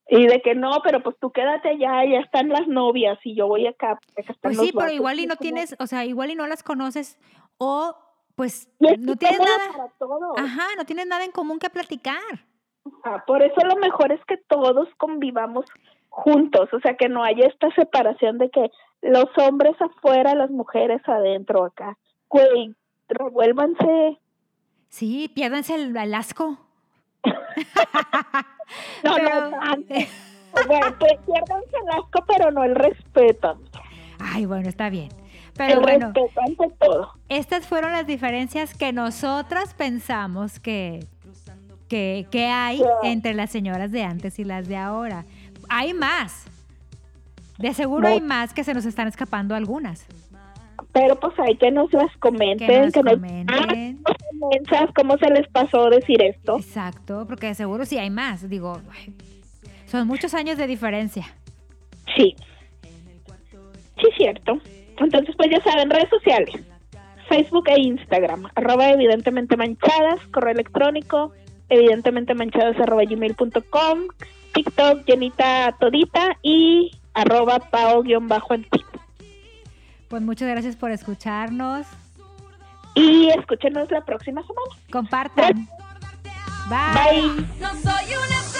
Y 0.08 0.26
de 0.26 0.40
que 0.42 0.54
no, 0.54 0.80
pero 0.82 1.02
pues 1.02 1.16
tú 1.20 1.30
quédate 1.32 1.70
allá, 1.70 2.04
ya 2.04 2.18
están 2.20 2.48
las 2.50 2.66
novias 2.68 3.18
y 3.24 3.34
yo 3.34 3.46
voy 3.46 3.66
acá. 3.66 3.98
porque 4.04 4.22
acá 4.22 4.32
están 4.32 4.50
Pues 4.50 4.56
los 4.56 4.66
sí, 4.66 4.72
pero 4.72 4.84
vatos. 4.84 4.96
igual 4.96 5.18
y 5.20 5.26
no 5.26 5.36
como- 5.36 5.42
tienes, 5.42 5.76
o 5.78 5.86
sea, 5.86 6.04
igual 6.04 6.30
y 6.30 6.34
no 6.34 6.46
las 6.46 6.62
conoces 6.62 7.18
o 7.56 7.96
pues 8.36 8.68
no 8.80 9.16
tienes 9.16 9.38
nada, 9.38 9.72
para 9.76 9.88
todos. 9.98 10.38
ajá, 10.38 10.66
no 10.76 10.84
tienes 10.84 11.06
nada 11.06 11.24
en 11.24 11.30
común 11.32 11.58
que 11.58 11.70
platicar. 11.70 12.20
Ajá, 13.02 13.24
Por 13.26 13.42
eso 13.42 13.60
lo 13.64 13.76
mejor 13.76 14.12
es 14.12 14.20
que 14.26 14.36
todos 14.36 14.88
convivamos 14.98 15.64
juntos, 16.10 16.68
o 16.72 16.80
sea, 16.80 16.96
que 16.96 17.08
no 17.08 17.22
haya 17.24 17.46
esta 17.46 17.70
separación 17.74 18.38
de 18.38 18.50
que 18.50 18.70
los 19.02 19.26
hombres 19.38 19.74
afuera, 19.80 20.34
las 20.34 20.50
mujeres 20.50 21.00
adentro 21.08 21.64
acá. 21.64 21.96
Güey, 22.28 22.74
revuélvanse. 23.08 24.18
Sí, 24.88 25.30
piérdanse 25.34 25.74
el, 25.74 25.96
el 25.96 26.14
asco. 26.14 26.58
No, 29.04 29.14
Pero- 29.16 29.50
no, 29.50 29.60
antes. 29.60 30.08
Bueno, 30.66 30.86
pues 30.98 31.12
piérdanse 31.26 31.76
el 31.82 31.88
asco, 31.90 32.24
pero 32.26 32.50
no 32.50 32.64
el 32.64 32.74
respeto. 32.74 33.60
Ay, 34.20 34.46
bueno, 34.46 34.68
está 34.68 34.88
bien. 34.88 35.08
Pero 35.56 35.74
el 35.74 35.80
bueno, 35.80 36.12
respeto 36.14 36.40
ante 36.46 36.74
todo. 36.80 37.12
estas 37.28 37.66
fueron 37.66 37.92
las 37.92 38.06
diferencias 38.06 38.74
que 38.74 38.92
nosotras 38.92 39.72
pensamos 39.74 40.58
que, 40.58 41.06
que, 41.88 42.26
que 42.30 42.46
hay 42.46 42.78
Sí. 42.78 42.84
entre 43.04 43.34
las 43.34 43.50
señoras 43.50 43.92
de 43.92 44.02
antes 44.02 44.38
y 44.38 44.44
las 44.44 44.66
de 44.68 44.76
ahora. 44.76 45.24
Hay 45.68 45.94
más. 45.94 46.44
De 47.58 47.72
seguro 47.72 48.08
hay 48.08 48.20
más 48.20 48.52
que 48.52 48.64
se 48.64 48.74
nos 48.74 48.84
están 48.84 49.06
escapando 49.06 49.54
algunas. 49.54 50.04
Pero 50.92 51.18
pues 51.18 51.32
hay 51.38 51.56
que 51.56 51.70
nos 51.70 51.92
las 51.92 52.14
comenten, 52.18 52.66
Que 52.66 52.80
nos 52.80 52.92
que 52.92 53.02
nos 53.02 53.14
comenten. 53.14 54.00
Ah, 54.72 54.88
cómo 54.94 55.16
se 55.18 55.30
les 55.30 55.46
pasó 55.48 55.88
decir 55.88 56.20
esto. 56.22 56.56
Exacto, 56.58 57.26
porque 57.28 57.46
de 57.48 57.54
seguro 57.54 57.84
sí 57.84 57.96
hay 57.98 58.10
más. 58.10 58.48
Digo, 58.48 58.80
son 59.86 60.06
muchos 60.08 60.34
años 60.34 60.58
de 60.58 60.66
diferencia. 60.66 61.26
Sí. 62.16 62.34
Sí, 64.00 64.06
cierto. 64.16 64.58
Entonces, 64.98 65.34
pues 65.36 65.50
ya 65.50 65.60
saben, 65.62 65.90
redes 65.90 66.08
sociales. 66.10 66.54
Facebook 67.28 67.68
e 67.68 67.80
Instagram. 67.80 68.48
Arroba 68.54 68.90
evidentemente 68.90 69.56
manchadas. 69.56 70.20
Correo 70.32 70.52
electrónico. 70.52 71.32
Evidentemente 71.68 72.34
manchadas 72.34 72.78
arroba 72.80 73.02
gmail.com. 73.04 73.98
TikTok, 74.52 75.04
Jenita 75.06 75.74
Todita. 75.80 76.36
Y 76.42 76.92
arroba 77.14 77.58
pao-antiguo. 77.58 78.84
Pues 80.08 80.22
muchas 80.22 80.48
gracias 80.48 80.76
por 80.76 80.90
escucharnos. 80.90 81.86
Y 82.94 83.28
escúchenos 83.30 83.90
la 83.90 84.04
próxima 84.04 84.42
semana. 84.42 84.70
Compartan. 84.92 85.68
Bye. 86.68 87.22
Bye. 87.22 87.46
No 87.60 87.70
soy 87.70 88.14
una 88.14 88.53